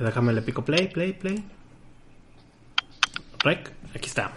Déjame 0.00 0.32
le 0.32 0.42
pico 0.42 0.64
play, 0.64 0.86
play, 0.86 1.12
play. 1.12 1.42
Rec, 3.40 3.72
aquí 3.94 4.06
está. 4.06 4.30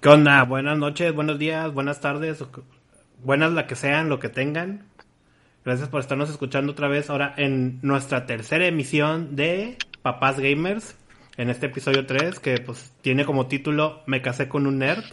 ¿Qué 0.00 0.08
onda? 0.08 0.42
Buenas 0.44 0.78
noches, 0.78 1.12
buenos 1.14 1.38
días, 1.38 1.72
buenas 1.74 2.00
tardes, 2.00 2.42
buenas 3.22 3.52
la 3.52 3.66
que 3.66 3.74
sean, 3.74 4.08
lo 4.08 4.18
que 4.18 4.30
tengan. 4.30 4.86
Gracias 5.62 5.90
por 5.90 6.00
estarnos 6.00 6.30
escuchando 6.30 6.72
otra 6.72 6.88
vez 6.88 7.10
ahora 7.10 7.34
en 7.36 7.80
nuestra 7.82 8.24
tercera 8.24 8.66
emisión 8.66 9.36
de 9.36 9.76
Papás 10.00 10.40
Gamers. 10.40 10.96
En 11.36 11.50
este 11.50 11.66
episodio 11.66 12.06
3, 12.06 12.40
que 12.40 12.58
pues 12.58 12.94
tiene 13.02 13.26
como 13.26 13.46
título 13.46 14.02
Me 14.06 14.22
casé 14.22 14.48
con 14.48 14.66
un 14.66 14.78
nerd. 14.78 15.04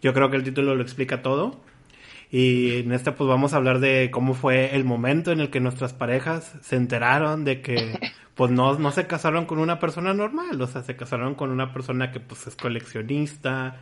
Yo 0.00 0.14
creo 0.14 0.30
que 0.30 0.36
el 0.36 0.44
título 0.44 0.76
lo 0.76 0.82
explica 0.82 1.20
todo. 1.20 1.60
Y 2.30 2.78
en 2.78 2.92
este 2.92 3.10
pues 3.10 3.28
vamos 3.28 3.52
a 3.54 3.56
hablar 3.56 3.80
de 3.80 4.10
cómo 4.12 4.34
fue 4.34 4.76
el 4.76 4.84
momento 4.84 5.32
en 5.32 5.40
el 5.40 5.50
que 5.50 5.58
nuestras 5.58 5.92
parejas 5.92 6.54
se 6.62 6.76
enteraron 6.76 7.44
de 7.44 7.60
que 7.60 7.98
pues 8.36 8.50
no, 8.52 8.78
no 8.78 8.92
se 8.92 9.08
casaron 9.08 9.46
con 9.46 9.58
una 9.58 9.80
persona 9.80 10.14
normal, 10.14 10.60
o 10.62 10.66
sea, 10.68 10.82
se 10.84 10.96
casaron 10.96 11.34
con 11.36 11.50
una 11.50 11.72
persona 11.72 12.12
que 12.12 12.20
pues 12.20 12.46
es 12.46 12.56
coleccionista, 12.56 13.78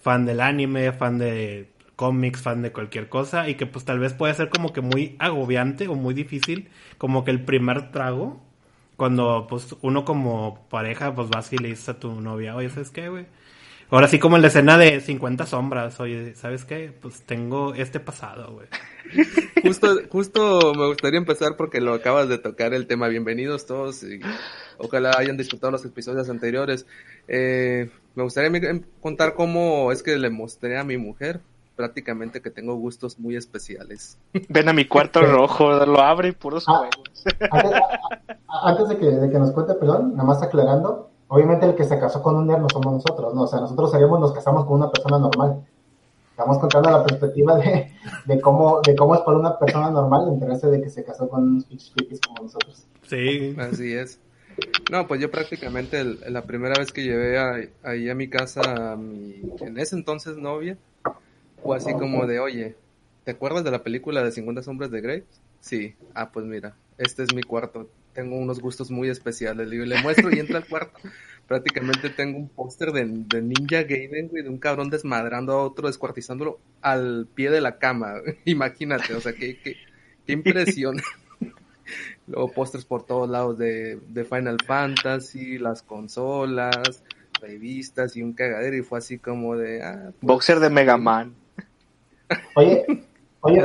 fan 0.00 0.26
del 0.26 0.40
anime, 0.40 0.92
fan 0.92 1.18
de 1.18 1.70
cómics, 1.96 2.42
fan 2.42 2.62
de 2.62 2.72
cualquier 2.72 3.08
cosa 3.10 3.48
y 3.48 3.56
que 3.56 3.66
pues 3.66 3.84
tal 3.84 3.98
vez 4.00 4.14
puede 4.14 4.34
ser 4.34 4.48
como 4.50 4.72
que 4.72 4.80
muy 4.80 5.16
agobiante 5.18 5.88
o 5.88 5.94
muy 5.96 6.14
difícil, 6.14 6.70
como 6.98 7.24
que 7.24 7.30
el 7.30 7.44
primer 7.44 7.92
trago, 7.92 8.42
cuando 8.96 9.46
pues 9.48 9.76
uno 9.82 10.04
como 10.04 10.66
pareja 10.70 11.14
pues 11.14 11.28
vas 11.30 11.52
y 11.52 11.58
le 11.58 11.68
dices 11.68 11.90
a 11.90 12.00
tu 12.00 12.20
novia, 12.20 12.56
oye, 12.56 12.70
¿sabes 12.70 12.90
qué, 12.90 13.08
güey? 13.10 13.26
Ahora 13.90 14.06
sí 14.06 14.20
como 14.20 14.36
en 14.36 14.42
la 14.42 14.48
escena 14.48 14.78
de 14.78 15.00
50 15.00 15.46
sombras, 15.46 15.98
oye, 15.98 16.36
¿sabes 16.36 16.64
qué? 16.64 16.92
Pues 17.02 17.22
tengo 17.22 17.74
este 17.74 17.98
pasado, 17.98 18.52
güey. 18.52 18.68
Justo, 19.64 19.88
justo 20.08 20.72
me 20.74 20.86
gustaría 20.86 21.18
empezar 21.18 21.56
porque 21.56 21.80
lo 21.80 21.92
acabas 21.92 22.28
de 22.28 22.38
tocar 22.38 22.72
el 22.72 22.86
tema. 22.86 23.08
Bienvenidos 23.08 23.66
todos 23.66 24.04
y 24.04 24.20
ojalá 24.78 25.10
hayan 25.18 25.36
disfrutado 25.36 25.72
los 25.72 25.84
episodios 25.84 26.30
anteriores. 26.30 26.86
Eh, 27.26 27.90
me 28.14 28.22
gustaría 28.22 28.80
contar 29.00 29.34
cómo 29.34 29.90
es 29.90 30.04
que 30.04 30.16
le 30.16 30.30
mostré 30.30 30.78
a 30.78 30.84
mi 30.84 30.96
mujer 30.96 31.40
prácticamente 31.74 32.40
que 32.40 32.50
tengo 32.50 32.76
gustos 32.76 33.18
muy 33.18 33.36
especiales. 33.36 34.16
Ven 34.48 34.68
a 34.68 34.72
mi 34.72 34.84
cuarto 34.84 35.22
rojo, 35.22 35.84
lo 35.84 36.00
abre 36.00 36.28
y 36.28 36.32
puros 36.32 36.64
ah, 36.68 36.78
juegos. 36.78 37.24
Antes, 38.62 38.88
de, 38.88 38.98
que, 38.98 39.06
de 39.06 39.30
que 39.30 39.38
nos 39.38 39.50
cuente, 39.50 39.74
perdón, 39.74 40.12
nada 40.12 40.24
más 40.24 40.42
aclarando, 40.42 41.09
obviamente 41.30 41.66
el 41.66 41.74
que 41.74 41.84
se 41.84 41.98
casó 41.98 42.22
con 42.22 42.36
un 42.36 42.46
nerd 42.46 42.60
no 42.60 42.68
somos 42.68 42.92
nosotros, 42.92 43.34
¿no? 43.34 43.42
O 43.42 43.46
sea, 43.46 43.60
nosotros 43.60 43.90
sabíamos 43.90 44.20
nos 44.20 44.32
casamos 44.32 44.66
con 44.66 44.76
una 44.78 44.90
persona 44.90 45.18
normal. 45.18 45.64
Estamos 46.30 46.58
contando 46.58 46.90
la 46.90 47.04
perspectiva 47.04 47.56
de, 47.56 47.92
de 48.26 48.40
cómo 48.40 48.80
de 48.80 48.96
cómo 48.96 49.14
es 49.14 49.20
para 49.20 49.38
una 49.38 49.58
persona 49.58 49.90
normal 49.90 50.28
enterarse 50.28 50.66
de 50.68 50.82
que 50.82 50.90
se 50.90 51.04
casó 51.04 51.28
con 51.28 51.44
unos 51.44 51.64
pinches 51.64 52.20
como 52.20 52.42
nosotros. 52.44 52.84
Sí, 53.06 53.54
así 53.58 53.94
es. 53.94 54.18
No, 54.90 55.06
pues 55.06 55.20
yo 55.20 55.30
prácticamente 55.30 56.02
la 56.04 56.42
primera 56.42 56.74
vez 56.78 56.92
que 56.92 57.04
llevé 57.04 57.38
ahí 57.82 58.10
a 58.10 58.14
mi 58.14 58.28
casa 58.28 58.92
a 58.92 58.96
mi, 58.96 59.40
en 59.60 59.78
ese 59.78 59.96
entonces 59.96 60.36
novia, 60.36 60.76
fue 61.62 61.76
así 61.76 61.92
como 61.94 62.26
de, 62.26 62.40
oye, 62.40 62.76
¿te 63.24 63.30
acuerdas 63.30 63.62
de 63.62 63.70
la 63.70 63.82
película 63.82 64.22
de 64.22 64.32
50 64.32 64.62
sombras 64.62 64.90
de 64.90 65.00
Grey? 65.00 65.24
Sí, 65.60 65.94
ah, 66.14 66.30
pues 66.30 66.44
mira, 66.44 66.74
este 66.98 67.22
es 67.22 67.34
mi 67.34 67.42
cuarto, 67.42 67.88
tengo 68.12 68.36
unos 68.36 68.60
gustos 68.60 68.90
muy 68.90 69.08
especiales. 69.08 69.68
Le, 69.68 69.86
le 69.86 70.02
muestro 70.02 70.34
y 70.34 70.38
entra 70.38 70.58
al 70.58 70.66
cuarto. 70.66 70.98
Prácticamente 71.46 72.10
tengo 72.10 72.38
un 72.38 72.48
póster 72.48 72.92
de, 72.92 73.04
Ninja 73.04 73.82
Gaiden, 73.82 74.28
güey, 74.28 74.44
de 74.44 74.48
un 74.48 74.58
cabrón 74.58 74.88
desmadrando 74.88 75.52
a 75.52 75.64
otro, 75.64 75.88
descuartizándolo 75.88 76.60
al 76.80 77.26
pie 77.34 77.50
de 77.50 77.60
la 77.60 77.78
cama. 77.78 78.14
Imagínate, 78.44 79.14
o 79.14 79.20
sea, 79.20 79.32
qué, 79.32 79.58
qué, 79.58 79.76
qué 80.26 80.32
impresión. 80.32 80.98
Luego 82.28 82.52
pósters 82.52 82.84
por 82.84 83.04
todos 83.04 83.28
lados 83.28 83.58
de, 83.58 83.96
de 83.96 84.24
Final 84.24 84.58
Fantasy, 84.64 85.58
las 85.58 85.82
consolas, 85.82 87.02
revistas 87.40 88.16
y 88.16 88.22
un 88.22 88.32
cagadero. 88.32 88.76
Y 88.76 88.82
fue 88.82 88.98
así 88.98 89.18
como 89.18 89.56
de. 89.56 89.82
Ah, 89.82 90.12
pues, 90.12 90.14
Boxer 90.20 90.60
de 90.60 90.70
Mega 90.70 90.96
Man. 90.96 91.34
Oye, 92.54 92.84
oye, 93.40 93.64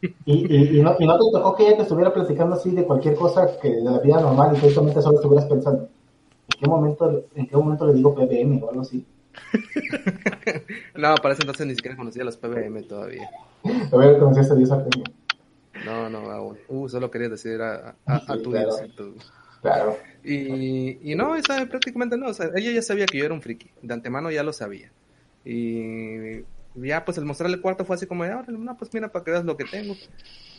y, 0.00 0.78
y, 0.78 0.82
no, 0.82 0.96
y 0.98 1.06
no 1.06 1.18
te 1.18 1.32
tocó 1.32 1.56
que 1.56 1.66
ella 1.66 1.76
te 1.76 1.82
estuviera 1.82 2.12
platicando 2.12 2.54
así 2.54 2.70
de 2.70 2.84
cualquier 2.84 3.14
cosa 3.14 3.58
que 3.60 3.68
de 3.68 3.82
la 3.82 3.98
vida 4.00 4.20
normal 4.20 4.54
y 4.56 4.60
justamente 4.60 5.00
solo 5.00 5.16
estuvieras 5.16 5.48
pensando, 5.48 5.82
¿en 5.82 6.60
qué 6.60 6.68
momento, 6.68 7.24
en 7.34 7.46
qué 7.46 7.56
momento 7.56 7.86
le 7.86 7.94
digo 7.94 8.14
PBM 8.14 8.62
o 8.62 8.70
algo 8.70 8.82
así? 8.82 9.04
no, 10.96 11.14
para 11.16 11.34
ese 11.34 11.42
entonces 11.42 11.66
ni 11.66 11.74
siquiera 11.74 11.96
conocía 11.96 12.24
los 12.24 12.36
PBM 12.36 12.82
todavía. 12.84 13.28
Todavía 13.90 14.18
conocías 14.18 14.50
a 14.50 14.54
Dios 14.54 14.70
No, 15.84 16.08
no, 16.08 16.30
aún. 16.30 16.58
Uh, 16.68 16.88
solo 16.88 17.10
quería 17.10 17.28
decir 17.28 17.60
a, 17.60 17.96
a, 18.06 18.38
tu 18.38 18.52
Dios. 18.52 18.80
Claro. 19.62 19.96
Y, 20.22 21.10
y 21.10 21.14
no, 21.14 21.36
esa, 21.36 21.66
prácticamente 21.66 22.16
no. 22.16 22.28
O 22.28 22.34
sea, 22.34 22.50
ella 22.54 22.70
ya 22.70 22.82
sabía 22.82 23.06
que 23.06 23.18
yo 23.18 23.24
era 23.24 23.34
un 23.34 23.42
friki. 23.42 23.70
De 23.82 23.92
antemano 23.92 24.30
ya 24.30 24.42
lo 24.42 24.52
sabía. 24.52 24.90
Y 25.44 26.42
ya 26.76 27.04
pues 27.04 27.18
el 27.18 27.24
mostrarle 27.24 27.56
el 27.56 27.62
cuarto 27.62 27.84
fue 27.84 27.96
así 27.96 28.06
como, 28.06 28.24
ahora 28.24 28.44
no, 28.48 28.76
pues 28.76 28.92
mira 28.92 29.10
para 29.10 29.24
que 29.24 29.30
veas 29.30 29.44
lo 29.44 29.56
que 29.56 29.64
tengo. 29.64 29.94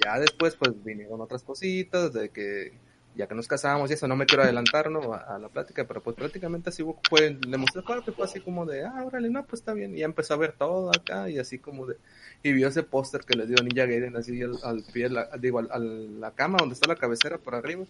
Ya 0.04 0.20
después 0.20 0.56
pues 0.56 0.72
vinieron 0.84 1.22
otras 1.22 1.44
cositas 1.44 2.14
de 2.14 2.30
que 2.30 2.74
ya 3.18 3.28
que 3.28 3.36
nos 3.36 3.48
casamos 3.48 3.90
y 3.90 3.96
eso, 3.96 4.08
no 4.08 4.16
me 4.16 4.26
quiero 4.26 4.44
adelantar 4.44 4.92
¿no? 4.92 5.14
a, 5.14 5.40
la 5.40 5.50
plática, 5.50 5.86
pero 5.88 6.02
pues 6.02 6.16
prácticamente 6.16 6.70
así 6.70 6.86
fue, 7.10 7.38
le 7.46 7.58
mostré 7.58 7.80
el 7.80 7.86
cuarto 7.86 8.12
y 8.12 8.14
fue 8.14 8.26
así 8.26 8.40
como 8.40 8.66
de, 8.66 8.86
ah, 8.86 9.04
órale, 9.06 9.30
no, 9.30 9.44
pues 9.44 9.62
está 9.62 9.74
bien. 9.74 9.96
Y 9.96 10.00
ya 10.00 10.06
empezó 10.06 10.36
a 10.36 10.38
ver 10.38 10.54
todo 10.54 10.92
acá 10.92 11.28
y 11.30 11.40
así 11.40 11.58
como 11.58 11.88
de, 11.88 11.98
y 12.44 12.54
vio 12.54 12.68
ese 12.68 12.84
póster 12.84 13.22
que 13.22 13.36
le 13.36 13.48
dio 13.48 13.58
Ninja 13.64 13.86
Gaiden 13.86 14.16
así 14.16 14.40
al, 14.42 14.84
pie, 14.94 15.10
la, 15.10 15.30
digo, 15.40 15.60
a 15.60 15.80
la 15.80 16.32
cama 16.32 16.58
donde 16.60 16.74
está 16.74 16.88
la 16.88 16.96
cabecera 16.96 17.40
por 17.40 17.56
arriba. 17.56 17.86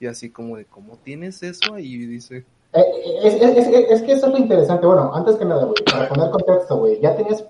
Y 0.00 0.06
así 0.06 0.30
como 0.30 0.56
de, 0.56 0.64
¿cómo 0.64 0.98
tienes 0.98 1.44
eso 1.44 1.74
ahí? 1.74 1.94
Y 1.94 2.06
dice... 2.06 2.44
Eh, 2.72 2.84
es, 3.22 3.34
es, 3.34 3.68
es, 3.68 4.02
que 4.02 4.12
eso 4.12 4.26
es 4.26 4.32
lo 4.32 4.38
interesante. 4.38 4.84
Bueno, 4.84 5.14
antes 5.14 5.36
que 5.36 5.44
nada, 5.44 5.64
güey, 5.64 5.76
para 5.84 6.08
poner 6.08 6.30
contexto, 6.30 6.76
güey, 6.78 7.00
ya 7.00 7.14
tenías 7.14 7.44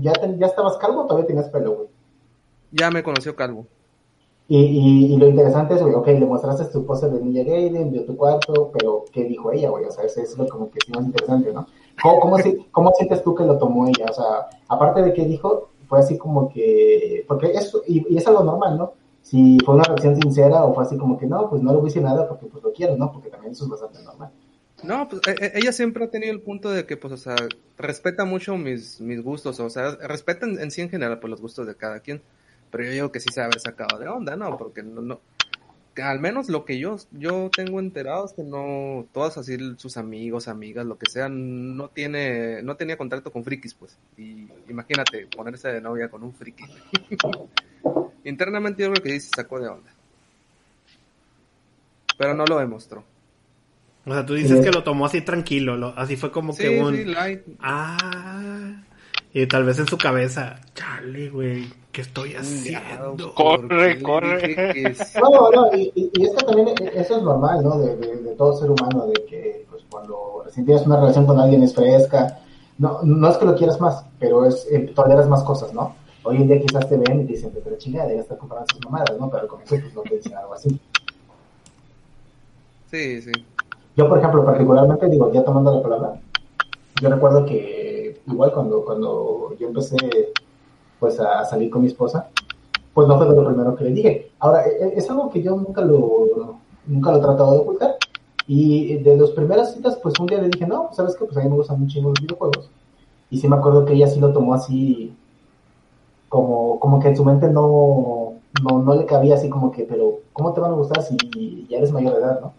¿Ya, 0.00 0.12
¿Ya 0.38 0.46
estabas 0.46 0.76
calvo 0.78 1.02
o 1.02 1.06
todavía 1.06 1.26
tenías 1.26 1.48
pelo, 1.48 1.76
güey? 1.76 1.88
Ya 2.70 2.90
me 2.90 3.02
conoció 3.02 3.36
calvo. 3.36 3.66
Y, 4.48 4.58
y, 5.14 5.16
lo 5.16 5.28
interesante 5.28 5.74
es, 5.74 5.82
güey, 5.82 5.94
ok, 5.94 6.06
le 6.08 6.26
mostraste 6.26 6.64
tu 6.66 6.84
pose 6.84 7.08
de 7.08 7.20
Ninja 7.20 7.42
Gaiden, 7.42 7.90
vio 7.90 8.04
tu 8.04 8.16
cuarto, 8.16 8.70
pero 8.72 9.04
¿qué 9.10 9.24
dijo 9.24 9.50
ella, 9.52 9.70
güey? 9.70 9.84
O 9.84 9.90
sea, 9.90 10.04
eso 10.04 10.20
es 10.20 10.36
lo 10.36 10.46
como 10.46 10.70
que 10.70 10.78
sí 10.84 10.92
más 10.92 11.04
interesante, 11.06 11.52
¿no? 11.52 11.66
¿Cómo, 12.02 12.20
cómo, 12.20 12.36
¿Cómo, 12.70 12.92
sientes 12.92 13.22
tú 13.22 13.34
que 13.34 13.44
lo 13.44 13.56
tomó 13.56 13.86
ella? 13.86 14.06
O 14.10 14.12
sea, 14.12 14.50
aparte 14.68 15.02
de 15.02 15.14
qué 15.14 15.24
dijo, 15.24 15.70
fue 15.88 16.00
así 16.00 16.18
como 16.18 16.48
que, 16.48 17.24
porque 17.28 17.52
eso, 17.52 17.82
y, 17.86 18.04
y, 18.12 18.18
es 18.18 18.26
algo 18.26 18.42
normal, 18.42 18.76
¿no? 18.76 18.92
Si 19.22 19.58
fue 19.64 19.74
una 19.74 19.84
reacción 19.84 20.20
sincera 20.20 20.64
o 20.64 20.74
fue 20.74 20.84
así 20.84 20.98
como 20.98 21.16
que 21.16 21.26
no, 21.26 21.48
pues 21.48 21.62
no 21.62 21.72
le 21.72 21.80
decir 21.80 22.02
nada 22.02 22.28
porque 22.28 22.46
pues 22.46 22.62
lo 22.62 22.72
quiero, 22.72 22.96
¿no? 22.96 23.12
Porque 23.12 23.30
también 23.30 23.52
eso 23.52 23.64
es 23.64 23.70
bastante 23.70 24.02
normal. 24.02 24.32
No, 24.82 25.08
pues 25.08 25.22
e, 25.26 25.44
e, 25.44 25.52
ella 25.58 25.72
siempre 25.72 26.04
ha 26.04 26.10
tenido 26.10 26.32
el 26.32 26.40
punto 26.40 26.70
de 26.70 26.86
que, 26.86 26.96
pues, 26.96 27.12
o 27.12 27.16
sea, 27.16 27.36
respeta 27.78 28.24
mucho 28.24 28.56
mis, 28.56 29.00
mis 29.00 29.22
gustos, 29.22 29.60
o 29.60 29.70
sea, 29.70 29.96
respeta 29.96 30.46
en, 30.46 30.70
sí 30.70 30.80
en 30.80 30.90
general, 30.90 31.20
pues, 31.20 31.30
los 31.30 31.40
gustos 31.40 31.66
de 31.66 31.76
cada 31.76 32.00
quien. 32.00 32.22
Pero 32.70 32.84
yo 32.84 32.90
digo 32.90 33.12
que 33.12 33.20
sí 33.20 33.28
se 33.32 33.40
ha 33.40 33.44
haber 33.44 33.60
sacado 33.60 33.98
de 33.98 34.08
onda, 34.08 34.34
¿no? 34.34 34.56
Porque 34.56 34.82
no, 34.82 35.02
no, 35.02 35.20
que 35.94 36.02
al 36.02 36.20
menos 36.20 36.48
lo 36.48 36.64
que 36.64 36.78
yo, 36.78 36.96
yo 37.12 37.50
tengo 37.54 37.78
enterado 37.78 38.24
es 38.24 38.32
que 38.32 38.42
no, 38.42 39.06
todas 39.12 39.36
así 39.36 39.56
sus 39.76 39.96
amigos, 39.96 40.48
amigas, 40.48 40.86
lo 40.86 40.96
que 40.96 41.10
sea, 41.10 41.28
no 41.28 41.88
tiene, 41.88 42.62
no 42.62 42.76
tenía 42.76 42.96
contacto 42.96 43.30
con 43.30 43.44
frikis, 43.44 43.74
pues. 43.74 43.98
Y 44.16 44.48
imagínate 44.68 45.26
ponerse 45.26 45.68
de 45.68 45.80
novia 45.80 46.08
con 46.08 46.22
un 46.22 46.32
friki. 46.32 46.64
Internamente 48.24 48.82
yo 48.82 48.92
creo 48.92 49.02
que 49.02 49.20
sí 49.20 49.30
sacó 49.34 49.60
de 49.60 49.68
onda. 49.68 49.92
Pero 52.16 52.34
no 52.34 52.44
lo 52.46 52.58
demostró. 52.58 53.04
O 54.04 54.12
sea, 54.12 54.26
tú 54.26 54.34
dices 54.34 54.64
que 54.64 54.72
lo 54.72 54.82
tomó 54.82 55.06
así 55.06 55.20
tranquilo, 55.20 55.92
así 55.96 56.16
fue 56.16 56.32
como 56.32 56.56
que 56.56 56.80
un... 56.80 56.96
Sí, 56.96 57.04
light. 57.04 57.42
Ah, 57.60 58.82
y 59.32 59.46
tal 59.46 59.64
vez 59.64 59.78
en 59.78 59.86
su 59.86 59.96
cabeza, 59.96 60.60
chale, 60.74 61.30
güey, 61.30 61.66
¿qué 61.92 62.00
estoy 62.00 62.34
haciendo? 62.34 63.32
Corre, 63.34 64.02
corre. 64.02 64.94
No, 65.22 65.50
no, 65.50 65.76
y, 65.76 65.92
y, 65.94 66.24
esto 66.24 66.44
también, 66.44 66.68
e, 66.80 67.00
eso 67.00 67.16
es 67.16 67.22
normal, 67.22 67.62
¿no? 67.62 67.78
De, 67.78 67.96
de, 67.96 68.34
todo 68.34 68.58
ser 68.58 68.70
humano, 68.70 69.06
de 69.06 69.24
que 69.24 69.66
pues 69.70 69.84
cuando 69.88 70.42
recién 70.44 70.66
tienes 70.66 70.84
una 70.84 70.96
relación 70.96 71.24
con 71.24 71.38
alguien 71.38 71.62
es 71.62 71.74
fresca, 71.74 72.40
no, 72.78 73.00
no 73.04 73.30
es 73.30 73.36
que 73.36 73.46
lo 73.46 73.54
quieras 73.54 73.80
más, 73.80 74.04
pero 74.18 74.44
es, 74.44 74.66
eh, 74.70 74.92
toleras 74.94 75.28
más 75.28 75.44
cosas, 75.44 75.72
¿no? 75.72 75.94
Hoy 76.24 76.36
en 76.36 76.48
día 76.48 76.60
quizás 76.60 76.88
te 76.88 76.96
ven 76.96 77.20
y 77.20 77.24
te 77.24 77.32
dicen, 77.32 77.52
pero 77.64 77.78
chingada, 77.78 78.12
ya 78.12 78.20
está 78.20 78.36
comprando 78.36 78.66
sus 78.72 78.84
mamadas, 78.84 79.18
¿no? 79.18 79.30
Pero 79.30 79.42
al 79.42 79.48
comienzo 79.48 79.76
pues 79.80 79.94
no 79.94 80.02
te 80.02 80.16
dicen 80.16 80.34
algo 80.34 80.54
así. 80.54 80.80
Sí, 82.90 83.22
sí. 83.22 83.32
Yo, 83.96 84.08
por 84.08 84.18
ejemplo, 84.18 84.44
particularmente, 84.44 85.08
digo, 85.08 85.30
ya 85.32 85.44
tomando 85.44 85.74
la 85.74 85.82
palabra, 85.82 86.20
yo 87.00 87.08
recuerdo 87.10 87.44
que 87.44 88.22
igual 88.26 88.52
cuando, 88.52 88.84
cuando 88.84 89.54
yo 89.58 89.68
empecé 89.68 89.96
pues 90.98 91.18
a 91.20 91.44
salir 91.44 91.70
con 91.70 91.82
mi 91.82 91.88
esposa, 91.88 92.28
pues 92.94 93.08
no 93.08 93.16
fue 93.16 93.26
lo 93.26 93.44
primero 93.44 93.74
que 93.74 93.84
le 93.84 93.90
dije. 93.90 94.30
Ahora, 94.38 94.64
e, 94.66 94.70
e, 94.70 94.92
es 94.96 95.10
algo 95.10 95.30
que 95.30 95.42
yo 95.42 95.56
nunca 95.56 95.82
lo, 95.82 96.58
nunca 96.86 97.10
lo 97.10 97.18
he 97.18 97.20
tratado 97.20 97.52
de 97.52 97.58
ocultar. 97.58 97.96
Y 98.46 98.98
de 98.98 99.16
las 99.16 99.30
primeras 99.30 99.74
citas, 99.74 99.98
pues 100.02 100.14
un 100.20 100.26
día 100.26 100.40
le 100.40 100.48
dije, 100.48 100.66
no, 100.66 100.90
¿sabes 100.92 101.16
qué? 101.16 101.24
Pues 101.24 101.36
a 101.36 101.40
mí 101.42 101.48
me 101.48 101.56
gustan 101.56 101.80
mucho 101.80 102.00
los 102.00 102.14
videojuegos. 102.20 102.70
Y 103.30 103.38
sí 103.38 103.48
me 103.48 103.56
acuerdo 103.56 103.84
que 103.84 103.94
ella 103.94 104.06
sí 104.06 104.20
lo 104.20 104.32
tomó 104.32 104.54
así, 104.54 105.14
como, 106.28 106.78
como 106.80 107.00
que 107.00 107.08
en 107.08 107.16
su 107.16 107.24
mente 107.24 107.48
no, 107.48 108.34
no, 108.62 108.78
no 108.82 108.94
le 108.94 109.06
cabía 109.06 109.34
así 109.34 109.48
como 109.48 109.70
que, 109.70 109.84
pero 109.84 110.20
¿cómo 110.32 110.52
te 110.52 110.60
van 110.60 110.72
a 110.72 110.74
gustar 110.76 111.02
si 111.02 111.66
ya 111.68 111.78
eres 111.78 111.92
mayor 111.92 112.14
de 112.14 112.20
edad, 112.20 112.40
no? 112.40 112.54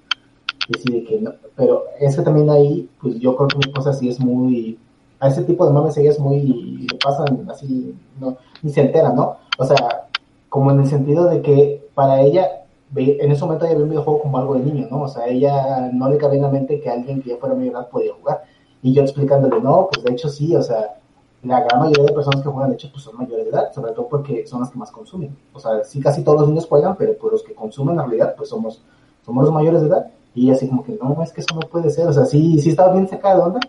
Y 0.67 0.77
así 0.77 0.91
de 0.91 1.03
que 1.03 1.19
no, 1.19 1.33
pero 1.55 1.85
es 1.99 2.15
que 2.15 2.21
también 2.21 2.49
ahí, 2.49 2.89
pues 3.01 3.19
yo 3.19 3.35
creo 3.35 3.47
que 3.47 3.57
mi 3.57 3.63
esposa 3.63 3.93
sí 3.93 4.07
es 4.09 4.19
muy, 4.19 4.79
a 5.19 5.27
ese 5.27 5.43
tipo 5.43 5.65
de 5.65 5.73
mames 5.73 5.97
ella 5.97 6.11
es 6.11 6.19
muy, 6.19 6.87
le 6.89 6.97
pasan 6.97 7.49
así, 7.49 7.95
no, 8.19 8.37
ni 8.61 8.71
se 8.71 8.81
entera, 8.81 9.11
¿no? 9.11 9.37
O 9.57 9.65
sea, 9.65 10.07
como 10.49 10.71
en 10.71 10.79
el 10.79 10.87
sentido 10.87 11.25
de 11.25 11.41
que 11.41 11.89
para 11.93 12.21
ella, 12.21 12.65
en 12.95 13.31
ese 13.31 13.43
momento 13.43 13.65
ella 13.65 13.75
ve 13.75 13.83
un 13.83 13.89
videojuego 13.89 14.21
como 14.21 14.37
algo 14.37 14.53
de 14.55 14.61
niño, 14.61 14.87
¿no? 14.89 15.01
O 15.01 15.07
sea, 15.07 15.27
ella 15.27 15.89
no 15.91 16.09
le 16.09 16.17
cabía 16.17 16.37
en 16.37 16.43
la 16.43 16.49
mente 16.49 16.79
que 16.79 16.89
alguien 16.89 17.21
que 17.21 17.31
ya 17.31 17.37
fuera 17.37 17.55
de 17.55 17.67
edad 17.67 17.89
podía 17.89 18.13
jugar. 18.13 18.43
Y 18.81 18.93
yo 18.93 19.01
explicándole, 19.01 19.59
no, 19.61 19.89
pues 19.91 20.03
de 20.03 20.11
hecho 20.11 20.29
sí, 20.29 20.55
o 20.55 20.61
sea, 20.61 20.97
la 21.43 21.61
gran 21.61 21.81
mayoría 21.81 22.05
de 22.05 22.13
personas 22.13 22.41
que 22.41 22.49
juegan, 22.49 22.69
de 22.69 22.75
hecho, 22.75 22.89
pues 22.91 23.03
son 23.03 23.17
mayores 23.17 23.45
de 23.45 23.51
edad, 23.51 23.73
sobre 23.73 23.91
todo 23.91 24.07
porque 24.07 24.45
son 24.47 24.61
las 24.61 24.69
que 24.69 24.79
más 24.79 24.91
consumen. 24.91 25.35
O 25.53 25.59
sea, 25.59 25.83
sí 25.83 25.99
casi 25.99 26.23
todos 26.23 26.41
los 26.41 26.49
niños 26.49 26.67
juegan, 26.67 26.95
pero 26.95 27.17
pues 27.17 27.33
los 27.33 27.43
que 27.43 27.53
consumen 27.53 27.95
en 27.95 28.01
realidad, 28.01 28.35
pues 28.37 28.49
somos, 28.49 28.81
somos 29.25 29.43
los 29.43 29.53
mayores 29.53 29.81
de 29.81 29.87
edad. 29.87 30.07
Y 30.35 30.49
así 30.49 30.67
como 30.67 30.83
que, 30.83 30.97
no, 31.01 31.21
es 31.21 31.31
que 31.31 31.41
eso 31.41 31.55
no 31.55 31.61
puede 31.61 31.89
ser. 31.89 32.07
O 32.07 32.13
sea, 32.13 32.25
sí, 32.25 32.59
sí 32.59 32.69
estaba 32.69 32.93
bien 32.93 33.07
sacada 33.07 33.35
de 33.35 33.41
onda, 33.41 33.59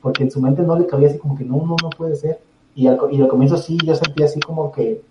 porque 0.00 0.22
en 0.22 0.30
su 0.30 0.40
mente 0.40 0.62
no 0.62 0.78
le 0.78 0.86
cabía 0.86 1.08
así 1.08 1.18
como 1.18 1.36
que, 1.36 1.44
no, 1.44 1.56
no, 1.56 1.76
no 1.82 1.90
puede 1.90 2.16
ser. 2.16 2.40
Y 2.74 2.86
al, 2.86 2.98
y 3.10 3.20
al 3.20 3.28
comienzo 3.28 3.56
sí, 3.56 3.78
yo 3.84 3.94
sentía 3.94 4.26
así 4.26 4.40
como 4.40 4.72
que, 4.72 5.02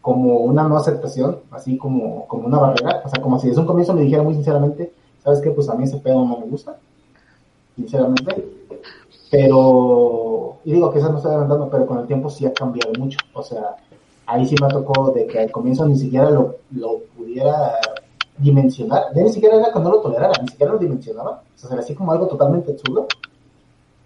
como 0.00 0.38
una 0.38 0.66
no 0.66 0.76
aceptación, 0.76 1.40
así 1.50 1.76
como, 1.76 2.26
como 2.26 2.46
una 2.46 2.58
barrera. 2.58 3.02
O 3.04 3.08
sea, 3.08 3.22
como 3.22 3.38
si 3.38 3.48
desde 3.48 3.60
un 3.60 3.66
comienzo 3.66 3.94
me 3.94 4.02
dijera 4.02 4.22
muy 4.22 4.34
sinceramente, 4.34 4.92
¿sabes 5.22 5.40
qué? 5.40 5.50
Pues 5.50 5.68
a 5.68 5.74
mí 5.74 5.84
ese 5.84 5.98
pedo 5.98 6.24
no 6.24 6.38
me 6.38 6.46
gusta. 6.46 6.76
Sinceramente. 7.76 8.48
Pero, 9.30 10.56
y 10.64 10.72
digo 10.72 10.90
que 10.90 10.98
eso 10.98 11.10
no 11.10 11.18
estoy 11.18 11.30
adelantando, 11.30 11.70
pero 11.70 11.86
con 11.86 11.98
el 11.98 12.06
tiempo 12.06 12.28
sí 12.28 12.44
ha 12.46 12.52
cambiado 12.52 12.92
mucho. 12.98 13.18
O 13.32 13.42
sea, 13.42 13.76
ahí 14.26 14.46
sí 14.46 14.56
me 14.60 14.68
tocó 14.68 15.12
de 15.12 15.26
que 15.26 15.38
al 15.38 15.50
comienzo 15.52 15.86
ni 15.86 15.96
siquiera 15.96 16.30
lo, 16.30 16.56
lo 16.72 16.98
pudiera 17.16 17.74
dimensionar, 18.40 19.14
ya 19.14 19.22
ni 19.22 19.32
siquiera 19.32 19.56
era 19.56 19.72
que 19.72 19.78
no 19.78 19.90
lo 19.90 20.00
tolerara, 20.00 20.32
ni 20.42 20.48
siquiera 20.48 20.72
lo 20.72 20.78
dimensionaba, 20.78 21.42
o 21.54 21.58
sea, 21.58 21.78
así 21.78 21.94
como 21.94 22.12
algo 22.12 22.26
totalmente 22.26 22.74
chulo, 22.76 23.06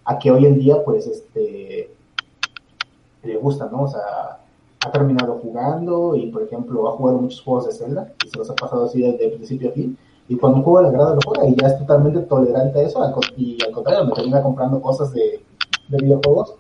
a 0.05 0.19
que 0.19 0.31
hoy 0.31 0.47
en 0.47 0.59
día, 0.59 0.85
pues, 0.85 1.07
este, 1.07 1.91
le 3.23 3.37
gusta, 3.37 3.69
¿no? 3.71 3.83
O 3.83 3.89
sea, 3.89 4.39
ha 4.85 4.93
terminado 4.93 5.39
jugando 5.43 6.15
y, 6.15 6.27
por 6.27 6.43
ejemplo, 6.43 6.89
ha 6.89 6.93
jugado 6.93 7.19
muchos 7.19 7.41
juegos 7.41 7.67
de 7.67 7.73
Zelda 7.73 8.13
y 8.25 8.29
se 8.29 8.37
los 8.37 8.51
ha 8.51 8.55
pasado 8.55 8.85
así 8.85 9.01
desde 9.01 9.31
principio 9.31 9.71
a 9.71 9.73
fin. 9.73 9.97
Y 10.29 10.37
cuando 10.37 10.59
un 10.59 10.65
juego 10.65 10.83
le 10.83 10.89
agrada, 10.89 11.15
lo 11.15 11.21
juega 11.25 11.47
y 11.49 11.55
ya 11.55 11.69
es 11.69 11.79
totalmente 11.79 12.21
tolerante 12.21 12.79
a 12.79 12.83
eso. 12.83 13.15
y 13.37 13.59
al 13.65 13.73
contrario, 13.73 14.05
me 14.05 14.13
termina 14.13 14.43
comprando 14.43 14.81
cosas 14.81 15.13
de, 15.13 15.43
de 15.89 15.97
videojuegos. 15.99 16.55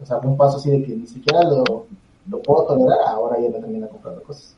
O 0.00 0.06
sea, 0.06 0.18
un 0.18 0.36
paso 0.36 0.58
así 0.58 0.70
de 0.70 0.82
que 0.82 0.94
ni 0.94 1.06
siquiera 1.06 1.42
lo, 1.44 1.86
lo 2.28 2.42
puedo 2.42 2.66
tolerar, 2.66 2.98
ahora 3.06 3.40
ya 3.40 3.50
me 3.50 3.60
termina 3.60 3.88
comprando 3.88 4.22
cosas. 4.22 4.57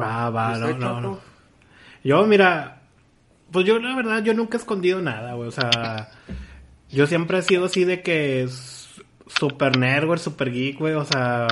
Va, 0.00 0.30
va, 0.30 0.58
no, 0.58 0.76
no, 0.76 1.00
no. 1.00 1.20
Yo, 2.02 2.26
mira, 2.26 2.82
pues 3.50 3.64
yo 3.66 3.78
la 3.78 3.94
verdad, 3.94 4.22
yo 4.22 4.34
nunca 4.34 4.56
he 4.56 4.60
escondido 4.60 5.00
nada, 5.00 5.34
güey. 5.34 5.48
O 5.48 5.52
sea, 5.52 6.10
yo 6.90 7.06
siempre 7.06 7.38
he 7.38 7.42
sido 7.42 7.66
así 7.66 7.84
de 7.84 8.02
que 8.02 8.48
super 9.26 9.78
nerd, 9.78 10.06
güey, 10.06 10.18
super 10.18 10.52
geek, 10.52 10.78
güey. 10.78 10.94
O 10.94 11.04
sea, 11.04 11.46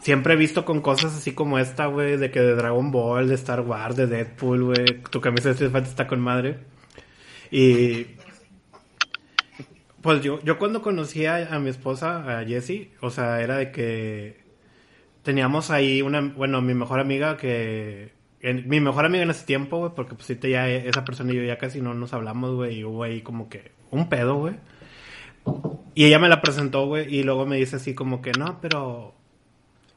siempre 0.00 0.34
he 0.34 0.36
visto 0.36 0.64
con 0.64 0.80
cosas 0.80 1.16
así 1.16 1.32
como 1.32 1.58
esta, 1.58 1.86
güey, 1.86 2.16
de 2.16 2.30
que 2.30 2.40
de 2.40 2.54
Dragon 2.54 2.90
Ball, 2.90 3.28
de 3.28 3.34
Star 3.34 3.60
Wars, 3.60 3.96
de 3.96 4.06
Deadpool, 4.06 4.64
güey. 4.64 5.02
Tu 5.10 5.20
camisa 5.20 5.48
de 5.48 5.52
Street 5.52 5.72
Fighter 5.72 5.90
está 5.90 6.06
con 6.06 6.20
madre. 6.20 6.58
Y 7.50 8.06
pues 10.02 10.22
yo, 10.22 10.38
yo 10.42 10.58
cuando 10.58 10.82
conocí 10.82 11.24
a, 11.24 11.54
a 11.54 11.58
mi 11.58 11.70
esposa, 11.70 12.38
a 12.38 12.44
Jessie, 12.44 12.90
o 13.00 13.10
sea, 13.10 13.40
era 13.40 13.56
de 13.56 13.70
que 13.72 14.43
teníamos 15.24 15.70
ahí 15.70 16.02
una, 16.02 16.20
bueno, 16.20 16.62
mi 16.62 16.74
mejor 16.74 17.00
amiga 17.00 17.36
que, 17.36 18.12
mi 18.66 18.78
mejor 18.78 19.06
amiga 19.06 19.24
en 19.24 19.30
ese 19.30 19.46
tiempo, 19.46 19.78
güey, 19.78 19.92
porque 19.96 20.14
pues 20.14 20.28
ya 20.40 20.68
esa 20.68 21.04
persona 21.04 21.32
y 21.32 21.36
yo 21.36 21.42
ya 21.42 21.58
casi 21.58 21.80
no 21.80 21.94
nos 21.94 22.12
hablamos, 22.12 22.54
güey, 22.54 22.78
y 22.78 22.84
hubo 22.84 23.02
ahí 23.02 23.22
como 23.22 23.48
que 23.48 23.72
un 23.90 24.08
pedo, 24.08 24.36
güey. 24.36 24.54
Y 25.94 26.04
ella 26.04 26.18
me 26.18 26.28
la 26.28 26.42
presentó, 26.42 26.86
güey, 26.86 27.12
y 27.12 27.22
luego 27.22 27.46
me 27.46 27.56
dice 27.56 27.76
así 27.76 27.94
como 27.94 28.20
que, 28.22 28.32
no, 28.32 28.60
pero 28.60 29.14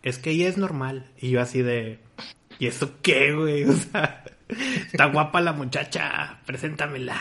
es 0.01 0.17
que 0.17 0.31
ella 0.31 0.47
es 0.47 0.57
normal. 0.57 1.11
Y 1.19 1.29
yo 1.29 1.41
así 1.41 1.61
de, 1.61 1.99
¿y 2.57 2.67
eso 2.67 2.95
qué, 3.01 3.33
güey? 3.33 3.63
O 3.69 3.73
sea, 3.73 4.23
está 4.49 5.05
guapa 5.07 5.41
la 5.41 5.51
muchacha, 5.51 6.39
preséntamela. 6.45 7.19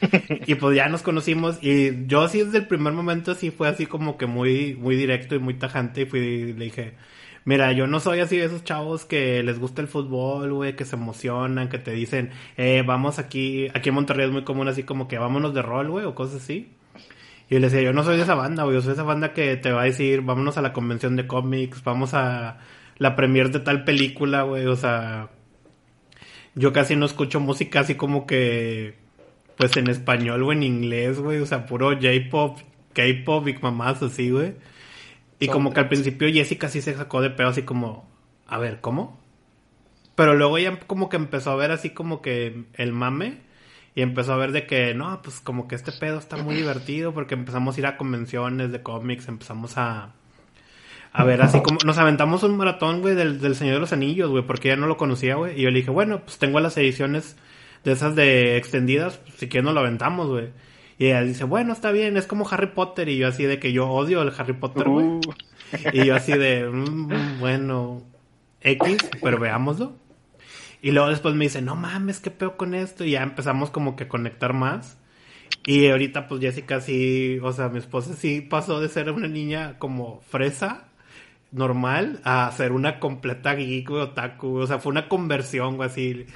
y 0.46 0.54
pues 0.54 0.76
ya 0.76 0.88
nos 0.88 1.02
conocimos 1.02 1.58
y 1.62 2.06
yo 2.06 2.28
sí 2.28 2.42
desde 2.42 2.58
el 2.58 2.66
primer 2.66 2.92
momento 2.92 3.34
sí 3.34 3.50
fue 3.50 3.68
así 3.68 3.86
como 3.86 4.16
que 4.16 4.26
muy, 4.26 4.74
muy 4.76 4.96
directo 4.96 5.34
y 5.34 5.38
muy 5.38 5.54
tajante 5.54 6.02
y 6.02 6.06
fui 6.06 6.52
le 6.52 6.64
dije, 6.64 6.94
mira, 7.44 7.72
yo 7.72 7.86
no 7.86 8.00
soy 8.00 8.20
así 8.20 8.36
de 8.36 8.46
esos 8.46 8.64
chavos 8.64 9.04
que 9.04 9.42
les 9.42 9.58
gusta 9.58 9.82
el 9.82 9.88
fútbol, 9.88 10.52
güey, 10.52 10.76
que 10.76 10.84
se 10.84 10.96
emocionan, 10.96 11.68
que 11.68 11.78
te 11.78 11.92
dicen, 11.92 12.30
eh, 12.56 12.82
vamos 12.86 13.18
aquí, 13.18 13.68
aquí 13.74 13.88
en 13.90 13.94
Monterrey 13.96 14.26
es 14.26 14.32
muy 14.32 14.44
común 14.44 14.68
así 14.68 14.82
como 14.84 15.08
que 15.08 15.18
vámonos 15.18 15.54
de 15.54 15.62
rol, 15.62 15.90
güey, 15.90 16.04
o 16.04 16.14
cosas 16.14 16.42
así. 16.42 16.72
Y 17.48 17.54
le 17.58 17.68
decía, 17.68 17.82
yo 17.82 17.92
no 17.92 18.04
soy 18.04 18.16
de 18.16 18.22
esa 18.22 18.34
banda, 18.34 18.64
güey, 18.64 18.76
yo 18.76 18.80
soy 18.80 18.90
de 18.90 18.94
esa 18.94 19.02
banda 19.02 19.32
que 19.32 19.56
te 19.56 19.72
va 19.72 19.82
a 19.82 19.84
decir, 19.84 20.22
vámonos 20.22 20.56
a 20.58 20.62
la 20.62 20.72
convención 20.72 21.16
de 21.16 21.26
cómics, 21.26 21.82
vamos 21.82 22.14
a 22.14 22.58
la 22.98 23.16
premier 23.16 23.50
de 23.50 23.60
tal 23.60 23.84
película, 23.84 24.42
güey, 24.42 24.66
o 24.66 24.76
sea, 24.76 25.30
yo 26.54 26.72
casi 26.72 26.96
no 26.96 27.06
escucho 27.06 27.40
música 27.40 27.80
así 27.80 27.94
como 27.96 28.26
que 28.26 28.99
pues 29.60 29.76
en 29.76 29.90
español 29.90 30.42
o 30.42 30.52
en 30.52 30.62
inglés, 30.62 31.20
güey, 31.20 31.38
o 31.38 31.44
sea, 31.44 31.66
puro 31.66 31.90
J-pop, 31.90 32.60
K-pop 32.94 33.46
y 33.46 33.52
mamás 33.58 34.02
así, 34.02 34.30
güey. 34.30 34.54
Y 35.38 35.48
como 35.48 35.74
que 35.74 35.80
al 35.80 35.88
principio 35.88 36.32
Jessica 36.32 36.70
sí 36.70 36.80
se 36.80 36.94
sacó 36.94 37.20
de 37.20 37.28
pedo 37.28 37.48
así 37.48 37.60
como, 37.60 38.08
a 38.46 38.56
ver, 38.56 38.80
¿cómo? 38.80 39.20
Pero 40.14 40.34
luego 40.34 40.56
ella 40.56 40.80
como 40.86 41.10
que 41.10 41.16
empezó 41.16 41.50
a 41.50 41.56
ver 41.56 41.72
así 41.72 41.90
como 41.90 42.22
que 42.22 42.64
el 42.72 42.92
mame 42.94 43.40
y 43.94 44.00
empezó 44.00 44.32
a 44.32 44.38
ver 44.38 44.52
de 44.52 44.66
que, 44.66 44.94
no, 44.94 45.20
pues 45.20 45.40
como 45.40 45.68
que 45.68 45.74
este 45.74 45.92
pedo 45.92 46.18
está 46.18 46.38
muy 46.38 46.54
divertido 46.54 47.12
porque 47.12 47.34
empezamos 47.34 47.76
a 47.76 47.80
ir 47.80 47.86
a 47.86 47.98
convenciones 47.98 48.72
de 48.72 48.82
cómics, 48.82 49.28
empezamos 49.28 49.76
a... 49.76 50.14
A 51.12 51.24
ver, 51.24 51.42
así 51.42 51.60
como 51.60 51.80
nos 51.84 51.98
aventamos 51.98 52.44
un 52.44 52.56
maratón, 52.56 53.02
güey, 53.02 53.14
del, 53.14 53.40
del 53.42 53.56
Señor 53.56 53.74
de 53.74 53.80
los 53.80 53.92
Anillos, 53.92 54.30
güey, 54.30 54.42
porque 54.42 54.68
ella 54.68 54.80
no 54.80 54.86
lo 54.86 54.96
conocía, 54.96 55.34
güey. 55.34 55.58
Y 55.58 55.64
yo 55.64 55.70
le 55.70 55.80
dije, 55.80 55.90
bueno, 55.90 56.20
pues 56.20 56.38
tengo 56.38 56.60
las 56.60 56.78
ediciones 56.78 57.36
de 57.84 57.92
esas 57.92 58.14
de 58.14 58.56
extendidas, 58.56 59.18
pues, 59.18 59.34
si 59.36 59.48
quieres 59.48 59.64
no 59.64 59.72
lo 59.72 59.80
aventamos, 59.80 60.28
güey. 60.28 60.50
Y 60.98 61.06
ella 61.06 61.22
dice, 61.22 61.44
bueno, 61.44 61.72
está 61.72 61.92
bien, 61.92 62.16
es 62.16 62.26
como 62.26 62.46
Harry 62.50 62.68
Potter. 62.68 63.08
Y 63.08 63.16
yo 63.16 63.28
así 63.28 63.44
de 63.44 63.58
que 63.58 63.72
yo 63.72 63.88
odio 63.88 64.20
el 64.22 64.32
Harry 64.36 64.52
Potter, 64.52 64.88
güey. 64.88 65.06
Uh. 65.06 65.20
Y 65.92 66.04
yo 66.04 66.14
así 66.14 66.32
de, 66.32 66.68
mm, 66.68 67.40
bueno, 67.40 68.02
X, 68.60 68.98
pero 69.22 69.38
veámoslo. 69.38 69.94
Y 70.82 70.90
luego 70.90 71.08
después 71.08 71.34
me 71.34 71.44
dice, 71.44 71.62
no 71.62 71.76
mames, 71.76 72.20
qué 72.20 72.30
peor 72.30 72.56
con 72.56 72.74
esto. 72.74 73.04
Y 73.04 73.12
ya 73.12 73.22
empezamos 73.22 73.70
como 73.70 73.96
que 73.96 74.04
a 74.04 74.08
conectar 74.08 74.52
más. 74.52 74.98
Y 75.66 75.88
ahorita 75.88 76.28
pues 76.28 76.40
Jessica 76.40 76.80
sí, 76.80 77.38
o 77.42 77.52
sea, 77.52 77.68
mi 77.68 77.78
esposa 77.78 78.14
sí 78.14 78.40
pasó 78.40 78.80
de 78.80 78.88
ser 78.88 79.10
una 79.10 79.28
niña 79.28 79.78
como 79.78 80.20
fresa, 80.22 80.88
normal, 81.52 82.20
a 82.24 82.50
ser 82.52 82.72
una 82.72 82.98
completa 83.00 83.54
geek, 83.54 83.88
güey, 83.88 84.02
otaku. 84.02 84.58
O 84.58 84.66
sea, 84.66 84.78
fue 84.78 84.92
una 84.92 85.08
conversión, 85.08 85.76
güey, 85.76 85.88
así. 85.90 86.26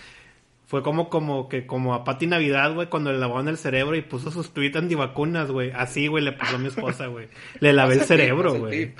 Fue 0.75 0.83
como, 0.83 1.09
como 1.09 1.49
que, 1.49 1.69
como 1.69 1.95
a 1.95 2.02
Pati 2.02 2.26
Navidad, 2.26 2.75
güey, 2.75 2.88
cuando 2.88 3.12
le 3.12 3.19
lavaban 3.19 3.47
el 3.47 3.57
cerebro 3.57 3.95
y 3.95 4.02
puso 4.02 4.33
sus 4.33 4.52
tweets 4.52 4.75
antivacunas, 4.75 5.49
güey. 5.49 5.71
Así, 5.71 6.09
güey, 6.09 6.25
le 6.25 6.33
pasó 6.33 6.57
a 6.57 6.59
mi 6.59 6.66
esposa, 6.66 7.07
güey. 7.07 7.28
Le 7.61 7.73
lavé 7.73 7.95
el 7.95 8.00
cerebro, 8.00 8.54
güey. 8.54 8.93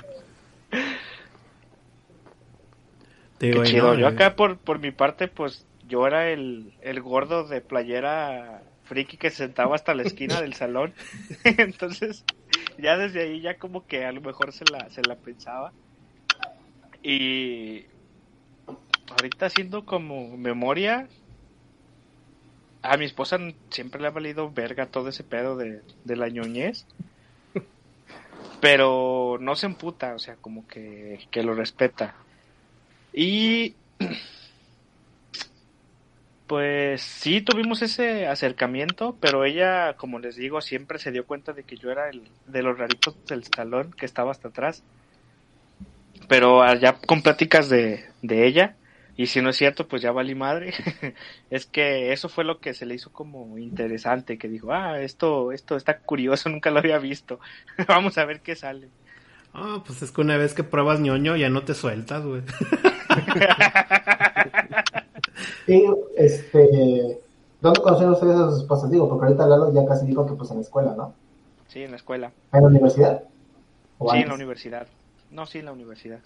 Qué 3.41 3.61
chido. 3.65 3.97
yo 3.97 4.07
acá, 4.07 4.37
por, 4.37 4.57
por 4.59 4.79
mi 4.79 4.93
parte, 4.93 5.27
pues, 5.27 5.67
yo 5.89 6.07
era 6.07 6.31
el, 6.31 6.75
el 6.81 7.01
gordo 7.01 7.43
de 7.43 7.61
playera 7.61 8.63
friki 8.85 9.17
que 9.17 9.31
se 9.31 9.39
sentaba 9.39 9.75
hasta 9.75 9.97
la 9.97 10.05
esquina 10.05 10.41
del 10.41 10.55
salón. 10.55 10.95
Entonces, 11.45 12.25
ya 12.79 12.97
desde 12.97 13.23
ahí 13.23 13.41
ya 13.41 13.59
como 13.59 13.85
que 13.85 14.05
a 14.05 14.13
lo 14.13 14.21
mejor 14.21 14.53
se 14.53 14.65
la, 14.67 14.89
se 14.91 15.03
la 15.03 15.17
pensaba. 15.17 15.73
Y 17.03 17.87
ahorita 19.11 19.47
haciendo 19.47 19.85
como 19.85 20.37
memoria, 20.37 21.09
a 22.85 22.99
mi 22.99 23.07
esposa 23.07 23.39
siempre 23.71 24.01
le 24.01 24.09
ha 24.09 24.11
valido 24.11 24.53
verga 24.53 24.87
todo 24.87 25.09
ese 25.09 25.25
pedo 25.25 25.57
de, 25.57 25.81
la 26.05 26.29
ñoñez. 26.29 26.87
Pero 28.61 29.39
no 29.41 29.57
se 29.57 29.67
emputa, 29.67 30.15
o 30.15 30.19
sea, 30.19 30.37
como 30.37 30.69
que, 30.69 31.19
que 31.31 31.43
lo 31.43 31.55
respeta. 31.55 32.15
Y 33.13 33.75
pues 36.47 37.01
sí 37.01 37.41
tuvimos 37.41 37.81
ese 37.81 38.27
acercamiento, 38.27 39.17
pero 39.19 39.47
ella, 39.47 39.95
como 39.97 40.19
les 40.19 40.37
digo, 40.37 40.61
siempre 40.61 40.99
se 40.99 41.11
dio 41.11 41.27
cuenta 41.27 41.55
de 41.55 41.65
que 41.65 41.77
yo 41.77 41.91
era 41.91 42.11
el 42.11 42.23
de 42.47 42.63
los 42.63 42.79
raritos 42.79 43.17
del 43.27 43.45
salón 43.45 43.93
que 43.93 44.05
estaba 44.05 44.31
hasta 44.31 44.49
atrás. 44.49 44.83
Pero 46.29 46.63
allá 46.63 46.97
con 47.07 47.23
pláticas 47.23 47.71
de, 47.71 48.05
de 48.21 48.47
ella, 48.47 48.77
y 49.17 49.27
si 49.27 49.41
no 49.41 49.51
es 49.51 49.57
cierto, 49.57 49.87
pues 49.87 50.03
ya 50.03 50.11
valí 50.11 50.35
madre. 50.35 50.73
es 51.51 51.67
que 51.67 52.13
eso 52.13 52.29
fue 52.29 52.45
lo 52.45 52.59
que 52.61 52.75
se 52.75 52.85
le 52.85 52.95
hizo 52.95 53.13
como 53.13 53.59
interesante, 53.59 54.39
que 54.39 54.49
dijo, 54.49 54.73
ah, 54.73 55.01
esto, 55.01 55.53
esto 55.53 55.77
está 55.77 55.99
curioso, 55.99 56.49
nunca 56.51 56.71
lo 56.71 56.81
había 56.81 56.99
visto. 56.99 57.39
Vamos 57.89 58.19
a 58.19 58.25
ver 58.25 58.41
qué 58.41 58.57
sale. 58.57 58.89
Ah, 59.53 59.83
pues 59.87 60.03
es 60.03 60.11
que 60.11 60.21
una 60.21 60.37
vez 60.37 60.53
que 60.53 60.65
pruebas 60.65 60.99
ñoño 60.99 61.37
ya 61.37 61.49
no 61.49 61.63
te 61.63 61.75
sueltas, 61.75 62.25
güey. 62.25 62.43
y, 65.69 65.85
este, 66.17 67.21
¿dónde 67.61 67.81
conocieron 67.81 68.15
ustedes 68.15 68.35
a 68.35 68.51
sus 68.51 68.63
esposas? 68.63 68.91
Digo, 68.91 69.09
porque 69.09 69.27
ahorita 69.27 69.47
Lalo 69.47 69.73
ya 69.73 69.87
casi 69.87 70.07
dijo 70.07 70.27
que 70.27 70.33
pues 70.33 70.51
en 70.51 70.57
la 70.57 70.63
escuela, 70.63 70.95
¿no? 70.97 71.15
Sí, 71.69 71.85
en 71.85 71.93
la 71.93 71.99
escuela. 71.99 72.33
¿En 72.53 72.63
la 72.63 72.67
universidad? 72.67 73.23
Sí, 74.11 74.17
en 74.19 74.29
la 74.29 74.35
universidad. 74.35 74.89
No, 75.31 75.47
sí, 75.47 75.59
en 75.59 75.67
la 75.67 75.73
universidad. 75.73 76.19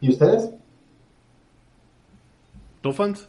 ¿Y 0.00 0.10
ustedes? 0.10 0.50
¿Tú, 2.80 2.92
fans? 2.92 3.28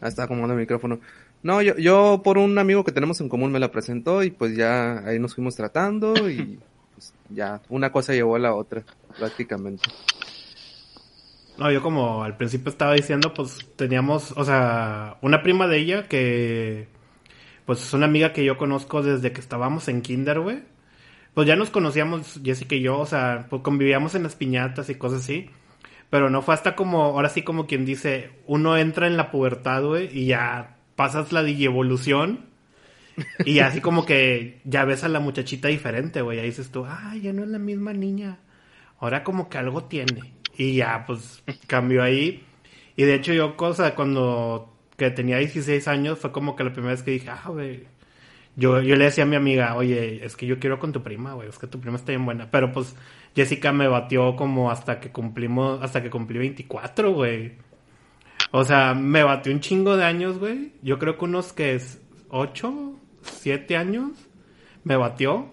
Ah, 0.00 0.08
está 0.08 0.24
acomodando 0.24 0.54
el 0.54 0.60
micrófono. 0.60 1.00
No, 1.42 1.62
yo, 1.62 1.76
yo 1.76 2.20
por 2.22 2.38
un 2.38 2.58
amigo 2.58 2.84
que 2.84 2.92
tenemos 2.92 3.20
en 3.20 3.28
común 3.28 3.52
me 3.52 3.60
la 3.60 3.70
presentó 3.70 4.22
y 4.22 4.30
pues 4.30 4.56
ya 4.56 4.98
ahí 5.06 5.18
nos 5.18 5.34
fuimos 5.34 5.54
tratando 5.56 6.28
y 6.28 6.58
pues 6.94 7.14
ya 7.30 7.60
una 7.68 7.92
cosa 7.92 8.12
llevó 8.12 8.36
a 8.36 8.40
la 8.40 8.54
otra 8.54 8.82
prácticamente. 9.18 9.88
No, 11.58 11.72
yo 11.72 11.82
como 11.82 12.22
al 12.22 12.36
principio 12.36 12.70
estaba 12.70 12.94
diciendo, 12.94 13.34
pues 13.34 13.68
teníamos, 13.74 14.32
o 14.36 14.44
sea, 14.44 15.18
una 15.22 15.42
prima 15.42 15.66
de 15.66 15.78
ella 15.78 16.08
que, 16.08 16.86
pues 17.66 17.82
es 17.82 17.92
una 17.92 18.06
amiga 18.06 18.32
que 18.32 18.44
yo 18.44 18.56
conozco 18.56 19.02
desde 19.02 19.32
que 19.32 19.40
estábamos 19.40 19.88
en 19.88 20.02
kinder, 20.02 20.38
güey. 20.38 20.62
Pues 21.34 21.48
ya 21.48 21.56
nos 21.56 21.70
conocíamos, 21.70 22.40
Jessica 22.44 22.76
y 22.76 22.82
yo, 22.82 22.98
o 22.98 23.06
sea, 23.06 23.46
pues 23.50 23.62
convivíamos 23.62 24.14
en 24.14 24.22
las 24.22 24.36
piñatas 24.36 24.88
y 24.88 24.94
cosas 24.94 25.22
así. 25.22 25.50
Pero 26.10 26.30
no 26.30 26.42
fue 26.42 26.54
hasta 26.54 26.74
como, 26.74 27.02
ahora 27.04 27.28
sí 27.28 27.42
como 27.42 27.66
quien 27.66 27.84
dice, 27.84 28.30
uno 28.46 28.76
entra 28.76 29.06
en 29.06 29.16
la 29.16 29.30
pubertad, 29.30 29.84
güey, 29.84 30.08
y 30.16 30.26
ya 30.26 30.78
pasas 30.96 31.32
la 31.32 31.42
digievolución. 31.42 32.46
Y 33.44 33.58
así 33.60 33.80
como 33.80 34.06
que 34.06 34.60
ya 34.64 34.84
ves 34.84 35.04
a 35.04 35.08
la 35.08 35.20
muchachita 35.20 35.68
diferente, 35.68 36.22
güey. 36.22 36.38
Ahí 36.38 36.46
dices 36.46 36.70
tú, 36.70 36.84
ah, 36.86 37.14
ya 37.20 37.32
no 37.32 37.42
es 37.42 37.48
la 37.48 37.58
misma 37.58 37.92
niña. 37.92 38.38
Ahora 39.00 39.22
como 39.22 39.48
que 39.48 39.58
algo 39.58 39.84
tiene. 39.84 40.34
Y 40.56 40.76
ya, 40.76 41.04
pues, 41.06 41.42
cambió 41.66 42.02
ahí. 42.02 42.44
Y 42.96 43.04
de 43.04 43.14
hecho 43.14 43.32
yo, 43.32 43.56
cosa, 43.56 43.94
cuando 43.94 44.74
que 44.96 45.10
tenía 45.10 45.38
16 45.38 45.86
años, 45.88 46.18
fue 46.18 46.32
como 46.32 46.56
que 46.56 46.64
la 46.64 46.72
primera 46.72 46.92
vez 46.92 47.02
que 47.02 47.12
dije, 47.12 47.30
ah, 47.30 47.48
güey. 47.48 47.86
Yo, 48.58 48.80
yo 48.82 48.96
le 48.96 49.04
decía 49.04 49.22
a 49.22 49.26
mi 49.28 49.36
amiga, 49.36 49.76
oye, 49.76 50.24
es 50.24 50.34
que 50.34 50.44
yo 50.44 50.58
quiero 50.58 50.80
con 50.80 50.90
tu 50.90 51.00
prima, 51.00 51.32
güey, 51.34 51.48
es 51.48 51.58
que 51.60 51.68
tu 51.68 51.80
prima 51.80 51.96
está 51.96 52.10
bien 52.10 52.24
buena. 52.24 52.50
Pero 52.50 52.72
pues 52.72 52.96
Jessica 53.36 53.72
me 53.72 53.86
batió 53.86 54.34
como 54.34 54.68
hasta 54.68 54.98
que 54.98 55.12
cumplimos, 55.12 55.80
hasta 55.80 56.02
que 56.02 56.10
cumplí 56.10 56.38
24, 56.38 57.12
güey. 57.12 57.52
O 58.50 58.64
sea, 58.64 58.94
me 58.94 59.22
batió 59.22 59.52
un 59.52 59.60
chingo 59.60 59.96
de 59.96 60.04
años, 60.04 60.40
güey. 60.40 60.72
Yo 60.82 60.98
creo 60.98 61.16
que 61.16 61.24
unos 61.26 61.52
que 61.52 61.76
es 61.76 62.02
8, 62.30 62.96
7 63.22 63.76
años 63.76 64.10
me 64.82 64.96
batió. 64.96 65.52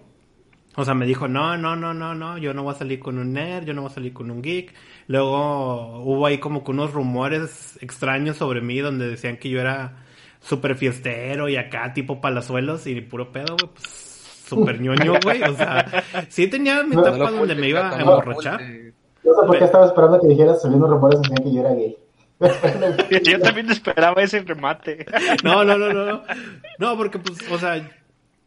O 0.74 0.84
sea, 0.84 0.94
me 0.94 1.06
dijo, 1.06 1.28
no, 1.28 1.56
no, 1.56 1.76
no, 1.76 1.94
no, 1.94 2.12
no, 2.16 2.38
yo 2.38 2.54
no 2.54 2.64
voy 2.64 2.74
a 2.74 2.78
salir 2.78 2.98
con 2.98 3.18
un 3.18 3.34
nerd, 3.34 3.66
yo 3.66 3.72
no 3.72 3.82
voy 3.82 3.90
a 3.92 3.94
salir 3.94 4.12
con 4.12 4.32
un 4.32 4.42
geek. 4.42 4.74
Luego 5.06 6.00
hubo 6.02 6.26
ahí 6.26 6.38
como 6.38 6.64
que 6.64 6.72
unos 6.72 6.92
rumores 6.92 7.78
extraños 7.80 8.36
sobre 8.36 8.62
mí 8.62 8.80
donde 8.80 9.08
decían 9.08 9.36
que 9.36 9.48
yo 9.48 9.60
era 9.60 10.04
súper 10.46 10.76
fiestero 10.76 11.48
y 11.48 11.56
acá 11.56 11.92
tipo 11.92 12.20
palazuelos 12.20 12.86
y 12.86 13.00
puro 13.00 13.32
pedo, 13.32 13.56
güey. 13.56 13.70
Pues 13.74 14.06
súper 14.46 14.80
ñoño, 14.80 15.14
güey. 15.22 15.42
O 15.42 15.54
sea, 15.56 16.04
sí 16.28 16.46
tenía 16.46 16.82
mi 16.82 16.94
etapa 16.94 17.30
donde 17.30 17.54
me 17.54 17.68
iba 17.68 17.90
a 17.90 18.00
emborrachar. 18.00 18.60
No 19.24 19.34
sé 19.34 19.46
por 19.46 19.58
qué 19.58 19.64
estaba 19.64 19.86
esperando 19.86 20.20
que 20.20 20.28
dijeras 20.28 20.62
saliendo 20.62 20.86
rumores 20.86 21.20
decían 21.20 21.42
que 21.42 21.52
yo 21.52 21.60
era 21.60 21.74
gay. 21.74 21.96
yo 23.24 23.40
también 23.40 23.70
esperaba 23.70 24.22
ese 24.22 24.40
remate. 24.40 25.06
No, 25.42 25.64
no, 25.64 25.76
no, 25.76 25.92
no. 25.92 26.22
No, 26.78 26.96
porque 26.96 27.18
pues, 27.18 27.38
o 27.50 27.58
sea, 27.58 27.90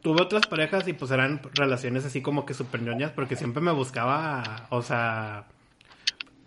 tuve 0.02 0.22
otras 0.22 0.48
parejas 0.48 0.88
y 0.88 0.94
pues 0.94 1.12
eran 1.12 1.42
relaciones 1.54 2.06
así 2.06 2.22
como 2.22 2.46
que 2.46 2.54
súper 2.54 2.82
ñoñas 2.82 3.12
porque 3.12 3.36
siempre 3.36 3.62
me 3.62 3.72
buscaba, 3.72 4.68
o 4.70 4.82
sea, 4.82 5.48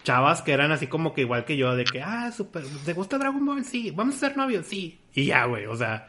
chavas 0.04 0.42
que 0.42 0.52
eran 0.52 0.72
así 0.72 0.86
como 0.86 1.14
que 1.14 1.22
igual 1.22 1.44
que 1.44 1.56
yo, 1.56 1.74
de 1.76 1.84
que, 1.84 2.02
ah, 2.02 2.32
súper, 2.32 2.64
¿te 2.84 2.92
gusta 2.92 3.18
Dragon 3.18 3.44
Ball? 3.44 3.64
Sí, 3.64 3.90
vamos 3.90 4.16
a 4.16 4.18
ser 4.18 4.36
novios, 4.36 4.66
sí. 4.66 5.00
Y 5.14 5.26
ya, 5.26 5.44
güey, 5.46 5.66
o 5.66 5.76
sea, 5.76 6.06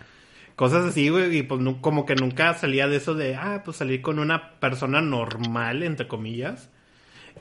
cosas 0.55 0.85
así, 0.85 1.09
güey, 1.09 1.37
y 1.37 1.43
pues 1.43 1.61
como 1.81 2.05
que 2.05 2.15
nunca 2.15 2.53
salía 2.53 2.87
de 2.87 2.97
eso 2.97 3.13
de, 3.13 3.35
ah, 3.35 3.61
pues 3.63 3.77
salir 3.77 4.01
con 4.01 4.19
una 4.19 4.59
persona 4.59 5.01
normal, 5.01 5.83
entre 5.83 6.07
comillas. 6.07 6.69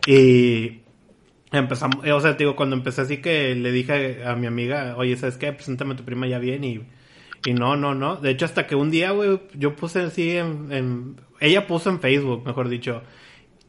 Y 0.07 0.81
empezamos, 1.53 2.07
o 2.07 2.21
sea, 2.21 2.33
digo, 2.35 2.57
cuando 2.57 2.77
empecé 2.77 3.03
así 3.03 3.19
que 3.19 3.55
le 3.55 3.73
dije 3.73 4.25
a 4.25 4.35
mi 4.35 4.47
amiga, 4.47 4.95
oye, 4.97 5.17
¿sabes 5.17 5.37
qué? 5.37 5.53
Preséntame 5.53 5.95
a 5.95 5.97
tu 5.97 6.05
prima 6.05 6.27
ya 6.27 6.39
bien 6.39 6.65
y, 6.65 6.81
y 7.45 7.55
no, 7.55 7.77
no, 7.77 7.95
no. 7.95 8.17
De 8.17 8.31
hecho, 8.31 8.45
hasta 8.45 8.67
que 8.67 8.75
un 8.75 8.91
día, 8.91 9.11
güey, 9.13 9.41
yo 9.55 9.77
puse 9.77 10.01
así 10.01 10.37
en, 10.37 11.17
ella 11.41 11.67
puso 11.67 11.91
en 11.91 12.01
Facebook, 12.01 12.45
mejor 12.47 12.69
dicho, 12.69 13.03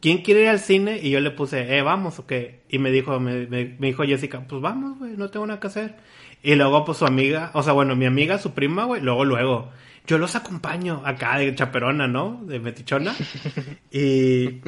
¿quién 0.04 0.18
quiere 0.18 0.42
ir 0.42 0.48
al 0.48 0.60
cine? 0.60 1.00
Y 1.02 1.08
yo 1.08 1.18
le 1.20 1.30
puse, 1.30 1.78
eh, 1.78 1.80
vamos, 1.80 2.18
o 2.18 2.26
qué. 2.26 2.60
Y 2.68 2.78
me 2.78 2.90
dijo, 2.90 3.18
me, 3.20 3.46
me 3.46 3.86
dijo 3.86 4.02
Jessica, 4.02 4.44
pues 4.46 4.60
vamos, 4.60 4.98
güey, 4.98 5.16
no 5.16 5.30
tengo 5.30 5.46
nada 5.46 5.60
que 5.60 5.68
hacer. 5.68 5.96
Y 6.42 6.56
luego, 6.56 6.84
pues 6.84 6.98
su 6.98 7.06
amiga, 7.06 7.50
o 7.54 7.62
sea, 7.62 7.72
bueno, 7.72 7.96
mi 7.96 8.04
amiga, 8.04 8.36
su 8.36 8.52
prima, 8.52 8.84
güey, 8.84 9.00
luego, 9.00 9.24
luego. 9.24 9.70
Yo 10.06 10.18
los 10.18 10.36
acompaño 10.36 11.00
acá 11.06 11.38
de 11.38 11.54
chaperona, 11.54 12.06
¿no? 12.06 12.42
De 12.44 12.60
metichona. 12.60 13.14
Y 13.90 14.60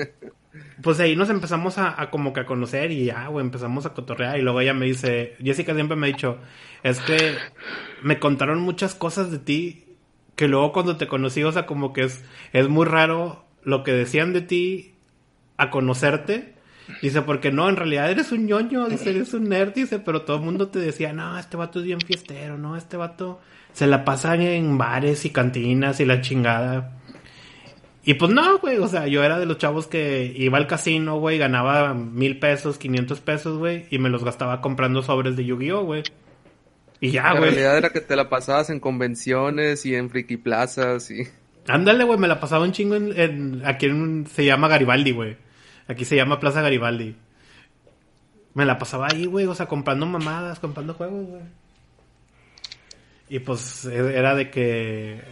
pues 0.83 1.01
ahí 1.01 1.17
nos 1.17 1.29
empezamos 1.29 1.77
a, 1.77 2.09
como 2.11 2.33
que 2.33 2.41
a 2.41 2.47
conocer 2.47 2.91
y 2.91 3.05
ya, 3.05 3.27
güey, 3.27 3.45
empezamos 3.45 3.85
a 3.85 3.93
cotorrear. 3.93 4.39
Y 4.39 4.43
luego 4.43 4.63
ella 4.63 4.73
me 4.73 4.87
dice, 4.87 5.37
Jessica 5.45 5.75
siempre 5.75 5.99
me 5.99 6.07
ha 6.07 6.11
dicho, 6.13 6.39
es 6.83 6.99
que 7.01 7.35
me 8.03 8.19
contaron 8.19 8.61
muchas 8.61 8.95
cosas 8.95 9.31
de 9.31 9.39
ti 9.39 9.85
que 10.35 10.49
luego 10.49 10.73
cuando 10.73 10.97
te 10.97 11.09
conocí, 11.09 11.43
o 11.43 11.53
sea, 11.53 11.67
como 11.67 11.93
que 11.93 12.05
es, 12.05 12.25
es 12.55 12.71
muy 12.71 12.87
raro 12.87 13.45
lo 13.65 13.83
que 13.85 13.93
decían 13.93 14.33
de 14.33 14.41
ti 14.41 14.96
a 15.57 15.71
conocerte 15.71 16.57
Dice, 17.03 17.23
porque 17.23 17.51
no, 17.51 17.69
en 17.69 17.77
realidad 17.77 18.11
eres 18.11 18.33
un 18.33 18.47
ñoño, 18.47 18.89
dice, 18.89 19.11
eres 19.11 19.35
un 19.35 19.49
nerd, 19.49 19.75
dice, 19.75 19.99
pero 19.99 20.23
todo 20.23 20.37
el 20.37 20.43
mundo 20.43 20.69
te 20.69 20.79
decía, 20.79 21.13
no, 21.13 21.39
este 21.39 21.57
vato 21.57 21.81
es 21.81 21.85
bien 21.85 22.01
fiestero, 22.01 22.59
no, 22.59 22.77
este 22.77 22.97
vato 22.97 23.41
se 23.73 23.87
la 23.87 24.05
pasa 24.05 24.35
en 24.37 24.79
bares 24.79 25.25
y 25.25 25.31
cantinas 25.31 26.01
y 26.01 26.05
la 26.05 26.21
chingada. 26.21 26.93
Y 28.05 28.15
pues 28.15 28.31
no, 28.31 28.59
güey, 28.59 28.79
o 28.79 28.87
sea, 28.87 29.09
yo 29.09 29.25
era 29.25 29.39
de 29.39 29.47
los 29.47 29.59
chavos 29.59 29.89
que 29.89 30.33
iba 30.37 30.59
al 30.59 30.69
casino, 30.69 31.19
güey, 31.19 31.39
ganaba 31.39 31.93
mil 31.93 32.39
pesos, 32.39 32.79
quinientos 32.79 33.21
pesos, 33.21 33.59
güey, 33.59 33.87
y 33.91 33.99
me 33.99 34.09
los 34.09 34.25
gastaba 34.25 34.61
comprando 34.61 35.03
sobres 35.03 35.37
de 35.37 35.45
Yu-Gi-Oh, 35.45 35.85
güey. 35.85 36.05
Y 37.01 37.11
ya, 37.11 37.33
güey. 37.33 37.41
La 37.41 37.47
realidad 37.47 37.79
era 37.79 37.91
que 37.91 38.01
te 38.01 38.15
la 38.15 38.29
pasabas 38.29 38.71
en 38.71 38.79
convenciones 38.79 39.85
y 39.85 39.97
en 39.97 40.09
friki 40.09 40.37
plazas 40.37 41.11
y... 41.11 41.25
Ándale, 41.67 42.05
güey, 42.05 42.17
me 42.17 42.29
la 42.29 42.39
pasaba 42.39 42.65
un 42.65 42.71
chingo 42.71 42.95
en, 42.95 43.63
aquí 43.65 43.87
en, 43.87 44.25
se 44.29 44.45
llama 44.45 44.69
Garibaldi, 44.69 45.11
güey. 45.11 45.46
Aquí 45.89 46.05
se 46.05 46.17
llama 46.17 46.41
Plaza 46.41 46.63
Garibaldi. 46.63 47.17
Me 48.55 48.65
la 48.65 48.79
pasaba 48.79 49.09
ahí, 49.11 49.27
güey, 49.27 49.47
o 49.47 49.55
sea, 49.55 49.67
comprando 49.67 50.07
mamadas, 50.07 50.59
comprando 50.59 50.95
juegos, 50.95 51.27
güey. 51.27 51.43
Y 53.29 53.39
pues 53.41 53.85
e-, 53.85 54.17
era 54.19 54.35
de 54.35 54.51
que... 54.51 55.23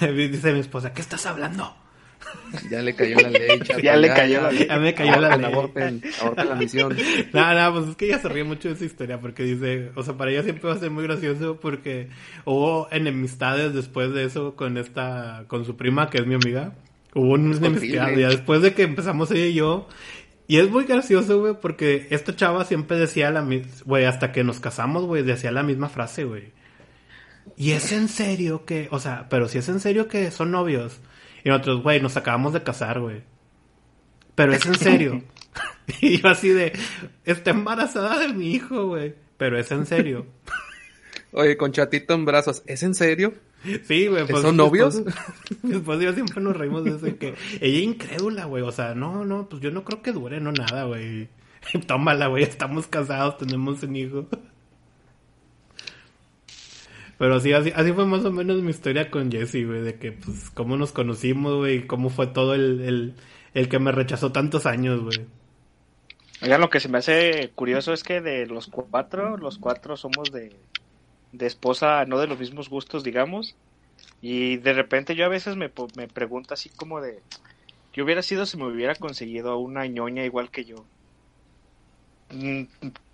Dice 0.00 0.52
mi 0.52 0.60
esposa, 0.60 0.92
¿qué 0.92 1.00
estás 1.00 1.26
hablando? 1.26 1.74
Ya 2.70 2.82
le 2.82 2.94
cayó 2.94 3.16
la 3.20 3.30
ley, 3.30 3.60
Ya, 3.82 3.96
le 3.96 4.08
cayó 4.08 4.42
la 4.42 4.52
ley. 4.52 4.66
Ya 4.68 4.78
me 4.78 4.94
cayó 4.94 5.20
la 5.20 5.36
ley. 5.36 5.46
Aborten, 5.46 6.02
aborten 6.20 6.48
la 6.48 6.54
misión. 6.54 6.96
No, 7.32 7.54
no, 7.54 7.74
pues 7.74 7.90
es 7.90 7.96
que 7.96 8.06
ella 8.06 8.18
se 8.18 8.28
ríe 8.28 8.44
mucho 8.44 8.68
de 8.68 8.74
esa 8.74 8.84
historia 8.84 9.20
porque 9.20 9.42
dice, 9.42 9.92
o 9.94 10.02
sea, 10.02 10.14
para 10.16 10.30
ella 10.30 10.42
siempre 10.42 10.68
va 10.68 10.74
a 10.74 10.78
ser 10.78 10.90
muy 10.90 11.04
gracioso 11.04 11.58
porque 11.60 12.08
hubo 12.44 12.88
enemistades 12.90 13.74
después 13.74 14.12
de 14.12 14.24
eso 14.24 14.56
con 14.56 14.76
esta, 14.78 15.44
con 15.46 15.64
su 15.64 15.76
prima 15.76 16.10
que 16.10 16.18
es 16.18 16.26
mi 16.26 16.34
amiga. 16.34 16.72
Hubo 17.14 17.32
un 17.32 17.52
enemistad 17.52 18.10
ya 18.10 18.28
después 18.28 18.62
de 18.62 18.74
que 18.74 18.82
empezamos 18.82 19.30
ella 19.30 19.46
y 19.46 19.54
yo. 19.54 19.88
Y 20.46 20.58
es 20.58 20.70
muy 20.70 20.84
gracioso, 20.84 21.40
güey, 21.40 21.54
porque 21.60 22.06
esta 22.10 22.34
chava 22.34 22.64
siempre 22.64 22.98
decía 22.98 23.30
la 23.30 23.42
misma, 23.42 23.70
güey, 23.84 24.06
hasta 24.06 24.32
que 24.32 24.44
nos 24.44 24.60
casamos, 24.60 25.04
güey, 25.04 25.22
decía 25.22 25.50
la 25.50 25.62
misma 25.62 25.90
frase, 25.90 26.24
güey. 26.24 26.52
Y 27.56 27.72
es 27.72 27.92
en 27.92 28.08
serio 28.08 28.64
que, 28.64 28.88
o 28.90 28.98
sea, 28.98 29.28
pero 29.28 29.48
si 29.48 29.58
es 29.58 29.68
en 29.68 29.80
serio 29.80 30.08
que 30.08 30.30
son 30.30 30.50
novios. 30.50 31.00
Y 31.44 31.50
nosotros, 31.50 31.82
güey, 31.82 32.00
nos 32.00 32.16
acabamos 32.16 32.52
de 32.52 32.62
casar, 32.62 33.00
güey. 33.00 33.22
Pero 34.34 34.52
es 34.52 34.64
en 34.64 34.74
serio. 34.78 35.22
y 36.00 36.20
yo 36.20 36.28
así 36.28 36.48
de, 36.50 36.72
está 37.24 37.50
embarazada 37.50 38.18
de 38.18 38.28
mi 38.28 38.52
hijo, 38.52 38.86
güey. 38.86 39.14
Pero 39.36 39.58
es 39.58 39.70
en 39.70 39.86
serio. 39.86 40.26
Oye, 41.32 41.56
con 41.56 41.72
chatito 41.72 42.14
en 42.14 42.24
brazos, 42.24 42.62
¿es 42.66 42.82
en 42.82 42.94
serio? 42.94 43.34
Sí, 43.62 44.06
güey. 44.06 44.26
Pues, 44.26 44.42
¿Son 44.42 44.56
novios? 44.56 45.02
Después, 45.62 46.00
yo 46.00 46.12
siempre 46.12 46.40
nos 46.40 46.56
reímos 46.56 46.84
de 46.84 46.90
eso. 46.90 47.18
Que 47.18 47.34
ella 47.60 47.78
incrédula, 47.78 48.44
güey. 48.44 48.62
O 48.62 48.72
sea, 48.72 48.94
no, 48.94 49.24
no, 49.24 49.48
pues 49.48 49.60
yo 49.60 49.70
no 49.70 49.84
creo 49.84 50.02
que 50.02 50.12
dure, 50.12 50.40
no 50.40 50.52
nada, 50.52 50.84
güey. 50.84 51.28
Tómala, 51.86 52.28
güey. 52.28 52.44
Estamos 52.44 52.86
casados, 52.86 53.38
tenemos 53.38 53.82
un 53.82 53.96
hijo. 53.96 54.26
Pero 57.18 57.40
sí, 57.40 57.52
así, 57.52 57.72
así 57.74 57.92
fue 57.92 58.06
más 58.06 58.24
o 58.24 58.30
menos 58.30 58.62
mi 58.62 58.70
historia 58.70 59.10
con 59.10 59.30
Jesse, 59.30 59.66
güey. 59.66 59.82
De 59.82 59.98
que, 59.98 60.12
pues, 60.12 60.50
cómo 60.50 60.76
nos 60.76 60.92
conocimos, 60.92 61.56
güey. 61.56 61.86
Cómo 61.86 62.10
fue 62.10 62.28
todo 62.28 62.54
el, 62.54 62.80
el, 62.80 63.14
el 63.54 63.68
que 63.68 63.80
me 63.80 63.90
rechazó 63.90 64.30
tantos 64.30 64.66
años, 64.66 65.02
güey. 65.02 65.26
Oigan, 66.40 66.60
lo 66.60 66.70
que 66.70 66.78
se 66.78 66.88
me 66.88 66.98
hace 66.98 67.50
curioso 67.56 67.92
es 67.92 68.04
que 68.04 68.20
de 68.20 68.46
los 68.46 68.68
cuatro, 68.68 69.36
los 69.36 69.58
cuatro 69.58 69.96
somos 69.96 70.30
de, 70.30 70.56
de 71.32 71.46
esposa, 71.46 72.04
no 72.06 72.18
de 72.18 72.26
los 72.26 72.38
mismos 72.38 72.68
gustos, 72.68 73.04
digamos. 73.04 73.56
Y 74.20 74.56
de 74.58 74.72
repente 74.72 75.14
yo 75.14 75.24
a 75.24 75.28
veces 75.28 75.56
me, 75.56 75.70
me 75.96 76.08
pregunto 76.08 76.54
así 76.54 76.70
como 76.70 77.00
de, 77.00 77.20
¿qué 77.92 78.02
hubiera 78.02 78.22
sido 78.22 78.46
si 78.46 78.56
me 78.56 78.66
hubiera 78.66 78.94
conseguido 78.94 79.58
una 79.58 79.86
ñoña 79.86 80.24
igual 80.24 80.50
que 80.50 80.64
yo? 80.64 80.84
Mm, 82.30 82.64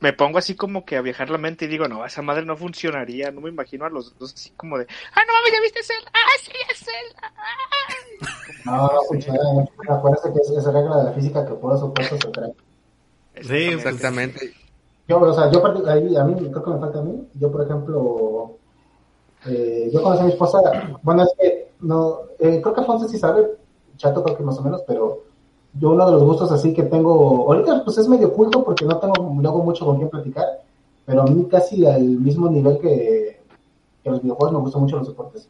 me 0.01 0.13
pongo 0.13 0.39
así 0.39 0.57
como 0.57 0.85
que 0.85 0.97
a 0.97 1.01
viajar 1.01 1.31
la 1.31 1.39
mente 1.39 1.67
y 1.67 1.69
digo, 1.69 1.87
no, 1.87 2.05
esa 2.05 2.21
madre 2.21 2.45
no 2.45 2.57
funcionaría, 2.57 3.31
no 3.31 3.41
me 3.41 3.51
imagino 3.51 3.85
a 3.85 3.91
los 3.91 4.19
dos 4.19 4.35
así 4.35 4.51
como 4.57 4.77
de, 4.77 4.87
ah, 5.13 5.21
no 5.27 5.33
mames, 5.33 5.53
ya 5.53 5.61
viste 5.61 5.83
Zelda, 5.85 6.11
ah, 6.13 6.39
sí, 6.43 6.53
es 6.69 6.79
Zelda. 6.79 7.33
No, 8.65 8.89
no 8.89 9.03
funciona, 9.09 9.41
acuérdate 9.89 10.33
que 10.33 10.41
es 10.41 10.51
esa 10.51 10.73
regla 10.73 10.97
de 10.97 11.05
la 11.05 11.13
física 11.13 11.47
que 11.47 11.55
por 11.55 11.79
supuesto 11.79 12.17
se 12.17 12.29
trae. 12.29 12.53
Sí, 13.41 13.75
exactamente. 13.75 14.55
Yo, 15.07 15.21
o 15.21 15.35
sea, 15.35 15.51
yo 15.51 15.63
ahí, 15.87 16.17
a 16.17 16.25
mí, 16.25 16.35
creo 16.35 16.63
que 16.63 16.71
me 16.71 16.79
falta 16.79 17.01
a 17.01 17.03
mí, 17.03 17.29
yo 17.35 17.51
por 17.51 17.63
ejemplo, 17.63 18.57
eh, 19.47 19.91
yo 19.93 20.03
conocí 20.03 20.23
a 20.23 20.25
mi 20.25 20.33
esposa, 20.33 20.61
bueno, 21.03 21.25
es 21.25 21.35
que, 21.39 21.73
no, 21.81 22.21
eh, 22.39 22.61
creo 22.63 22.75
que 22.75 22.81
Alfonso 22.81 23.09
sí 23.09 23.19
sabe, 23.19 23.59
chato 23.97 24.23
creo 24.23 24.37
que 24.37 24.43
más 24.43 24.59
o 24.59 24.63
menos, 24.63 24.83
pero 24.87 25.25
yo 25.75 25.91
uno 25.91 26.07
de 26.07 26.13
los 26.13 26.25
gustos 26.25 26.51
así 26.53 26.73
que 26.73 26.85
tengo, 26.85 27.47
ahorita 27.47 27.85
pues 27.85 27.99
es 27.99 28.09
medio 28.09 28.29
oculto 28.29 28.65
porque 28.65 28.87
no 28.87 28.99
tengo 28.99 29.15
luego 29.41 29.63
mucho 29.63 29.85
con 29.85 29.97
quién 29.97 30.09
platicar, 30.09 30.63
pero 31.05 31.23
a 31.23 31.27
mí 31.27 31.47
casi 31.51 31.85
al 31.85 32.03
mismo 32.03 32.49
nivel 32.49 32.79
que, 32.79 33.43
los 34.05 34.23
videojuegos 34.23 34.53
me 34.53 34.61
gustan 34.61 34.83
mucho 34.83 34.99
los 34.99 35.09
deportes. 35.09 35.49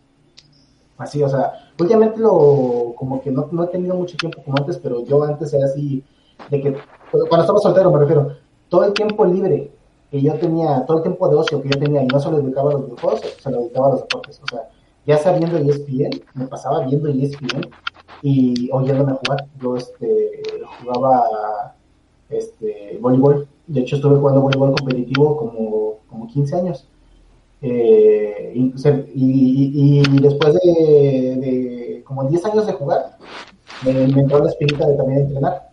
Así, 0.97 1.21
o 1.25 1.29
sea, 1.29 1.53
últimamente 1.79 2.21
lo, 2.21 2.95
como 2.97 3.21
que 3.21 3.33
no, 3.33 3.49
no 3.51 3.65
he 3.65 3.67
tenido 3.67 3.97
mucho 3.97 4.17
tiempo 4.17 4.41
como 4.45 4.57
antes, 4.59 4.79
pero 4.79 5.05
yo 5.05 5.23
antes 5.25 5.53
era 5.53 5.67
así, 5.67 6.05
de 6.51 6.61
que, 6.61 6.77
cuando 7.11 7.41
estaba 7.41 7.59
soltero 7.59 7.91
me 7.91 7.99
refiero, 7.99 8.37
todo 8.69 8.85
el 8.85 8.93
tiempo 8.93 9.25
libre 9.25 9.71
que 10.11 10.23
yo 10.23 10.35
tenía, 10.35 10.85
todo 10.87 10.99
el 10.99 11.03
tiempo 11.03 11.29
de 11.29 11.37
ocio 11.37 11.61
que 11.63 11.71
yo 11.71 11.79
tenía 11.79 12.03
y 12.03 12.07
no 12.07 12.21
se 12.21 12.31
lo 12.31 12.41
dedicaba 12.41 12.71
a 12.71 12.73
los 12.75 12.85
videojuegos, 12.85 13.21
se 13.43 13.51
lo 13.51 13.59
dedicaba 13.59 13.87
a 13.89 13.91
los 13.91 14.01
deportes. 14.03 14.41
O 14.43 14.47
sea, 14.47 14.69
ya 15.07 15.19
sea 15.19 15.33
viendo 15.33 15.59
ESPN, 15.59 16.23
me 16.35 16.47
pasaba 16.47 16.87
viendo 16.87 17.09
ESPN 17.09 17.69
y 18.23 18.71
oyéndome 18.73 19.13
jugar. 19.15 19.47
Yo 19.61 19.77
este, 19.77 20.43
jugaba 20.81 21.75
este, 22.31 22.99
voleibol. 23.01 23.49
De 23.67 23.81
hecho, 23.81 23.97
estuve 23.97 24.17
jugando 24.19 24.43
voleibol 24.43 24.73
competitivo 24.73 25.37
como, 25.37 25.99
como 26.09 26.27
15 26.27 26.57
años. 26.57 26.89
Eh, 27.61 28.53
y, 28.55 30.21
después 30.21 30.55
de, 30.55 32.03
como 32.07 32.25
10 32.25 32.45
años 32.47 32.67
de 32.67 32.73
jugar, 32.73 33.17
me, 33.85 34.05
entró 34.05 34.39
la 34.45 34.51
espinita 34.51 34.87
de 34.87 34.97
también 34.97 35.21
entrenar. 35.21 35.71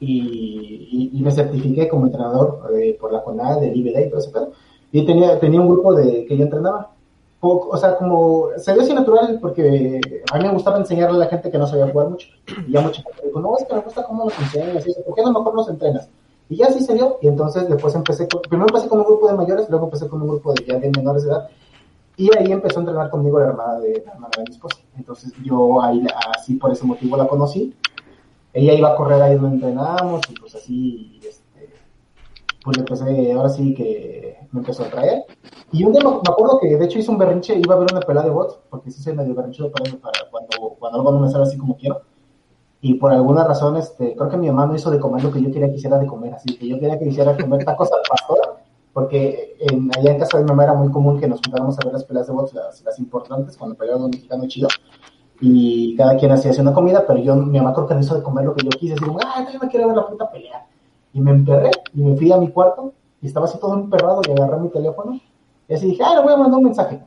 Y, 0.00 1.20
me 1.22 1.32
certifiqué 1.32 1.88
como 1.88 2.06
entrenador 2.06 2.62
eh, 2.74 2.96
por 2.98 3.12
la 3.12 3.20
jornada 3.20 3.58
de 3.60 3.74
IBD 3.74 4.06
y 4.06 4.08
todo 4.08 4.20
ese 4.20 4.30
pedo. 4.30 4.52
Y 4.92 5.04
tenía, 5.04 5.38
tenía 5.38 5.60
un 5.60 5.68
grupo 5.68 5.92
de 5.94 6.24
que 6.24 6.36
yo 6.36 6.44
entrenaba 6.44 6.92
o 7.40 7.76
sea, 7.76 7.96
como 7.96 8.48
se 8.56 8.72
ve 8.74 8.82
así 8.82 8.92
natural 8.92 9.38
porque 9.40 10.00
a 10.32 10.38
mí 10.38 10.44
me 10.44 10.52
gustaba 10.52 10.78
enseñarle 10.78 11.16
a 11.16 11.20
la 11.20 11.26
gente 11.26 11.50
que 11.50 11.58
no 11.58 11.66
sabía 11.66 11.88
jugar 11.88 12.10
mucho. 12.10 12.28
Y 12.66 12.72
ya 12.72 12.80
mucha 12.80 13.02
gente 13.02 13.26
dijo, 13.26 13.40
no, 13.40 13.56
es 13.56 13.64
que 13.64 13.74
me 13.74 13.80
gusta 13.80 14.04
cómo 14.04 14.24
nos 14.24 14.38
enseñas, 14.38 14.86
y 14.86 14.94
¿por 15.02 15.14
qué 15.14 15.22
no 15.22 15.32
mejor 15.32 15.54
nos 15.54 15.68
entrenas? 15.68 16.08
Y 16.48 16.56
ya 16.56 16.66
así 16.66 16.80
se 16.80 16.94
dio, 16.94 17.18
y 17.20 17.28
entonces 17.28 17.68
después 17.68 17.94
empecé, 17.94 18.26
con, 18.26 18.40
primero 18.42 18.68
empecé 18.68 18.88
con 18.88 19.00
un 19.00 19.04
grupo 19.04 19.28
de 19.28 19.34
mayores, 19.34 19.68
luego 19.68 19.84
empecé 19.84 20.08
con 20.08 20.22
un 20.22 20.28
grupo 20.28 20.52
de 20.52 20.64
ya 20.64 20.78
de 20.78 20.90
menores 20.90 21.24
de 21.24 21.30
edad, 21.30 21.48
y 22.16 22.36
ahí 22.36 22.50
empezó 22.50 22.80
a 22.80 22.82
entrenar 22.82 23.10
conmigo 23.10 23.38
la 23.38 23.46
hermana 23.46 23.78
de, 23.78 24.02
la 24.04 24.12
hermana 24.12 24.32
de 24.36 24.44
mi 24.48 24.50
esposa. 24.50 24.78
Entonces 24.96 25.32
yo 25.44 25.80
ahí, 25.80 26.04
así 26.36 26.54
por 26.54 26.72
ese 26.72 26.84
motivo 26.84 27.16
la 27.16 27.28
conocí. 27.28 27.72
Ella 28.58 28.74
iba 28.74 28.88
a 28.88 28.96
correr 28.96 29.22
ahí 29.22 29.36
donde 29.36 29.54
entrenábamos, 29.54 30.20
y 30.28 30.34
pues 30.34 30.52
así, 30.56 31.20
este, 31.22 31.72
pues 32.64 32.76
empecé, 32.76 33.32
ahora 33.32 33.48
sí 33.50 33.72
que 33.72 34.36
me 34.50 34.60
empezó 34.60 34.82
a 34.82 34.90
traer. 34.90 35.22
Y 35.70 35.84
un 35.84 35.92
día 35.92 36.02
me, 36.02 36.10
acuerdo 36.10 36.58
que 36.60 36.76
de 36.76 36.84
hecho 36.84 36.98
hice 36.98 37.12
un 37.12 37.18
berrinche, 37.18 37.54
iba 37.56 37.76
a 37.76 37.78
ver 37.78 37.92
una 37.92 38.00
pelea 38.00 38.24
de 38.24 38.30
bots, 38.30 38.58
porque 38.68 38.90
sí 38.90 39.00
se 39.00 39.12
medio 39.12 39.32
berrinchudo 39.32 39.70
para, 39.70 39.84
para 39.98 40.28
cuando, 40.28 40.74
cuando 40.76 40.98
algo 40.98 41.12
no 41.12 41.20
me 41.20 41.30
sale 41.30 41.44
así 41.44 41.56
como 41.56 41.76
quiero. 41.76 42.02
Y 42.80 42.94
por 42.94 43.12
alguna 43.12 43.44
razón, 43.44 43.76
este, 43.76 44.16
creo 44.16 44.28
que 44.28 44.36
mi 44.36 44.48
mamá 44.48 44.66
no 44.66 44.74
hizo 44.74 44.90
de 44.90 44.98
comer 44.98 45.22
lo 45.22 45.30
que 45.30 45.40
yo 45.40 45.52
quería 45.52 45.68
que 45.68 45.76
hiciera 45.76 45.98
de 45.98 46.06
comer, 46.08 46.34
así 46.34 46.56
que 46.56 46.66
yo 46.66 46.80
quería 46.80 46.98
que 46.98 47.06
hiciera 47.06 47.36
comer 47.36 47.64
tacos 47.64 47.92
al 47.92 48.00
pastor, 48.08 48.58
porque 48.92 49.56
en, 49.60 49.88
allá 49.96 50.12
en 50.12 50.18
casa 50.18 50.38
de 50.38 50.42
mi 50.42 50.48
mamá 50.48 50.64
era 50.64 50.74
muy 50.74 50.90
común 50.90 51.20
que 51.20 51.28
nos 51.28 51.40
juntáramos 51.40 51.78
a 51.78 51.84
ver 51.84 51.92
las 51.92 52.04
peleas 52.04 52.26
de 52.26 52.32
bots, 52.32 52.54
las, 52.54 52.82
las 52.82 52.98
importantes, 52.98 53.56
cuando 53.56 53.76
peleaba 53.76 54.04
un 54.04 54.10
mexicano 54.10 54.48
chido, 54.48 54.66
y 55.40 55.96
cada 55.96 56.16
quien 56.16 56.32
hacía 56.32 56.50
una 56.60 56.74
comida, 56.74 57.04
pero 57.06 57.20
yo, 57.20 57.36
mi 57.36 57.60
mamá 57.60 57.74
no 57.76 58.00
hizo 58.00 58.16
de 58.16 58.22
comer 58.22 58.44
lo 58.44 58.54
que 58.54 58.64
yo 58.64 58.70
quise, 58.70 58.94
así 58.94 59.04
como, 59.04 59.18
ah, 59.20 59.46
yo 59.52 59.58
me 59.60 59.68
quiero 59.68 59.86
ver 59.86 59.96
la 59.96 60.06
puta 60.06 60.30
pelea. 60.30 60.66
Y 61.12 61.20
me 61.20 61.30
emperré, 61.30 61.70
y 61.94 62.02
me 62.02 62.16
fui 62.16 62.32
a 62.32 62.38
mi 62.38 62.50
cuarto, 62.50 62.92
y 63.22 63.26
estaba 63.26 63.46
así 63.46 63.58
todo 63.58 63.74
emperrado, 63.74 64.20
y 64.26 64.32
agarré 64.32 64.60
mi 64.60 64.68
teléfono, 64.68 65.18
y 65.68 65.74
así 65.74 65.86
dije, 65.86 66.02
ah, 66.04 66.16
le 66.16 66.22
voy 66.22 66.32
a 66.32 66.36
mandar 66.36 66.58
un 66.58 66.64
mensaje. 66.64 67.00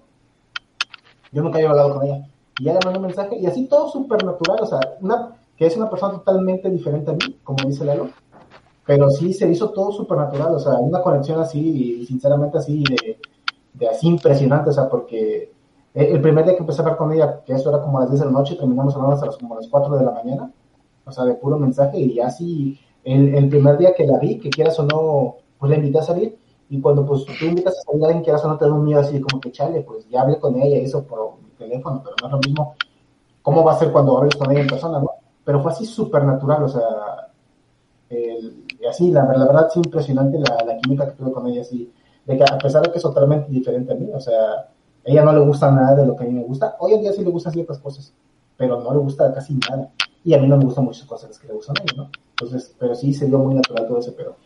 Yo 1.32 1.44
nunca 1.44 1.58
había 1.58 1.70
hablado 1.70 1.96
con 1.96 2.06
ella. 2.06 2.28
Y 2.58 2.66
ya 2.66 2.74
le 2.74 2.80
mandé 2.84 3.00
un 3.00 3.06
mensaje, 3.06 3.38
y 3.38 3.46
así 3.46 3.68
todo 3.68 3.90
súper 3.90 4.24
natural, 4.24 4.60
o 4.62 4.66
sea, 4.66 4.80
una, 5.02 5.36
que 5.58 5.66
es 5.66 5.76
una 5.76 5.90
persona 5.90 6.14
totalmente 6.14 6.70
diferente 6.70 7.12
a 7.12 7.14
mí, 7.14 7.40
como 7.44 7.68
dice 7.68 7.84
Lalo. 7.84 8.10
Pero 8.86 9.10
sí 9.10 9.34
se 9.34 9.50
hizo 9.50 9.70
todo 9.72 9.92
súper 9.92 10.18
natural, 10.18 10.56
o 10.56 10.60
sea, 10.60 10.74
una 10.74 11.02
conexión 11.02 11.40
así, 11.40 12.06
sinceramente 12.06 12.58
así, 12.58 12.84
de, 12.84 13.20
de 13.74 13.90
así 13.90 14.08
impresionante, 14.08 14.70
o 14.70 14.74
sea, 14.74 14.90
porque 14.90 15.52
el 15.94 16.22
primer 16.22 16.46
día 16.46 16.54
que 16.54 16.62
empecé 16.62 16.82
a 16.82 16.84
hablar 16.84 16.98
con 16.98 17.12
ella, 17.12 17.42
que 17.46 17.54
eso 17.54 17.70
era 17.70 17.82
como 17.82 17.98
a 17.98 18.02
las 18.02 18.12
10 18.12 18.22
de 18.22 18.26
la 18.28 18.32
noche, 18.32 18.56
terminamos 18.56 18.96
hablando 18.96 19.16
hasta 19.16 19.26
las, 19.26 19.38
como 19.38 19.56
a 19.56 19.58
las 19.58 19.68
4 19.68 19.98
de 19.98 20.06
la 20.06 20.12
mañana, 20.12 20.52
o 21.06 21.12
sea, 21.12 21.26
de 21.26 21.34
puro 21.36 21.58
mensaje, 21.58 22.00
y 22.00 22.20
así, 22.20 22.80
el, 23.04 23.50
primer 23.50 23.78
día 23.78 23.94
que 23.94 24.06
la 24.06 24.18
vi, 24.18 24.40
que 24.40 24.50
quieras 24.50 24.80
o 24.80 24.84
no, 24.84 25.36
pues 25.60 25.70
la 25.70 25.78
invité 25.78 26.00
a 26.00 26.04
salir, 26.04 26.38
y 26.70 26.80
cuando 26.80 27.06
pues 27.06 27.26
tú 27.26 27.34
invitas 27.46 27.78
a 27.78 27.82
salir 27.82 28.04
a 28.04 28.08
alguien 28.08 28.24
que 28.24 28.32
no 28.32 28.58
te 28.58 28.66
da 28.66 28.74
un 28.74 28.86
miedo 28.86 29.02
así 29.02 29.20
como 29.20 29.42
que 29.42 29.52
chale, 29.52 29.82
pues 29.82 30.08
ya 30.10 30.22
hablé 30.22 30.40
con 30.40 30.60
ella, 30.62 30.78
hizo 30.78 31.04
por 31.04 31.34
teléfono, 31.58 32.02
pero 32.02 32.16
no 32.22 32.28
es 32.28 32.32
lo 32.32 32.40
mismo 32.40 32.76
cómo 33.42 33.64
va 33.64 33.74
a 33.74 33.80
ser 33.80 33.92
cuando 33.92 34.18
hables 34.18 34.36
con 34.36 34.50
ella 34.52 34.62
en 34.62 34.68
persona, 34.68 35.00
¿no? 35.00 35.10
Pero 35.44 35.62
fue 35.62 35.72
así 35.72 35.86
súper 35.86 36.24
natural, 36.24 36.64
o 36.64 36.70
sea, 36.70 36.84
el, 38.10 38.66
así, 38.90 39.12
la, 39.12 39.26
la, 39.26 39.46
verdad, 39.46 39.70
sí 39.74 39.80
impresionante 39.84 40.40
la, 40.40 40.64
la, 40.66 40.78
química 40.78 41.08
que 41.08 41.14
tuve 41.14 41.32
con 41.32 41.48
ella, 41.48 41.62
así, 41.62 41.92
de 42.26 42.38
que 42.38 42.44
a 42.44 42.58
pesar 42.58 42.84
de 42.84 42.92
que 42.92 42.98
es 42.98 43.04
totalmente 43.04 43.52
diferente 43.52 43.92
a 43.92 43.96
mí, 43.96 44.10
o 44.14 44.20
sea, 44.20 44.71
ella 45.04 45.24
no 45.24 45.34
le 45.34 45.40
gusta 45.40 45.72
nada 45.72 45.96
de 45.96 46.06
lo 46.06 46.16
que 46.16 46.24
a 46.24 46.28
mí 46.28 46.34
me 46.34 46.44
gusta, 46.44 46.76
hoy 46.80 46.94
en 46.94 47.02
día 47.02 47.14
sí 47.14 47.24
le 47.24 47.32
gustan 47.32 47.54
ciertas 47.54 47.80
cosas, 47.80 48.14
pero 48.58 48.82
no 48.82 48.94
le 48.94 49.00
gusta 49.00 49.34
casi 49.34 49.54
nada, 49.54 49.92
y 50.24 50.34
a 50.34 50.38
mí 50.38 50.48
no 50.48 50.58
me 50.58 50.66
gustan 50.66 50.86
muchas 50.86 51.06
cosas 51.06 51.38
que 51.40 51.48
le 51.48 51.54
gustan 51.54 51.76
a 51.80 51.82
ella, 51.82 52.04
¿no? 52.04 52.12
Entonces, 52.32 52.76
pero 52.80 52.96
sí 52.96 53.14
se 53.14 53.28
dio 53.28 53.40
muy 53.40 53.56
natural 53.56 53.88
todo 53.88 54.00
ese 54.00 54.12
pedo. 54.12 54.38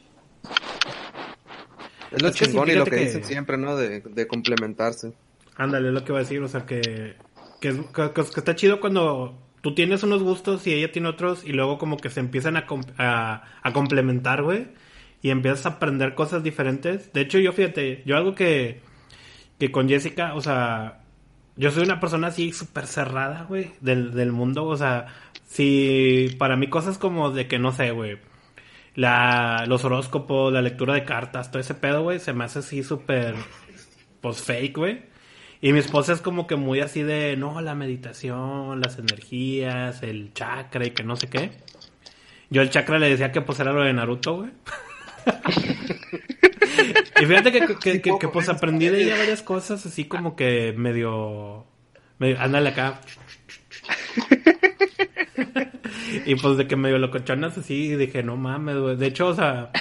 Es 2.12 2.22
lo 2.22 2.30
chingón 2.32 2.70
y 2.70 2.74
lo 2.76 2.86
que, 2.86 2.96
dicen 2.96 3.24
siempre, 3.24 3.58
¿no? 3.58 3.76
De, 3.76 4.02
de 4.02 4.28
complementarse. 4.28 5.14
Ándale, 5.58 5.90
es 5.90 5.94
lo 5.94 6.04
que 6.04 6.14
va 6.14 6.20
a 6.20 6.22
decir, 6.22 6.42
o 6.42 6.48
sea, 6.48 6.66
que, 6.66 7.16
que, 7.60 7.70
está 8.38 8.56
chido 8.56 8.80
cuando 8.80 9.34
tú 9.62 9.74
tienes 9.74 10.04
unos 10.04 10.24
gustos 10.24 10.66
y 10.68 10.74
ella 10.74 10.92
tiene 10.92 11.10
otros 11.10 11.44
y 11.44 11.54
luego 11.54 11.78
como 11.78 11.98
que 11.98 12.10
se 12.10 12.20
empiezan 12.20 12.58
a, 12.58 12.66
a, 12.98 13.44
a 13.64 13.74
complementar, 13.74 14.44
güey, 14.44 14.68
y 15.22 15.30
empiezas 15.30 15.66
a 15.66 15.70
aprender 15.70 16.16
cosas 16.16 16.44
diferentes. 16.44 17.12
De 17.14 17.22
hecho, 17.22 17.40
yo 17.40 17.52
fíjate, 17.52 18.04
yo 18.06 18.16
algo 18.16 18.36
que, 18.36 18.82
que 19.60 19.72
con 19.72 19.88
Jessica, 19.90 20.36
o 20.36 20.42
sea, 20.42 21.04
yo 21.56 21.72
soy 21.72 21.84
una 21.84 22.00
persona 22.00 22.28
así 22.28 22.52
súper 22.54 22.88
cerrada, 22.88 23.44
güey, 23.44 23.72
del, 23.82 24.14
del 24.14 24.32
mundo, 24.32 24.66
o 24.66 24.78
sea, 24.78 25.08
si 25.46 26.36
para 26.38 26.56
mí 26.56 26.68
cosas 26.68 26.98
como 26.98 27.32
de 27.32 27.48
que 27.48 27.60
no 27.60 27.72
sé, 27.72 27.92
güey 27.92 28.18
la, 28.96 29.66
los 29.68 29.84
horóscopos, 29.84 30.52
la 30.52 30.62
lectura 30.62 30.94
de 30.94 31.04
cartas, 31.04 31.52
todo 31.52 31.60
ese 31.60 31.76
pedo, 31.76 32.04
güey, 32.04 32.20
se 32.20 32.34
me 32.34 32.46
hace 32.46 32.60
así 32.60 32.84
súper, 32.84 33.36
pues 34.22 34.42
fake, 34.42 34.78
güey. 34.78 35.04
Y 35.62 35.74
mi 35.74 35.80
esposa 35.80 36.14
es 36.14 36.22
como 36.22 36.48
que 36.48 36.56
muy 36.56 36.80
así 36.80 37.04
de, 37.04 37.36
no, 37.38 37.62
la 37.62 37.76
meditación, 37.76 38.80
las 38.82 38.98
energías, 38.98 40.02
el 40.04 40.34
chakra 40.34 40.86
y 40.86 40.92
que 40.92 41.04
no 41.04 41.16
sé 41.16 41.28
qué. 41.28 41.52
Yo 42.50 42.62
el 42.62 42.70
chakra 42.70 43.00
le 43.00 43.10
decía 43.10 43.32
que 43.32 43.42
pues 43.42 43.60
era 43.60 43.74
lo 43.74 43.84
de 43.84 43.94
Naruto, 43.94 44.38
güey. 44.38 44.52
y 47.22 47.26
fíjate 47.26 47.52
que, 47.52 48.02
que, 48.02 48.02
que, 48.02 48.28
pues 48.28 48.50
aprendí 48.50 48.88
de 48.88 49.04
ella 49.04 49.18
varias 49.18 49.42
cosas 49.42 49.86
así 49.86 50.06
como 50.06 50.36
que 50.36 50.74
medio, 50.78 51.66
medio 52.20 52.40
ándale 52.40 52.70
acá. 52.70 53.02
y 56.26 56.36
pues 56.36 56.58
de 56.58 56.68
que 56.68 56.76
medio 56.76 56.98
locochonas 56.98 57.58
así, 57.58 57.96
dije, 57.96 58.24
no 58.24 58.38
mames, 58.38 59.00
De 59.00 59.08
hecho, 59.08 59.28
o 59.28 59.36
sea, 59.36 59.72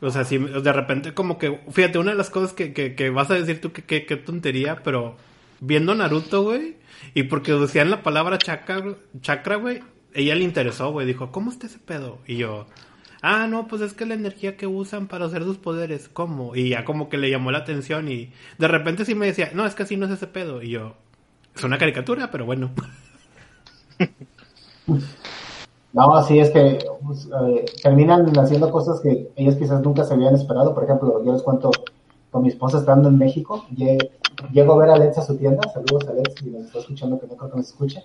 o 0.00 0.10
sea, 0.10 0.24
si 0.24 0.38
de 0.38 0.72
repente 0.72 1.14
como 1.14 1.38
que, 1.38 1.60
fíjate, 1.70 1.98
una 1.98 2.12
de 2.12 2.16
las 2.16 2.30
cosas 2.30 2.52
que, 2.52 2.72
que, 2.72 3.10
vas 3.10 3.30
a 3.30 3.34
decir 3.34 3.60
tú 3.60 3.72
que, 3.72 3.82
que, 3.84 4.16
tontería, 4.16 4.82
pero 4.82 5.16
viendo 5.60 5.94
Naruto, 5.94 6.42
güey, 6.42 6.76
y 7.14 7.24
porque 7.24 7.52
decían 7.52 7.90
la 7.90 8.02
palabra 8.02 8.38
chakra, 8.38 8.82
chakra, 9.20 9.56
güey, 9.56 9.80
ella 10.14 10.34
le 10.34 10.44
interesó, 10.44 10.90
güey, 10.90 11.06
dijo, 11.06 11.30
¿cómo 11.30 11.50
está 11.50 11.66
ese 11.66 11.78
pedo? 11.78 12.18
Y 12.26 12.36
yo, 12.36 12.66
ah, 13.22 13.46
no, 13.46 13.68
pues 13.68 13.82
es 13.82 13.92
que 13.92 14.06
la 14.06 14.14
energía 14.14 14.56
que 14.56 14.66
usan 14.66 15.06
para 15.08 15.26
hacer 15.26 15.44
sus 15.44 15.58
poderes, 15.58 16.08
¿cómo? 16.08 16.54
Y 16.56 16.70
ya 16.70 16.84
como 16.84 17.08
que 17.08 17.18
le 17.18 17.30
llamó 17.30 17.50
la 17.50 17.58
atención 17.58 18.08
y 18.08 18.32
de 18.58 18.68
repente 18.68 19.04
sí 19.04 19.14
me 19.14 19.26
decía, 19.26 19.50
no, 19.54 19.66
es 19.66 19.74
que 19.74 19.84
así 19.84 19.96
no 19.96 20.06
es 20.06 20.12
ese 20.12 20.26
pedo. 20.26 20.62
Y 20.62 20.70
yo, 20.70 20.94
es 21.54 21.64
una 21.64 21.78
caricatura, 21.78 22.30
pero 22.30 22.46
bueno. 22.46 22.70
No, 25.92 26.22
sí, 26.22 26.38
es 26.38 26.50
que 26.50 26.78
pues, 27.04 27.28
terminan 27.82 28.26
haciendo 28.38 28.70
cosas 28.70 29.00
que 29.00 29.32
ellos 29.34 29.56
quizás 29.56 29.82
nunca 29.82 30.04
se 30.04 30.14
habían 30.14 30.34
esperado. 30.34 30.72
Por 30.72 30.84
ejemplo, 30.84 31.24
yo 31.24 31.32
les 31.32 31.42
cuento, 31.42 31.70
con 32.30 32.42
mi 32.42 32.48
esposa 32.48 32.78
estando 32.78 33.08
en 33.08 33.18
México, 33.18 33.66
llego 34.52 34.74
a 34.74 34.78
ver 34.78 34.90
a 34.90 34.96
Let's 34.96 35.18
a 35.18 35.22
su 35.22 35.36
tienda. 35.36 35.68
Saludos 35.72 36.08
a 36.08 36.12
Let's, 36.12 36.34
si 36.40 36.50
nos 36.50 36.66
está 36.66 36.78
escuchando, 36.78 37.18
que 37.18 37.26
no 37.26 37.36
creo 37.36 37.50
que 37.50 37.56
nos 37.56 37.66
escuche. 37.66 38.04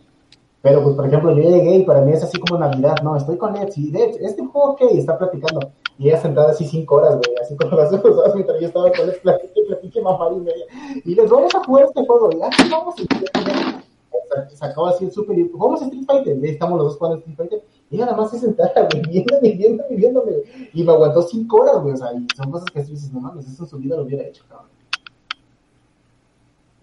Pero, 0.66 0.82
pues, 0.82 0.96
por 0.96 1.06
ejemplo, 1.06 1.32
yo 1.32 1.44
llegué 1.44 1.76
y 1.76 1.84
para 1.84 2.02
mí 2.02 2.12
es 2.12 2.24
así 2.24 2.40
como 2.40 2.58
Navidad, 2.58 2.96
¿no? 3.04 3.16
Estoy 3.16 3.38
con 3.38 3.54
Let's 3.54 3.78
y 3.78 3.92
Let's, 3.92 4.18
este 4.20 4.44
juego, 4.44 4.76
¿qué? 4.76 4.88
Y 4.92 4.98
está 4.98 5.16
platicando. 5.16 5.60
Y 6.00 6.08
ella 6.08 6.20
sentada 6.20 6.50
así 6.50 6.66
cinco 6.66 6.96
horas, 6.96 7.18
güey, 7.18 7.38
así 7.40 7.56
como 7.56 7.78
las 7.78 7.90
cosas 8.02 8.34
mientras 8.34 8.60
yo 8.60 8.66
estaba 8.66 8.92
con 8.92 9.06
Let's, 9.06 9.20
platique, 9.20 9.62
platique, 9.68 10.02
mamá 10.02 10.28
y 10.32 10.40
media. 10.40 10.66
Y 11.06 11.14
les 11.14 11.30
vamos 11.30 11.54
a 11.54 11.64
jugar 11.64 11.86
este 11.86 12.04
juego, 12.08 12.32
y 12.34 12.42
ah, 12.42 12.50
vamos, 12.72 12.96
y 13.00 14.56
sacaba 14.56 14.90
así 14.90 15.06
el 15.06 15.12
super, 15.12 15.38
y 15.38 15.48
jugamos 15.48 15.84
Street 15.84 16.04
Fighter, 16.08 16.36
y 16.44 16.50
estamos 16.50 16.80
los 16.80 16.88
dos 16.88 16.98
jugando 16.98 17.20
Street 17.20 17.38
Fighter. 17.38 17.64
Y 17.92 17.96
ella 17.98 18.06
nada 18.06 18.18
más 18.18 18.32
se 18.32 18.40
sentara, 18.40 18.88
güey, 18.92 19.04
viéndome, 19.08 19.52
viéndome, 19.52 19.96
viéndome. 19.96 20.32
Y 20.74 20.84
me 20.84 20.92
aguantó 20.92 21.22
cinco 21.22 21.58
horas, 21.58 21.80
güey, 21.84 21.94
o 21.94 21.98
sea, 21.98 22.12
y 22.12 22.26
son 22.36 22.50
cosas 22.50 22.72
que 22.72 22.82
tú 22.82 22.90
dices, 22.90 23.14
no 23.14 23.20
mames, 23.20 23.48
eso 23.48 23.66
en 23.66 23.70
su 23.70 23.78
vida 23.78 23.98
lo 23.98 24.02
hubiera 24.02 24.24
hecho, 24.24 24.44
cabrón. 24.50 24.70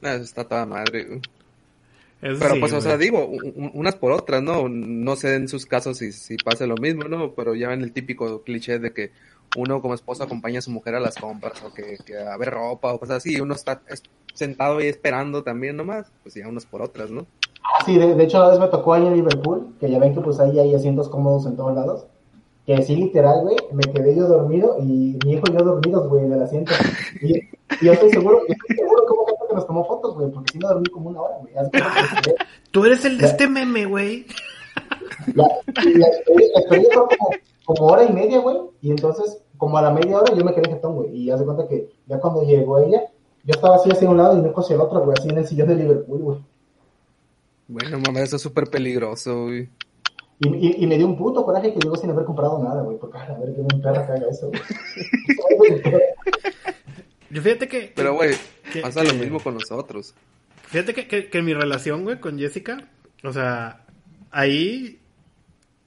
Eso 0.03 0.23
está 0.23 0.45
toda 0.45 0.67
madre, 0.67 1.05
güey. 1.05 1.21
Pero 2.23 2.61
pues, 2.61 2.73
o 2.73 2.81
sea, 2.81 2.97
digo, 2.97 3.29
unas 3.75 3.97
por 3.97 4.13
otras, 4.13 4.41
¿no? 4.43 4.69
No 4.69 5.17
sé 5.17 5.35
en 5.35 5.49
sus 5.49 5.67
casos 5.67 5.99
si, 5.99 6.13
si 6.13 6.37
pasa 6.37 6.67
lo 6.69 6.77
mismo, 6.77 7.03
¿no? 7.05 7.35
Pero 7.35 7.57
ya 7.57 7.69
ven 7.69 7.83
el 7.83 7.93
típico 7.93 8.43
cliché 8.43 8.79
de 8.79 8.93
que 8.93 9.11
uno 9.57 9.83
como 9.83 9.95
esposo 9.95 10.23
acompaña 10.23 10.61
a 10.61 10.63
su 10.63 10.71
mujer 10.71 10.95
a 10.95 11.01
las 11.01 11.17
compras 11.17 11.61
o 11.65 11.75
que, 11.75 11.99
que 12.07 12.17
a 12.17 12.37
ver 12.37 12.51
ropa 12.51 12.95
o 12.95 13.01
cosas 13.01 13.17
así, 13.17 13.37
y 13.37 13.41
uno 13.41 13.55
está 13.55 13.83
sentado 14.35 14.79
ahí 14.79 14.87
esperando 14.87 15.43
también 15.43 15.77
nomás, 15.77 16.13
pues 16.23 16.37
ya 16.37 16.47
unas 16.47 16.65
por 16.65 16.81
otras, 16.81 17.11
¿no? 17.11 17.27
Sí, 17.85 17.99
de, 17.99 18.15
de 18.15 18.25
hecho, 18.25 18.39
a 18.39 18.47
veces 18.47 18.61
me 18.61 18.69
tocó 18.69 18.95
ahí 18.95 19.05
en 19.05 19.15
Liverpool, 19.15 19.75
que 19.81 19.91
ya 19.91 19.99
ven 19.99 20.15
que 20.15 20.21
pues 20.21 20.39
ahí 20.39 20.61
hay 20.61 20.75
asientos 20.77 21.09
cómodos 21.09 21.47
en 21.47 21.57
todos 21.57 21.75
lados. 21.75 22.07
Que 22.67 22.81
sí, 22.83 22.95
literal, 22.95 23.41
güey, 23.43 23.57
me 23.73 23.83
quedé 23.93 24.15
yo 24.15 24.29
dormido 24.29 24.77
y 24.79 25.19
mi 25.25 25.33
hijo 25.33 25.43
y 25.49 25.53
yo 25.53 25.65
dormidos, 25.65 26.09
güey, 26.09 26.25
en 26.25 26.33
el 26.35 26.43
asiento. 26.43 26.73
Y, 27.21 27.49
yo 27.85 27.93
estoy 27.93 28.11
seguro, 28.11 28.43
yo 28.47 28.55
estoy 28.55 28.77
seguro 28.77 29.05
como 29.09 29.22
que 29.53 29.57
nos 29.57 29.67
tomó 29.67 29.85
fotos, 29.85 30.15
güey, 30.15 30.31
porque 30.31 30.53
sí 30.53 30.59
me 30.59 30.69
dormí 30.69 30.89
como 30.91 31.11
una 31.11 31.21
hora, 31.21 31.37
güey. 31.41 31.53
Tú 32.71 32.85
eres 32.85 33.05
el 33.05 33.19
de 33.19 33.27
este 33.27 33.49
meme, 33.49 33.87
güey. 33.87 34.27
La, 35.35 35.45
la, 35.45 36.07
esperé, 36.09 36.89
como, 36.95 37.09
como 37.65 37.87
hora 37.87 38.05
y 38.05 38.13
media, 38.13 38.41
güey, 38.41 38.57
y 38.81 38.91
entonces, 38.91 39.43
como 39.57 39.79
a 39.79 39.83
la 39.83 39.91
media 39.91 40.19
hora, 40.19 40.35
yo 40.35 40.45
me 40.45 40.55
quedé 40.55 40.71
jetón, 40.71 40.97
güey, 40.97 41.15
y 41.17 41.31
haz 41.31 41.39
de 41.39 41.45
cuenta 41.45 41.69
que 41.69 41.91
ya 42.07 42.19
cuando 42.19 42.43
llegó 42.43 42.79
ella, 42.81 43.03
yo 43.45 43.55
estaba 43.55 43.77
así 43.77 43.91
hacia 43.91 44.09
un 44.09 44.17
lado 44.17 44.37
y 44.37 44.43
me 44.43 44.53
hacia 44.55 44.75
el 44.75 44.81
otro, 44.81 45.05
güey, 45.05 45.17
así 45.19 45.29
en 45.29 45.39
el 45.39 45.47
sillón 45.47 45.69
de 45.69 45.77
Liverpool, 45.77 46.23
güey. 46.23 46.39
Bueno, 47.69 47.99
mamá, 48.01 48.21
eso 48.21 48.37
es 48.37 48.43
súper 48.43 48.69
peligroso, 48.69 49.45
güey. 49.45 49.69
Y, 50.41 50.83
y, 50.83 50.87
me 50.89 50.99
dio 50.99 51.07
un 51.07 51.17
puto 51.17 51.45
coraje 51.45 51.73
que 51.73 51.79
llegó 51.79 51.95
sin 51.95 52.11
haber 52.11 52.25
comprado 52.25 52.59
nada, 52.59 52.83
güey. 52.83 52.99
Porque, 52.99 53.17
a 53.17 53.39
ver, 53.39 53.55
que 53.55 53.63
me 53.63 53.81
perra 53.81 54.03
haga 54.03 54.29
eso, 54.29 54.49
güey. 54.49 54.61
Yo 57.33 57.41
fíjate 57.41 57.67
que. 57.67 57.91
Pero, 57.97 58.13
güey, 58.13 58.37
pasa 58.83 59.03
lo 59.03 59.15
mismo 59.15 59.41
con 59.41 59.55
nosotros. 59.55 60.15
Fíjate 60.67 60.93
que, 60.93 61.09
que, 61.09 61.31
que 61.31 61.43
mi 61.43 61.55
relación, 61.55 62.05
güey, 62.05 62.21
con 62.21 62.39
Jessica, 62.39 62.89
o 63.23 63.33
sea, 63.33 63.87
ahí 64.31 65.01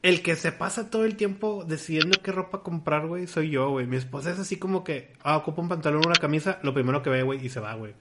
el 0.01 0.23
que 0.23 0.36
se 0.36 0.51
pasa 0.51 0.89
todo 0.89 1.05
el 1.05 1.15
tiempo 1.15 1.63
decidiendo 1.63 2.19
qué 2.23 2.31
ropa 2.31 2.63
comprar, 2.63 3.05
güey, 3.05 3.27
soy 3.27 3.51
yo, 3.51 3.69
güey. 3.69 3.86
Mi 3.86 3.95
esposa 3.95 4.31
es 4.31 4.39
así 4.39 4.58
como 4.58 4.84
que, 4.84 5.13
ah, 5.21 5.38
ocupa 5.38 5.62
un 5.62 5.69
pantalón, 5.69 6.01
una 6.03 6.15
camisa, 6.15 6.60
lo 6.63 6.73
primero 6.73 7.03
que 7.03 7.12
ve, 7.12 7.21
güey, 7.21 7.45
y 7.45 7.49
se 7.49 7.60
va, 7.60 7.75
güey. 7.75 7.93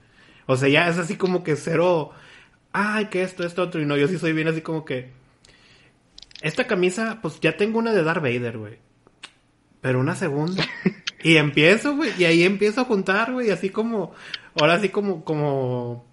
O 0.47 0.57
sea, 0.57 0.67
ya 0.67 0.89
es 0.89 0.97
así 0.97 1.15
como 1.15 1.43
que 1.43 1.55
cero, 1.55 2.11
ay, 2.73 3.05
que 3.05 3.21
esto, 3.21 3.45
esto, 3.45 3.61
otro. 3.61 3.79
Y 3.79 3.85
no, 3.85 3.95
yo 3.95 4.07
sí 4.07 4.17
soy 4.17 4.33
bien 4.33 4.47
así 4.47 4.61
como 4.61 4.85
que, 4.85 5.11
esta 6.41 6.65
camisa, 6.65 7.19
pues 7.21 7.39
ya 7.41 7.57
tengo 7.57 7.77
una 7.77 7.93
de 7.93 8.03
Darth 8.03 8.23
Vader, 8.23 8.57
güey. 8.57 8.79
Pero 9.81 9.99
una 9.99 10.15
segunda. 10.15 10.65
Y 11.25 11.37
empiezo, 11.37 11.95
güey, 11.95 12.11
y 12.19 12.25
ahí 12.25 12.43
empiezo 12.43 12.81
a 12.81 12.85
juntar, 12.85 13.33
güey, 13.33 13.49
así 13.49 13.71
como, 13.71 14.11
ahora 14.61 14.75
así 14.75 14.89
como, 14.89 15.25
como, 15.25 16.05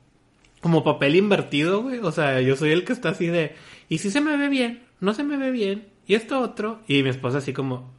como 0.62 0.83
papel 0.83 1.16
invertido, 1.16 1.83
güey. 1.83 1.98
O 1.98 2.11
sea, 2.11 2.40
yo 2.40 2.57
soy 2.57 2.72
el 2.72 2.87
que 2.87 2.94
está 2.94 3.11
así 3.11 3.27
de, 3.27 3.55
y 3.90 3.98
si 3.98 4.11
se 4.11 4.22
me 4.22 4.38
ve 4.38 4.48
bien, 4.48 4.83
no 5.01 5.12
se 5.12 5.22
me 5.22 5.37
ve 5.37 5.51
bien, 5.51 5.87
y 6.07 6.14
esto 6.14 6.40
otro. 6.40 6.81
Y 6.88 7.03
mi 7.03 7.11
esposa 7.11 7.38
así 7.38 7.53
como, 7.53 7.92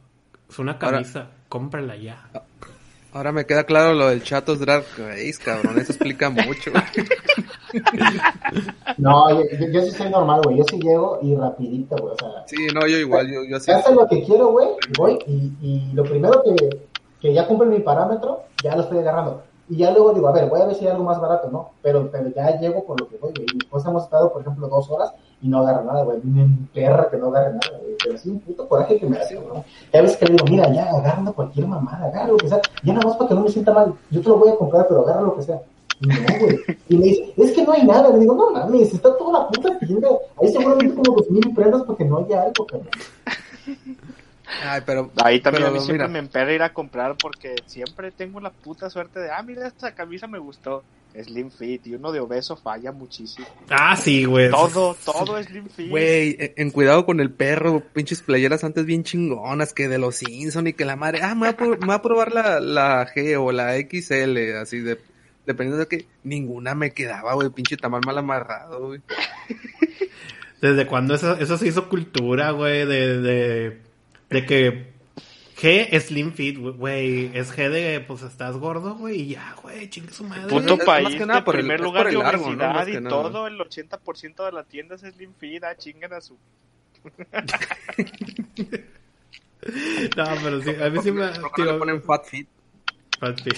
es 0.50 0.58
una 0.58 0.76
camisa, 0.76 1.30
cómprala 1.48 1.94
ya. 1.94 2.30
Ahora 3.12 3.30
me 3.30 3.46
queda 3.46 3.62
claro 3.62 3.94
lo 3.94 4.08
del 4.08 4.24
Chatos 4.24 4.58
Drag 4.58 4.82
Race, 4.98 5.38
cabrón. 5.38 5.78
Eso 5.78 5.92
explica 5.92 6.30
mucho. 6.30 6.72
no, 8.98 9.30
yo, 9.30 9.46
yo, 9.72 9.82
sí 9.82 9.92
soy 9.92 10.10
normal, 10.10 10.40
güey. 10.42 10.58
Yo 10.58 10.64
sí 10.68 10.80
llego 10.80 11.20
y 11.22 11.36
rapidito, 11.36 11.94
güey. 11.94 12.12
O 12.12 12.16
sea, 12.18 12.28
sí, 12.48 12.66
no, 12.74 12.88
yo 12.88 12.98
igual. 12.98 13.32
Yo, 13.32 13.44
yo 13.44 13.60
sí. 13.60 13.70
lo 13.94 14.08
que 14.08 14.24
quiero, 14.24 14.48
güey. 14.48 14.66
Voy 14.98 15.16
y, 15.28 15.52
y 15.62 15.92
lo 15.92 16.02
primero 16.02 16.42
que, 16.42 16.56
que 17.24 17.32
ya 17.32 17.48
cumple 17.48 17.68
mi 17.68 17.78
parámetro, 17.80 18.42
ya 18.62 18.76
lo 18.76 18.82
estoy 18.82 18.98
agarrando. 18.98 19.40
Y 19.70 19.78
ya 19.78 19.90
luego 19.92 20.12
digo, 20.12 20.28
a 20.28 20.32
ver, 20.32 20.46
voy 20.46 20.60
a 20.60 20.66
ver 20.66 20.74
si 20.76 20.84
hay 20.84 20.90
algo 20.90 21.04
más 21.04 21.18
barato, 21.18 21.48
¿no? 21.50 21.70
Pero, 21.80 22.10
pero 22.12 22.28
ya 22.28 22.60
llego 22.60 22.84
por 22.84 23.00
lo 23.00 23.08
que 23.08 23.16
voy, 23.16 23.32
güey. 23.32 23.46
Y 23.50 23.58
después 23.60 23.82
hemos 23.86 24.04
estado, 24.04 24.30
por 24.30 24.42
ejemplo, 24.42 24.68
dos 24.68 24.90
horas 24.90 25.10
y 25.40 25.48
no 25.48 25.60
agarra 25.60 25.84
nada, 25.84 26.02
güey. 26.02 26.18
Un 26.18 26.68
perra 26.74 27.08
que 27.08 27.16
no 27.16 27.28
agarra 27.28 27.48
nada, 27.48 27.78
güey. 27.80 27.96
Pero 28.04 28.18
sí 28.18 28.28
un 28.28 28.40
puto 28.40 28.68
coraje 28.68 28.98
que 29.00 29.06
me 29.06 29.16
hace, 29.16 29.36
güey. 29.36 29.64
Ya 29.90 30.02
ves 30.02 30.18
que 30.18 30.26
le 30.26 30.32
digo, 30.32 30.44
mira, 30.50 30.70
ya 30.70 30.90
agarra 30.90 31.32
cualquier 31.32 31.66
mamada, 31.66 32.08
agarra 32.08 32.28
lo 32.28 32.36
que 32.36 32.48
sea. 32.48 32.60
Ya 32.82 32.92
nada 32.92 33.06
más 33.06 33.16
para 33.16 33.28
que 33.28 33.34
no 33.36 33.40
me 33.40 33.48
sienta 33.48 33.72
mal. 33.72 33.94
Yo 34.10 34.20
te 34.20 34.28
lo 34.28 34.36
voy 34.36 34.50
a 34.50 34.56
comprar, 34.56 34.86
pero 34.86 35.00
agarra 35.00 35.22
lo 35.22 35.34
que 35.34 35.44
sea. 35.44 35.62
Y 36.00 36.06
no, 36.06 36.14
güey. 36.40 36.58
Y 36.90 36.98
me 36.98 37.04
dice, 37.04 37.32
es 37.38 37.52
que 37.52 37.64
no 37.64 37.72
hay 37.72 37.86
nada. 37.86 38.10
Le 38.10 38.18
digo, 38.18 38.34
no 38.34 38.50
mames, 38.50 38.92
está 38.92 39.16
toda 39.16 39.40
la 39.40 39.48
puta 39.48 39.78
tienda. 39.78 40.08
Hay 40.42 40.48
seguramente 40.48 40.94
como 40.94 41.16
dos 41.16 41.30
mil 41.30 41.54
prendas 41.54 41.84
porque 41.84 42.04
no 42.04 42.18
haya 42.18 42.42
algo, 42.42 42.66
cabrón. 42.66 42.90
Ay, 44.62 44.82
pero, 44.84 45.10
Ahí 45.22 45.40
también 45.40 45.64
a 45.64 45.70
mí 45.70 45.80
siempre 45.80 46.08
me 46.08 46.18
empera 46.18 46.52
ir 46.52 46.62
a 46.62 46.72
comprar 46.72 47.16
porque 47.16 47.56
siempre 47.66 48.10
tengo 48.10 48.40
la 48.40 48.50
puta 48.50 48.90
suerte 48.90 49.20
de, 49.20 49.30
ah, 49.30 49.42
mira, 49.42 49.66
esta 49.66 49.94
camisa 49.94 50.26
me 50.26 50.38
gustó. 50.38 50.84
Slim 51.22 51.50
Fit 51.50 51.86
y 51.86 51.94
uno 51.94 52.10
de 52.10 52.18
obeso 52.18 52.56
falla 52.56 52.90
muchísimo. 52.90 53.46
Ah, 53.70 53.94
sí, 53.96 54.24
güey. 54.24 54.50
Todo, 54.50 54.96
todo 55.04 55.38
es 55.38 55.46
Slim 55.46 55.68
Fit. 55.68 55.88
Güey, 55.88 56.36
en, 56.56 56.70
cuidado 56.70 57.06
con 57.06 57.20
el 57.20 57.30
perro, 57.30 57.80
pinches 57.92 58.20
playeras 58.20 58.64
antes 58.64 58.84
bien 58.84 59.04
chingonas 59.04 59.72
que 59.72 59.88
de 59.88 59.98
los 59.98 60.16
Simpson 60.16 60.66
y 60.66 60.72
que 60.72 60.84
la 60.84 60.96
madre, 60.96 61.20
ah, 61.22 61.34
me 61.34 61.52
va 61.52 61.94
a, 61.94 62.02
probar 62.02 62.32
la, 62.32 62.58
la 62.58 63.06
G 63.06 63.38
o 63.40 63.52
la 63.52 63.76
XL, 63.76 64.56
así 64.60 64.80
de, 64.80 64.98
dependiendo 65.46 65.78
de 65.78 65.86
que 65.86 66.06
ninguna 66.24 66.74
me 66.74 66.90
quedaba, 66.90 67.34
güey, 67.34 67.50
pinche 67.50 67.76
tamal 67.76 68.02
mal 68.04 68.18
amarrado, 68.18 68.88
güey. 68.88 69.00
¿Desde 70.60 70.86
cuándo 70.86 71.14
eso, 71.14 71.36
eso 71.36 71.58
se 71.58 71.68
hizo 71.68 71.88
cultura, 71.88 72.50
güey? 72.52 72.86
De, 72.86 73.20
de, 73.20 73.80
de 74.34 74.44
que 74.46 74.94
G 75.56 76.00
Slim 76.00 76.32
Fit, 76.32 76.58
güey. 76.58 77.30
Es 77.34 77.56
G 77.56 77.70
de, 77.70 78.00
pues 78.00 78.22
estás 78.22 78.56
gordo, 78.56 78.96
güey. 78.96 79.20
Y 79.22 79.28
ya, 79.28 79.54
güey, 79.62 79.88
chingue 79.88 80.12
su 80.12 80.24
madre. 80.24 80.48
Puto 80.48 80.76
país, 80.78 81.14
que 81.14 81.24
nada, 81.24 81.44
por 81.44 81.54
primer 81.54 81.78
el, 81.78 81.84
lugar 81.84 82.10
de 82.10 82.16
obesidad 82.16 82.86
y 82.86 83.02
todo, 83.04 83.46
el 83.46 83.58
80% 83.58 84.44
de 84.44 84.52
la 84.52 84.64
tienda 84.64 84.96
es 84.96 85.02
Slim 85.02 85.32
Fit. 85.38 85.62
Ah, 85.62 85.76
chingan 85.76 86.12
a 86.14 86.20
su. 86.20 86.36
no, 90.16 90.24
pero 90.42 90.62
sí, 90.62 90.70
a 90.82 90.90
mí 90.90 90.98
sí 91.00 91.12
me. 91.12 91.28
Tío, 91.54 91.64
le 91.64 91.74
ponen 91.74 92.02
Fat 92.02 92.24
Fit. 92.26 92.48
Fat 93.20 93.40
Fit. 93.40 93.56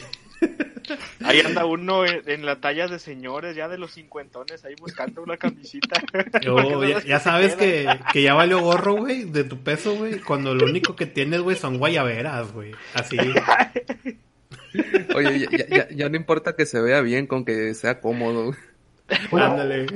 Ahí 1.24 1.40
anda 1.40 1.66
uno 1.66 2.04
en, 2.04 2.46
la 2.46 2.60
talla 2.60 2.86
de 2.86 2.98
señores, 2.98 3.56
ya 3.56 3.68
de 3.68 3.78
los 3.78 3.92
cincuentones, 3.92 4.64
ahí 4.64 4.74
buscando 4.78 5.22
una 5.22 5.36
camisita. 5.36 6.00
ya, 7.06 7.20
sabes 7.20 7.56
que, 7.56 7.88
que, 8.12 8.22
ya 8.22 8.34
valió 8.34 8.60
gorro, 8.60 8.96
güey, 8.96 9.24
de 9.24 9.44
tu 9.44 9.58
peso, 9.58 9.96
güey, 9.96 10.20
cuando 10.20 10.54
lo 10.54 10.66
único 10.66 10.94
que 10.94 11.06
tienes, 11.06 11.40
güey, 11.40 11.56
son 11.56 11.78
guayaberas, 11.78 12.52
güey. 12.52 12.72
Así. 12.94 13.16
Oye, 15.16 15.48
ya, 15.70 15.88
ya, 15.88 16.08
no 16.08 16.16
importa 16.16 16.54
que 16.54 16.66
se 16.66 16.80
vea 16.80 17.00
bien 17.00 17.26
con 17.26 17.44
que 17.44 17.74
sea 17.74 18.00
cómodo. 18.00 18.52
Ándale. 19.32 19.86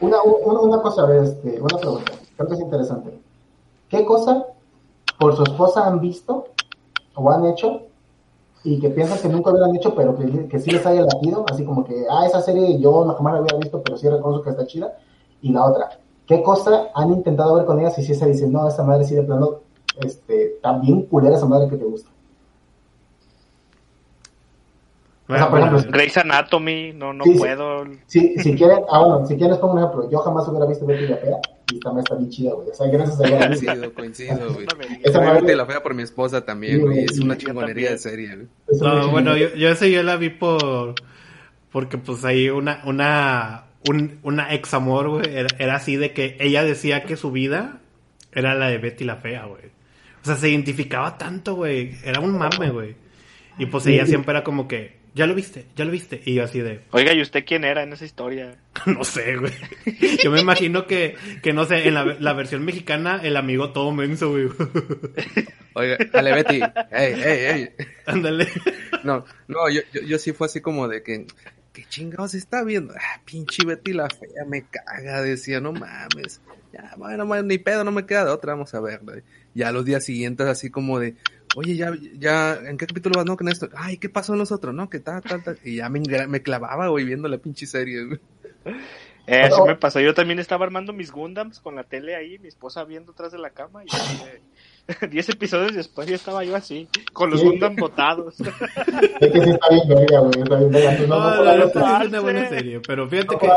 Una, 0.00 0.22
una, 0.22 0.60
una 0.60 0.82
cosa, 0.82 1.06
este, 1.22 1.60
una 1.60 1.78
pregunta, 1.78 2.12
creo 2.36 2.48
que 2.48 2.54
es 2.54 2.60
interesante. 2.60 3.10
¿Qué 3.88 4.04
cosa 4.04 4.44
por 5.18 5.36
su 5.36 5.44
esposa 5.44 5.86
han 5.86 6.00
visto 6.00 6.48
o 7.14 7.30
han 7.30 7.46
hecho 7.46 7.86
y 8.64 8.80
que 8.80 8.88
piensan 8.88 9.18
que 9.18 9.28
nunca 9.28 9.50
hubieran 9.50 9.76
hecho, 9.76 9.94
pero 9.94 10.16
que, 10.16 10.48
que 10.48 10.58
sí 10.58 10.70
les 10.70 10.84
haya 10.86 11.02
latido, 11.02 11.44
así 11.50 11.64
como 11.64 11.84
que, 11.84 12.06
ah, 12.10 12.26
esa 12.26 12.40
serie 12.40 12.80
yo 12.80 13.04
jamás 13.14 13.34
la 13.34 13.38
había 13.40 13.58
visto, 13.58 13.82
pero 13.82 13.98
sí 13.98 14.08
reconozco 14.08 14.42
que 14.42 14.50
está 14.50 14.66
chida. 14.66 14.96
Y 15.42 15.52
la 15.52 15.66
otra, 15.66 15.90
¿qué 16.26 16.42
cosa 16.42 16.88
han 16.94 17.12
intentado 17.12 17.54
ver 17.56 17.66
con 17.66 17.78
ellas 17.78 17.98
y 17.98 18.02
si 18.02 18.14
se 18.14 18.26
dicen, 18.26 18.50
no, 18.50 18.66
esta 18.66 18.82
madre 18.82 19.04
sí 19.04 19.14
de 19.14 19.22
plano, 19.22 19.60
este, 20.00 20.58
también 20.62 21.02
culera 21.02 21.36
esa 21.36 21.44
madre 21.44 21.68
que 21.68 21.76
te 21.76 21.84
gusta? 21.84 22.10
Bueno, 25.26 25.50
por 25.50 25.58
ejemplo, 25.58 25.82
Grey's 25.90 26.16
Anatomy, 26.18 26.92
no, 26.92 27.12
no 27.14 27.24
puedo. 27.24 27.86
Sí, 28.06 28.34
si 28.38 28.54
quieren, 28.54 28.80
ah, 28.90 28.98
bueno, 28.98 29.26
si 29.26 29.36
quieres 29.36 29.56
pongo 29.56 29.74
un 29.74 29.78
ejemplo, 29.78 30.10
yo 30.10 30.18
jamás 30.18 30.46
hubiera 30.48 30.66
visto 30.66 30.84
Betty 30.84 31.06
la 31.06 31.16
Fea 31.16 31.36
y 31.72 31.80
también 31.80 32.04
está 32.04 32.14
bien 32.16 32.30
chida, 32.30 32.52
güey. 32.52 32.68
O 32.68 32.74
sea, 32.74 32.86
gracias 32.88 33.20
a 33.20 33.28
ella. 33.28 33.46
Coincido, 33.48 33.94
coincido, 33.94 34.52
güey. 34.52 34.66
Esa 35.02 35.32
Betty 35.32 35.54
la 35.54 35.64
Fea 35.64 35.82
por 35.82 35.94
mi 35.94 36.02
esposa 36.02 36.44
también, 36.44 36.82
güey. 36.82 37.04
Es 37.04 37.18
una 37.18 37.38
chingonería 37.38 37.90
de 37.92 37.98
serie, 37.98 38.36
güey. 38.36 38.48
No, 38.80 39.08
bueno, 39.08 39.36
yo, 39.36 39.54
yo 39.54 39.70
esa 39.70 39.86
yo 39.86 40.02
la 40.02 40.16
vi 40.16 40.28
por, 40.28 40.94
porque 41.72 41.96
pues 41.96 42.24
ahí 42.26 42.50
una, 42.50 42.82
una, 42.84 43.64
un, 43.88 44.18
una 44.22 44.52
ex 44.52 44.74
amor, 44.74 45.08
güey, 45.08 45.34
era, 45.34 45.48
era 45.58 45.76
así 45.76 45.96
de 45.96 46.12
que 46.12 46.36
ella 46.38 46.64
decía 46.64 47.04
que 47.04 47.16
su 47.16 47.32
vida 47.32 47.80
era 48.32 48.54
la 48.54 48.68
de 48.68 48.76
Betty 48.76 49.04
la 49.04 49.16
Fea, 49.16 49.46
güey. 49.46 49.72
O 50.22 50.26
sea, 50.26 50.36
se 50.36 50.48
identificaba 50.48 51.18
tanto, 51.18 51.54
güey. 51.54 51.96
Era 52.04 52.20
un 52.20 52.36
mame, 52.36 52.70
güey. 52.70 52.96
Y 53.58 53.66
pues 53.66 53.86
ella 53.86 54.06
siempre 54.06 54.32
era 54.32 54.42
como 54.42 54.66
que, 54.66 54.96
ya 55.14 55.26
lo 55.26 55.34
viste, 55.34 55.66
ya 55.76 55.84
lo 55.84 55.92
viste. 55.92 56.20
Y 56.24 56.34
yo 56.34 56.44
así 56.44 56.60
de... 56.60 56.80
Oiga, 56.90 57.12
¿y 57.12 57.22
usted 57.22 57.44
quién 57.46 57.64
era 57.64 57.82
en 57.82 57.92
esa 57.92 58.04
historia? 58.04 58.56
no 58.86 59.04
sé, 59.04 59.36
güey. 59.36 59.52
Yo 60.22 60.30
me 60.30 60.40
imagino 60.40 60.86
que, 60.86 61.16
que 61.42 61.52
no 61.52 61.64
sé, 61.64 61.86
en 61.86 61.94
la, 61.94 62.04
la 62.04 62.32
versión 62.32 62.64
mexicana, 62.64 63.20
el 63.22 63.36
amigo 63.36 63.72
todo 63.72 63.92
menso, 63.92 64.30
güey. 64.30 64.48
Oiga, 65.74 65.98
dale, 66.12 66.32
Betty. 66.32 66.60
Ey, 66.90 67.12
ey, 67.12 67.44
ey. 67.46 67.70
Ándale. 68.06 68.48
No, 69.04 69.24
no, 69.48 69.70
yo, 69.70 69.82
yo, 69.92 70.00
yo 70.02 70.18
sí 70.18 70.32
fue 70.32 70.46
así 70.46 70.60
como 70.60 70.88
de 70.88 71.02
que, 71.02 71.26
¿qué 71.72 71.84
chingados 71.88 72.34
está 72.34 72.64
viendo? 72.64 72.94
Ah, 72.94 73.20
pinche 73.24 73.64
Betty 73.64 73.92
la 73.92 74.08
fea, 74.08 74.44
me 74.46 74.64
caga, 74.66 75.22
decía, 75.22 75.60
no 75.60 75.72
mames. 75.72 76.40
Ya, 76.72 76.92
bueno, 76.96 77.24
bueno, 77.26 77.44
ni 77.44 77.58
pedo, 77.58 77.84
no 77.84 77.92
me 77.92 78.06
queda 78.06 78.24
de 78.24 78.30
otra, 78.30 78.54
vamos 78.54 78.74
a 78.74 78.80
ver. 78.80 79.00
Ya 79.54 79.70
los 79.70 79.84
días 79.84 80.04
siguientes 80.04 80.46
así 80.46 80.70
como 80.70 80.98
de, 80.98 81.14
oye, 81.54 81.76
ya, 81.76 81.92
ya, 82.18 82.54
¿en 82.54 82.76
qué 82.76 82.86
capítulo 82.86 83.16
vas? 83.16 83.26
No, 83.26 83.36
que 83.36 83.44
en 83.44 83.48
esto, 83.48 83.68
ay, 83.76 83.96
¿qué 83.98 84.08
pasó 84.08 84.32
en 84.32 84.38
los 84.38 84.52
otros? 84.52 84.74
No, 84.74 84.88
que 84.88 85.00
tal, 85.00 85.22
tal, 85.22 85.42
tal. 85.42 85.58
Y 85.64 85.76
ya 85.76 85.88
me, 85.88 86.00
me 86.28 86.42
clavaba, 86.42 86.88
güey, 86.88 87.04
viendo 87.04 87.28
la 87.28 87.38
pinche 87.38 87.66
serie, 87.66 88.04
güey. 88.04 88.20
Eh, 89.26 89.48
me 89.66 89.76
pasó. 89.76 90.00
Yo 90.00 90.12
también 90.12 90.38
estaba 90.38 90.66
armando 90.66 90.92
mis 90.92 91.10
Gundams 91.10 91.58
con 91.60 91.76
la 91.76 91.84
tele 91.84 92.14
ahí, 92.14 92.38
mi 92.38 92.48
esposa 92.48 92.84
viendo 92.84 93.12
atrás 93.12 93.32
de 93.32 93.38
la 93.38 93.50
cama. 93.50 93.82
Y 93.84 93.88
eh, 93.88 95.08
diez 95.10 95.28
episodios 95.30 95.74
después 95.74 96.06
ya 96.06 96.16
estaba 96.16 96.44
yo 96.44 96.54
así, 96.54 96.88
con 97.12 97.30
los 97.30 97.42
Gundams 97.42 97.76
botados. 97.76 98.38
Es 98.40 99.32
que 99.32 99.40
sí 99.44 99.50
está 99.50 99.68
bien 99.70 99.88
verga, 99.88 100.18
güey. 100.20 100.42
Está 100.42 100.56
bien 100.56 100.70
verga. 100.70 101.06
No, 101.06 101.06
No, 101.06 101.36
no, 101.36 101.44
no, 101.44 101.56
no, 101.56 102.02
es 102.02 102.08
una 102.08 102.20
buena 102.20 102.48
serie, 102.48 102.80
pero 102.86 103.08
fíjate 103.08 103.38
que... 103.38 103.48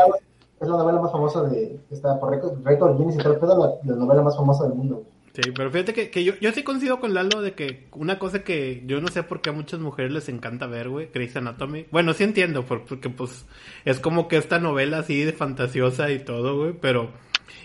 Es 0.60 0.66
la 0.66 0.76
novela 0.76 1.00
más 1.00 1.12
famosa 1.12 1.44
de. 1.44 1.78
Está 1.88 2.18
por 2.18 2.30
récord, 2.30 2.58
récord 2.64 2.98
Guinness 2.98 3.14
y 3.14 3.18
todo 3.18 3.34
el 3.34 3.38
pedo, 3.38 3.78
la, 3.84 3.92
la 3.92 3.96
novela 3.96 4.22
más 4.22 4.36
famosa 4.36 4.64
del 4.64 4.74
mundo, 4.74 4.96
güey. 4.96 5.17
Sí, 5.40 5.52
pero 5.54 5.70
fíjate 5.70 5.94
que, 5.94 6.10
que 6.10 6.24
yo, 6.24 6.32
yo 6.40 6.50
sí 6.50 6.64
coincido 6.64 6.98
con 6.98 7.14
Lalo 7.14 7.40
de 7.42 7.52
que 7.52 7.86
una 7.92 8.18
cosa 8.18 8.42
que 8.42 8.82
yo 8.86 9.00
no 9.00 9.06
sé 9.06 9.22
por 9.22 9.40
qué 9.40 9.50
a 9.50 9.52
muchas 9.52 9.78
mujeres 9.78 10.10
les 10.10 10.28
encanta 10.28 10.66
ver, 10.66 10.88
güey, 10.88 11.10
Grey's 11.14 11.36
Anatomy. 11.36 11.86
Bueno, 11.92 12.12
sí 12.12 12.24
entiendo, 12.24 12.64
por- 12.66 12.84
porque 12.86 13.08
pues 13.08 13.46
es 13.84 14.00
como 14.00 14.26
que 14.26 14.36
esta 14.36 14.58
novela 14.58 14.98
así 14.98 15.22
de 15.22 15.32
fantasiosa 15.32 16.10
y 16.10 16.18
todo, 16.18 16.56
güey, 16.58 16.72
pero 16.80 17.12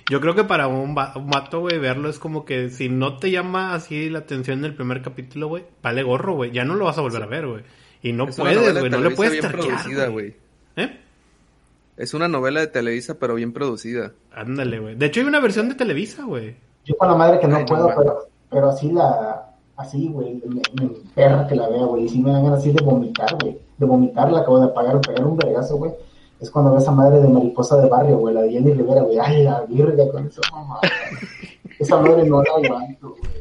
yo 0.08 0.22
creo 0.22 0.36
que 0.36 0.44
para 0.44 0.68
un, 0.68 0.96
va- 0.96 1.14
un 1.16 1.28
vato, 1.32 1.62
güey, 1.62 1.80
verlo 1.80 2.10
es 2.10 2.20
como 2.20 2.46
que 2.46 2.70
si 2.70 2.90
no 2.90 3.18
te 3.18 3.32
llama 3.32 3.74
así 3.74 4.08
la 4.10 4.20
atención 4.20 4.62
del 4.62 4.76
primer 4.76 5.02
capítulo, 5.02 5.48
güey, 5.48 5.64
vale 5.82 6.04
gorro, 6.04 6.36
güey, 6.36 6.52
ya 6.52 6.66
no 6.66 6.76
lo 6.76 6.86
vas 6.86 7.00
a 7.00 7.02
volver 7.02 7.24
a 7.24 7.28
ver, 7.28 7.48
güey. 7.48 7.64
Y 8.04 8.14
no 8.14 8.26
Es 8.28 8.36
puedes, 8.36 8.58
güey, 8.82 8.92
no 8.92 8.98
le 9.00 9.10
puedes 9.16 9.34
güey. 10.12 10.36
¿Eh? 10.76 11.00
Es 11.98 12.14
una 12.14 12.28
novela 12.28 12.60
de 12.60 12.68
Televisa, 12.68 13.18
pero 13.18 13.34
bien 13.34 13.52
producida. 13.52 14.14
Ándale, 14.32 14.78
güey. 14.78 14.96
De 14.96 15.08
hecho 15.08 15.22
hay 15.22 15.26
una 15.26 15.40
versión 15.40 15.70
de 15.70 15.76
Televisa, 15.76 16.24
güey. 16.24 16.56
Yo 16.86 16.98
con 16.98 17.08
la 17.08 17.16
madre 17.16 17.40
que 17.40 17.48
no 17.48 17.56
Ay, 17.56 17.62
no 17.64 17.68
puedo, 17.68 17.82
mames. 17.90 17.98
pero, 17.98 18.18
pero 18.50 18.70
así 18.70 18.92
la. 18.92 19.50
Así, 19.76 20.08
güey. 20.10 20.42
Me, 20.46 20.62
me 20.80 20.86
emperra 20.96 21.48
que 21.48 21.56
la 21.56 21.68
vea, 21.70 21.86
güey. 21.86 22.06
Y 22.06 22.10
sí 22.10 22.20
me 22.20 22.32
dan 22.32 22.44
ganas 22.44 22.60
así 22.60 22.72
de 22.72 22.84
vomitar, 22.84 23.36
güey. 23.42 23.58
De 23.78 23.86
vomitar, 23.86 24.32
la 24.32 24.40
acabo 24.42 24.60
de 24.60 24.66
apagar, 24.66 25.02
pegar 25.02 25.26
un 25.26 25.36
vergazo, 25.38 25.78
güey. 25.78 25.92
Es 26.40 26.52
cuando 26.52 26.74
ve 26.74 26.80
esa 26.80 26.92
madre 26.92 27.22
de 27.22 27.28
mariposa 27.28 27.78
de 27.78 27.88
barrio, 27.90 28.18
güey. 28.18 28.36
La 28.36 28.42
de 28.42 28.52
Jenny 28.52 28.74
Rivera, 28.74 29.02
güey. 29.02 29.18
Ay, 29.20 29.44
la 29.44 29.62
virga 29.62 30.10
con 30.12 30.28
eso, 30.28 30.42
mamá. 30.52 30.80
Esa 31.80 31.98
madre 32.00 32.26
no 32.26 32.44
la 32.44 32.52
aguanto, 32.52 33.10
güey. 33.10 33.34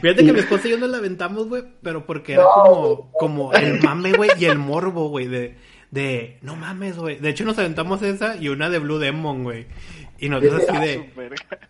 Fíjate 0.00 0.24
que 0.24 0.32
mi 0.32 0.40
esposa 0.40 0.66
y 0.66 0.72
yo 0.72 0.78
nos 0.78 0.90
la 0.90 0.98
aventamos, 0.98 1.48
güey, 1.48 1.62
pero 1.80 2.04
porque 2.06 2.32
era 2.32 2.42
No, 2.42 2.62
como, 2.64 3.10
como 3.12 3.52
el 3.52 3.80
mame, 3.82 4.12
güey, 4.14 4.30
y 4.36 4.46
el 4.46 4.58
morbo, 4.58 5.10
güey, 5.10 5.28
de, 5.28 5.54
de, 5.92 6.38
no 6.42 6.56
mames, 6.56 6.98
güey. 6.98 7.20
De 7.20 7.28
hecho, 7.28 7.44
nos 7.44 7.56
aventamos 7.56 8.02
esa 8.02 8.34
y 8.36 8.48
una 8.48 8.68
de 8.68 8.80
Blue 8.80 8.98
Demon, 8.98 9.44
güey. 9.44 9.66
Y 10.18 10.28
nosotros 10.28 10.62
así 10.68 10.78
de, 10.80 11.12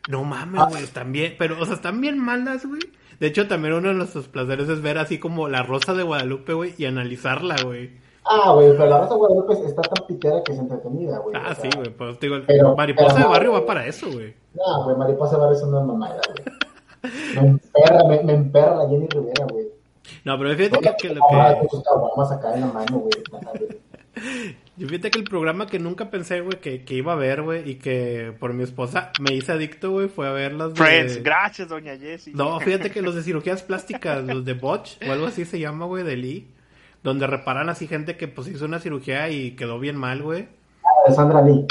no 0.09 0.24
mames, 0.24 0.62
güey, 0.70 0.82
están 0.85 1.12
bien, 1.12 1.35
pero, 1.38 1.61
o 1.61 1.64
sea, 1.66 1.74
están 1.74 2.00
bien 2.00 2.18
malas, 2.18 2.64
güey. 2.66 2.80
De 3.20 3.26
hecho, 3.28 3.48
también 3.48 3.74
uno 3.74 3.88
de 3.88 3.94
nuestros 3.94 4.28
placeres 4.28 4.68
es 4.68 4.82
ver 4.82 4.98
así 4.98 5.18
como 5.18 5.48
la 5.48 5.62
Rosa 5.62 5.94
de 5.94 6.02
Guadalupe, 6.02 6.52
güey, 6.52 6.74
y 6.78 6.85
analizarla, 6.85 7.56
güey. 7.64 7.90
Ah, 8.24 8.52
güey, 8.52 8.72
pero 8.72 8.87
la 8.87 8.98
Rosa 9.00 9.14
de 9.14 9.18
Guadalupe 9.20 9.52
está 9.66 9.82
tan 9.82 10.06
pitera 10.06 10.42
que 10.44 10.52
es 10.52 10.59
entretenida, 10.59 11.18
güey. 11.18 11.35
Ah, 11.37 11.52
O 11.52 11.54
sea, 11.54 11.70
sí, 11.70 11.76
güey, 11.76 11.90
pues 11.90 12.18
te 12.18 12.26
digo, 12.26 12.40
pero- 12.46 12.76
Mariposa 12.76 13.14
pero- 13.14 13.26
de 13.26 13.32
Barrio 13.32 13.52
va 13.52 13.64
para 13.66 13.87
eso, 13.87 14.11
güey. 14.11 14.35
No, 14.54 14.85
güey, 14.85 14.96
mariposa 14.96 15.37
de 15.37 15.42
barrio 15.42 15.56
es 15.59 15.62
una 15.64 15.80
mamada, 15.80 16.20
güey. 16.32 17.12
Me 17.35 17.48
emperra, 17.50 18.04
me, 18.09 18.22
me 18.22 18.32
emperra 18.32 18.74
la 18.76 18.88
Jenny 18.88 19.06
Rivera, 19.09 19.46
güey. 19.50 19.66
No, 20.24 20.38
pero 20.38 20.54
fíjate 20.56 20.80
que, 20.80 21.09
que 21.09 21.14
lo 21.14 21.22
Ahora 21.24 21.54
que... 21.54 21.61
con 21.61 21.68
sus 21.68 21.82
caguamas 21.82 22.32
acá 22.32 22.54
en 22.54 22.61
la 22.62 22.66
mano, 22.68 22.98
güey. 22.98 23.12
Yo 24.78 24.86
fíjate 24.88 25.10
que 25.10 25.18
el 25.18 25.24
programa 25.24 25.66
que 25.66 25.78
nunca 25.78 26.10
pensé, 26.10 26.42
güey, 26.42 26.60
que, 26.60 26.84
que 26.84 26.94
iba 26.94 27.14
a 27.14 27.16
ver, 27.16 27.40
güey, 27.40 27.70
y 27.70 27.74
que 27.76 28.34
por 28.38 28.52
mi 28.52 28.62
esposa 28.62 29.10
me 29.20 29.34
hice 29.34 29.52
adicto, 29.52 29.90
güey, 29.90 30.08
fue 30.08 30.28
a 30.28 30.32
ver 30.32 30.52
las 30.52 30.74
de... 30.74 30.76
Friends, 30.76 31.22
gracias, 31.22 31.68
doña 31.68 31.96
Jessie. 31.96 32.34
No, 32.34 32.60
fíjate 32.60 32.90
que 32.90 33.00
los 33.00 33.14
de 33.14 33.22
cirugías 33.22 33.62
plásticas, 33.62 34.22
los 34.24 34.44
de 34.44 34.52
Botch, 34.52 34.98
o 35.06 35.12
algo 35.12 35.26
así 35.26 35.46
se 35.46 35.58
llama, 35.58 35.86
güey, 35.86 36.04
de 36.04 36.16
Lee, 36.16 36.46
donde 37.02 37.26
reparan 37.26 37.70
así 37.70 37.86
gente 37.86 38.18
que 38.18 38.28
pues 38.28 38.48
hizo 38.48 38.66
una 38.66 38.78
cirugía 38.78 39.30
y 39.30 39.52
quedó 39.52 39.78
bien 39.78 39.96
mal, 39.96 40.22
güey, 40.22 40.48
De 41.08 41.14
Sandra 41.14 41.40
Lee. 41.40 41.64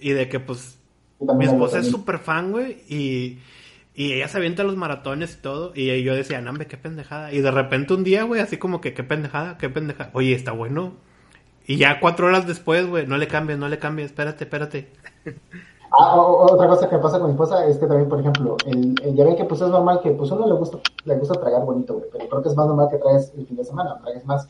y 0.00 0.10
de 0.10 0.28
que 0.28 0.38
pues 0.38 0.78
mi 1.18 1.46
esposa 1.46 1.80
es 1.80 1.88
súper 1.88 2.20
fan, 2.20 2.52
güey, 2.52 2.76
y, 2.88 3.38
y 3.92 4.12
ella 4.12 4.28
se 4.28 4.36
avienta 4.36 4.62
los 4.62 4.76
maratones 4.76 5.34
y 5.34 5.42
todo, 5.42 5.72
y 5.74 6.00
yo 6.04 6.14
decía, 6.14 6.40
nambe, 6.40 6.66
qué 6.66 6.76
pendejada, 6.76 7.32
y 7.32 7.40
de 7.40 7.50
repente 7.50 7.92
un 7.92 8.04
día, 8.04 8.22
güey, 8.22 8.40
así 8.40 8.56
como 8.56 8.80
que, 8.80 8.94
qué 8.94 9.02
pendejada, 9.02 9.58
qué 9.58 9.68
pendejada, 9.68 10.10
oye, 10.12 10.32
está 10.32 10.52
bueno, 10.52 10.94
y 11.66 11.76
ya 11.78 12.00
cuatro 12.00 12.26
horas 12.26 12.46
después, 12.46 12.88
güey, 12.88 13.06
no 13.06 13.16
le 13.16 13.28
cambies, 13.28 13.58
no 13.58 13.68
le 13.68 13.78
cambies, 13.78 14.06
espérate, 14.06 14.44
espérate. 14.44 14.88
Ah, 15.98 16.20
o- 16.20 16.52
otra 16.52 16.66
cosa 16.68 16.88
que 16.88 16.98
pasa 16.98 17.18
con 17.18 17.28
mi 17.28 17.32
esposa 17.32 17.66
es 17.66 17.78
que 17.78 17.86
también, 17.86 18.08
por 18.08 18.20
ejemplo, 18.20 18.56
el, 18.66 18.94
ya 19.14 19.24
ven 19.24 19.36
que 19.36 19.44
pues 19.44 19.60
es 19.60 19.68
normal 19.68 20.00
que 20.02 20.10
pues 20.10 20.30
uno 20.30 20.46
le 20.46 20.54
gusta, 20.54 20.78
le 21.04 21.16
gusta 21.16 21.34
tragar 21.40 21.64
bonito, 21.64 21.94
güey, 21.94 22.06
pero 22.12 22.28
creo 22.28 22.42
que 22.42 22.48
es 22.48 22.56
más 22.56 22.66
normal 22.66 22.88
que 22.90 22.98
traes 22.98 23.32
el 23.36 23.46
fin 23.46 23.56
de 23.56 23.64
semana, 23.64 23.98
tragues 24.02 24.24
más. 24.26 24.46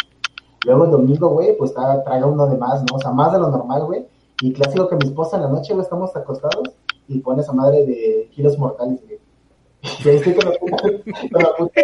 Luego 0.64 0.86
el 0.86 0.90
domingo, 0.90 1.28
güey, 1.28 1.56
pues 1.56 1.72
traga 1.74 2.26
uno 2.26 2.46
de 2.46 2.56
más, 2.56 2.82
¿no? 2.90 2.96
O 2.96 2.98
sea, 2.98 3.12
más 3.12 3.32
de 3.32 3.38
lo 3.38 3.48
normal, 3.50 3.84
güey. 3.84 4.06
Y 4.40 4.52
clásico 4.52 4.88
que 4.88 4.96
mi 4.96 5.06
esposa 5.06 5.36
en 5.36 5.44
la 5.44 5.48
noche, 5.48 5.72
güey, 5.74 5.84
estamos 5.84 6.14
acostados 6.16 6.70
y 7.08 7.20
pone 7.20 7.42
esa 7.42 7.52
madre 7.52 7.86
de 7.86 8.28
kilos 8.34 8.58
mortales, 8.58 9.00
güey. 9.06 9.18
Y 10.04 10.08
ahí 10.08 10.16
estoy 10.16 10.34
con 10.34 10.50
la 10.50 10.58
puta, 10.58 11.82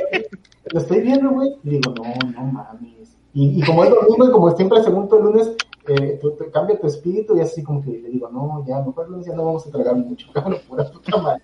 lo 0.72 0.80
estoy 0.80 1.00
viendo, 1.02 1.30
güey, 1.30 1.54
y 1.62 1.70
digo, 1.70 1.94
no, 1.94 2.30
no 2.32 2.42
mames. 2.52 3.01
Y, 3.34 3.60
y 3.60 3.62
como 3.64 3.84
es 3.84 3.90
domingo 3.90 4.26
y 4.26 4.30
como 4.30 4.56
siempre 4.56 4.78
el 4.80 4.92
lunes, 5.22 5.52
eh, 5.88 6.18
tú- 6.20 6.32
te 6.32 6.50
cambia 6.50 6.78
tu 6.78 6.86
espíritu 6.86 7.36
y 7.36 7.40
así 7.40 7.62
como 7.62 7.82
que 7.82 7.90
le 7.90 8.08
digo, 8.10 8.28
no, 8.28 8.64
ya, 8.66 8.78
mejor 8.80 9.06
el 9.06 9.12
lunes 9.12 9.26
ya 9.26 9.34
no 9.34 9.44
vamos 9.46 9.66
a 9.66 9.70
tragar 9.70 9.96
mucho, 9.96 10.26
cabrón, 10.34 10.58
pura 10.68 10.84
puta 10.90 11.16
madre. 11.16 11.42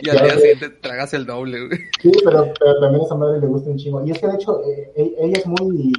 Y 0.00 0.08
al 0.08 0.18
día 0.22 0.36
siguiente 0.38 0.70
tragas 0.80 1.12
el 1.14 1.26
doble, 1.26 1.66
güey. 1.66 1.78
Sí, 2.00 2.10
pero, 2.24 2.46
pero 2.58 2.80
también 2.80 3.02
a 3.02 3.04
esa 3.04 3.14
madre 3.14 3.40
le 3.40 3.46
gusta 3.46 3.70
un 3.70 3.76
chingo. 3.76 4.04
Y 4.04 4.10
es 4.10 4.18
que 4.18 4.26
de 4.26 4.34
hecho, 4.34 4.62
eh, 4.64 4.92
e- 4.96 5.14
ella 5.18 5.38
es 5.38 5.46
muy, 5.46 5.92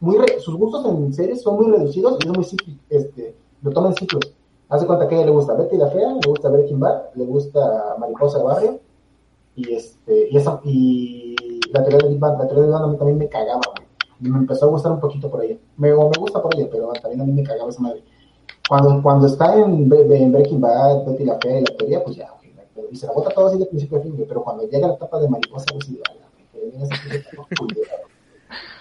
muy 0.00 0.18
re- 0.18 0.40
sus 0.40 0.56
gustos 0.56 0.84
en 0.86 1.12
series 1.14 1.42
son 1.42 1.56
muy 1.56 1.70
reducidos 1.70 2.18
y 2.24 2.26
es 2.28 2.32
muy 2.36 2.44
cíclico, 2.44 2.80
este, 2.90 3.34
lo 3.62 3.70
toma 3.70 3.88
en 3.88 3.94
ciclos. 3.94 4.32
Hace 4.68 4.86
cuenta 4.86 5.08
que 5.08 5.14
a 5.14 5.18
ella 5.18 5.26
le 5.26 5.32
gusta 5.32 5.54
Betty 5.54 5.76
la 5.76 5.88
Fea, 5.90 6.12
le 6.14 6.28
gusta 6.28 6.48
Breaking 6.48 6.78
Bad, 6.80 7.02
le 7.14 7.24
gusta 7.24 7.96
Mariposa 7.98 8.38
de 8.38 8.44
Barrio, 8.44 8.80
y 9.56 9.72
este, 9.74 10.28
y 10.30 10.36
esa, 10.36 10.60
y 10.64 11.34
la 11.72 11.82
teoría 11.84 11.98
de 11.98 12.08
Big 12.08 12.18
Bang, 12.20 12.38
la 12.38 12.46
teoría 12.46 12.62
de 12.62 12.68
Big 12.68 12.72
Bang 12.72 12.84
a 12.84 12.86
mí 12.88 12.96
también 12.96 13.18
me 13.18 13.28
cagaba, 13.28 13.60
güey. 13.76 13.89
Me 14.20 14.38
empezó 14.38 14.66
a 14.66 14.68
gustar 14.68 14.92
un 14.92 15.00
poquito 15.00 15.30
por 15.30 15.44
ella. 15.44 15.56
Me, 15.76 15.92
o 15.92 16.08
me 16.08 16.18
gusta 16.18 16.42
por 16.42 16.54
ella, 16.54 16.68
pero 16.70 16.92
también 17.00 17.20
a 17.20 17.24
mí 17.24 17.32
me 17.32 17.42
cagaba 17.42 17.70
esa 17.70 17.80
madre. 17.80 18.02
Cuando, 18.68 19.02
cuando 19.02 19.26
está 19.26 19.56
en, 19.58 19.90
en 19.92 20.32
Breaking 20.32 20.60
Bad, 20.60 21.06
Betty 21.06 21.24
la 21.24 21.38
Fea 21.40 21.58
y 21.58 21.64
la 21.64 21.76
teoría, 21.76 22.04
pues 22.04 22.16
ya, 22.16 22.28
pedo. 22.74 22.86
y 22.90 22.96
se 22.96 23.06
la 23.06 23.12
bota 23.12 23.30
todo 23.30 23.48
así 23.48 23.58
de 23.58 23.66
principio 23.66 23.98
a 23.98 24.00
fin, 24.00 24.14
pero 24.28 24.42
cuando 24.42 24.68
llega 24.68 24.88
la 24.88 24.94
etapa 24.94 25.18
de 25.20 25.28
mariposa, 25.28 25.66
pues 25.72 25.86
sí, 25.86 26.00
que. 27.02 27.24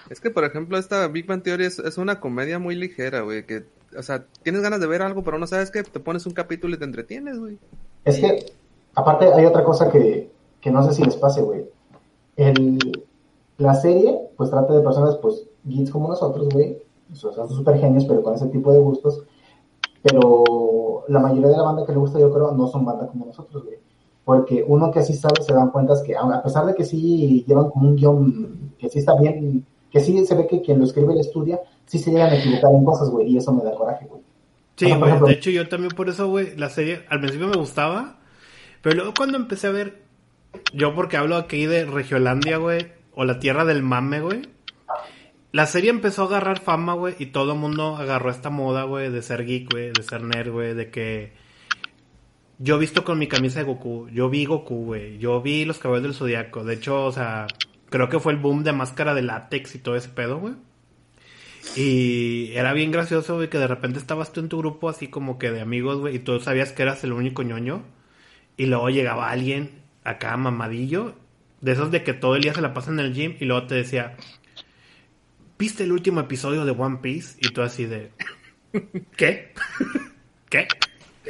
Es 0.09 0.19
que, 0.19 0.31
por 0.31 0.43
ejemplo, 0.43 0.77
esta 0.77 1.07
Big 1.07 1.27
Bang 1.27 1.43
Theory 1.43 1.65
es, 1.65 1.79
es 1.79 1.97
una 1.97 2.19
comedia 2.19 2.59
muy 2.59 2.75
ligera, 2.75 3.21
güey. 3.21 3.45
Que, 3.45 3.65
o 3.97 4.01
sea, 4.01 4.25
tienes 4.43 4.61
ganas 4.61 4.79
de 4.79 4.87
ver 4.87 5.01
algo, 5.01 5.23
pero 5.23 5.37
no 5.37 5.47
sabes 5.47 5.69
qué. 5.71 5.83
Te 5.83 5.99
pones 5.99 6.25
un 6.25 6.33
capítulo 6.33 6.75
y 6.75 6.79
te 6.79 6.85
entretienes, 6.85 7.39
güey. 7.39 7.59
Es 8.05 8.19
que, 8.19 8.45
aparte, 8.95 9.31
hay 9.31 9.45
otra 9.45 9.63
cosa 9.63 9.91
que, 9.91 10.31
que 10.61 10.71
no 10.71 10.83
sé 10.83 10.93
si 10.93 11.03
les 11.03 11.15
pase, 11.15 11.41
güey. 11.41 11.65
El, 12.35 12.79
la 13.59 13.75
serie, 13.75 14.19
pues 14.35 14.49
trata 14.49 14.73
de 14.73 14.81
personas, 14.81 15.17
pues, 15.17 15.47
geeks 15.65 15.91
como 15.91 16.07
nosotros, 16.07 16.49
güey. 16.49 16.77
O 17.11 17.15
sea, 17.15 17.31
son 17.31 17.49
super 17.49 17.77
genios, 17.77 18.05
pero 18.05 18.23
con 18.23 18.33
ese 18.33 18.47
tipo 18.47 18.71
de 18.73 18.79
gustos. 18.79 19.23
Pero 20.01 21.03
la 21.07 21.19
mayoría 21.19 21.49
de 21.49 21.57
la 21.57 21.63
banda 21.63 21.85
que 21.85 21.91
le 21.91 21.97
gusta, 21.97 22.19
yo 22.19 22.31
creo, 22.33 22.51
no 22.51 22.67
son 22.67 22.85
banda 22.85 23.07
como 23.07 23.25
nosotros, 23.25 23.63
güey. 23.63 23.77
Porque 24.23 24.63
uno 24.67 24.91
que 24.91 25.01
sí 25.01 25.13
sabe 25.13 25.41
se 25.41 25.53
dan 25.53 25.71
cuenta 25.71 25.93
es 25.93 26.01
que, 26.01 26.15
a 26.15 26.43
pesar 26.43 26.65
de 26.65 26.75
que 26.75 26.85
sí 26.85 27.43
llevan 27.47 27.69
como 27.69 27.89
un 27.89 27.95
guion 27.95 28.73
que 28.77 28.89
sí 28.89 28.99
está 28.99 29.15
bien, 29.19 29.65
que 29.91 29.99
sí 29.99 30.23
se 30.25 30.35
ve 30.35 30.47
que 30.47 30.61
quien 30.61 30.79
lo 30.79 30.85
escribe 30.85 31.15
y 31.15 31.19
estudia, 31.19 31.59
sí 31.85 31.97
se 31.97 32.11
llegan 32.11 32.29
a 32.29 32.37
equivocar 32.37 32.71
en 32.73 32.85
cosas, 32.85 33.09
güey. 33.09 33.27
Y 33.27 33.37
eso 33.37 33.51
me 33.51 33.63
da 33.63 33.73
coraje, 33.73 34.05
güey. 34.07 34.21
Sí, 34.75 34.85
güey, 34.85 35.01
ejemplo- 35.11 35.27
de 35.27 35.33
hecho 35.33 35.49
yo 35.49 35.67
también 35.67 35.91
por 35.95 36.07
eso, 36.09 36.29
güey, 36.29 36.55
la 36.55 36.69
serie 36.69 37.01
al 37.09 37.19
principio 37.19 37.47
me 37.47 37.57
gustaba, 37.57 38.19
pero 38.81 38.95
luego 38.95 39.13
cuando 39.17 39.37
empecé 39.37 39.67
a 39.67 39.71
ver, 39.71 40.03
yo 40.73 40.95
porque 40.95 41.17
hablo 41.17 41.35
aquí 41.35 41.65
de 41.65 41.83
Regiolandia, 41.85 42.57
güey, 42.57 42.87
o 43.19 43.25
la 43.25 43.37
tierra 43.37 43.65
del 43.65 43.83
mame, 43.83 44.21
güey, 44.21 44.43
la 45.51 45.65
serie 45.65 45.89
empezó 45.89 46.23
a 46.23 46.25
agarrar 46.27 46.61
fama, 46.61 46.93
güey, 46.93 47.15
y 47.19 47.25
todo 47.25 47.51
el 47.51 47.59
mundo 47.59 47.97
agarró 47.97 48.31
esta 48.31 48.49
moda, 48.49 48.83
güey, 48.83 49.11
de 49.11 49.21
ser 49.21 49.45
geek, 49.45 49.69
güey, 49.69 49.91
de 49.91 50.03
ser 50.03 50.23
nerd, 50.23 50.51
güey, 50.53 50.73
de 50.73 50.89
que 50.89 51.33
yo 52.59 52.77
visto 52.79 53.03
con 53.03 53.19
mi 53.19 53.27
camisa 53.27 53.59
de 53.59 53.65
Goku, 53.65 54.07
yo 54.07 54.29
vi 54.29 54.45
Goku, 54.45 54.85
güey, 54.85 55.17
yo 55.17 55.41
vi 55.41 55.65
los 55.65 55.79
caballos 55.79 56.03
del 56.03 56.13
zodiaco. 56.13 56.63
De 56.63 56.75
hecho, 56.75 57.03
o 57.03 57.11
sea, 57.11 57.47
creo 57.89 58.07
que 58.07 58.21
fue 58.21 58.31
el 58.31 58.39
boom 58.39 58.63
de 58.63 58.71
máscara 58.71 59.13
de 59.13 59.21
látex 59.21 59.75
y 59.75 59.79
todo 59.79 59.97
ese 59.97 60.07
pedo, 60.07 60.39
güey. 60.39 60.53
Y 61.75 62.53
era 62.53 62.71
bien 62.71 62.89
gracioso, 62.89 63.35
güey, 63.35 63.49
que 63.49 63.57
de 63.57 63.67
repente 63.67 63.99
estabas 63.99 64.31
tú 64.31 64.39
en 64.39 64.47
tu 64.47 64.59
grupo 64.59 64.87
así 64.87 65.09
como 65.09 65.37
que 65.37 65.51
de 65.51 65.59
amigos, 65.59 65.99
güey, 65.99 66.15
y 66.15 66.19
tú 66.19 66.39
sabías 66.39 66.71
que 66.71 66.83
eras 66.83 67.03
el 67.03 67.11
único 67.11 67.43
ñoño. 67.43 67.83
Y 68.55 68.67
luego 68.67 68.89
llegaba 68.89 69.29
alguien 69.29 69.81
acá 70.05 70.37
mamadillo, 70.37 71.15
de 71.61 71.71
esos 71.71 71.91
de 71.91 72.03
que 72.03 72.13
todo 72.13 72.35
el 72.35 72.41
día 72.41 72.53
se 72.53 72.61
la 72.61 72.73
pasa 72.73 72.91
en 72.91 72.99
el 72.99 73.13
gym, 73.13 73.35
y 73.39 73.45
luego 73.45 73.67
te 73.67 73.75
decía, 73.75 74.15
¿viste 75.57 75.83
el 75.83 75.91
último 75.91 76.21
episodio 76.21 76.65
de 76.65 76.71
One 76.71 76.99
Piece? 77.01 77.37
Y 77.41 77.51
tú 77.51 77.61
así 77.61 77.85
de, 77.85 78.11
¿qué? 79.15 79.53
¿Qué? 80.49 80.67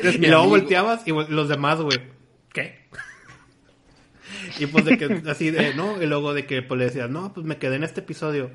Y 0.01 0.17
luego 0.27 0.47
volteabas 0.47 1.05
y 1.07 1.11
los 1.11 1.49
demás, 1.49 1.81
güey, 1.81 1.99
¿qué? 2.53 2.87
y 4.59 4.67
pues 4.67 4.85
de 4.85 4.97
que 4.97 5.29
así 5.29 5.51
de, 5.51 5.73
¿no? 5.73 6.01
Y 6.01 6.05
luego 6.05 6.33
de 6.33 6.45
que 6.45 6.61
pues 6.61 6.77
le 6.77 6.85
decías, 6.85 7.09
no, 7.09 7.33
pues 7.33 7.45
me 7.45 7.57
quedé 7.57 7.75
en 7.75 7.83
este 7.83 8.01
episodio. 8.01 8.51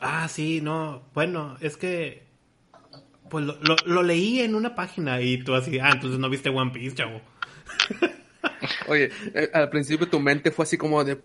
Ah, 0.00 0.28
sí, 0.28 0.60
no, 0.60 1.02
bueno, 1.14 1.56
es 1.60 1.76
que 1.76 2.24
pues 3.28 3.44
lo, 3.44 3.56
lo, 3.86 4.02
leí 4.02 4.40
en 4.40 4.54
una 4.54 4.74
página 4.74 5.20
y 5.20 5.42
tú 5.42 5.54
así, 5.54 5.78
ah, 5.78 5.90
entonces 5.92 6.18
no 6.20 6.30
viste 6.30 6.50
One 6.50 6.70
Piece, 6.70 6.94
chavo. 6.94 7.20
Oye, 8.88 9.10
eh, 9.34 9.50
al 9.52 9.70
principio 9.70 10.08
tu 10.08 10.20
mente 10.20 10.50
fue 10.50 10.64
así 10.64 10.76
como 10.76 11.04
de... 11.04 11.18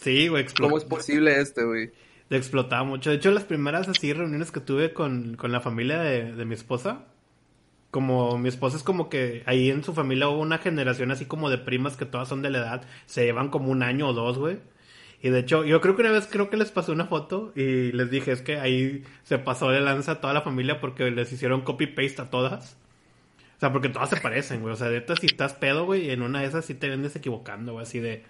Sí, 0.00 0.28
güey, 0.28 0.42
explotó. 0.42 0.68
¿Cómo 0.68 0.78
es 0.78 0.84
posible 0.84 1.40
este, 1.40 1.64
güey? 1.64 1.90
explotaba 2.30 2.84
mucho. 2.84 3.10
De 3.10 3.16
hecho, 3.16 3.30
las 3.30 3.44
primeras 3.44 3.88
así 3.88 4.12
reuniones 4.12 4.52
que 4.52 4.60
tuve 4.60 4.92
con, 4.92 5.36
con 5.36 5.52
la 5.52 5.60
familia 5.60 6.00
de, 6.00 6.32
de, 6.32 6.44
mi 6.44 6.54
esposa, 6.54 7.06
como 7.90 8.36
mi 8.38 8.48
esposa 8.48 8.76
es 8.76 8.82
como 8.82 9.08
que 9.08 9.42
ahí 9.46 9.70
en 9.70 9.82
su 9.82 9.94
familia 9.94 10.28
hubo 10.28 10.40
una 10.40 10.58
generación 10.58 11.10
así 11.10 11.24
como 11.24 11.48
de 11.50 11.58
primas 11.58 11.96
que 11.96 12.04
todas 12.04 12.28
son 12.28 12.42
de 12.42 12.50
la 12.50 12.58
edad, 12.58 12.82
se 13.06 13.24
llevan 13.24 13.48
como 13.48 13.70
un 13.70 13.82
año 13.82 14.08
o 14.08 14.12
dos, 14.12 14.38
güey. 14.38 14.58
Y 15.20 15.30
de 15.30 15.40
hecho, 15.40 15.64
yo 15.64 15.80
creo 15.80 15.96
que 15.96 16.02
una 16.02 16.12
vez 16.12 16.28
creo 16.30 16.48
que 16.48 16.56
les 16.56 16.70
pasé 16.70 16.92
una 16.92 17.06
foto 17.06 17.52
y 17.56 17.92
les 17.92 18.10
dije, 18.10 18.30
es 18.32 18.42
que 18.42 18.58
ahí 18.58 19.04
se 19.24 19.38
pasó 19.38 19.70
de 19.70 19.80
lanza 19.80 20.12
a 20.12 20.20
toda 20.20 20.32
la 20.32 20.42
familia 20.42 20.80
porque 20.80 21.10
les 21.10 21.32
hicieron 21.32 21.62
copy-paste 21.62 22.22
a 22.22 22.30
todas. 22.30 22.76
O 23.58 23.60
sea, 23.60 23.72
porque 23.72 23.88
todas 23.88 24.08
se 24.08 24.16
parecen, 24.18 24.60
güey. 24.60 24.72
O 24.72 24.76
sea, 24.76 24.88
de 24.88 24.98
hecho, 24.98 25.16
si 25.16 25.26
estás 25.26 25.52
pedo, 25.52 25.84
güey, 25.84 26.10
en 26.10 26.22
una 26.22 26.40
de 26.40 26.46
esas 26.46 26.64
sí 26.64 26.74
te 26.74 26.88
vendes 26.88 27.16
equivocando, 27.16 27.72
güey. 27.72 27.82
Así 27.82 27.98
de... 27.98 28.24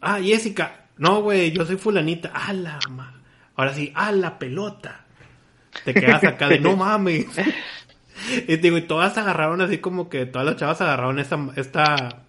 Ah, 0.00 0.20
Jessica. 0.22 0.86
No, 0.96 1.20
güey, 1.20 1.50
yo 1.50 1.66
soy 1.66 1.76
fulanita. 1.76 2.30
Ah, 2.32 2.52
la 2.52 2.78
ma... 2.88 3.22
Ahora 3.56 3.74
sí, 3.74 3.92
ah, 3.94 4.12
la 4.12 4.38
pelota. 4.38 5.04
Te 5.84 5.94
quedas 5.94 6.22
acá 6.22 6.48
de 6.48 6.60
no 6.60 6.76
mames. 6.76 7.26
y 8.48 8.56
digo, 8.56 8.78
y 8.78 8.82
todas 8.82 9.18
agarraron 9.18 9.60
así 9.60 9.78
como 9.78 10.08
que 10.08 10.26
todas 10.26 10.46
las 10.46 10.56
chavas 10.56 10.80
agarraron 10.80 11.18
esta, 11.18 11.38
esta 11.56 12.22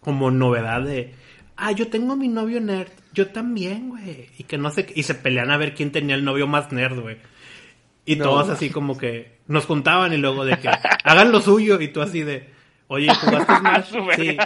como 0.00 0.30
novedad 0.30 0.82
de 0.82 1.14
ah, 1.60 1.72
yo 1.72 1.88
tengo 1.88 2.16
mi 2.16 2.28
novio 2.28 2.60
nerd, 2.60 2.90
yo 3.12 3.28
también, 3.28 3.90
güey. 3.90 4.28
Y 4.38 4.44
que 4.44 4.58
no 4.58 4.70
sé, 4.70 4.86
y 4.94 5.02
se 5.02 5.14
pelean 5.14 5.50
a 5.50 5.58
ver 5.58 5.74
quién 5.74 5.92
tenía 5.92 6.14
el 6.14 6.24
novio 6.24 6.46
más 6.46 6.72
nerd, 6.72 6.98
güey. 6.98 7.18
Y 8.12 8.16
todos 8.16 8.48
así 8.48 8.70
como 8.70 8.96
que 8.96 9.38
nos 9.46 9.66
juntaban 9.66 10.12
y 10.12 10.16
luego 10.16 10.44
de 10.44 10.58
que 10.58 10.68
hagan 10.68 11.32
lo 11.32 11.40
suyo 11.40 11.80
y 11.80 11.88
tú 11.88 12.00
así 12.00 12.22
de, 12.22 12.50
oye, 12.88 13.12
¿jugaste 13.14 13.56
Smash? 13.58 13.92
sí. 14.16 14.36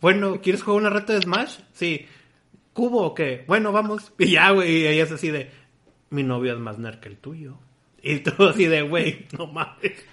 Bueno, 0.00 0.40
¿quieres 0.40 0.62
jugar 0.62 0.80
una 0.80 0.90
reta 0.90 1.12
de 1.12 1.22
Smash? 1.22 1.58
Sí. 1.72 2.06
¿Cubo 2.72 3.02
o 3.02 3.14
qué? 3.14 3.44
Bueno, 3.46 3.72
vamos. 3.72 4.12
Y 4.18 4.32
ya, 4.32 4.50
güey, 4.50 4.82
y 4.82 4.86
ella 4.86 5.02
es 5.02 5.12
así 5.12 5.30
de, 5.30 5.50
mi 6.10 6.22
novio 6.22 6.52
es 6.54 6.58
más 6.58 6.78
nerd 6.78 7.00
que 7.00 7.08
el 7.08 7.18
tuyo. 7.18 7.58
Y 8.02 8.18
tú 8.18 8.44
así 8.44 8.66
de, 8.66 8.82
güey, 8.82 9.26
no 9.36 9.46
mames. 9.46 10.04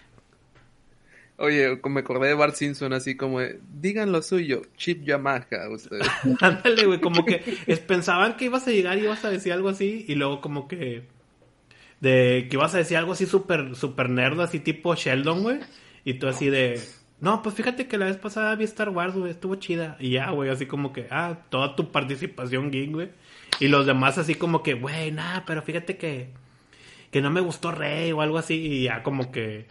Oye, 1.38 1.80
me 1.84 2.00
acordé 2.00 2.30
de 2.30 2.34
Bart 2.34 2.56
Simpson 2.56 2.94
así 2.94 3.18
como, 3.18 3.40
digan 3.42 4.12
lo 4.12 4.22
suyo, 4.22 4.62
Chip 4.78 5.04
Yamaha, 5.04 5.70
ustedes. 5.70 6.08
Ándale, 6.42 6.86
güey, 6.86 7.02
como 7.02 7.26
que 7.26 7.40
pensaban 7.86 8.38
que 8.38 8.46
ibas 8.46 8.68
a 8.68 8.72
llegar 8.72 8.98
y 8.98 9.02
ibas 9.02 9.26
a 9.26 9.30
decir 9.30 9.52
algo 9.52 9.68
así, 9.68 10.06
y 10.08 10.16
luego 10.16 10.40
como 10.40 10.68
que, 10.70 11.04
de 12.00 12.48
que 12.50 12.56
ibas 12.56 12.76
a 12.76 12.80
decir 12.80 12.98
algo 12.98 13.14
así 13.14 13.26
súper, 13.26 13.76
súper 13.76 14.10
nerd, 14.10 14.40
así 14.42 14.60
tipo 14.60 14.96
Sheldon, 14.96 15.44
güey, 15.44 15.60
y 16.04 16.16
tú 16.16 16.28
así 16.28 16.50
de, 16.50 16.82
no, 17.20 17.42
pues 17.42 17.56
fíjate 17.56 17.88
que 17.88 17.98
la 17.98 18.06
vez 18.06 18.18
pasada 18.18 18.56
vi 18.56 18.66
Star 18.66 18.90
Wars, 18.90 19.16
güey, 19.16 19.32
estuvo 19.32 19.56
chida, 19.56 19.98
y 20.00 20.12
ya, 20.12 20.30
güey, 20.32 20.50
así 20.50 20.66
como 20.66 20.94
que, 20.94 21.08
ah, 21.12 21.40
toda 21.50 21.76
tu 21.76 21.92
participación 21.92 22.72
geek, 22.72 22.92
güey, 22.92 23.10
y 23.60 23.68
los 23.68 23.86
demás 23.86 24.18
así 24.18 24.36
como 24.36 24.64
que, 24.64 24.74
güey, 24.74 25.12
nada, 25.12 25.44
pero 25.46 25.62
fíjate 25.62 25.98
que, 25.98 26.30
que 27.12 27.22
no 27.22 27.32
me 27.32 27.42
gustó 27.42 27.72
Rey 27.72 28.12
o 28.12 28.22
algo 28.22 28.38
así, 28.38 28.56
y 28.56 28.84
ya 28.84 29.04
como 29.04 29.32
que 29.32 29.68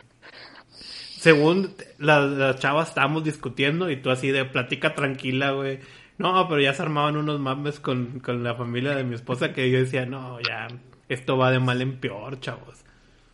según 1.25 1.75
las, 1.97 2.59
chavas 2.59 2.89
estábamos 2.89 3.25
discutiendo 3.25 3.91
y 3.91 3.97
tú 3.97 4.11
así 4.11 4.29
de 4.31 4.45
plática 4.45 4.95
tranquila, 4.95 5.53
güey. 5.53 5.81
No, 6.19 6.47
pero 6.49 6.61
ya 6.61 6.75
se 6.75 6.83
armaban 6.83 7.17
unos 7.17 7.41
mames 7.41 7.81
con, 7.81 8.21
la 8.27 8.55
familia 8.55 8.95
de 8.95 9.05
mi 9.05 9.15
esposa 9.15 9.55
que 9.55 9.71
yo 9.71 9.79
decía, 9.79 10.05
no, 10.05 10.39
ya, 10.43 10.69
esto 11.09 11.37
va 11.37 11.51
de 11.51 11.61
mal 11.61 11.83
en 11.83 11.99
peor, 12.01 12.40
chavos. 12.40 12.85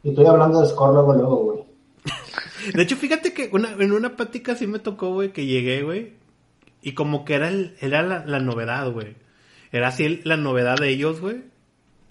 Y 0.03 0.11
estoy 0.11 0.27
hablando 0.27 0.61
de 0.61 0.69
score 0.69 0.95
luego, 0.95 1.15
luego, 1.15 1.37
güey. 1.45 1.65
de 2.75 2.83
hecho, 2.83 2.97
fíjate 2.97 3.33
que 3.33 3.51
una, 3.53 3.73
en 3.73 3.93
una 3.93 4.17
plática 4.17 4.55
sí 4.55 4.67
me 4.67 4.79
tocó, 4.79 5.13
güey, 5.13 5.33
que 5.33 5.47
llegué, 5.47 5.83
güey. 5.83 6.15
Y 6.83 6.93
como 6.93 7.25
que 7.25 7.35
era, 7.35 7.49
el, 7.49 7.77
era 7.81 8.03
la, 8.03 8.25
la 8.25 8.41
novedad, 8.41 8.91
güey. 8.91 9.17
Era 9.73 9.89
así 9.89 10.21
la 10.25 10.37
novedad 10.37 10.79
de 10.79 10.89
ellos, 10.89 11.21
güey. 11.21 11.45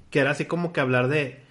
Que 0.10 0.19
era 0.19 0.32
así 0.32 0.45
como 0.45 0.74
que 0.74 0.82
hablar 0.82 1.08
de, 1.08 1.41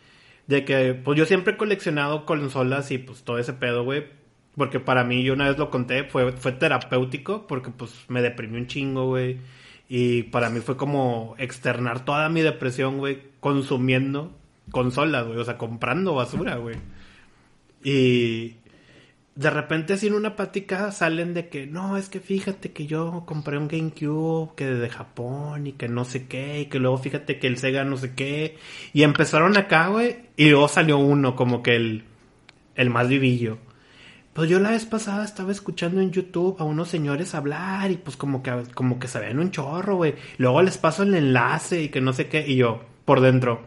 de 0.47 0.65
que, 0.65 0.95
pues 0.95 1.19
yo 1.19 1.27
siempre 1.27 1.55
he 1.55 1.57
coleccionado 1.57 2.27
consolas 2.27 2.91
y 2.91 2.99
pues 2.99 3.23
todo 3.23 3.39
ese 3.39 3.53
pedo, 3.53 3.85
güey 3.85 4.19
porque 4.59 4.81
para 4.81 5.05
mí, 5.05 5.23
yo 5.23 5.33
una 5.33 5.49
vez 5.49 5.57
lo 5.57 5.71
conté, 5.71 6.05
fue, 6.05 6.33
fue 6.33 6.53
terapéutico 6.53 7.47
porque 7.47 7.71
pues 7.71 8.05
me 8.09 8.21
deprimí 8.21 8.59
un 8.59 8.67
chingo, 8.67 9.07
güey. 9.07 9.39
Y 9.89 10.25
para 10.25 10.51
mí 10.51 10.61
fue 10.61 10.77
como 10.77 11.35
externar 11.39 12.05
toda 12.05 12.29
mi 12.29 12.43
depresión, 12.43 12.99
güey, 12.99 13.23
consumiendo 13.41 14.37
consolas, 14.71 15.27
güey. 15.27 15.39
O 15.39 15.45
sea, 15.45 15.57
comprando 15.57 16.15
basura, 16.15 16.57
güey. 16.57 16.77
Y 17.83 18.57
de 19.39 19.51
repente 19.51 19.95
en 20.03 20.15
una 20.15 20.35
plática 20.35 20.91
salen 20.91 21.33
de 21.33 21.49
que, 21.49 21.67
no, 21.67 21.97
es 21.97 22.09
que 22.09 22.19
fíjate 22.19 22.73
que 22.73 22.87
yo 22.87 23.23
compré 23.25 23.57
un 23.57 23.69
GameCube 23.69 24.55
que 24.57 24.67
de 24.67 24.89
Japón 24.91 25.69
y 25.69 25.73
que 25.75 25.89
no 25.89 26.05
sé 26.05 26.27
qué, 26.27 26.61
y 26.63 26.67
que 26.67 26.81
luego 26.81 26.99
fíjate 26.99 27.39
que 27.39 27.47
el 27.47 27.57
Sega 27.57 27.85
no 27.85 27.97
sé 27.97 28.15
qué. 28.15 28.59
Y 28.93 29.05
empezaron 29.05 29.57
acá, 29.57 29.89
güey, 29.89 30.17
y 30.37 30.51
luego 30.51 30.67
salió 30.67 30.99
uno 30.99 31.37
como 31.37 31.63
que 31.63 31.77
el, 31.77 32.05
el 32.75 32.91
más 32.91 33.09
vivillo. 33.09 33.59
Pues 34.39 34.49
yo 34.49 34.61
la 34.61 34.71
vez 34.71 34.87
pasada 34.87 35.25
estaba 35.25 35.51
escuchando 35.51 36.01
en 36.01 36.13
YouTube 36.13 36.55
a 36.61 36.63
unos 36.63 36.87
señores 36.87 37.35
hablar 37.35 37.91
y 37.91 37.97
pues 37.97 38.17
como 38.17 38.41
que, 38.41 38.53
como 38.73 39.01
que 39.01 39.09
sabían 39.09 39.41
un 39.41 39.51
chorro, 39.51 39.97
güey. 39.97 40.15
Luego 40.37 40.63
les 40.63 40.79
paso 40.79 41.03
el 41.03 41.13
enlace 41.17 41.83
y 41.83 41.89
que 41.89 42.01
no 42.01 42.13
sé 42.13 42.29
qué. 42.29 42.47
Y 42.47 42.55
yo, 42.55 42.83
por 43.05 43.21
dentro, 43.21 43.63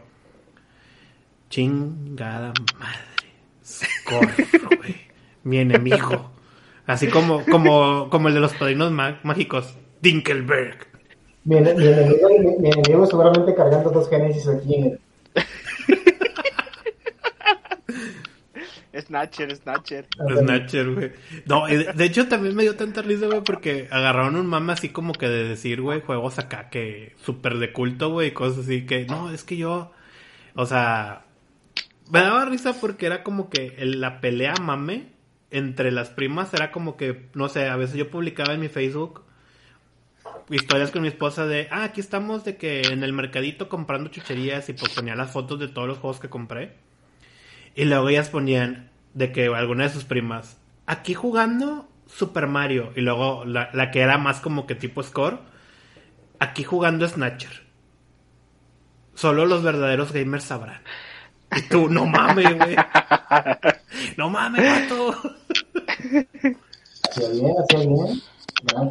chingada 1.50 2.54
madre. 2.80 3.34
Socorro, 3.60 4.78
güey. 4.78 4.96
Mi 5.44 5.58
enemigo. 5.58 6.30
Así 6.86 7.08
como, 7.08 7.44
como, 7.44 8.08
como 8.08 8.28
el 8.28 8.34
de 8.34 8.40
los 8.40 8.54
padrinos 8.54 8.90
mágicos. 8.92 9.76
Dinkelberg. 10.00 10.86
Mi, 11.44 11.58
enemigo, 11.58 12.28
mi, 12.60 12.70
enemigo 12.70 13.04
seguramente 13.04 13.54
cargando 13.54 13.90
dos 13.90 14.08
Genesis 14.08 14.48
aquí 14.48 14.76
en 14.76 14.98
Snatcher, 18.98 19.56
Snatcher. 19.56 20.06
Snatcher, 20.38 20.94
güey. 20.94 21.12
No, 21.46 21.66
de 21.66 22.04
hecho 22.04 22.28
también 22.28 22.54
me 22.54 22.62
dio 22.62 22.76
tanta 22.76 23.02
risa, 23.02 23.26
güey, 23.26 23.42
porque 23.42 23.88
agarraron 23.90 24.36
un 24.36 24.46
mame 24.46 24.74
así 24.74 24.90
como 24.90 25.12
que 25.12 25.28
de 25.28 25.48
decir, 25.48 25.80
güey, 25.80 26.00
juegos 26.00 26.38
acá 26.38 26.68
que 26.68 27.14
súper 27.22 27.58
de 27.58 27.72
culto, 27.72 28.10
güey, 28.10 28.32
cosas 28.32 28.64
así 28.64 28.84
que, 28.84 29.06
no, 29.06 29.30
es 29.30 29.44
que 29.44 29.56
yo, 29.56 29.92
o 30.54 30.66
sea, 30.66 31.24
me 32.10 32.20
daba 32.20 32.44
risa 32.44 32.74
porque 32.80 33.06
era 33.06 33.22
como 33.22 33.48
que 33.48 33.74
la 33.78 34.20
pelea 34.20 34.54
mame 34.60 35.12
entre 35.50 35.90
las 35.90 36.10
primas 36.10 36.52
era 36.54 36.70
como 36.70 36.96
que, 36.96 37.28
no 37.34 37.48
sé, 37.48 37.68
a 37.68 37.76
veces 37.76 37.96
yo 37.96 38.10
publicaba 38.10 38.54
en 38.54 38.60
mi 38.60 38.68
Facebook 38.68 39.24
historias 40.50 40.90
con 40.90 41.02
mi 41.02 41.08
esposa 41.08 41.46
de, 41.46 41.68
ah, 41.70 41.84
aquí 41.84 42.00
estamos 42.00 42.44
de 42.44 42.56
que 42.56 42.82
en 42.82 43.02
el 43.02 43.12
mercadito 43.12 43.68
comprando 43.68 44.10
chucherías 44.10 44.68
y 44.68 44.72
pues 44.72 44.92
ponía 44.92 45.14
las 45.14 45.30
fotos 45.30 45.58
de 45.58 45.68
todos 45.68 45.88
los 45.88 45.98
juegos 45.98 46.20
que 46.20 46.28
compré. 46.28 46.76
Y 47.74 47.84
luego 47.84 48.08
ellas 48.08 48.28
ponían 48.28 48.90
de 49.14 49.32
que 49.32 49.46
alguna 49.46 49.84
de 49.84 49.90
sus 49.90 50.04
primas, 50.04 50.58
aquí 50.86 51.14
jugando 51.14 51.88
Super 52.06 52.46
Mario. 52.46 52.92
Y 52.96 53.00
luego 53.00 53.44
la, 53.44 53.90
que 53.90 54.00
era 54.00 54.18
más 54.18 54.40
como 54.40 54.66
que 54.66 54.74
tipo 54.74 55.02
score, 55.02 55.38
aquí 56.38 56.64
jugando 56.64 57.08
Snatcher. 57.08 57.62
Solo 59.14 59.46
los 59.46 59.62
verdaderos 59.62 60.12
gamers 60.12 60.44
sabrán. 60.44 60.82
Y 61.54 61.62
tú, 61.62 61.88
no 61.88 62.06
mames, 62.06 62.56
güey. 62.56 62.76
No 64.16 64.28
mames, 64.28 64.62
gato. 64.62 65.14
Hacía 67.08 67.28
bien, 67.28 67.54
hacía 67.62 67.78
bien. 67.78 68.22
Gran 68.64 68.90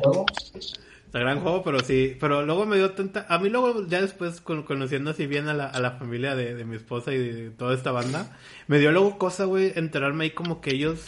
gran 1.20 1.40
juego, 1.40 1.64
pero 1.64 1.80
sí. 1.82 2.16
Pero 2.20 2.44
luego 2.46 2.66
me 2.66 2.78
dio 2.78 2.92
tanta. 2.92 3.26
A 3.30 3.40
mí, 3.40 3.50
luego, 3.50 3.88
ya 3.88 4.02
después, 4.02 4.42
conociendo 4.42 5.12
así 5.12 5.28
bien 5.28 5.48
a 5.48 5.54
la, 5.54 5.68
a 5.68 5.80
la 5.80 5.92
familia 5.92 6.36
de, 6.36 6.56
de, 6.56 6.66
mi 6.66 6.76
esposa 6.76 7.14
y 7.14 7.18
de 7.18 7.50
toda 7.50 7.74
esta 7.74 7.92
banda, 7.92 8.38
me 8.68 8.80
dio 8.80 8.92
luego 8.92 9.18
cosa, 9.18 9.46
güey, 9.46 9.74
enterarme 9.76 10.26
ahí 10.26 10.32
como 10.32 10.62
que 10.62 10.72
ellos 10.72 11.04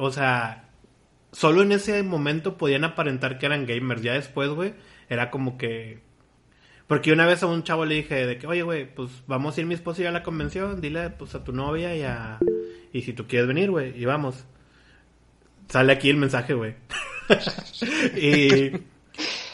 o 0.00 0.12
sea, 0.12 0.70
solo 1.32 1.62
en 1.62 1.72
ese 1.72 2.02
momento 2.04 2.56
podían 2.56 2.84
aparentar 2.84 3.38
que 3.38 3.46
eran 3.46 3.66
gamers. 3.66 4.00
Ya 4.00 4.14
después, 4.14 4.48
güey, 4.50 4.74
era 5.08 5.30
como 5.30 5.58
que... 5.58 6.00
Porque 6.86 7.12
una 7.12 7.26
vez 7.26 7.42
a 7.42 7.46
un 7.46 7.64
chavo 7.64 7.84
le 7.84 7.96
dije 7.96 8.24
de 8.24 8.38
que, 8.38 8.46
oye, 8.46 8.62
güey, 8.62 8.94
pues 8.94 9.10
vamos 9.26 9.56
a 9.56 9.60
ir 9.60 9.66
mi 9.66 9.74
esposo 9.74 10.02
y 10.02 10.06
a 10.06 10.12
la 10.12 10.22
convención, 10.22 10.80
dile 10.80 11.10
pues 11.10 11.34
a 11.34 11.44
tu 11.44 11.52
novia 11.52 11.94
y 11.96 12.02
a... 12.02 12.38
Y 12.92 13.02
si 13.02 13.12
tú 13.12 13.26
quieres 13.26 13.48
venir, 13.48 13.70
güey, 13.70 14.00
y 14.00 14.04
vamos. 14.04 14.46
Sale 15.68 15.92
aquí 15.92 16.08
el 16.08 16.16
mensaje, 16.16 16.54
güey. 16.54 16.76
y... 18.16 18.72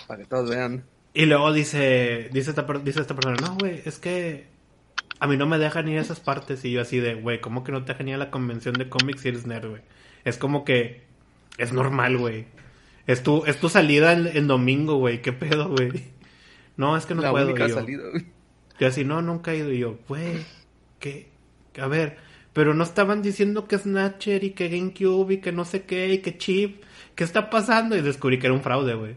Para 0.06 0.22
que 0.22 0.28
todos 0.28 0.50
vean. 0.50 0.84
Y 1.12 1.26
luego 1.26 1.52
dice, 1.52 2.28
dice 2.32 2.50
esta, 2.50 2.66
dice 2.82 3.00
esta 3.00 3.14
persona, 3.14 3.36
no, 3.40 3.56
güey, 3.56 3.82
es 3.84 3.98
que 3.98 4.46
a 5.20 5.26
mí 5.26 5.36
no 5.36 5.46
me 5.46 5.58
dejan 5.58 5.88
ir 5.88 5.98
a 5.98 6.02
esas 6.02 6.20
partes. 6.20 6.64
Y 6.64 6.72
yo 6.72 6.80
así 6.80 6.98
de, 6.98 7.14
güey, 7.14 7.40
¿cómo 7.40 7.64
que 7.64 7.72
no 7.72 7.84
te 7.84 7.92
dejan 7.92 8.08
ir 8.08 8.14
a 8.16 8.18
la 8.18 8.30
convención 8.30 8.74
de 8.74 8.88
cómics 8.88 9.22
si 9.22 9.28
eres 9.28 9.46
nerd, 9.46 9.68
güey? 9.68 9.82
Es 10.24 10.38
como 10.38 10.64
que 10.64 11.04
es 11.58 11.72
normal, 11.72 12.18
güey. 12.18 12.46
Es 13.06 13.22
tu, 13.22 13.44
es 13.44 13.58
tu 13.58 13.68
salida 13.68 14.12
en, 14.12 14.46
domingo, 14.46 14.96
güey. 14.96 15.22
¿Qué 15.22 15.32
pedo, 15.32 15.68
güey? 15.68 15.90
No, 16.76 16.96
es 16.96 17.06
que 17.06 17.14
no 17.14 17.22
la 17.22 17.30
puedo. 17.30 17.50
Única 17.50 17.68
yo. 17.68 17.74
salida, 17.74 18.02
güey. 18.10 18.26
yo 18.80 18.88
así, 18.88 19.04
no, 19.04 19.22
nunca 19.22 19.52
he 19.52 19.58
ido. 19.58 19.72
Y 19.72 19.78
yo, 19.78 19.98
güey, 20.08 20.44
¿qué? 20.98 21.28
A 21.78 21.86
ver, 21.86 22.16
pero 22.52 22.74
no 22.74 22.82
estaban 22.82 23.22
diciendo 23.22 23.68
que 23.68 23.78
Snatcher 23.78 24.42
y 24.42 24.50
que 24.50 24.68
GameCube 24.68 25.34
y 25.34 25.38
que 25.38 25.52
no 25.52 25.64
sé 25.64 25.84
qué 25.84 26.12
y 26.14 26.18
que 26.18 26.36
Chip. 26.38 26.82
¿Qué 27.14 27.22
está 27.22 27.50
pasando? 27.50 27.96
Y 27.96 28.00
descubrí 28.00 28.38
que 28.38 28.46
era 28.46 28.54
un 28.54 28.62
fraude, 28.62 28.94
güey. 28.94 29.16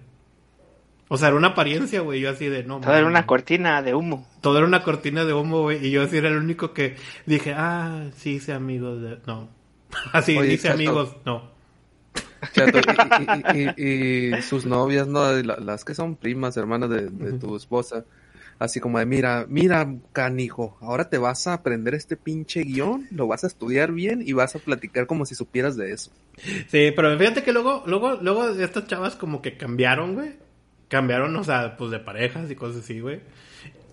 O 1.10 1.18
sea, 1.18 1.30
era 1.30 1.38
una 1.38 1.50
apariencia, 1.50 2.02
güey. 2.02 2.20
Yo 2.20 2.30
así 2.30 2.48
de, 2.48 2.64
no. 2.64 2.80
Todo 2.82 2.94
era 2.94 3.08
una 3.08 3.26
cortina 3.26 3.82
de 3.82 3.94
humo. 3.96 4.28
Todo 4.42 4.58
era 4.58 4.68
una 4.68 4.84
cortina 4.84 5.24
de 5.26 5.34
humo, 5.34 5.62
güey. 5.62 5.86
Y 5.86 5.92
yo 5.92 6.02
así 6.04 6.18
era 6.18 6.28
el 6.30 6.38
único 6.38 6.74
que 6.74 6.96
dije, 7.26 7.54
ah, 7.56 8.10
sí, 8.18 8.32
hice 8.36 8.54
amigos 8.54 9.02
de... 9.02 9.18
No. 9.26 9.50
Así, 10.12 10.38
Oye, 10.38 10.50
dice 10.50 10.64
Chato. 10.68 10.76
amigos, 10.76 11.16
no. 11.26 11.50
Chato, 12.52 12.80
y, 12.80 13.58
y- 13.58 13.64
y- 13.78 14.36
y 14.38 14.42
sus 14.42 14.66
novias, 14.66 15.08
¿no? 15.08 15.32
La- 15.32 15.58
Las 15.58 15.86
que 15.86 15.96
son 15.96 16.16
primas, 16.18 16.58
hermanas 16.58 16.90
de, 16.90 17.10
de 17.10 17.34
tu 17.40 17.56
esposa. 17.56 18.04
Así 18.60 18.80
como 18.80 18.98
de, 19.00 19.06
mira, 19.06 19.46
mira, 19.48 19.88
canijo, 20.14 20.78
ahora 20.82 21.10
te 21.10 21.20
vas 21.20 21.46
a 21.48 21.54
aprender 21.54 21.94
este 21.94 22.18
pinche 22.18 22.64
guion, 22.64 23.08
lo 23.12 23.28
vas 23.28 23.44
a 23.44 23.48
estudiar 23.48 23.92
bien 23.92 24.24
y 24.26 24.34
vas 24.34 24.56
a 24.56 24.60
platicar 24.60 25.06
como 25.08 25.26
si 25.26 25.36
supieras 25.36 25.78
de 25.78 25.94
eso. 25.94 26.12
Sí, 26.68 26.92
pero 26.96 27.16
fíjate 27.20 27.44
que 27.44 27.54
luego, 27.54 27.84
luego, 27.86 28.16
luego 28.22 28.50
estas 28.50 28.88
chavas 28.88 29.16
como 29.16 29.42
que 29.44 29.58
cambiaron, 29.58 30.16
güey. 30.16 30.34
Cambiaron, 30.88 31.36
o 31.36 31.44
sea, 31.44 31.78
pues 31.78 31.92
de 31.92 32.00
parejas 32.00 32.50
y 32.50 32.56
cosas 32.56 32.84
así, 32.84 33.00
güey. 33.00 33.22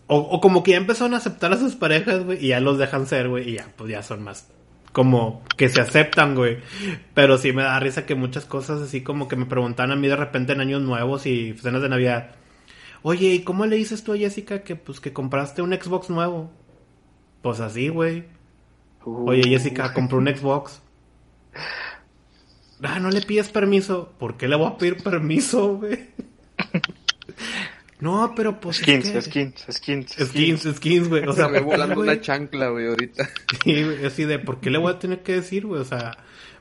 O, 0.07 0.18
o 0.18 0.40
como 0.40 0.62
que 0.62 0.72
ya 0.72 0.76
empezaron 0.76 1.14
a 1.14 1.18
aceptar 1.18 1.53
a 1.53 1.59
sus 1.59 1.74
parejas, 1.74 2.24
güey, 2.24 2.45
y 2.45 2.49
ya 2.49 2.61
los 2.61 2.78
dejan 2.78 3.07
ser, 3.07 3.28
güey, 3.28 3.51
y 3.51 3.57
ya, 3.57 3.68
pues 3.76 3.90
ya 3.90 4.03
son 4.03 4.22
más 4.22 4.51
como 4.95 5.42
que 5.57 5.68
se 5.68 5.80
aceptan, 5.80 6.36
güey. 6.36 6.59
Pero 7.14 7.36
sí 7.36 7.53
me 7.53 7.64
da 7.64 7.78
risa 7.80 8.07
que 8.07 8.14
muchas 8.14 8.47
cosas 8.47 8.80
así 8.80 9.03
como 9.03 9.26
que 9.26 9.34
me 9.34 9.45
preguntan 9.45 9.90
a 9.90 9.97
mí 9.97 10.07
de 10.07 10.16
repente 10.16 10.53
en 10.53 10.61
años 10.61 10.80
nuevos 10.80 11.26
y 11.26 11.53
cenas 11.55 11.82
de 11.82 11.88
Navidad. 11.88 12.36
Oye, 13.03 13.34
¿y 13.34 13.42
cómo 13.42 13.66
le 13.66 13.76
dices 13.76 14.05
tú 14.05 14.12
a 14.12 14.16
Jessica 14.16 14.62
que 14.62 14.76
pues 14.76 15.01
que 15.01 15.12
compraste 15.12 15.62
un 15.62 15.72
Xbox 15.72 16.11
nuevo? 16.11 16.51
Pues 17.42 17.59
así, 17.59 17.88
güey. 17.88 18.24
Oye, 19.05 19.42
Jessica, 19.42 19.92
compró 19.95 20.18
un 20.18 20.28
Xbox. 20.28 20.80
Ah, 22.80 23.01
no 23.01 23.11
le 23.11 23.20
pides 23.20 23.49
permiso. 23.49 24.12
¿Por 24.16 24.36
qué 24.36 24.47
le 24.47 24.55
voy 24.55 24.68
a 24.68 24.78
pedir 24.78 25.03
permiso, 25.03 25.76
güey? 25.76 26.11
No, 28.01 28.32
pero 28.36 28.61
pues. 28.61 28.78
es 28.80 28.82
Skins, 28.84 29.11
que- 29.11 29.22
skins, 29.22 29.66
skins, 29.70 30.12
Skins, 30.12 30.62
skins, 30.76 31.09
güey. 31.09 31.26
O 31.26 31.32
sea, 31.32 31.47
Se 31.47 31.53
me 31.53 31.61
¿por 31.61 31.68
qué, 31.70 31.76
volando 31.76 32.01
una 32.01 32.20
chancla, 32.20 32.68
güey, 32.68 32.86
ahorita. 32.88 33.28
Sí, 33.64 33.82
güey, 33.82 34.05
así 34.05 34.24
de, 34.24 34.38
¿por 34.38 34.61
qué 34.61 34.70
le 34.70 34.78
voy 34.78 34.92
a 34.92 34.99
tener 34.99 35.22
que 35.22 35.32
decir, 35.32 35.64
güey? 35.66 35.80
O 35.80 35.84
sea, 35.84 36.16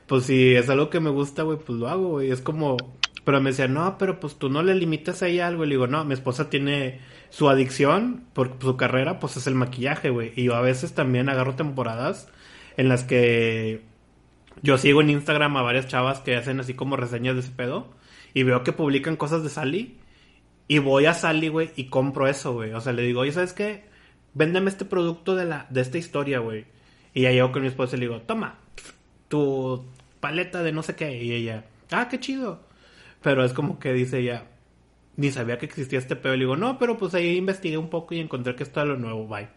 pues 0.06 0.24
si 0.24 0.54
es 0.54 0.68
algo 0.70 0.90
que 0.90 1.00
me 1.00 1.10
gusta, 1.10 1.42
güey, 1.42 1.58
pues 1.58 1.78
lo 1.78 1.88
hago, 1.88 2.08
güey. 2.10 2.30
Es 2.30 2.40
como, 2.40 2.76
pero 3.24 3.40
me 3.40 3.50
decía, 3.50 3.68
no, 3.68 3.98
pero 3.98 4.20
pues 4.20 4.36
tú 4.38 4.48
no 4.48 4.62
le 4.62 4.74
limitas 4.74 5.22
ahí 5.22 5.40
algo. 5.40 5.64
Y 5.64 5.68
le 5.68 5.74
digo, 5.74 5.86
no, 5.86 6.04
mi 6.04 6.14
esposa 6.14 6.48
tiene 6.50 7.00
su 7.30 7.48
adicción 7.48 8.24
por 8.32 8.56
su 8.60 8.76
carrera, 8.76 9.18
pues 9.18 9.36
es 9.36 9.46
el 9.48 9.54
maquillaje, 9.56 10.10
güey. 10.10 10.32
Y 10.36 10.44
yo 10.44 10.54
a 10.54 10.60
veces 10.60 10.94
también 10.94 11.28
agarro 11.28 11.56
temporadas 11.56 12.28
en 12.76 12.88
las 12.88 13.02
que 13.02 13.82
yo 14.62 14.78
sigo 14.78 15.00
en 15.00 15.10
Instagram 15.10 15.56
a 15.56 15.62
varias 15.62 15.88
chavas 15.88 16.20
que 16.20 16.36
hacen 16.36 16.60
así 16.60 16.74
como 16.74 16.96
reseñas 16.96 17.34
de 17.34 17.40
ese 17.40 17.50
pedo. 17.50 17.88
Y 18.34 18.44
veo 18.44 18.62
que 18.62 18.72
publican 18.72 19.16
cosas 19.16 19.42
de 19.42 19.48
Sally. 19.50 19.98
Y 20.66 20.78
voy 20.78 21.06
a 21.06 21.14
Sally, 21.14 21.48
güey, 21.48 21.70
y 21.76 21.86
compro 21.86 22.26
eso, 22.26 22.54
güey. 22.54 22.72
O 22.72 22.80
sea, 22.80 22.92
le 22.92 23.02
digo, 23.02 23.20
oye, 23.20 23.32
¿sabes 23.32 23.52
qué? 23.52 23.84
Véndeme 24.32 24.70
este 24.70 24.84
producto 24.84 25.36
de, 25.36 25.44
la, 25.44 25.66
de 25.70 25.80
esta 25.80 25.98
historia, 25.98 26.38
güey. 26.38 26.64
Y 27.12 27.22
ya 27.22 27.32
llego 27.32 27.52
con 27.52 27.62
mi 27.62 27.68
esposa 27.68 27.96
y 27.96 28.00
le 28.00 28.06
digo, 28.06 28.22
toma, 28.22 28.58
tu 29.28 29.84
paleta 30.20 30.62
de 30.62 30.72
no 30.72 30.82
sé 30.82 30.96
qué. 30.96 31.22
Y 31.22 31.32
ella, 31.32 31.66
ah, 31.90 32.08
qué 32.08 32.18
chido. 32.18 32.60
Pero 33.22 33.44
es 33.44 33.52
como 33.52 33.78
que 33.78 33.92
dice 33.92 34.20
ella, 34.20 34.46
ni 35.16 35.30
sabía 35.30 35.58
que 35.58 35.66
existía 35.66 35.98
este 35.98 36.16
pedo. 36.16 36.32
Le 36.32 36.40
digo, 36.40 36.56
no, 36.56 36.78
pero 36.78 36.96
pues 36.96 37.14
ahí 37.14 37.36
investigué 37.36 37.76
un 37.76 37.90
poco 37.90 38.14
y 38.14 38.20
encontré 38.20 38.56
que 38.56 38.62
esto 38.62 38.80
era 38.80 38.90
lo 38.90 38.96
nuevo, 38.96 39.26
bye. 39.28 39.48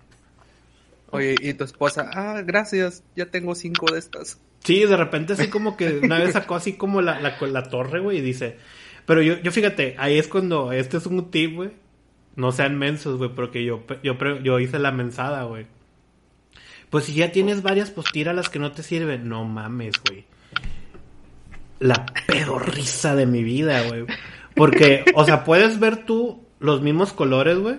Oye, 1.11 1.35
y 1.39 1.53
tu 1.53 1.63
esposa, 1.63 2.11
ah, 2.13 2.41
gracias, 2.45 3.01
ya 3.15 3.27
tengo 3.27 3.55
cinco 3.55 3.89
de 3.91 3.99
estas. 3.99 4.41
Sí, 4.65 4.83
de 4.83 4.97
repente 4.97 5.33
así 5.33 5.47
como 5.47 5.77
que 5.77 5.99
una 5.99 6.19
vez 6.19 6.33
sacó 6.33 6.55
así 6.55 6.73
como 6.73 7.01
la, 7.01 7.21
la, 7.21 7.37
la 7.47 7.63
torre, 7.63 8.01
güey, 8.01 8.17
y 8.17 8.21
dice... 8.21 8.57
Pero 9.07 9.21
yo, 9.21 9.39
yo 9.39 9.51
fíjate, 9.51 9.95
ahí 9.97 10.19
es 10.19 10.27
cuando... 10.27 10.73
Este 10.73 10.97
es 10.97 11.05
un 11.05 11.31
tip, 11.31 11.55
güey. 11.55 11.71
No 12.35 12.51
sean 12.51 12.77
mensos, 12.77 13.17
güey, 13.17 13.31
porque 13.33 13.63
yo, 13.63 13.83
yo, 14.03 14.15
yo 14.43 14.59
hice 14.59 14.77
la 14.77 14.91
mensada, 14.91 15.43
güey. 15.43 15.65
Pues 16.89 17.05
si 17.05 17.13
ya 17.13 17.31
tienes 17.31 17.63
varias, 17.63 17.89
pues 17.89 18.11
tira 18.11 18.33
las 18.33 18.49
que 18.49 18.59
no 18.59 18.73
te 18.73 18.83
sirven. 18.83 19.29
No 19.29 19.45
mames, 19.45 19.93
güey. 20.07 20.25
La 21.79 22.05
pedorriza 22.27 23.15
de 23.15 23.25
mi 23.25 23.43
vida, 23.43 23.87
güey. 23.87 24.05
Porque, 24.55 25.05
o 25.15 25.23
sea, 25.23 25.45
puedes 25.45 25.79
ver 25.79 26.05
tú 26.05 26.43
los 26.59 26.81
mismos 26.81 27.13
colores, 27.13 27.57
güey. 27.57 27.77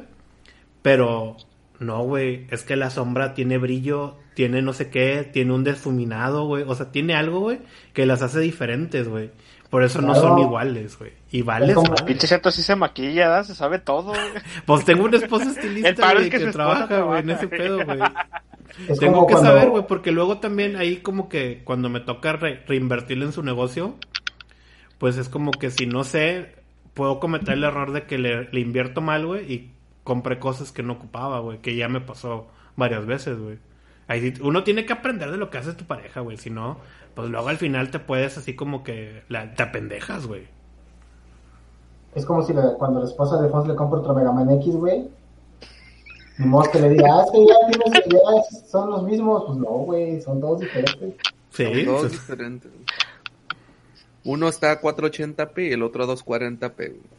Pero 0.81 1.37
no, 1.79 2.03
güey. 2.05 2.47
Es 2.51 2.63
que 2.63 2.77
la 2.77 2.89
sombra 2.89 3.35
tiene 3.35 3.59
brillo, 3.59 4.17
tiene 4.33 4.63
no 4.63 4.73
sé 4.73 4.89
qué, 4.89 5.29
tiene 5.31 5.53
un 5.53 5.63
difuminado, 5.63 6.47
güey. 6.47 6.65
O 6.67 6.75
sea, 6.75 6.91
tiene 6.91 7.15
algo, 7.15 7.41
güey, 7.41 7.59
que 7.93 8.07
las 8.07 8.23
hace 8.23 8.41
diferentes, 8.41 9.09
güey. 9.09 9.31
Por 9.71 9.83
eso 9.83 10.01
no 10.01 10.15
son 10.15 10.39
iguales, 10.39 10.99
güey. 10.99 11.13
Y 11.31 11.43
como- 11.43 11.89
madre. 11.91 12.05
Pinche 12.07 12.27
chato 12.27 12.51
sí 12.51 12.63
se 12.63 12.75
maquilla, 12.75 13.29
¿da? 13.29 13.45
Se 13.45 13.55
sabe 13.55 13.79
todo, 13.79 14.05
güey. 14.15 14.21
Pues 14.67 14.85
tengo 14.85 15.05
una 15.05 15.19
esposa 15.19 15.45
El 15.45 15.51
estilista, 15.51 16.13
güey, 16.15 16.25
es 16.29 16.31
que 16.31 16.47
trabaja, 16.53 17.01
güey, 17.03 17.21
en 17.21 17.31
ese 17.31 17.49
pedo, 17.49 17.85
güey. 17.85 17.99
Es 18.89 18.99
Tengo 19.01 19.27
que 19.27 19.33
cuando- 19.33 19.51
saber, 19.51 19.71
güey, 19.71 19.87
porque 19.87 20.13
luego 20.13 20.39
también 20.39 20.77
ahí 20.77 20.99
como 20.99 21.29
que 21.29 21.63
cuando 21.65 21.89
me 21.89 22.01
toca 22.01 22.33
re- 22.35 22.63
reinvertirle 22.67 23.25
en 23.25 23.33
su 23.33 23.43
negocio, 23.43 23.97
pues 24.99 25.17
es 25.17 25.29
como 25.29 25.51
que 25.51 25.71
si 25.71 25.87
no 25.87 26.05
sé, 26.05 26.55
puedo 26.95 27.19
cometer 27.21 27.55
el 27.55 27.65
error 27.65 27.93
de 27.93 28.05
que 28.05 28.19
le, 28.19 28.49
le 28.51 28.61
invierto 28.61 29.01
mal, 29.01 29.27
güey, 29.27 29.53
y 29.53 29.71
compré 30.05 30.39
cosas 30.39 30.71
que 30.73 30.83
no 30.83 30.95
ocupaba, 30.95 31.41
güey, 31.41 31.59
que 31.59 31.77
ya 31.77 31.89
me 31.89 32.01
pasó 32.01 32.49
varias 32.77 33.05
veces, 33.07 33.39
güey. 33.39 33.59
Ahí 34.07 34.21
sí- 34.33 34.41
uno 34.43 34.63
tiene 34.65 34.87
que 34.87 34.93
aprender 34.93 35.31
de 35.31 35.37
lo 35.39 35.51
que 35.51 35.59
hace 35.59 35.73
tu 35.75 35.85
pareja, 35.85 36.21
güey, 36.21 36.37
si 36.37 36.51
no, 36.51 36.79
pues 37.19 37.31
luego 37.31 37.49
al 37.49 37.57
final 37.57 37.91
te 37.91 37.99
puedes 37.99 38.39
así 38.39 38.55
como 38.55 38.85
que 38.85 39.25
la, 39.29 39.53
te 39.53 39.65
apendejas, 39.65 40.25
güey. 40.29 40.47
Es 42.15 42.25
como 42.25 42.45
si 42.45 42.53
la- 42.53 42.75
cuando 42.75 43.01
la 43.01 43.07
esposa 43.07 43.43
de 43.43 43.49
Fons 43.49 43.67
le 43.67 43.75
compra 43.75 43.99
otro 43.99 44.15
Mega 44.15 44.31
Man 44.31 44.49
X, 44.51 44.77
güey. 44.77 45.09
Ni 46.39 46.47
modo 46.47 46.71
que 46.71 46.79
le 46.79 46.91
diga, 46.91 47.09
ah, 47.13 47.25
es 47.25 47.33
que 47.33 47.45
ya, 47.45 47.55
tienes, 47.73 48.05
ya 48.07 48.67
son 48.69 48.91
los 48.91 49.03
mismos. 49.03 49.43
Pues 49.49 49.59
no, 49.59 49.69
güey, 49.69 50.21
son 50.21 50.41
todos 50.41 50.61
diferentes. 50.61 51.15
Sí, 51.51 51.65
Son 51.65 51.85
dos 51.87 52.01
pues, 52.03 52.13
diferentes. 52.13 52.71
Uno 54.23 54.47
está 54.49 54.71
a 54.71 54.81
480p 54.81 55.71
y 55.71 55.73
el 55.73 55.83
otro 55.83 56.05
a 56.05 56.07
240p. 56.07 56.77
güey. 56.77 57.18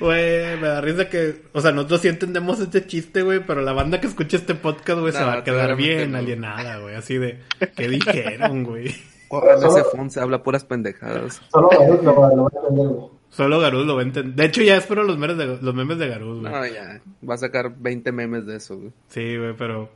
Güey, 0.00 0.56
me 0.60 0.68
da 0.68 0.80
risa 0.80 1.08
que, 1.08 1.42
o 1.52 1.60
sea, 1.60 1.72
nosotros 1.72 2.00
sí 2.00 2.08
entendemos 2.08 2.60
este 2.60 2.86
chiste, 2.86 3.22
güey, 3.22 3.40
pero 3.44 3.60
la 3.62 3.72
banda 3.72 4.00
que 4.00 4.06
escucha 4.06 4.36
este 4.36 4.54
podcast, 4.54 5.00
güey, 5.00 5.12
se 5.12 5.20
No, 5.20 5.26
va 5.26 5.34
a 5.34 5.44
quedar 5.44 5.76
bien 5.76 6.12
no. 6.12 6.18
alienada, 6.18 6.78
güey, 6.78 6.94
así 6.94 7.18
de, 7.18 7.38
¿qué 7.76 7.88
dijeron, 7.88 8.64
güey? 8.64 8.86
Ese 8.88 9.84
Fons, 9.92 10.16
habla 10.16 10.42
puras 10.42 10.64
pendejadas. 10.64 11.40
Solo 11.52 11.68
Garuz 11.68 12.02
lo, 12.02 12.12
lo 12.12 12.20
va 12.20 12.28
a 12.28 12.32
entender, 12.32 12.88
güey. 12.88 13.10
Solo 13.30 13.60
Garuz 13.60 13.86
lo 13.86 13.94
va 13.94 14.00
a 14.00 14.04
entender. 14.04 14.34
De 14.34 14.44
hecho, 14.44 14.62
ya 14.62 14.76
espero 14.76 15.04
los 15.04 15.18
memes 15.18 15.36
de, 15.36 15.46
los 15.60 15.74
memes 15.74 15.98
de 15.98 16.08
Garuz, 16.08 16.40
güey. 16.40 16.52
No, 16.52 16.66
ya, 16.66 17.00
va 17.28 17.34
a 17.34 17.38
sacar 17.38 17.72
20 17.78 18.10
memes 18.12 18.46
de 18.46 18.56
eso, 18.56 18.76
güey. 18.76 18.92
Sí, 19.08 19.36
güey, 19.36 19.54
pero... 19.56 19.88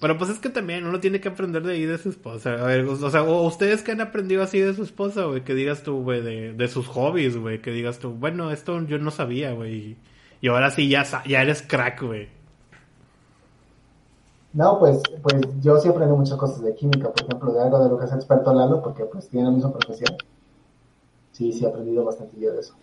Pero 0.00 0.16
pues 0.18 0.30
es 0.30 0.38
que 0.38 0.48
también 0.48 0.86
uno 0.86 0.98
tiene 1.00 1.20
que 1.20 1.28
aprender 1.28 1.62
de 1.62 1.74
ahí 1.74 1.84
de 1.84 1.98
su 1.98 2.08
esposa. 2.08 2.54
A 2.54 2.64
ver, 2.66 2.84
o 2.86 3.10
sea, 3.10 3.22
o 3.22 3.46
ustedes 3.46 3.82
que 3.82 3.92
han 3.92 4.00
aprendido 4.00 4.42
así 4.42 4.58
de 4.58 4.74
su 4.74 4.82
esposa, 4.82 5.24
güey, 5.24 5.44
que 5.44 5.54
digas 5.54 5.82
tú, 5.82 6.02
güey, 6.02 6.22
de, 6.22 6.54
de 6.54 6.68
sus 6.68 6.86
hobbies, 6.88 7.36
güey, 7.36 7.60
que 7.60 7.70
digas 7.70 7.98
tú, 7.98 8.10
bueno, 8.12 8.50
esto 8.50 8.80
yo 8.86 8.98
no 8.98 9.10
sabía, 9.10 9.52
güey. 9.52 9.98
y- 10.42 10.48
ahora 10.48 10.70
sí 10.70 10.88
ya, 10.88 11.04
ya 11.26 11.42
eres 11.42 11.62
crack, 11.62 12.02
güey. 12.02 12.28
No, 14.52 14.78
pues, 14.78 15.02
pues 15.22 15.42
yo 15.60 15.78
sí 15.80 15.88
aprendí 15.88 16.14
muchas 16.16 16.36
cosas 16.38 16.62
de 16.62 16.74
química, 16.74 17.10
por 17.12 17.24
ejemplo, 17.24 17.52
de 17.52 17.62
algo 17.62 17.82
de 17.82 17.88
lo 17.90 17.98
que 17.98 18.04
es 18.06 18.12
experto 18.12 18.52
Lalo, 18.54 18.80
porque 18.82 19.04
pues 19.04 19.28
tiene 19.28 19.46
la 19.46 19.52
misma 19.52 19.72
profesión. 19.72 20.16
Sí, 21.32 21.52
sí 21.52 21.64
he 21.64 21.68
aprendido 21.68 22.04
bastante 22.04 22.38
yo 22.38 22.52
de 22.52 22.60
eso. 22.60 22.74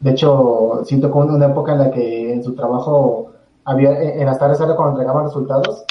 De 0.00 0.10
hecho, 0.10 0.82
siento 0.84 1.10
como 1.10 1.34
una 1.34 1.46
época 1.46 1.72
en 1.72 1.78
la 1.78 1.90
que 1.90 2.32
en 2.32 2.42
su 2.44 2.54
trabajo 2.54 3.32
había, 3.66 4.00
en 4.00 4.24
las 4.24 4.38
tardes 4.38 4.58
era 4.60 4.76
cuando 4.76 4.92
entregaban 4.92 5.24
resultados 5.24 5.84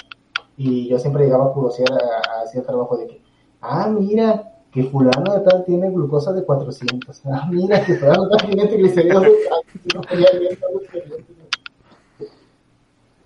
Y 0.57 0.87
yo 0.89 0.97
siempre 0.97 1.25
llegaba 1.25 1.47
a 1.47 1.51
curiosear 1.51 1.91
a, 1.91 2.41
hacer 2.41 2.63
trabajo 2.63 2.97
de 2.97 3.05
que, 3.07 3.21
ah, 3.61 3.89
mira, 3.89 4.53
que 4.71 4.85
fulano 4.85 5.33
de 5.33 5.41
tal 5.41 5.65
tiene 5.65 5.91
glucosa 5.91 6.33
de 6.33 6.43
400. 6.43 7.21
Ah, 7.25 7.47
mira, 7.51 7.85
que 7.85 7.95
fulano 7.95 8.25
de 8.25 8.37
tal 8.37 8.47
tiene 8.47 8.65
triglicéridos 8.67 9.21
de 9.23 9.31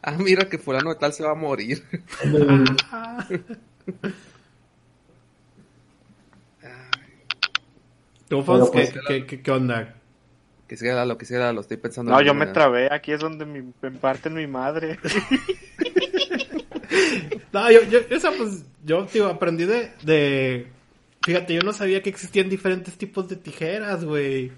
Ah, 0.02 0.16
mira 0.18 0.50
que 0.50 0.58
fulano 0.58 0.89
de 0.89 0.95
tal 0.95 1.14
se 1.14 1.24
va 1.24 1.30
a 1.32 1.36
morir. 1.36 1.84
¿Tú, 8.30 8.41
Fons, 8.43 8.70
pues, 8.72 8.93
¿qué, 9.08 9.26
qué, 9.26 9.41
qué, 9.41 9.52
onda? 9.52 9.95
Que 10.70 10.78
siga 10.78 11.03
lo 11.03 11.17
que 11.17 11.26
siga, 11.26 11.51
lo 11.51 11.61
estoy 11.61 11.78
pensando. 11.78 12.11
No, 12.11 12.22
yo 12.22 12.36
me 12.36 12.45
trabé, 12.45 12.93
aquí 12.93 13.11
es 13.11 13.20
donde 13.20 13.43
me 13.43 13.63
parte 13.99 14.30
mi 14.30 14.45
madre. 14.45 14.99
no, 17.51 17.72
yo, 17.72 17.82
yo, 17.89 17.97
esa 18.11 18.32
pues, 18.32 18.65
yo, 18.86 19.07
tío, 19.07 19.30
aprendí 19.30 19.65
de, 19.65 19.91
de, 20.03 20.67
fíjate, 21.26 21.55
yo 21.55 21.63
no 21.63 21.74
sabía 21.74 22.03
que 22.03 22.11
existían 22.11 22.49
diferentes 22.49 22.99
tipos 22.99 23.28
de 23.28 23.38
tijeras, 23.38 24.05
güey. 24.05 24.51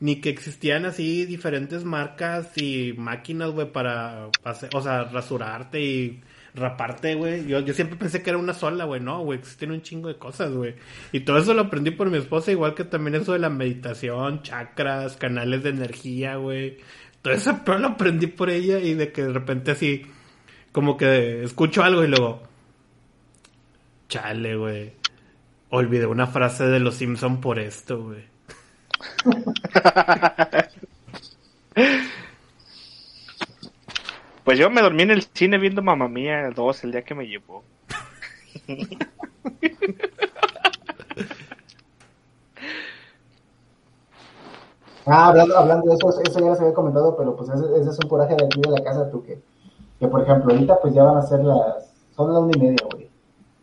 Ni 0.00 0.20
que 0.20 0.28
existían 0.28 0.84
así 0.84 1.24
diferentes 1.24 1.82
marcas 1.82 2.58
y 2.58 2.92
máquinas, 2.98 3.52
güey, 3.52 3.72
para, 3.72 4.28
o 4.74 4.82
sea, 4.82 5.04
rasurarte 5.04 5.80
y 5.80 6.20
raparte, 6.54 7.14
güey. 7.14 7.46
Yo, 7.46 7.60
siempre 7.74 7.98
pensé 7.98 8.22
que 8.22 8.30
era 8.30 8.38
una 8.38 8.54
sola, 8.54 8.84
güey. 8.84 9.00
No, 9.00 9.22
güey, 9.22 9.38
existen 9.38 9.72
un 9.72 9.82
chingo 9.82 10.08
de 10.08 10.16
cosas, 10.16 10.52
güey. 10.52 10.74
Y 11.12 11.20
todo 11.20 11.38
eso 11.38 11.54
lo 11.54 11.62
aprendí 11.62 11.90
por 11.90 12.10
mi 12.10 12.18
esposa, 12.18 12.52
igual 12.52 12.74
que 12.74 12.84
también 12.84 13.16
eso 13.16 13.32
de 13.32 13.38
la 13.40 13.50
meditación, 13.50 14.42
chakras, 14.42 15.16
canales 15.16 15.62
de 15.62 15.70
energía, 15.70 16.36
güey. 16.36 16.78
Todo 17.22 17.34
eso 17.34 17.60
pero 17.64 17.78
lo 17.80 17.88
aprendí 17.88 18.26
por 18.28 18.50
ella 18.50 18.78
y 18.78 18.94
de 18.94 19.12
que 19.12 19.24
de 19.24 19.32
repente 19.32 19.72
así, 19.72 20.02
como 20.72 20.96
que 20.96 21.42
escucho 21.42 21.82
algo 21.82 22.04
y 22.04 22.08
luego, 22.08 22.42
chale, 24.08 24.56
güey. 24.56 24.92
Olvidé 25.70 26.06
una 26.06 26.28
frase 26.28 26.66
de 26.66 26.78
los 26.78 26.94
Simpson 26.94 27.40
por 27.40 27.58
esto, 27.58 28.04
güey. 28.04 28.24
Pues 34.44 34.58
yo 34.58 34.68
me 34.70 34.82
dormí 34.82 35.02
en 35.02 35.10
el 35.10 35.22
cine 35.22 35.56
viendo 35.58 35.82
Mamá 35.82 36.06
Mía 36.06 36.50
2 36.54 36.84
el 36.84 36.92
día 36.92 37.02
que 37.02 37.14
me 37.14 37.26
llevó. 37.26 37.64
ah, 45.06 45.28
hablando, 45.28 45.56
hablando 45.56 45.88
de 45.88 45.94
eso, 45.94 46.10
eso 46.20 46.40
ya 46.40 46.54
se 46.54 46.62
había 46.62 46.74
comentado, 46.74 47.16
pero 47.16 47.34
pues 47.34 47.48
ese, 47.48 47.64
es 47.90 47.98
un 48.02 48.08
coraje 48.08 48.36
de 48.36 48.44
aquí 48.44 48.60
de 48.60 48.70
la 48.70 48.84
casa, 48.84 49.10
tú 49.10 49.22
que, 49.22 49.40
que 49.98 50.08
por 50.08 50.20
ejemplo 50.22 50.52
ahorita 50.52 50.78
pues 50.80 50.92
ya 50.92 51.04
van 51.04 51.16
a 51.16 51.22
ser 51.22 51.42
las, 51.42 51.90
son 52.14 52.32
las 52.32 52.42
una 52.42 52.52
y 52.54 52.60
media, 52.60 52.86
güey. 52.92 53.08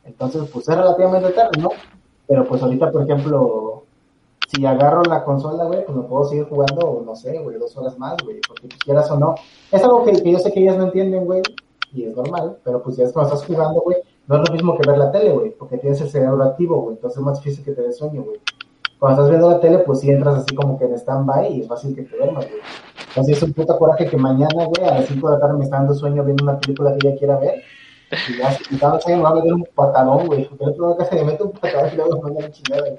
Entonces 0.04 0.50
pues 0.52 0.68
es 0.68 0.76
relativamente 0.76 1.30
tarde, 1.30 1.62
¿no? 1.62 1.70
Pero 2.28 2.48
pues 2.48 2.64
ahorita, 2.64 2.92
por 2.92 3.04
ejemplo, 3.04 3.81
si 4.54 4.66
agarro 4.66 5.04
la 5.04 5.24
consola, 5.24 5.64
güey, 5.66 5.86
pues 5.86 5.98
me 5.98 6.04
puedo 6.04 6.26
seguir 6.26 6.46
jugando, 6.46 7.04
no 7.06 7.16
sé, 7.16 7.40
güey, 7.40 7.58
dos 7.58 7.76
horas 7.78 7.98
más, 7.98 8.16
güey, 8.24 8.42
porque 8.46 8.68
pues, 8.68 8.80
quieras 8.84 9.10
o 9.12 9.18
no. 9.18 9.36
Es 9.72 9.84
algo 9.84 10.04
que, 10.04 10.14
yo 10.30 10.40
sé 10.40 10.52
que 10.52 10.62
ellas 10.62 10.78
no 10.78 10.86
entienden, 10.86 11.26
güey, 11.26 11.42
y 11.94 12.04
es 12.04 12.16
normal, 12.16 12.58
pero 12.64 12.82
pues 12.82 12.98
ya 12.98 13.06
es 13.06 13.14
cuando 13.14 13.34
estás 13.34 13.48
jugando, 13.48 13.82
güey, 13.82 13.98
no 14.28 14.42
es 14.42 14.50
lo 14.50 14.54
mismo 14.54 14.78
que 14.78 14.88
ver 14.88 14.98
la 14.98 15.12
tele, 15.12 15.32
güey, 15.32 15.52
porque 15.52 15.78
tienes 15.78 16.02
el 16.02 16.10
cerebro 16.10 16.44
activo, 16.44 16.82
güey, 16.82 16.96
entonces 16.96 17.18
es 17.18 17.24
más 17.24 17.42
difícil 17.42 17.64
que 17.64 17.72
te 17.72 17.82
dé 17.82 17.94
sueño, 17.94 18.24
güey. 18.24 18.40
Cuando 19.00 19.22
estás 19.22 19.30
viendo 19.30 19.50
la 19.50 19.60
tele, 19.60 19.80
pues 19.80 20.00
sí 20.00 20.12
entras 20.12 20.36
así 20.36 20.54
como 20.54 20.78
que 20.78 20.86
en 20.86 20.94
stand-by 20.94 21.54
y 21.54 21.62
es 21.62 21.68
fácil 21.68 21.96
que 21.96 22.04
te 22.04 22.18
duermas, 22.18 22.46
güey. 22.48 22.62
Entonces 23.08 23.38
es 23.38 23.44
un 23.44 23.54
puta 23.54 23.76
coraje 23.78 24.06
que 24.06 24.16
mañana, 24.16 24.66
güey, 24.66 24.88
a 24.88 25.00
las 25.00 25.08
5 25.08 25.28
de 25.28 25.34
la 25.34 25.40
tarde 25.40 25.58
me 25.58 25.64
está 25.64 25.78
dando 25.78 25.96
sueño 25.96 26.24
viendo 26.24 26.44
una 26.44 26.60
película 26.60 26.96
que 26.96 27.08
ella 27.08 27.18
quiera 27.18 27.40
ver. 27.40 27.64
Y 28.30 28.38
ya, 28.38 28.52
si 28.52 28.76
me 29.12 29.22
va 29.22 29.30
a 29.30 29.36
meter 29.36 29.54
un 29.54 29.66
patadón, 29.74 30.28
güey. 30.28 30.48
Porque 30.48 30.66
el 30.66 30.84
otro 30.84 31.04
se 31.04 31.16
me 31.16 31.24
mete 31.24 31.42
un 31.42 31.52
patadón 31.52 31.90
y 31.92 31.96
luego 31.96 32.22
me 32.22 32.52
chingada, 32.52 32.82
güey 32.82 32.98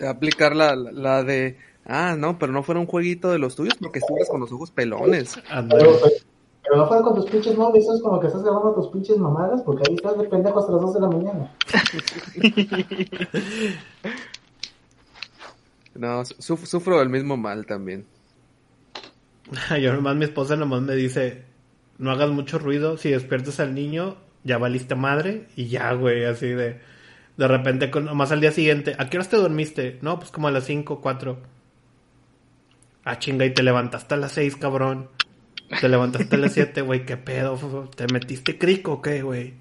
aplicar 0.00 0.54
la, 0.56 0.74
la 0.74 1.22
de, 1.22 1.58
ah, 1.86 2.16
no, 2.18 2.38
pero 2.38 2.52
no 2.52 2.62
fuera 2.62 2.80
un 2.80 2.86
jueguito 2.86 3.30
de 3.30 3.38
los 3.38 3.56
tuyos 3.56 3.74
porque 3.80 4.00
estuvieras 4.00 4.28
con 4.28 4.40
los 4.40 4.52
ojos 4.52 4.70
pelones. 4.70 5.36
Pero, 5.70 5.98
pero, 6.62 6.76
no 6.76 6.88
fuera 6.88 7.02
con 7.02 7.14
tus 7.14 7.30
pinches 7.30 7.56
móviles, 7.56 7.84
eso 7.84 7.94
es 7.94 8.02
como 8.02 8.20
que 8.20 8.26
estás 8.26 8.42
grabando 8.42 8.74
tus 8.74 8.88
pinches 8.88 9.16
mamadas 9.18 9.62
porque 9.62 9.84
ahí 9.88 9.94
estás 9.94 10.18
de 10.18 10.24
pendejo 10.24 10.58
hasta 10.58 10.72
las 10.72 10.80
2 10.82 10.94
de 10.94 11.00
la 11.00 11.08
mañana. 11.08 11.56
no, 15.94 16.24
sufro 16.24 17.00
el 17.00 17.08
mismo 17.08 17.36
mal 17.36 17.66
también. 17.66 18.06
Yo 19.80 19.92
nomás 19.92 20.16
mi 20.16 20.24
esposa 20.24 20.56
nomás 20.56 20.82
me 20.82 20.94
dice, 20.94 21.44
no 21.98 22.10
hagas 22.10 22.30
mucho 22.30 22.58
ruido, 22.58 22.96
si 22.96 23.10
despiertas 23.10 23.60
al 23.60 23.74
niño, 23.74 24.16
ya 24.44 24.58
valiste 24.58 24.94
madre 24.94 25.48
y 25.56 25.68
ya, 25.68 25.92
güey, 25.92 26.24
así 26.24 26.48
de 26.48 26.80
de 27.36 27.48
repente, 27.48 27.90
más 28.14 28.32
al 28.32 28.40
día 28.40 28.52
siguiente, 28.52 28.94
¿a 28.98 29.10
qué 29.10 29.18
horas 29.18 29.28
te 29.28 29.36
dormiste? 29.36 29.98
No, 30.00 30.18
pues 30.18 30.30
como 30.30 30.48
a 30.48 30.50
las 30.50 30.64
5, 30.64 31.00
4. 31.00 31.38
Ah, 33.04 33.18
chinga, 33.18 33.44
y 33.44 33.50
te 33.50 33.62
levantaste 33.62 34.14
a 34.14 34.16
las 34.16 34.32
6, 34.32 34.56
cabrón. 34.56 35.10
Te 35.80 35.88
levantaste 35.88 36.36
a 36.36 36.38
las 36.38 36.52
7, 36.52 36.80
güey, 36.80 37.04
qué 37.04 37.16
pedo. 37.16 37.56
¿Te 37.94 38.06
metiste 38.12 38.56
crico 38.56 38.94
o 38.94 39.02
qué, 39.02 39.22
güey? 39.22 39.54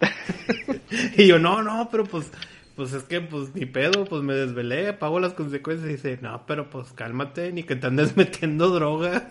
y 1.16 1.26
yo, 1.26 1.38
no, 1.38 1.62
no, 1.62 1.88
pero 1.90 2.04
pues, 2.04 2.30
pues 2.76 2.92
es 2.92 3.02
que, 3.02 3.20
pues 3.20 3.54
ni 3.54 3.66
pedo, 3.66 4.04
pues 4.04 4.22
me 4.22 4.34
desvelé, 4.34 4.92
pago 4.92 5.18
las 5.18 5.34
consecuencias. 5.34 5.88
Y 5.88 5.92
dice, 5.94 6.18
no, 6.22 6.46
pero 6.46 6.70
pues 6.70 6.92
cálmate, 6.92 7.52
ni 7.52 7.64
que 7.64 7.74
te 7.74 7.88
andes 7.88 8.16
metiendo 8.16 8.70
drogas. 8.70 9.24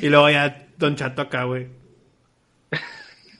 y 0.00 0.08
luego 0.08 0.30
ya, 0.30 0.68
Don 0.78 0.94
Chato 0.94 1.22
acá, 1.22 1.44
güey. 1.44 1.83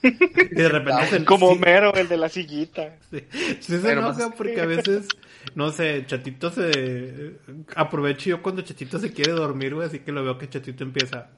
Y 0.05 0.55
de 0.55 0.69
repente 0.69 1.07
se, 1.07 1.25
Como 1.25 1.55
Mero, 1.55 1.95
el 1.95 2.09
de 2.09 2.17
la 2.17 2.29
sillita. 2.29 2.97
Sí, 3.11 3.25
se 3.61 3.93
enoja 3.93 4.31
porque 4.31 4.61
a 4.61 4.67
veces, 4.67 5.09
no 5.55 5.71
sé, 5.71 6.05
Chatito 6.07 6.51
se... 6.51 7.37
Aprovecho 7.75 8.31
yo 8.31 8.43
cuando 8.43 8.63
Chatito 8.63 8.99
se 8.99 9.13
quiere 9.13 9.33
dormir, 9.33 9.75
güey, 9.75 9.87
así 9.87 10.01
que 10.01 10.13
lo 10.13 10.23
veo 10.23 10.39
que 10.39 10.49
Chatito 10.49 10.85
empieza. 10.85 11.31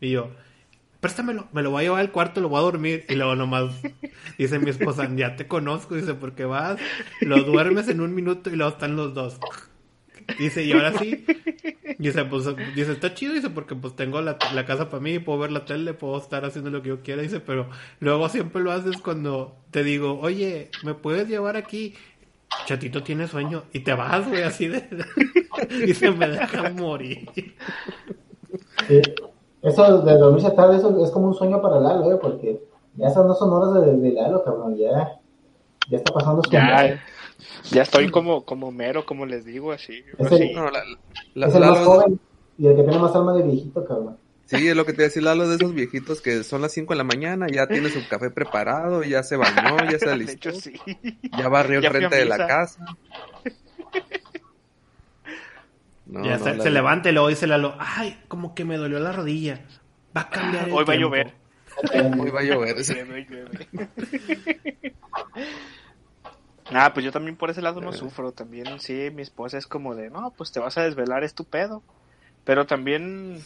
Y 0.00 0.10
yo, 0.10 0.30
préstamelo, 1.00 1.48
me 1.52 1.62
lo 1.62 1.70
voy 1.70 1.80
a 1.80 1.82
llevar 1.84 2.00
al 2.00 2.12
cuarto, 2.12 2.40
lo 2.40 2.48
voy 2.48 2.58
a 2.58 2.62
dormir. 2.62 3.04
Y 3.08 3.14
luego 3.14 3.36
nomás 3.36 3.74
dice 4.38 4.58
mi 4.58 4.70
esposa, 4.70 5.08
ya 5.14 5.36
te 5.36 5.46
conozco, 5.46 5.94
dice, 5.94 6.14
porque 6.14 6.46
vas, 6.46 6.80
lo 7.20 7.42
duermes 7.44 7.88
en 7.88 8.00
un 8.00 8.14
minuto 8.14 8.50
y 8.50 8.56
luego 8.56 8.72
están 8.72 8.96
los 8.96 9.12
dos. 9.12 9.38
Dice, 10.38 10.64
y 10.64 10.72
ahora 10.72 10.92
sí. 10.98 11.24
Dice, 11.98 12.24
pues, 12.24 12.44
dice, 12.74 12.92
está 12.92 13.14
chido, 13.14 13.34
dice, 13.34 13.50
porque 13.50 13.74
pues 13.74 13.94
tengo 13.94 14.20
la, 14.20 14.36
la 14.54 14.66
casa 14.66 14.88
para 14.88 15.02
mí, 15.02 15.18
puedo 15.18 15.38
ver 15.38 15.52
la 15.52 15.64
tele, 15.64 15.94
puedo 15.94 16.18
estar 16.18 16.44
haciendo 16.44 16.70
lo 16.70 16.82
que 16.82 16.88
yo 16.88 17.02
quiera, 17.02 17.22
dice, 17.22 17.40
pero 17.40 17.68
luego 18.00 18.28
siempre 18.28 18.62
lo 18.62 18.72
haces 18.72 18.98
cuando 18.98 19.56
te 19.70 19.84
digo, 19.84 20.18
oye, 20.20 20.70
¿me 20.82 20.94
puedes 20.94 21.28
llevar 21.28 21.56
aquí? 21.56 21.94
Chatito 22.66 23.02
tiene 23.02 23.26
sueño 23.26 23.64
y 23.72 23.80
te 23.80 23.94
vas, 23.94 24.28
güey, 24.28 24.42
así 24.42 24.68
de... 24.68 24.88
y 25.86 25.94
se 25.94 26.10
me 26.10 26.28
deja 26.28 26.70
morir. 26.70 27.28
Eso 29.62 30.02
de 30.02 30.18
dormirse 30.18 30.50
tarde, 30.50 30.76
eso 30.76 31.04
es 31.04 31.10
como 31.10 31.28
un 31.28 31.34
sueño 31.34 31.60
para 31.62 31.80
Lalo, 31.80 32.02
güey, 32.02 32.18
porque 32.20 32.62
ya 32.96 33.08
esas 33.08 33.24
no 33.24 33.34
son 33.34 33.52
horas 33.52 33.84
de, 33.84 33.96
de 33.96 34.12
Lalo, 34.12 34.44
cabrón, 34.44 34.76
ya, 34.76 35.20
ya 35.88 35.96
está 35.96 36.12
pasando 36.12 36.42
su 36.42 36.50
ya, 36.50 37.00
ya 37.70 37.82
estoy 37.82 38.10
como, 38.10 38.44
como 38.44 38.72
mero, 38.72 39.04
como 39.06 39.26
les 39.26 39.44
digo, 39.44 39.72
así. 39.72 40.04
Es 40.18 40.32
el, 40.32 40.52
no, 40.54 40.70
la, 40.70 40.80
es 41.46 41.54
el 41.54 41.60
más 41.60 41.78
joven 41.80 42.20
y 42.58 42.66
el 42.66 42.76
que 42.76 42.82
tiene 42.82 42.98
más 42.98 43.14
alma 43.14 43.34
de 43.34 43.42
viejito, 43.42 43.84
cabrón. 43.84 44.16
Sí, 44.46 44.68
es 44.68 44.76
lo 44.76 44.84
que 44.84 44.92
te 44.92 45.02
decía 45.02 45.22
Lalo 45.22 45.48
de 45.48 45.56
esos 45.56 45.72
viejitos 45.72 46.20
que 46.20 46.44
son 46.44 46.60
las 46.60 46.72
5 46.72 46.92
de 46.92 46.98
la 46.98 47.04
mañana, 47.04 47.46
ya 47.50 47.66
tiene 47.66 47.88
su 47.88 48.06
café 48.08 48.30
preparado, 48.30 49.02
ya 49.02 49.22
se 49.22 49.36
bañó, 49.36 49.76
ya 49.90 49.98
se 49.98 50.10
alistó, 50.10 50.52
sí. 50.52 50.74
ya 51.36 51.48
barrió 51.48 51.80
el 51.80 51.88
frente 51.88 52.16
de 52.16 52.24
la 52.24 52.46
casa. 52.46 52.84
No, 56.06 56.22
ya 56.22 56.38
se, 56.38 56.70
levanta 56.70 57.08
y 57.08 57.12
luego 57.12 57.28
dice 57.28 57.46
Lalo, 57.46 57.76
ay, 57.78 58.20
como 58.28 58.54
que 58.54 58.66
me 58.66 58.76
dolió 58.76 59.00
la 59.00 59.10
rodilla. 59.10 59.62
Va 60.14 60.20
a 60.20 60.28
cambiar 60.28 60.68
Hoy 60.70 60.84
va 60.84 60.92
a 60.92 60.96
llover. 60.96 61.32
Hoy 62.20 62.30
va 62.30 62.40
a 62.40 62.42
llover. 62.42 62.76
Ah, 66.72 66.92
pues 66.94 67.04
yo 67.04 67.12
también 67.12 67.36
por 67.36 67.50
ese 67.50 67.62
lado 67.62 67.80
no 67.80 67.92
sufro. 67.92 68.32
También, 68.32 68.80
sí, 68.80 69.10
mi 69.12 69.22
esposa 69.22 69.58
es 69.58 69.66
como 69.66 69.94
de, 69.94 70.10
no, 70.10 70.32
pues 70.36 70.52
te 70.52 70.60
vas 70.60 70.78
a 70.78 70.82
desvelar, 70.82 71.24
es 71.24 71.34
tu 71.34 71.44
pedo. 71.44 71.82
Pero 72.44 72.66
también, 72.66 73.42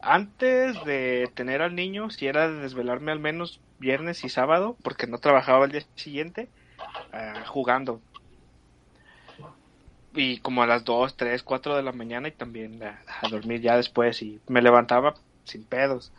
antes 0.00 0.84
de 0.84 1.30
tener 1.34 1.62
al 1.62 1.74
niño, 1.74 2.10
si 2.10 2.26
era 2.26 2.48
de 2.48 2.60
desvelarme 2.60 3.12
al 3.12 3.20
menos 3.20 3.60
viernes 3.78 4.24
y 4.24 4.28
sábado, 4.28 4.76
porque 4.82 5.06
no 5.06 5.18
trabajaba 5.18 5.64
el 5.64 5.72
día 5.72 5.82
siguiente, 5.94 6.48
ah, 7.12 7.44
jugando. 7.46 8.00
Y 10.14 10.38
como 10.38 10.62
a 10.62 10.66
las 10.66 10.84
2, 10.84 11.16
3, 11.16 11.42
4 11.42 11.76
de 11.76 11.82
la 11.82 11.92
mañana 11.92 12.28
y 12.28 12.32
también 12.32 12.82
a 12.82 13.28
dormir 13.30 13.60
ya 13.60 13.76
después 13.76 14.22
y 14.22 14.40
me 14.48 14.62
levantaba 14.62 15.14
sin 15.44 15.64
pedos. 15.64 16.10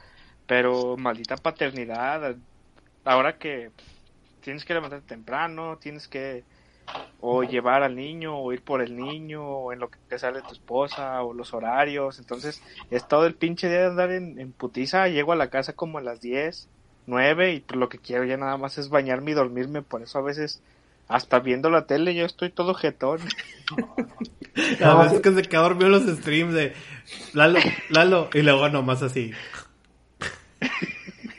Pero 0.45 0.95
maldita 0.97 1.35
paternidad, 1.35 2.35
ahora 3.03 3.37
que 3.37 3.71
tienes 4.47 4.63
que 4.63 4.73
levantarte 4.73 5.05
temprano, 5.05 5.77
tienes 5.77 6.07
que 6.07 6.45
o 7.19 7.43
llevar 7.43 7.83
al 7.83 7.97
niño 7.97 8.39
o 8.39 8.53
ir 8.53 8.61
por 8.61 8.81
el 8.81 8.95
niño 8.95 9.45
o 9.45 9.73
en 9.73 9.79
lo 9.79 9.89
que 9.89 10.17
sale 10.17 10.41
tu 10.41 10.53
esposa 10.53 11.21
o 11.21 11.33
los 11.33 11.53
horarios. 11.53 12.17
Entonces 12.17 12.63
es 12.89 13.05
todo 13.09 13.25
el 13.25 13.35
pinche 13.35 13.67
día 13.67 13.79
de 13.79 13.87
andar 13.87 14.11
en, 14.13 14.53
putiza. 14.53 15.09
Llego 15.09 15.33
a 15.33 15.35
la 15.35 15.49
casa 15.49 15.73
como 15.73 15.97
a 15.97 16.01
las 16.01 16.21
10 16.21 16.69
nueve 17.07 17.55
y 17.55 17.59
por 17.59 17.75
lo 17.75 17.89
que 17.89 17.97
quiero 17.97 18.23
ya 18.23 18.37
nada 18.37 18.55
más 18.55 18.77
es 18.77 18.87
bañarme 18.87 19.31
y 19.31 19.33
dormirme, 19.33 19.81
por 19.81 20.01
eso 20.01 20.19
a 20.19 20.21
veces 20.21 20.61
hasta 21.09 21.39
viendo 21.39 21.69
la 21.69 21.85
tele 21.85 22.15
yo 22.15 22.25
estoy 22.25 22.49
todo 22.49 22.73
jetón. 22.73 23.19
a 24.81 25.03
veces 25.03 25.19
que 25.19 25.33
se 25.33 25.41
queda 25.41 25.63
dormido 25.63 25.89
los 25.89 26.05
streams 26.05 26.53
de 26.53 26.73
Lalo, 27.33 27.59
Lalo, 27.89 28.29
y 28.33 28.43
luego 28.43 28.69
nomás 28.69 29.03
así. 29.03 29.33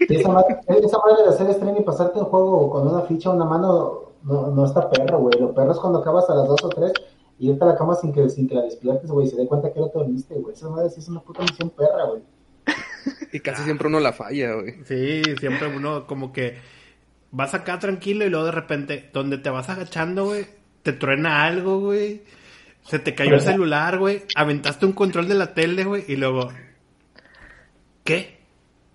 Esa, 0.08 0.28
manera 0.28 1.22
de 1.22 1.28
hacer 1.28 1.52
stream 1.52 1.76
y 1.76 1.82
pasarte 1.82 2.18
un 2.18 2.24
juego 2.26 2.70
con 2.70 2.88
una 2.88 3.02
ficha, 3.02 3.30
una 3.30 3.44
mano, 3.44 4.12
no, 4.22 4.48
no 4.48 4.64
está 4.64 4.88
perro, 4.88 5.18
güey. 5.20 5.38
Lo 5.38 5.52
perro 5.54 5.72
es 5.72 5.78
cuando 5.78 5.98
acabas 5.98 6.28
a 6.30 6.34
las 6.34 6.48
dos 6.48 6.62
o 6.64 6.68
tres 6.68 6.92
y 7.38 7.50
irte 7.50 7.64
a 7.64 7.68
la 7.68 7.76
cama 7.76 7.94
sin 7.94 8.12
que, 8.12 8.28
sin 8.30 8.48
que 8.48 8.54
la 8.54 8.62
despiertes, 8.62 9.10
güey. 9.10 9.26
Se 9.26 9.36
dé 9.36 9.46
cuenta 9.46 9.72
que 9.72 9.80
no 9.80 9.88
te 9.88 9.98
dormiste, 9.98 10.34
güey. 10.34 10.54
Esa 10.54 10.68
madre 10.70 10.90
sí 10.90 11.00
es 11.00 11.08
una 11.08 11.20
puta 11.20 11.42
misión 11.42 11.70
perra, 11.70 12.04
güey. 12.06 12.22
Y 13.32 13.40
casi 13.40 13.62
siempre 13.62 13.88
uno 13.88 14.00
la 14.00 14.12
falla, 14.12 14.54
güey. 14.54 14.84
Sí, 14.84 15.22
siempre 15.38 15.68
uno 15.74 16.06
como 16.06 16.32
que 16.32 16.56
vas 17.30 17.52
acá 17.54 17.78
tranquilo 17.78 18.24
y 18.24 18.30
luego 18.30 18.46
de 18.46 18.52
repente, 18.52 19.10
donde 19.12 19.36
te 19.38 19.50
vas 19.50 19.68
agachando, 19.68 20.24
güey, 20.24 20.46
te 20.82 20.92
truena 20.92 21.44
algo, 21.44 21.80
güey. 21.80 22.22
Se 22.82 22.98
te 22.98 23.14
cayó 23.14 23.34
el 23.34 23.42
celular, 23.42 23.98
güey. 23.98 24.22
Aventaste 24.34 24.86
un 24.86 24.92
control 24.92 25.28
de 25.28 25.34
la 25.34 25.52
tele, 25.52 25.84
güey. 25.84 26.04
Y 26.08 26.16
luego, 26.16 26.48
¿qué? 28.02 28.38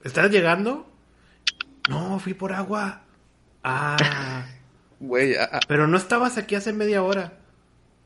¿Estás 0.03 0.31
llegando? 0.31 0.87
No, 1.89 2.19
fui 2.19 2.33
por 2.33 2.53
agua. 2.53 3.01
Ah. 3.63 4.47
Güey, 4.99 5.35
pero 5.67 5.85
no 5.85 5.97
estabas 5.97 6.37
aquí 6.37 6.55
hace 6.55 6.71
media 6.71 7.03
hora. 7.03 7.33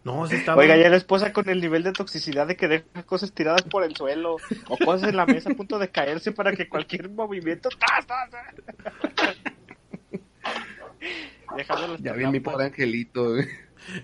No, 0.04 0.26
sí 0.26 0.36
estaba. 0.36 0.60
Oiga, 0.60 0.76
ya 0.78 0.90
la 0.90 0.98
esposa 0.98 1.32
con 1.32 1.48
el 1.48 1.62
nivel 1.62 1.84
de 1.84 1.92
toxicidad 1.92 2.48
de 2.48 2.56
que 2.56 2.68
deja 2.68 3.04
cosas 3.04 3.34
tiradas 3.34 3.62
por 3.62 3.84
el 3.84 3.96
suelo 3.96 4.38
o 4.68 4.78
cosas 4.78 5.10
en 5.10 5.16
la 5.16 5.28
mesa 5.28 5.52
a 5.52 5.54
punto 5.54 5.78
de 5.78 5.90
caerse 5.90 6.32
para 6.32 6.54
que 6.54 6.68
cualquier 6.68 7.10
movimiento. 7.10 7.70
ya 12.00 12.14
vi 12.14 12.26
mi 12.26 12.40
pobre 12.40 12.66
angelito, 12.66 13.32
güey. 13.32 13.46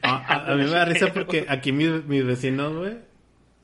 A, 0.04 0.54
mí 0.56 0.66
me 0.66 0.70
da 0.70 0.86
risa 0.86 1.12
porque 1.14 1.48
aquí 1.50 1.72
mis, 1.72 2.06
mis 2.06 2.24
vecinos, 2.24 2.76
güey, 2.76 3.00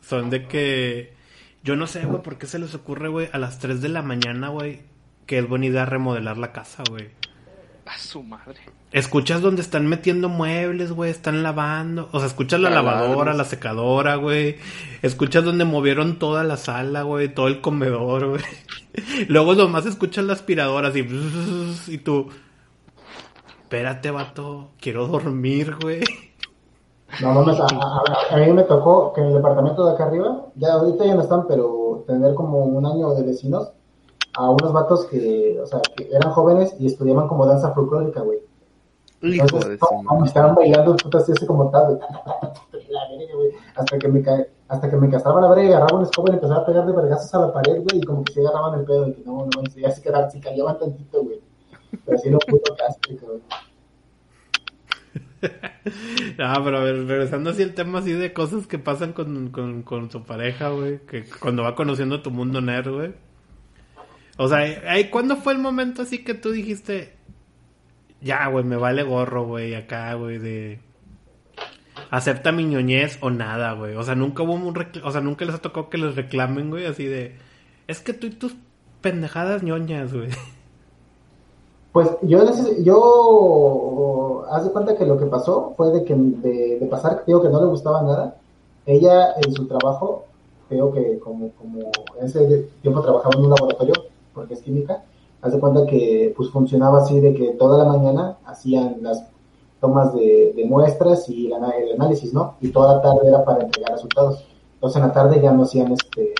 son 0.01 0.31
de 0.31 0.47
que. 0.47 1.13
Yo 1.61 1.75
no 1.75 1.85
sé, 1.85 2.05
güey, 2.05 2.23
por 2.23 2.39
qué 2.39 2.47
se 2.47 2.57
les 2.57 2.73
ocurre, 2.73 3.09
güey, 3.09 3.29
a 3.31 3.37
las 3.37 3.59
3 3.59 3.81
de 3.81 3.89
la 3.89 4.01
mañana, 4.01 4.47
güey, 4.47 4.81
que 5.29 5.37
es 5.37 5.47
buena 5.47 5.67
idea 5.67 5.85
remodelar 5.85 6.39
la 6.39 6.51
casa, 6.51 6.81
güey. 6.89 7.09
A 7.85 7.95
su 7.99 8.23
madre. 8.23 8.61
Escuchas 8.91 9.41
donde 9.41 9.61
están 9.61 9.85
metiendo 9.85 10.27
muebles, 10.27 10.91
güey, 10.91 11.11
están 11.11 11.43
lavando. 11.43 12.09
O 12.11 12.17
sea, 12.17 12.25
escuchas 12.27 12.59
la 12.59 12.71
lavadora, 12.71 13.35
la 13.35 13.43
secadora, 13.43 14.15
güey. 14.15 14.55
Escuchas 15.03 15.43
donde 15.43 15.65
movieron 15.65 16.17
toda 16.17 16.43
la 16.43 16.57
sala, 16.57 17.03
güey, 17.03 17.31
todo 17.31 17.47
el 17.47 17.61
comedor, 17.61 18.27
güey. 18.27 18.41
Luego 19.27 19.53
nomás 19.53 19.85
escuchas 19.85 20.25
la 20.25 20.33
aspiradora 20.33 20.87
así. 20.87 21.07
Y 21.87 21.99
tú. 21.99 22.29
Espérate, 23.61 24.09
vato. 24.09 24.71
Quiero 24.81 25.05
dormir, 25.05 25.75
güey. 25.79 26.01
No 27.21 27.33
mames, 27.33 27.59
a, 27.59 27.67
a, 28.31 28.37
mí 28.37 28.51
me 28.51 28.63
tocó 28.63 29.13
que 29.13 29.21
en 29.21 29.27
el 29.27 29.33
departamento 29.35 29.85
de 29.85 29.93
acá 29.93 30.05
arriba, 30.05 30.47
ya 30.55 30.73
ahorita 30.73 31.05
ya 31.05 31.13
no 31.13 31.21
están, 31.21 31.47
pero 31.47 32.03
tener 32.07 32.33
como 32.33 32.65
un 32.65 32.83
año 32.87 33.13
de 33.13 33.21
vecinos 33.21 33.73
a 34.39 34.49
unos 34.49 34.71
vatos 34.71 35.05
que, 35.07 35.59
o 35.61 35.67
sea, 35.67 35.81
que 35.97 36.07
eran 36.09 36.31
jóvenes 36.31 36.73
y 36.79 36.85
estudiaban 36.85 37.27
como 37.27 37.45
danza 37.45 37.73
folclórica, 37.73 38.21
güey. 38.21 38.39
Entonces, 39.21 39.77
estaban 40.25 40.55
bailando 40.55 40.95
putas 40.95 41.29
así 41.29 41.45
como 41.45 41.69
tal, 41.69 41.99
hasta 43.75 43.99
que 43.99 44.07
me 44.07 44.21
cae, 44.21 44.49
hasta 44.69 44.89
que 44.89 44.95
me 44.95 45.09
castraba 45.09 45.41
la 45.41 45.49
verga 45.49 45.63
y 45.63 45.67
agarraba 45.67 45.97
un 45.97 46.03
escoba 46.03 46.29
y 46.29 46.35
empezaba 46.35 46.61
a 46.61 46.65
pegar 46.65 46.85
de 46.85 46.93
vergazos 46.93 47.33
a 47.33 47.39
la 47.39 47.53
pared, 47.53 47.83
güey, 47.83 47.97
y 47.97 48.01
como 48.01 48.23
que 48.23 48.31
se 48.31 48.39
agarraban 48.39 48.79
el 48.79 48.85
pedo, 48.85 49.09
y 49.09 49.13
que 49.13 49.23
no, 49.25 49.39
no, 49.39 49.63
y 49.75 49.81
ya 49.81 49.91
se 49.91 50.01
quedaban, 50.01 50.31
se 50.31 50.39
callaban 50.39 50.79
tantito, 50.79 51.21
güey. 51.21 51.41
Pero 52.05 52.17
así 52.17 52.29
no 52.29 52.39
puto 52.39 52.73
casco, 52.77 53.27
güey. 53.27 53.41
No, 56.37 56.53
pero 56.63 56.77
a 56.77 56.83
ver, 56.85 57.05
regresando 57.05 57.49
así 57.49 57.61
el 57.61 57.73
tema 57.73 57.99
así 57.99 58.13
de 58.13 58.31
cosas 58.31 58.67
que 58.67 58.79
pasan 58.79 59.11
con, 59.11 59.49
con, 59.49 59.83
con 59.83 60.09
su 60.09 60.23
pareja, 60.23 60.69
güey, 60.69 60.99
que 60.99 61.25
cuando 61.41 61.63
va 61.63 61.75
conociendo 61.75 62.21
tu 62.21 62.31
mundo 62.31 62.61
nerd, 62.61 62.89
güey. 62.89 63.28
O 64.41 64.47
sea, 64.47 64.65
¿cuándo 65.11 65.35
fue 65.35 65.51
el 65.51 65.59
momento 65.59 66.01
así 66.01 66.23
que 66.23 66.33
tú 66.33 66.51
dijiste, 66.51 67.13
ya, 68.21 68.47
güey, 68.47 68.63
me 68.63 68.77
vale 68.77 69.03
gorro, 69.03 69.45
güey, 69.45 69.75
acá, 69.75 70.13
güey, 70.13 70.37
de 70.37 70.79
acepta 72.09 72.53
mi 72.53 72.63
ñoñez 72.63 73.17
o 73.21 73.31
nada, 73.31 73.73
güey. 73.73 73.95
O 73.95 74.03
sea, 74.03 74.15
nunca 74.15 74.43
hubo 74.43 74.53
un 74.53 74.73
o 75.03 75.11
sea, 75.11 75.19
nunca 75.19 75.43
les 75.43 75.55
ha 75.55 75.61
tocado 75.61 75.89
que 75.89 75.97
les 75.97 76.15
reclamen, 76.15 76.69
güey, 76.69 76.85
así 76.85 77.03
de 77.03 77.35
es 77.87 77.99
que 77.99 78.13
tú 78.13 78.27
y 78.27 78.29
tus 78.29 78.55
pendejadas 79.01 79.61
ñoñas, 79.61 80.13
güey. 80.13 80.29
Pues 81.91 82.07
yo 82.21 82.39
yo 82.81 84.45
haz 84.51 84.63
de 84.63 84.71
cuenta 84.71 84.95
que 84.95 85.05
lo 85.05 85.17
que 85.17 85.25
pasó 85.25 85.73
fue 85.75 85.91
de 85.91 86.05
que 86.05 86.15
de, 86.15 86.87
pasar, 86.89 87.23
digo 87.27 87.41
que 87.41 87.49
no 87.49 87.59
le 87.59 87.67
gustaba 87.67 88.03
nada. 88.03 88.37
Ella 88.85 89.33
en 89.43 89.51
su 89.51 89.67
trabajo, 89.67 90.23
creo 90.69 90.93
que 90.93 91.19
como 91.19 91.51
como 91.53 91.91
ese 92.21 92.69
tiempo 92.81 93.01
trabajaba 93.01 93.35
en 93.35 93.43
un 93.43 93.49
laboratorio 93.49 94.08
porque 94.39 94.53
es 94.53 94.61
química, 94.61 95.03
Hace 95.41 95.57
cuenta 95.57 95.85
que 95.85 96.33
pues 96.35 96.49
funcionaba 96.49 96.99
así 96.99 97.19
de 97.21 97.33
que 97.33 97.51
toda 97.51 97.77
la 97.77 97.89
mañana 97.89 98.37
hacían 98.45 98.97
las 99.01 99.23
tomas 99.79 100.13
de, 100.13 100.65
muestras 100.67 101.29
y 101.29 101.47
el 101.47 101.93
análisis, 101.95 102.33
¿no? 102.33 102.55
Y 102.59 102.71
toda 102.71 102.95
la 102.95 103.01
tarde 103.01 103.29
era 103.29 103.45
para 103.45 103.63
entregar 103.63 103.93
resultados. 103.93 104.43
Entonces 104.73 105.01
en 105.01 105.07
la 105.07 105.13
tarde 105.13 105.39
ya 105.41 105.53
no 105.53 105.63
hacían 105.63 105.93
este, 105.93 106.33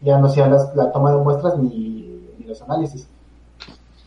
ya 0.00 0.18
no 0.18 0.28
hacían 0.28 0.52
la 0.74 0.92
toma 0.92 1.10
de 1.10 1.18
muestras 1.18 1.58
ni, 1.58 2.28
los 2.46 2.62
análisis. 2.62 3.08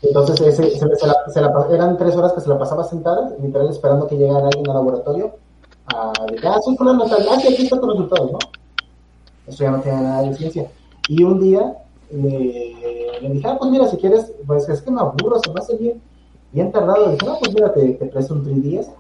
Entonces 0.02 0.40
ese, 0.40 0.70
se, 0.70 1.42
la, 1.42 1.68
eran 1.70 1.98
tres 1.98 2.16
horas 2.16 2.32
que 2.32 2.40
se 2.40 2.48
la 2.48 2.58
pasaba 2.58 2.86
sentada, 2.86 3.36
literal 3.42 3.70
esperando 3.70 4.08
que 4.08 4.16
llegara 4.16 4.48
alguien 4.48 4.70
al 4.70 4.76
laboratorio 4.76 5.36
a 5.88 6.14
decir, 6.32 6.48
ah, 6.48 6.60
soy 6.64 6.78
fulano 6.78 7.06
tal, 7.06 7.28
ah, 7.30 7.36
aquí 7.38 7.64
están 7.64 7.82
tus 7.82 7.92
resultados, 7.92 8.32
¿no? 8.32 8.40
Eso 9.48 9.64
ya 9.64 9.72
no 9.72 9.82
tiene 9.82 10.02
nada 10.02 10.22
de 10.22 10.34
ciencia. 10.34 10.72
Y 11.10 11.24
un 11.24 11.42
día 11.42 11.85
le, 12.12 13.20
le 13.22 13.30
dije, 13.30 13.48
ah, 13.48 13.58
pues 13.60 13.72
mira, 13.72 13.88
si 13.88 13.98
quieres, 13.98 14.34
pues 14.46 14.68
es 14.70 14.82
que 14.82 14.92
me 14.92 15.02
aburro, 15.02 15.40
se 15.40 15.52
me 15.52 15.60
hace 15.60 15.76
bien, 15.78 16.02
bien 16.52 16.72
tardado. 16.72 17.06
Le 17.06 17.12
dije, 17.14 17.26
no, 17.26 17.38
pues 17.40 17.54
mira, 17.54 17.74
te, 17.74 17.94
te 17.94 18.06
presto 18.08 18.34
un 18.34 18.44
3 18.44 18.64
días. 18.64 18.92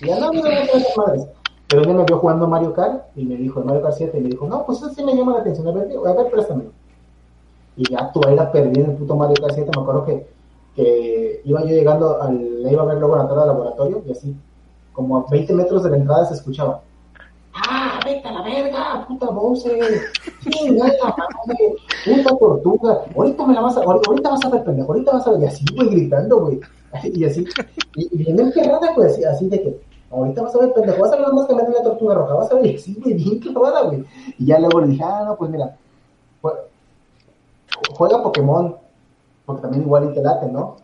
Y 0.00 0.06
ya 0.08 0.18
no, 0.18 0.32
no, 0.32 0.42
no, 0.42 0.48
madres. 0.96 1.26
Pero 1.68 1.82
ella 1.82 1.94
me 1.94 2.04
vio 2.04 2.18
jugando 2.18 2.46
Mario 2.46 2.74
Kart 2.74 3.04
y 3.16 3.24
me 3.24 3.36
dijo, 3.36 3.60
Mario 3.62 3.82
Kart 3.82 3.94
7, 3.96 4.18
y 4.18 4.20
me 4.20 4.28
dijo, 4.30 4.46
no, 4.46 4.64
pues 4.66 4.78
eso 4.78 4.90
sí 4.90 5.02
me 5.04 5.14
llama 5.14 5.32
la 5.32 5.40
atención. 5.40 5.66
A 5.68 5.72
ver, 5.72 5.88
a 6.06 6.12
ver, 6.12 6.30
préstamelo. 6.30 6.70
Y 7.76 7.90
ya 7.90 8.12
tú 8.12 8.20
ahí 8.26 8.36
la 8.36 8.52
perdí 8.52 8.80
en 8.80 8.90
el 8.90 8.96
puto 8.96 9.16
Mario 9.16 9.36
Kart 9.40 9.54
7. 9.54 9.70
Me 9.74 9.82
acuerdo 9.82 10.04
que, 10.04 10.26
que 10.76 11.40
iba 11.44 11.62
yo 11.62 11.68
llegando, 11.68 12.20
al, 12.20 12.62
le 12.62 12.72
iba 12.72 12.82
a 12.82 12.86
ver 12.86 12.98
luego 12.98 13.16
la 13.16 13.22
entrada 13.22 13.46
del 13.46 13.52
laboratorio 13.52 14.02
y 14.06 14.12
así, 14.12 14.36
como 14.92 15.18
a 15.18 15.24
20 15.30 15.52
metros 15.54 15.82
de 15.82 15.90
la 15.90 15.96
entrada 15.96 16.24
se 16.26 16.34
escuchaba 16.34 16.80
¡Ah, 17.52 17.93
vete 18.04 18.30
la 18.30 18.42
verga, 18.42 19.06
tortuga! 22.38 23.04
Ahorita 23.16 23.46
me 23.46 23.54
la 23.54 23.60
vas 23.62 23.76
a, 23.76 23.82
ahorita 23.82 24.30
vas 24.30 24.44
a 24.44 24.50
ver, 24.50 24.64
pendejo, 24.64 24.92
ahorita 24.92 25.12
vas 25.12 25.26
a 25.26 25.30
ver, 25.32 25.40
y 25.40 25.46
así, 25.46 25.64
güey, 25.74 25.88
gritando, 25.88 26.40
güey. 26.40 26.60
Y 27.02 27.24
así, 27.24 27.44
y, 27.96 28.16
bien 28.16 28.38
enterrada, 28.38 28.92
güey, 28.94 29.24
así, 29.24 29.48
de 29.48 29.60
que, 29.60 29.80
ahorita 30.10 30.42
vas 30.42 30.54
a 30.54 30.58
ver, 30.58 30.72
pendejo, 30.72 31.00
vas 31.00 31.12
a 31.12 31.16
ver 31.16 31.32
más 31.32 31.46
que 31.46 31.54
me 31.54 31.62
la 31.62 31.82
tortuga 31.82 32.14
roja, 32.14 32.34
vas 32.34 32.52
a 32.52 32.54
ver, 32.54 32.66
y 32.66 32.76
así, 32.76 32.96
güey, 33.02 33.14
bien 33.14 33.38
clavada, 33.40 33.82
güey. 33.82 34.04
Y 34.38 34.46
ya 34.46 34.58
luego 34.60 34.80
le 34.80 34.88
dije, 34.88 35.02
ah, 35.02 35.24
no, 35.26 35.36
pues 35.36 35.50
mira, 35.50 35.76
juega 37.96 38.22
Pokémon, 38.22 38.76
porque 39.44 39.62
también 39.62 39.82
igual 39.82 40.10
y 40.10 40.14
te 40.14 40.22
late, 40.22 40.46
¿no? 40.46 40.76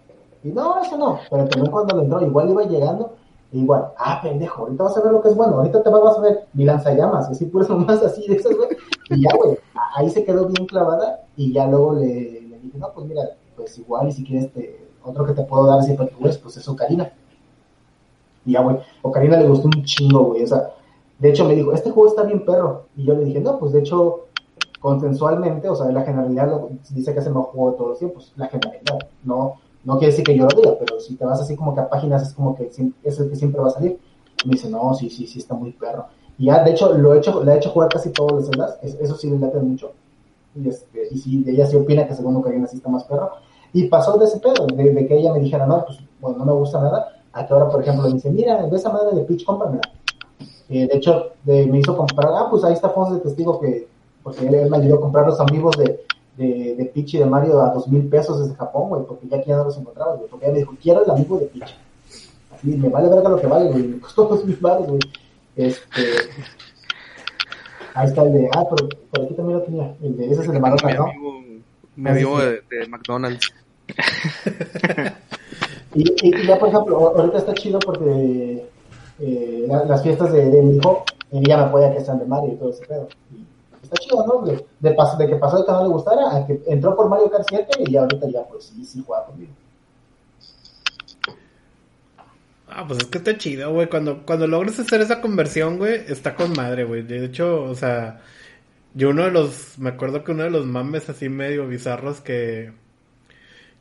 Y 0.42 0.48
no, 0.48 0.82
eso 0.82 0.96
no, 0.96 1.18
pero 1.30 1.46
también 1.48 1.70
cuando 1.70 1.96
le 1.96 2.04
entró, 2.04 2.20
igual 2.22 2.50
iba 2.50 2.64
llegando, 2.64 3.14
igual, 3.52 3.92
ah, 3.98 4.20
pendejo, 4.22 4.62
ahorita 4.62 4.84
vas 4.84 4.96
a 4.96 5.02
ver 5.02 5.12
lo 5.12 5.22
que 5.22 5.28
es 5.28 5.36
bueno, 5.36 5.56
ahorita 5.56 5.82
te 5.82 5.90
vas 5.90 6.18
a 6.18 6.20
ver 6.20 6.46
mi 6.52 6.64
lanzallamas, 6.64 7.28
así 7.28 7.46
puras 7.46 7.68
nomás 7.70 8.02
así 8.02 8.26
de 8.26 8.36
esas, 8.36 8.56
güey. 8.56 8.68
Y 9.10 9.22
ya, 9.22 9.36
güey, 9.36 9.58
ahí 9.96 10.10
se 10.10 10.24
quedó 10.24 10.46
bien 10.46 10.66
clavada 10.66 11.24
y 11.36 11.52
ya 11.52 11.66
luego 11.66 11.94
le, 11.94 12.42
le, 12.42 12.58
dije, 12.60 12.78
no, 12.78 12.92
pues 12.92 13.06
mira, 13.06 13.22
pues 13.56 13.76
igual 13.78 14.08
y 14.08 14.12
si 14.12 14.24
quieres 14.24 14.52
te, 14.52 14.88
otro 15.02 15.26
que 15.26 15.32
te 15.32 15.42
puedo 15.42 15.66
dar 15.66 15.80
así 15.80 15.94
para 15.94 16.08
que 16.08 16.16
pues 16.16 16.56
es 16.56 16.68
Ocarina. 16.68 17.12
Y 18.44 18.52
ya, 18.52 18.62
güey, 18.62 18.78
Ocarina 19.02 19.36
le 19.36 19.48
gustó 19.48 19.66
un 19.66 19.84
chingo, 19.84 20.24
güey, 20.26 20.44
o 20.44 20.46
sea, 20.46 20.70
de 21.18 21.28
hecho 21.28 21.44
me 21.44 21.54
dijo, 21.54 21.72
este 21.72 21.90
juego 21.90 22.08
está 22.08 22.22
bien 22.22 22.44
perro. 22.44 22.84
Y 22.96 23.04
yo 23.04 23.14
le 23.14 23.24
dije, 23.24 23.40
no, 23.40 23.58
pues 23.58 23.72
de 23.72 23.80
hecho, 23.80 24.26
consensualmente, 24.80 25.68
o 25.68 25.74
sea, 25.74 25.90
la 25.90 26.02
generalidad 26.02 26.50
dice 26.90 27.12
que 27.12 27.18
es 27.18 27.26
el 27.26 27.34
mejor 27.34 27.50
juego 27.50 27.70
de 27.72 27.76
todos 27.76 27.90
los 27.90 27.98
tiempos, 27.98 28.32
la 28.36 28.46
generalidad, 28.46 28.98
no 29.24 29.56
no 29.84 29.98
quiere 29.98 30.12
decir 30.12 30.24
que 30.24 30.36
yo 30.36 30.46
lo 30.46 30.56
diga, 30.56 30.76
pero 30.78 31.00
si 31.00 31.16
te 31.16 31.24
vas 31.24 31.40
así 31.40 31.56
como 31.56 31.74
que 31.74 31.80
a 31.80 31.88
páginas 31.88 32.22
es 32.22 32.34
como 32.34 32.54
que 32.54 32.70
es 33.02 33.18
el 33.18 33.30
que 33.30 33.36
siempre 33.36 33.60
va 33.60 33.68
a 33.68 33.72
salir. 33.72 33.98
Me 34.44 34.52
dice, 34.52 34.70
no, 34.70 34.94
sí, 34.94 35.10
sí, 35.10 35.26
sí, 35.26 35.38
está 35.38 35.54
muy 35.54 35.72
perro. 35.72 36.06
Y 36.38 36.46
ya, 36.46 36.64
de 36.64 36.70
hecho, 36.70 36.92
lo 36.94 37.14
he 37.14 37.18
hecho, 37.18 37.44
le 37.44 37.52
he 37.52 37.56
hecho 37.56 37.70
jugar 37.70 37.90
casi 37.90 38.10
todos 38.10 38.32
los 38.32 38.46
celdas, 38.46 38.78
eso 38.82 39.14
sí 39.14 39.28
le 39.28 39.38
late 39.38 39.58
mucho. 39.58 39.92
Y, 40.54 40.68
este, 40.68 41.08
y 41.10 41.18
sí, 41.18 41.44
ella 41.46 41.66
sí 41.66 41.76
opina 41.76 42.06
que 42.06 42.14
según 42.14 42.36
Ocarina 42.36 42.66
sí 42.66 42.76
está 42.76 42.88
más 42.88 43.04
perro. 43.04 43.30
Y 43.72 43.88
pasó 43.88 44.16
de 44.18 44.24
ese 44.24 44.40
pedo, 44.40 44.66
de, 44.66 45.06
que 45.06 45.18
ella 45.18 45.32
me 45.32 45.40
dijera, 45.40 45.66
no, 45.66 45.84
pues, 45.84 45.98
bueno, 46.20 46.38
no 46.38 46.44
me 46.46 46.52
gusta 46.52 46.80
nada, 46.80 47.08
a 47.32 47.46
que 47.46 47.52
ahora, 47.52 47.68
por 47.68 47.82
ejemplo, 47.82 48.08
me 48.08 48.14
dice, 48.14 48.30
mira, 48.30 48.66
de 48.66 48.76
esa 48.76 48.90
madre 48.90 49.14
de 49.14 49.24
Peach, 49.24 49.44
cómpramela. 49.44 49.82
Eh, 50.68 50.86
de 50.86 50.96
hecho, 50.96 51.32
me 51.44 51.78
hizo 51.78 51.96
comprar, 51.96 52.32
ah, 52.34 52.46
pues 52.48 52.64
ahí 52.64 52.72
está 52.72 52.88
Fonse 52.90 53.14
de 53.14 53.20
testigo 53.20 53.60
que, 53.60 53.88
porque 54.22 54.46
él, 54.46 54.70
me 54.70 54.76
ayudó 54.78 54.96
a 54.96 55.00
comprar 55.00 55.26
los 55.26 55.40
amigos 55.40 55.76
de, 55.76 56.04
de, 56.36 56.74
de 56.76 56.84
Peach 56.86 57.14
y 57.14 57.18
de 57.18 57.26
Mario 57.26 57.60
a 57.60 57.70
dos 57.70 57.88
mil 57.88 58.08
pesos 58.08 58.40
desde 58.40 58.54
Japón, 58.56 58.88
güey, 58.88 59.02
porque 59.06 59.28
ya 59.28 59.38
aquí 59.38 59.48
ya 59.48 59.56
no 59.56 59.64
los 59.64 59.76
encontraba, 59.76 60.14
güey, 60.14 60.28
porque 60.28 60.46
ella 60.46 60.54
me 60.54 60.60
dijo, 60.60 60.74
quiero 60.80 61.04
el 61.04 61.10
amigo 61.10 61.38
de 61.38 61.46
Peach. 61.46 61.74
Así, 62.54 62.68
me 62.68 62.88
vale 62.88 63.08
verga 63.08 63.28
lo 63.28 63.40
que 63.40 63.46
vale, 63.46 63.70
güey, 63.70 63.82
me 63.82 64.00
costó 64.00 64.24
dos 64.24 64.44
mil 64.44 64.56
baros, 64.56 64.86
güey. 64.88 65.00
Este, 65.56 66.02
ahí 67.94 68.06
está 68.08 68.22
el 68.22 68.32
de, 68.32 68.48
ah, 68.54 68.64
pero 68.68 68.88
por 69.10 69.24
aquí 69.24 69.34
también 69.34 69.58
lo 69.58 69.64
tenía, 69.64 69.94
el 70.02 70.16
de, 70.16 70.30
ese 70.30 70.42
es 70.42 70.46
el 70.46 70.52
de 70.54 70.60
Maroca, 70.60 70.94
¿no? 70.94 71.06
Me 71.96 72.14
dio 72.14 72.38
de, 72.38 72.62
de 72.70 72.86
McDonald's. 72.88 73.52
y, 75.94 76.04
y, 76.22 76.46
ya, 76.46 76.58
por 76.58 76.68
ejemplo, 76.68 77.12
ahorita 77.16 77.38
está 77.38 77.54
chido 77.54 77.78
porque 77.80 78.64
eh, 79.18 79.66
las 79.68 80.02
fiestas 80.02 80.32
de, 80.32 80.48
de 80.48 80.62
mi 80.62 80.76
hijo, 80.76 81.04
ella 81.30 81.58
me 81.58 81.62
apoya 81.64 81.92
que 81.92 81.98
están 81.98 82.18
de 82.18 82.26
Mario 82.26 82.54
y 82.54 82.56
todo 82.56 82.70
ese 82.70 82.86
pedo. 82.86 83.08
Y 83.32 83.44
está 83.82 83.96
chido, 83.96 84.26
¿no? 84.26 84.44
De, 84.44 84.56
que 84.56 84.90
pasó 84.92 85.16
de 85.16 85.26
que 85.26 85.72
no 85.72 85.82
le 85.82 85.88
gustara 85.88 86.36
a 86.36 86.46
que 86.46 86.62
entró 86.66 86.96
por 86.96 87.08
Mario 87.08 87.30
Kart 87.30 87.46
7 87.48 87.66
y 87.78 87.92
ya 87.92 88.02
ahorita 88.02 88.28
ya, 88.28 88.42
pues 88.44 88.64
sí, 88.64 88.84
sí 88.84 89.02
juega 89.06 89.24
conmigo. 89.26 89.52
Ah, 92.68 92.84
pues 92.86 93.00
es 93.00 93.06
que 93.06 93.18
está 93.18 93.36
chido, 93.36 93.72
güey. 93.72 93.88
Cuando, 93.88 94.24
cuando 94.24 94.46
logres 94.46 94.78
hacer 94.78 95.00
esa 95.00 95.20
conversión, 95.20 95.78
güey, 95.78 96.04
está 96.08 96.36
con 96.36 96.52
madre, 96.52 96.84
güey. 96.84 97.02
De 97.02 97.24
hecho, 97.24 97.64
o 97.64 97.74
sea, 97.74 98.20
yo 98.94 99.10
uno 99.10 99.24
de 99.24 99.32
los, 99.32 99.78
me 99.78 99.90
acuerdo 99.90 100.22
que 100.24 100.32
uno 100.32 100.44
de 100.44 100.50
los 100.50 100.66
mames 100.66 101.08
así 101.08 101.28
medio 101.28 101.66
bizarros 101.66 102.20
que, 102.20 102.72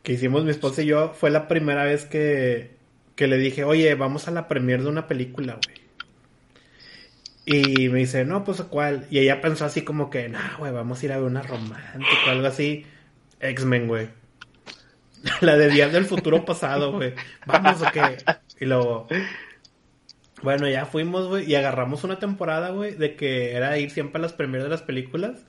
que 0.03 0.13
hicimos 0.13 0.43
mi 0.43 0.51
esposa 0.51 0.81
y 0.81 0.87
yo 0.87 1.09
fue 1.13 1.29
la 1.29 1.47
primera 1.47 1.83
vez 1.83 2.05
que, 2.05 2.77
que 3.15 3.27
le 3.27 3.37
dije, 3.37 3.63
oye, 3.63 3.93
vamos 3.95 4.27
a 4.27 4.31
la 4.31 4.47
premier 4.47 4.81
de 4.81 4.89
una 4.89 5.07
película, 5.07 5.59
güey. 5.63 5.78
Y 7.51 7.89
me 7.89 7.97
dice, 7.97 8.25
no, 8.25 8.43
pues 8.43 8.61
¿cuál? 8.61 9.07
Y 9.09 9.17
ella 9.17 9.41
pensó 9.41 9.65
así 9.65 9.81
como 9.81 10.11
que, 10.11 10.29
no, 10.29 10.37
güey, 10.59 10.71
vamos 10.71 11.01
a 11.01 11.05
ir 11.05 11.11
a 11.11 11.17
ver 11.17 11.25
una 11.25 11.41
romántica, 11.41 12.29
algo 12.29 12.45
así. 12.45 12.85
X-Men, 13.39 13.87
güey. 13.87 14.09
la 15.41 15.57
de 15.57 15.69
Días 15.69 15.91
del 15.91 16.05
Futuro 16.05 16.45
Pasado, 16.45 16.91
güey. 16.91 17.15
Vamos, 17.47 17.81
¿o 17.81 17.91
qué? 17.91 18.17
Y 18.59 18.65
luego, 18.65 19.07
bueno, 20.43 20.69
ya 20.69 20.85
fuimos, 20.85 21.27
güey, 21.27 21.49
y 21.49 21.55
agarramos 21.55 22.03
una 22.03 22.19
temporada, 22.19 22.69
güey, 22.69 22.93
de 22.93 23.15
que 23.15 23.53
era 23.53 23.79
ir 23.79 23.89
siempre 23.89 24.19
a 24.19 24.21
las 24.21 24.33
premieres 24.33 24.65
de 24.65 24.69
las 24.69 24.83
películas. 24.83 25.43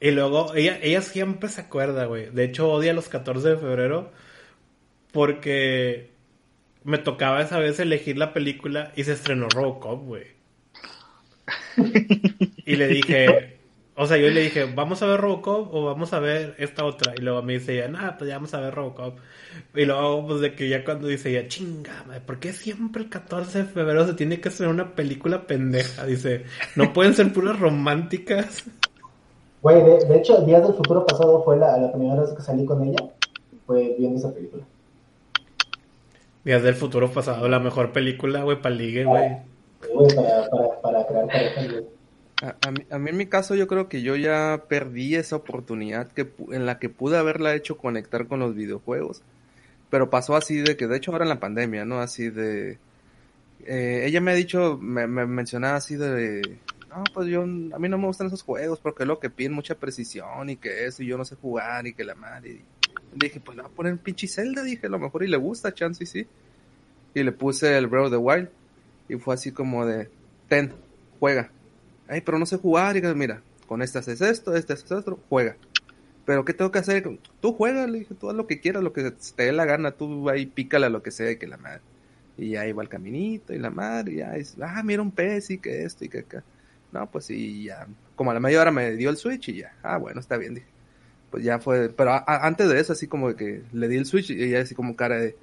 Y 0.00 0.10
luego, 0.10 0.54
ella, 0.54 0.78
ella 0.82 1.00
siempre 1.00 1.48
se 1.48 1.62
acuerda, 1.62 2.04
güey. 2.04 2.28
De 2.28 2.44
hecho, 2.44 2.70
odia 2.70 2.92
los 2.92 3.08
14 3.08 3.48
de 3.48 3.56
febrero 3.56 4.12
porque 5.12 6.10
me 6.84 6.98
tocaba 6.98 7.40
esa 7.40 7.58
vez 7.58 7.80
elegir 7.80 8.18
la 8.18 8.34
película 8.34 8.92
y 8.96 9.04
se 9.04 9.12
estrenó 9.14 9.48
Robocop, 9.48 10.04
güey. 10.04 10.39
Y 12.66 12.76
le 12.76 12.88
dije, 12.88 13.60
o 13.96 14.06
sea, 14.06 14.16
yo 14.16 14.30
le 14.30 14.40
dije, 14.40 14.64
¿vamos 14.64 15.02
a 15.02 15.06
ver 15.06 15.20
Robocop 15.20 15.74
o 15.74 15.84
vamos 15.84 16.14
a 16.14 16.20
ver 16.20 16.54
esta 16.58 16.86
otra? 16.86 17.12
Y 17.16 17.20
luego 17.20 17.42
me 17.42 17.52
dice 17.54 17.74
ella, 17.74 17.88
nada, 17.88 18.16
pues 18.16 18.28
ya 18.28 18.36
vamos 18.36 18.54
a 18.54 18.60
ver 18.60 18.74
Robocop. 18.74 19.18
Y 19.74 19.84
luego, 19.84 20.26
pues 20.26 20.40
de 20.40 20.54
que 20.54 20.70
ya 20.70 20.84
cuando 20.84 21.06
dice 21.06 21.30
ella, 21.30 21.48
chinga, 21.48 22.04
¿por 22.24 22.38
qué 22.38 22.54
siempre 22.54 23.02
el 23.02 23.10
14 23.10 23.58
de 23.58 23.64
febrero 23.64 24.06
se 24.06 24.14
tiene 24.14 24.40
que 24.40 24.48
hacer 24.48 24.68
una 24.68 24.94
película 24.94 25.46
pendeja? 25.46 26.06
Dice, 26.06 26.44
¿no 26.76 26.94
pueden 26.94 27.12
ser 27.12 27.30
puras 27.32 27.60
románticas? 27.60 28.64
Güey, 29.60 29.82
de, 29.82 30.06
de, 30.06 30.16
hecho, 30.16 30.40
Días 30.46 30.62
del 30.62 30.74
Futuro 30.74 31.04
Pasado 31.04 31.42
fue 31.44 31.58
la, 31.58 31.76
la, 31.76 31.92
primera 31.92 32.22
vez 32.22 32.30
que 32.30 32.40
salí 32.40 32.64
con 32.64 32.82
ella, 32.82 33.04
fue 33.66 33.96
viendo 33.98 34.18
esa 34.18 34.32
película. 34.32 34.64
Días 36.42 36.62
del 36.62 36.74
Futuro 36.74 37.10
Pasado, 37.10 37.46
la 37.48 37.58
mejor 37.58 37.92
película, 37.92 38.44
güey, 38.44 38.62
para 38.62 38.74
ligue, 38.74 39.04
güey. 39.04 39.49
Para, 40.82 41.06
crear 41.06 41.84
a, 42.60 42.70
mí, 42.70 43.08
en 43.08 43.16
mi 43.16 43.26
caso 43.26 43.54
yo 43.54 43.66
creo 43.66 43.88
que 43.88 44.02
yo 44.02 44.16
ya 44.16 44.64
perdí 44.68 45.14
esa 45.14 45.36
oportunidad 45.36 46.08
que 46.08 46.32
en 46.50 46.64
la 46.64 46.78
que 46.78 46.88
pude 46.88 47.18
haberla 47.18 47.54
hecho 47.54 47.76
conectar 47.76 48.26
con 48.28 48.40
los 48.40 48.54
videojuegos. 48.54 49.22
Pero 49.90 50.08
pasó 50.08 50.36
así 50.36 50.60
de 50.60 50.76
que, 50.76 50.86
de 50.86 50.96
hecho 50.96 51.12
ahora 51.12 51.24
en 51.24 51.30
la 51.30 51.40
pandemia, 51.40 51.84
¿no? 51.84 52.00
Así 52.00 52.30
de... 52.30 52.78
Eh, 53.66 54.04
ella 54.06 54.20
me 54.20 54.30
ha 54.30 54.34
dicho, 54.34 54.78
me, 54.80 55.06
me 55.06 55.26
mencionaba 55.26 55.76
así 55.76 55.96
de... 55.96 56.58
No, 56.88 57.04
pues 57.12 57.28
yo, 57.28 57.42
a 57.42 57.46
mí 57.78 57.88
no 57.88 57.98
me 57.98 58.06
gustan 58.06 58.28
esos 58.28 58.42
juegos 58.42 58.80
porque 58.80 59.04
es 59.04 59.06
lo 59.06 59.20
que 59.20 59.30
piden 59.30 59.52
mucha 59.52 59.76
precisión 59.76 60.50
y 60.50 60.56
que 60.56 60.86
eso, 60.86 61.02
y 61.02 61.06
yo 61.06 61.18
no 61.18 61.24
sé 61.24 61.36
jugar 61.36 61.86
y 61.86 61.92
que 61.92 62.04
la 62.04 62.14
madre. 62.14 62.50
Y 62.50 62.64
dije, 63.14 63.40
pues 63.40 63.56
le 63.56 63.62
voy 63.62 63.70
a 63.70 63.74
poner 63.74 63.98
pinche 63.98 64.26
Zelda, 64.26 64.62
dije, 64.62 64.86
a 64.86 64.90
lo 64.90 64.98
mejor 64.98 65.22
y 65.22 65.28
le 65.28 65.36
gusta, 65.36 65.74
chance 65.74 66.02
y 66.02 66.06
sí. 66.06 66.26
Y 67.14 67.22
le 67.22 67.32
puse 67.32 67.76
el 67.76 67.86
Breath 67.86 68.06
of 68.06 68.10
the 68.12 68.16
Wild. 68.16 68.48
Y 69.10 69.18
fue 69.18 69.34
así 69.34 69.52
como 69.52 69.84
de, 69.86 70.08
ten, 70.48 70.72
juega 71.18 71.50
ay, 72.10 72.20
pero 72.20 72.38
no 72.38 72.44
sé 72.44 72.56
jugar, 72.56 72.96
y 72.96 73.02
mira, 73.14 73.40
con 73.66 73.80
este 73.82 73.98
haces 73.98 74.20
esto, 74.20 74.54
este 74.54 74.72
haces 74.72 74.90
esto, 74.90 75.18
juega. 75.28 75.56
Pero 76.26 76.44
¿qué 76.44 76.52
tengo 76.52 76.70
que 76.70 76.80
hacer? 76.80 77.18
Tú 77.40 77.52
juega, 77.52 77.86
le 77.86 78.00
dije, 78.00 78.14
tú 78.14 78.28
haz 78.28 78.36
lo 78.36 78.46
que 78.46 78.60
quieras, 78.60 78.82
lo 78.82 78.92
que 78.92 79.10
te 79.10 79.44
dé 79.44 79.52
la 79.52 79.64
gana, 79.64 79.92
tú 79.92 80.28
ahí 80.28 80.44
pícala 80.46 80.88
lo 80.88 81.02
que 81.02 81.12
sea, 81.12 81.38
que 81.38 81.46
la 81.46 81.56
madre. 81.56 81.80
Y 82.36 82.56
ahí 82.56 82.72
va 82.72 82.82
el 82.82 82.88
caminito, 82.88 83.54
y 83.54 83.58
la 83.58 83.70
madre, 83.70 84.12
y 84.12 84.16
ya 84.16 84.36
es, 84.36 84.56
ah, 84.60 84.82
mira 84.82 85.02
un 85.02 85.12
pez, 85.12 85.50
y 85.50 85.58
que 85.58 85.84
esto, 85.84 86.04
y 86.04 86.08
que 86.08 86.20
acá. 86.20 86.42
No, 86.92 87.08
pues 87.08 87.26
sí, 87.26 87.64
ya, 87.64 87.86
como 88.16 88.32
a 88.32 88.34
la 88.34 88.40
media 88.40 88.60
hora 88.60 88.72
me 88.72 88.96
dio 88.96 89.08
el 89.10 89.16
switch, 89.16 89.48
y 89.50 89.58
ya, 89.58 89.72
ah, 89.82 89.96
bueno, 89.96 90.20
está 90.20 90.36
bien, 90.36 90.54
dije. 90.54 90.66
Pues 91.30 91.44
ya 91.44 91.60
fue, 91.60 91.90
pero 91.90 92.10
antes 92.26 92.68
de 92.68 92.80
eso, 92.80 92.92
así 92.92 93.06
como 93.06 93.36
que 93.36 93.62
le 93.72 93.86
di 93.86 93.96
el 93.96 94.06
switch, 94.06 94.30
y 94.30 94.42
ella 94.42 94.62
así 94.62 94.74
como 94.74 94.96
cara 94.96 95.16
de, 95.16 95.36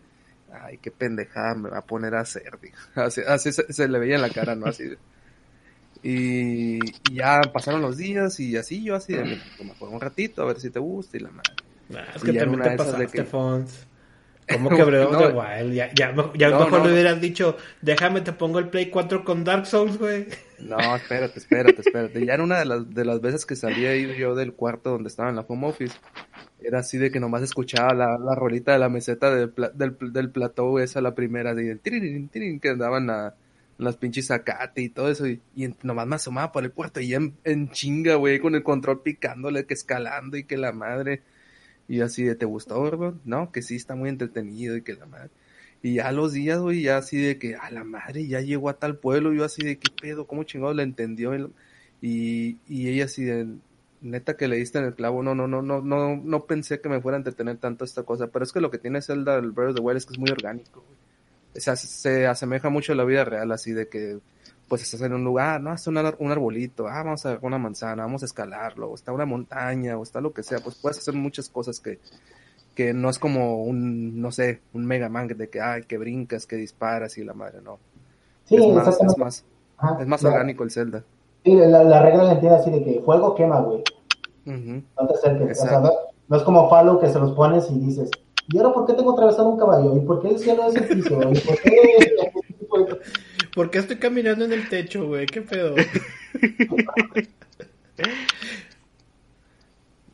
ay, 0.51 0.77
qué 0.77 0.91
pendejada 0.91 1.55
me 1.55 1.69
va 1.69 1.79
a 1.79 1.85
poner 1.85 2.15
a 2.15 2.21
hacer. 2.21 2.57
Así, 2.95 3.21
así 3.27 3.51
se, 3.51 3.71
se, 3.71 3.87
le 3.87 3.99
veía 3.99 4.15
en 4.15 4.21
la 4.21 4.29
cara, 4.29 4.55
¿no? 4.55 4.67
Así 4.67 4.83
y, 6.03 6.77
y, 6.77 7.15
ya 7.15 7.41
pasaron 7.51 7.81
los 7.81 7.97
días 7.97 8.39
y 8.39 8.55
así 8.55 8.83
yo 8.83 8.95
así 8.95 9.13
de, 9.13 9.39
mejor 9.63 9.89
un 9.89 9.99
ratito 9.99 10.43
a 10.43 10.45
ver 10.45 10.59
si 10.59 10.69
te 10.69 10.79
gusta 10.79 11.17
y 11.17 11.21
la 11.21 11.31
madre. 11.31 11.53
Nah, 11.89 12.01
es 12.15 12.23
que 12.23 12.33
también 12.33 12.61
te 12.61 12.77
pasaste, 12.77 13.07
que... 13.07 13.23
Fons. 13.23 13.87
¿Cómo 14.51 14.69
que 14.75 14.83
Breath 14.83 15.11
no, 15.11 15.19
Wild? 15.19 15.73
Ya, 15.73 15.91
ya, 15.93 16.13
ya 16.35 16.49
no, 16.49 16.59
mejor 16.59 16.79
no. 16.79 16.85
le 16.87 16.93
hubieras 16.93 17.19
dicho, 17.19 17.57
déjame 17.81 18.21
te 18.21 18.33
pongo 18.33 18.59
el 18.59 18.69
Play 18.69 18.89
4 18.89 19.23
con 19.23 19.43
Dark 19.43 19.65
Souls, 19.65 19.97
güey. 19.97 20.27
No, 20.59 20.95
espérate, 20.95 21.39
espérate, 21.39 21.81
espérate. 21.81 22.25
Ya 22.25 22.33
era 22.33 22.43
una 22.43 22.59
de 22.59 22.65
las, 22.65 22.89
de 22.89 23.05
las 23.05 23.21
veces 23.21 23.45
que 23.45 23.55
salía 23.55 23.95
yo 24.17 24.35
del 24.35 24.53
cuarto 24.53 24.91
donde 24.91 25.09
estaba 25.09 25.29
en 25.29 25.35
la 25.35 25.45
home 25.47 25.67
office. 25.67 25.95
Era 26.61 26.79
así 26.79 26.97
de 26.97 27.11
que 27.11 27.19
nomás 27.19 27.43
escuchaba 27.43 27.93
la, 27.93 28.17
la 28.17 28.33
rolita 28.35 28.73
de 28.73 28.79
la 28.79 28.89
meseta 28.89 29.33
del, 29.33 29.53
del, 29.75 29.97
del 30.11 30.31
plató, 30.31 30.79
esa 30.79 31.01
la 31.01 31.13
primera, 31.13 31.53
de 31.53 31.75
tirin, 31.75 32.29
tirin, 32.29 32.59
que 32.59 32.69
andaban 32.69 33.09
a 33.09 33.35
las 33.77 33.97
pinches 33.97 34.27
zacate 34.27 34.81
y 34.81 34.89
todo 34.89 35.09
eso, 35.09 35.27
y, 35.27 35.39
y, 35.55 35.69
nomás 35.83 36.07
me 36.07 36.15
asomaba 36.15 36.51
por 36.51 36.63
el 36.63 36.71
puerto 36.71 36.99
y 36.99 37.13
en, 37.13 37.35
en 37.43 37.69
chinga, 37.69 38.15
güey, 38.15 38.39
con 38.39 38.55
el 38.55 38.63
control 38.63 39.03
picándole, 39.03 39.65
que 39.65 39.75
escalando 39.75 40.35
y 40.35 40.45
que 40.45 40.57
la 40.57 40.71
madre, 40.71 41.21
y 41.87 42.01
así 42.01 42.23
de, 42.23 42.35
¿te 42.35 42.45
gustó? 42.45 43.15
No, 43.23 43.51
que 43.51 43.61
sí 43.61 43.75
está 43.75 43.95
muy 43.95 44.09
entretenido 44.09 44.75
y 44.75 44.81
que 44.81 44.95
la 44.95 45.05
madre. 45.05 45.29
Y 45.81 45.95
ya 45.95 46.11
los 46.11 46.33
días, 46.33 46.59
güey, 46.59 46.81
ya 46.81 46.97
así 46.97 47.17
de 47.17 47.37
que, 47.37 47.55
a 47.55 47.71
la 47.71 47.83
madre, 47.83 48.27
ya 48.27 48.41
llegó 48.41 48.69
a 48.69 48.79
tal 48.79 48.97
pueblo, 48.97 49.33
yo 49.33 49.43
así 49.43 49.63
de, 49.63 49.77
¿qué 49.77 49.91
pedo? 50.01 50.27
¿Cómo 50.27 50.43
chingado 50.43 50.73
le 50.73 50.83
entendió? 50.83 51.35
Y, 52.01 52.57
y 52.67 52.89
ella 52.89 53.05
así 53.05 53.23
de, 53.23 53.47
neta 54.01 54.37
que 54.37 54.47
le 54.47 54.57
diste 54.57 54.79
en 54.79 54.85
el 54.85 54.95
clavo, 54.95 55.23
no, 55.23 55.35
no, 55.35 55.47
no, 55.47 55.61
no, 55.61 55.81
no, 55.81 56.15
no 56.15 56.45
pensé 56.45 56.81
que 56.81 56.89
me 56.89 57.01
fuera 57.01 57.17
a 57.17 57.19
entretener 57.19 57.57
tanto 57.57 57.85
esta 57.85 58.03
cosa, 58.03 58.27
pero 58.27 58.43
es 58.43 58.51
que 58.51 58.61
lo 58.61 58.71
que 58.71 58.77
tiene 58.77 59.01
Zelda, 59.01 59.37
el 59.37 59.51
Breath 59.51 59.79
of 59.79 59.85
the 59.85 59.97
es 59.97 60.05
que 60.05 60.13
es 60.13 60.19
muy 60.19 60.31
orgánico, 60.31 60.83
güey 60.85 60.97
se, 61.57 61.75
se 61.75 62.27
asemeja 62.27 62.69
mucho 62.69 62.93
a 62.93 62.95
la 62.95 63.03
vida 63.03 63.25
real, 63.25 63.51
así 63.51 63.73
de 63.73 63.87
que 63.87 64.19
pues 64.67 64.83
estás 64.83 65.01
en 65.01 65.13
un 65.13 65.23
lugar, 65.23 65.61
no, 65.61 65.73
está 65.73 65.89
un, 65.89 65.97
un 65.97 66.31
arbolito, 66.31 66.87
ah, 66.87 67.03
vamos 67.03 67.25
a 67.25 67.39
una 67.41 67.57
manzana, 67.57 68.03
vamos 68.03 68.23
a 68.23 68.25
escalarlo, 68.25 68.89
o 68.89 68.95
está 68.95 69.13
una 69.13 69.25
montaña, 69.25 69.97
o 69.97 70.03
está 70.03 70.19
lo 70.19 70.33
que 70.33 70.43
sea, 70.43 70.59
pues 70.59 70.75
puedes 70.75 70.97
hacer 70.97 71.13
muchas 71.13 71.47
cosas 71.47 71.79
que, 71.79 71.99
que 72.77 72.93
no 72.93 73.09
es 73.09 73.17
como 73.17 73.63
un, 73.63 74.21
no 74.21 74.31
sé, 74.31 74.61
un 74.71 74.85
Mega 74.85 75.09
Man 75.09 75.27
de 75.27 75.49
que, 75.49 75.59
ay, 75.59 75.81
que 75.85 75.97
brincas, 75.97 76.45
que 76.45 76.57
disparas 76.57 77.17
y 77.17 77.23
la 77.23 77.33
madre, 77.33 77.59
no. 77.63 77.79
Sí, 78.45 78.55
es 78.55 78.67
más, 78.71 78.87
es 79.01 79.17
más, 79.17 79.45
Ajá, 79.77 79.97
es 79.99 80.05
más 80.05 80.23
orgánico 80.23 80.63
el 80.63 80.69
Zelda. 80.69 81.03
Sí, 81.43 81.55
la, 81.55 81.83
la 81.83 82.03
regla 82.03 82.25
la 82.25 82.33
entiende 82.33 82.59
así 82.59 82.69
de 82.69 82.83
que 82.83 83.01
fuego 83.01 83.33
quema, 83.33 83.61
güey. 83.61 83.79
Uh 84.45 84.51
-huh. 84.51 84.83
No 85.01 85.07
te 85.07 85.13
acerques, 85.15 85.59
o 85.59 85.65
sea, 85.65 85.79
no, 85.79 85.91
no, 86.27 86.37
es 86.37 86.43
como 86.43 86.69
Falo 86.69 86.99
que 86.99 87.09
se 87.09 87.17
los 87.17 87.31
pones 87.31 87.67
y 87.71 87.79
dices, 87.79 88.11
¿Y 88.49 88.59
ahora 88.59 88.73
por 88.73 88.85
qué 88.85 88.93
tengo 88.93 89.13
atravesado 89.13 89.49
un 89.49 89.57
caballo? 89.57 89.97
¿Y 89.97 90.01
por 90.01 90.21
qué 90.21 90.27
el 90.29 90.37
cielo 90.37 90.67
es 90.67 90.75
el 90.75 90.87
piso? 90.87 91.19
¿Y 91.31 91.39
por 91.39 91.61
qué? 91.61 92.15
¿Por 93.55 93.71
qué 93.71 93.79
estoy 93.79 93.97
caminando 93.97 94.45
en 94.45 94.53
el 94.53 94.69
techo, 94.69 95.07
güey? 95.07 95.25
¿Qué 95.25 95.41
pedo? 95.41 95.73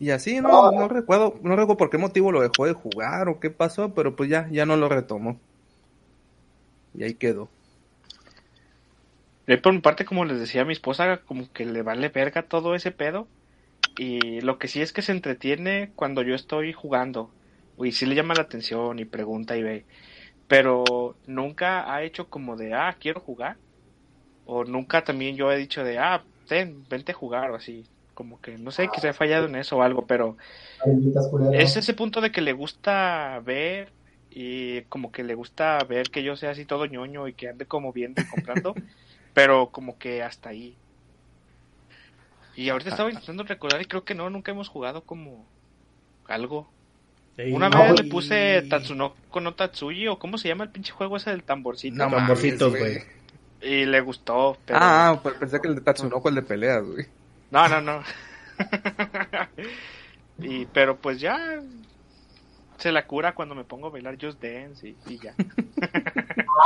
y 0.04 0.12
así 0.12 0.41
no, 0.41 0.72
no 0.72 0.88
recuerdo, 0.89 1.39
no 1.43 1.56
recuerdo 1.56 1.78
por 1.78 1.89
qué 1.89 1.97
motivo 1.97 2.32
lo 2.32 2.41
dejó 2.41 2.66
de 2.66 2.74
jugar 2.74 3.30
o 3.30 3.39
qué 3.39 3.49
pasó, 3.51 3.93
pero 3.93 4.16
pues 4.16 4.30
ya, 4.30 4.49
ya 4.51 4.66
no 4.66 4.76
lo 4.78 4.89
retomó. 4.89 5.39
Y 6.93 7.04
ahí 7.04 7.16
quedó. 7.16 7.49
Yo 9.47 9.62
por 9.62 9.74
mi 9.74 9.80
parte, 9.82 10.06
como 10.06 10.26
les 10.26 10.39
decía 10.39 10.62
a 10.62 10.66
mi 10.66 10.74
esposa, 10.74 11.24
como 11.26 11.51
que 11.51 11.66
le 11.66 11.82
vale 11.82 12.10
verga 12.10 12.47
todo 12.47 12.76
ese 12.76 12.91
pedo. 12.91 13.28
Y 13.97 14.41
lo 14.41 14.60
que 14.60 14.68
sí 14.70 14.82
es 14.82 14.93
que 14.93 15.01
se 15.04 15.12
entretiene 15.14 15.93
cuando 15.95 16.24
yo 16.24 16.36
estoy 16.36 16.74
jugando 16.74 17.36
y 17.78 17.93
sí 17.93 18.06
le 18.08 18.16
llama 18.16 18.36
la 18.36 18.43
atención 18.43 18.99
y 18.99 19.06
pregunta 19.06 19.58
y 19.58 19.64
ve, 19.64 19.88
pero 20.47 21.20
nunca 21.28 21.93
ha 21.93 22.04
hecho 22.04 22.30
como 22.30 22.58
de, 22.58 22.74
ah, 22.76 22.97
quiero 22.99 23.22
jugar, 23.22 23.62
o 24.45 24.66
nunca 24.66 25.04
también 25.06 25.38
yo 25.38 25.51
he 25.51 25.58
dicho 25.58 25.84
de, 25.84 25.99
ah, 25.99 26.28
ten, 26.47 26.88
vente 26.89 27.14
a 27.14 27.16
jugar 27.16 27.51
o 27.51 27.56
así. 27.58 27.93
Como 28.14 28.39
que 28.41 28.57
no 28.57 28.72
sé 28.72 28.89
que 28.93 29.01
se 29.01 29.09
ha 29.09 29.14
fallado 29.14 29.47
en 29.47 29.55
eso 29.55 29.78
o 29.78 29.82
algo, 29.82 30.05
pero 30.05 30.38
es 31.53 31.76
ese 31.78 31.93
punto 31.93 32.22
de 32.22 32.32
que 32.32 32.41
le 32.41 32.53
gusta 32.53 33.41
ver 33.43 33.91
y 34.30 34.82
como 34.84 35.11
que 35.11 35.24
le 35.24 35.36
gusta 35.36 35.78
ver 35.88 36.09
que 36.09 36.24
yo 36.24 36.36
sea 36.36 36.51
así 36.51 36.66
todo 36.66 36.86
ñoño 36.86 37.28
y 37.28 37.34
que 37.34 37.49
ande 37.49 37.66
como 37.66 37.93
viendo 37.93 38.22
y 38.22 38.26
comprando, 38.26 38.74
pero 39.34 39.70
como 39.70 39.97
que 39.97 40.24
hasta 40.24 40.49
ahí. 40.49 40.76
Y 42.55 42.70
ahorita 42.70 42.91
estaba 42.91 43.09
intentando 43.09 43.43
recordar 43.43 43.82
y 43.82 43.86
creo 43.86 44.03
que 44.03 44.16
no, 44.16 44.30
nunca 44.30 44.51
hemos 44.51 44.70
jugado 44.70 45.01
como 45.01 45.45
algo. 46.28 46.70
Una 47.38 47.70
vez 47.70 47.99
le 47.99 48.09
puse 48.09 48.61
Tatsunoko 48.70 49.41
no 49.41 49.55
Tatsuyi 49.55 50.07
o 50.07 50.20
cómo 50.20 50.38
se 50.38 50.47
llama 50.47 50.66
el 50.66 50.70
pinche 50.70 50.91
juego 50.91 51.18
ese 51.18 51.32
del 51.32 51.43
tamborcito. 51.43 51.95
No, 51.95 52.11
tamborcitos, 52.11 52.78
güey. 52.78 53.01
Y 53.61 53.86
le 53.86 54.01
gustó, 54.01 54.57
pero... 54.66 54.78
Ah, 54.82 55.20
pensé 55.39 55.59
que 55.59 55.68
el 55.68 55.76
de 55.76 55.82
Tatsunoko 55.82 56.30
el 56.30 56.36
de 56.36 56.41
peleas, 56.43 56.84
güey. 56.84 57.07
No, 57.54 57.70
no, 57.70 57.82
no. 57.82 57.99
y 60.39 60.66
pero 60.66 60.97
pues 60.97 61.22
ya 61.22 61.62
se 62.78 62.91
la 62.91 63.06
cura 63.06 63.36
cuando 63.36 63.54
me 63.54 63.64
pongo 63.64 63.88
a 63.88 63.89
bailar 63.91 64.18
Just 64.20 64.41
Dance 64.41 64.95
y, 65.06 65.20
ya. 65.20 65.36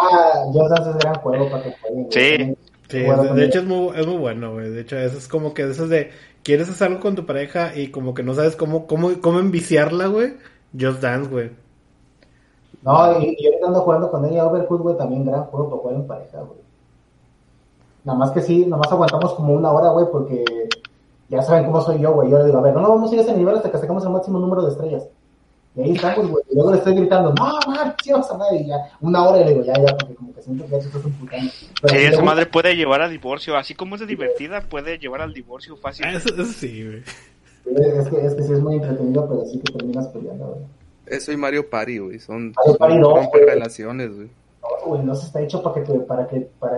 ah, 0.01 0.45
Just 0.53 0.69
Dance 0.69 0.89
es 0.91 0.97
gran 0.97 1.15
juego 1.15 1.51
para 1.51 1.63
que 1.63 1.75
jueguen. 1.81 2.07
Sí. 2.09 2.57
Sí, 2.89 2.99
de, 2.99 3.45
hecho 3.45 3.59
es 3.59 3.65
muy, 3.65 3.97
es 3.97 4.07
muy 4.07 4.15
bueno, 4.15 4.53
güey. 4.53 4.69
De 4.69 4.79
hecho, 4.79 4.97
eso 4.97 5.17
es 5.17 5.27
como 5.27 5.53
que 5.53 5.63
eso 5.63 5.83
es 5.83 5.89
de 5.89 6.11
quieres 6.41 6.69
hacer 6.69 6.87
algo 6.87 7.01
con 7.01 7.15
tu 7.15 7.25
pareja 7.25 7.75
y 7.75 7.91
como 7.91 8.13
que 8.13 8.23
no 8.23 8.33
sabes 8.33 8.55
cómo, 8.55 8.87
cómo, 8.87 9.09
cómo 9.19 9.39
enviciarla, 9.39 10.07
güey. 10.07 10.37
Just 10.71 11.01
Dance, 11.01 11.29
güey. 11.29 11.51
No, 12.81 13.19
y, 13.19 13.35
yo 13.43 13.67
ando 13.67 13.81
jugando 13.81 14.09
con 14.09 14.23
ella 14.23 14.45
Overcooked, 14.45 14.83
güey, 14.83 14.97
también 14.97 15.25
gran 15.25 15.43
juego 15.43 15.69
para 15.69 15.81
jugar 15.81 15.95
en 15.95 16.07
pareja, 16.07 16.37
güey. 16.37 16.59
Nada 18.05 18.19
más 18.19 18.31
que 18.31 18.39
sí, 18.39 18.65
nada 18.65 18.77
más 18.77 18.89
aguantamos 18.89 19.33
como 19.33 19.51
una 19.51 19.69
hora, 19.69 19.89
güey, 19.89 20.05
porque 20.09 20.45
ya 21.29 21.41
saben 21.41 21.65
cómo 21.65 21.81
soy 21.81 21.99
yo, 21.99 22.13
güey. 22.13 22.29
Yo 22.29 22.39
le 22.39 22.45
digo, 22.45 22.57
a 22.57 22.61
ver, 22.61 22.73
no, 22.73 22.81
no 22.81 22.89
vamos 22.89 23.11
a 23.11 23.15
ir 23.15 23.21
a 23.21 23.23
ese 23.23 23.35
nivel 23.35 23.55
hasta 23.55 23.71
que 23.71 23.77
sacamos 23.77 24.03
el 24.03 24.11
máximo 24.11 24.39
número 24.39 24.63
de 24.63 24.71
estrellas. 24.71 25.07
Y 25.75 25.81
ahí 25.81 25.91
estamos, 25.91 26.29
güey. 26.29 26.43
Y 26.49 26.55
luego 26.55 26.71
le 26.71 26.77
estoy 26.77 26.95
gritando, 26.95 27.33
no, 27.33 27.59
man, 27.67 27.95
sí, 28.03 28.11
vamos 28.11 28.31
a 28.31 28.55
Y 28.55 28.67
ya, 28.67 28.77
una 29.01 29.27
hora 29.27 29.41
y 29.41 29.43
le 29.43 29.49
digo, 29.51 29.63
ya, 29.63 29.73
ya, 29.73 29.95
porque 29.95 30.15
como 30.15 30.33
que 30.33 30.41
siento 30.41 30.65
que 30.65 30.71
ya 30.71 30.81
se 30.81 30.87
está 30.87 30.99
putando. 30.99 31.51
Sí, 31.51 31.97
esa 31.97 32.23
madre 32.23 32.45
puede 32.47 32.75
llevar 32.75 33.01
a 33.01 33.09
divorcio. 33.09 33.55
Así 33.55 33.75
como 33.75 33.95
es 33.95 34.01
de 34.01 34.07
divertida, 34.07 34.61
puede 34.61 34.97
llevar 34.97 35.21
al 35.21 35.33
divorcio 35.33 35.75
fácil. 35.77 36.05
Ah, 36.07 36.13
eso, 36.13 36.45
sí, 36.45 36.83
güey. 36.85 37.03
Es 37.65 38.07
que, 38.07 38.25
es 38.25 38.33
que 38.33 38.43
sí 38.43 38.53
es 38.53 38.61
muy 38.61 38.75
entretenido, 38.75 39.27
pero 39.27 39.45
sí 39.45 39.59
que 39.59 39.73
terminas 39.73 40.07
peleando, 40.07 40.45
güey. 40.45 40.65
Eso 41.05 41.31
y 41.31 41.37
Mario 41.37 41.69
Party, 41.69 41.99
güey. 41.99 42.19
Son, 42.19 42.53
Mario 42.55 42.77
Party 42.77 42.97
no, 42.97 43.29
relaciones, 43.45 44.15
güey. 44.15 44.29
No, 44.61 44.87
güey, 44.87 45.03
no 45.03 45.15
se 45.15 45.27
está 45.27 45.41
hecho 45.41 45.61
para 45.61 45.83
que, 45.83 45.93
para 45.93 46.27
que, 46.27 46.49
para, 46.59 46.77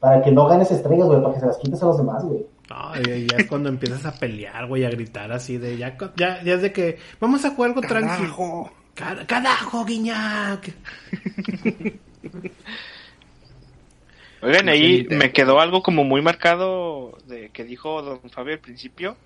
para 0.00 0.22
que 0.22 0.32
no 0.32 0.46
ganes 0.46 0.70
estrellas, 0.70 1.06
güey, 1.06 1.20
para 1.20 1.34
que 1.34 1.40
se 1.40 1.46
las 1.46 1.58
quites 1.58 1.82
a 1.82 1.86
los 1.86 1.98
demás, 1.98 2.24
güey. 2.24 2.46
No, 2.70 2.94
ya 3.00 3.36
es 3.36 3.46
cuando 3.46 3.68
empiezas 3.68 4.04
a 4.04 4.12
pelear, 4.12 4.66
güey, 4.66 4.84
a 4.84 4.90
gritar 4.90 5.32
así 5.32 5.56
de 5.56 5.78
ya, 5.78 5.96
ya, 6.16 6.42
ya 6.42 6.54
es 6.54 6.62
de 6.62 6.72
que 6.72 6.98
vamos 7.18 7.44
a 7.44 7.50
jugar 7.50 7.70
algo 7.70 7.80
tranquilo. 7.80 8.70
Carajo, 8.94 9.84
guiñac. 9.84 10.74
Oigan, 14.40 14.68
ahí 14.68 15.06
me 15.10 15.32
quedó 15.32 15.60
algo 15.60 15.82
como 15.82 16.04
muy 16.04 16.22
marcado 16.22 17.18
de 17.26 17.50
que 17.50 17.64
dijo 17.64 18.02
don 18.02 18.30
Fabio 18.30 18.54
al 18.54 18.60
principio, 18.60 19.16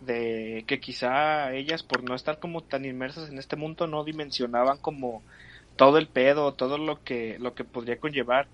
de 0.00 0.64
que 0.66 0.80
quizá 0.80 1.52
ellas 1.52 1.82
por 1.82 2.02
no 2.02 2.14
estar 2.14 2.38
como 2.38 2.62
tan 2.62 2.84
inmersas 2.84 3.28
en 3.28 3.38
este 3.38 3.56
mundo 3.56 3.86
no 3.86 4.02
dimensionaban 4.02 4.78
como 4.78 5.22
todo 5.76 5.98
el 5.98 6.08
pedo, 6.08 6.54
todo 6.54 6.78
lo 6.78 7.02
que 7.04 7.38
lo 7.38 7.54
que 7.54 7.64
podría 7.64 8.00
conllevar 8.00 8.48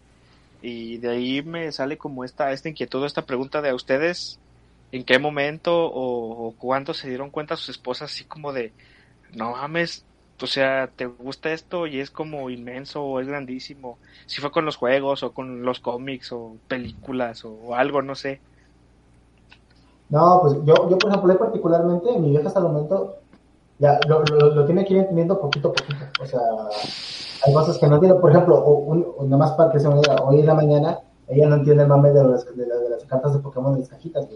y 0.63 0.99
de 0.99 1.11
ahí 1.11 1.43
me 1.43 1.71
sale 1.73 1.99
como 1.99 2.25
esta, 2.25 2.53
esta 2.53 2.69
inquietud, 2.69 3.05
esta 3.05 3.27
pregunta 3.27 3.61
de 3.63 3.71
a 3.71 3.75
ustedes, 3.75 4.39
¿en 4.93 5.05
qué 5.05 5.19
momento 5.19 5.73
o, 5.75 6.55
cuándo 6.59 6.95
se 6.95 7.09
dieron 7.09 7.31
cuenta 7.31 7.57
sus 7.57 7.71
esposas 7.71 8.13
así 8.13 8.25
como 8.25 8.53
de, 8.53 8.73
no 9.35 9.53
mames, 9.53 10.05
o 10.41 10.47
sea, 10.47 10.89
te 10.89 11.07
gusta 11.07 11.53
esto 11.53 11.87
y 11.87 12.01
es 12.01 12.11
como 12.11 12.51
inmenso 12.51 13.03
o 13.03 13.21
es 13.21 13.27
grandísimo? 13.27 13.99
Si 14.27 14.41
fue 14.41 14.51
con 14.51 14.65
los 14.65 14.77
juegos 14.77 15.23
o 15.23 15.33
con 15.33 15.63
los 15.63 15.81
cómics 15.81 16.33
o 16.33 16.57
películas 16.69 17.45
o, 17.45 17.75
algo, 17.75 18.03
no 18.03 18.15
sé. 18.15 18.41
No, 20.09 20.41
pues 20.43 20.55
yo, 20.65 20.89
yo 20.91 20.99
por 20.99 21.11
ejemplo, 21.11 21.39
particularmente, 21.39 22.19
mi 22.19 22.31
vieja 22.31 22.49
hasta 22.49 22.61
el 22.61 22.67
momento 22.67 23.17
ya 23.79 23.99
lo, 24.07 24.23
lo, 24.25 24.65
tiene 24.67 24.85
que 24.85 24.95
ir 24.95 25.01
entendiendo 25.01 25.41
poquito 25.41 25.69
a 25.69 25.73
poquito. 25.73 26.05
O 26.21 26.27
sea, 26.27 26.41
hay 27.45 27.53
cosas 27.53 27.79
que 27.79 27.87
no 27.87 27.97
entiendo. 27.97 28.21
Por 28.21 28.31
ejemplo, 28.31 28.65
un, 28.65 29.29
nada 29.29 29.37
más 29.37 29.53
para 29.53 29.71
que 29.71 29.81
se 29.81 29.89
me 29.89 29.97
diga, 29.97 30.17
hoy 30.25 30.41
en 30.41 30.47
la 30.47 30.55
mañana 30.55 31.01
ella 31.29 31.49
no 31.49 31.57
entiende 31.57 31.83
el 31.83 31.89
mame 31.89 32.11
de, 32.13 32.25
las, 32.25 32.45
de, 32.57 32.67
las 32.67 33.05
cartas 33.05 33.35
de 33.35 33.41
Pokémon 33.41 33.75
de 33.75 33.81
las 33.81 33.89
cajitas, 33.89 34.27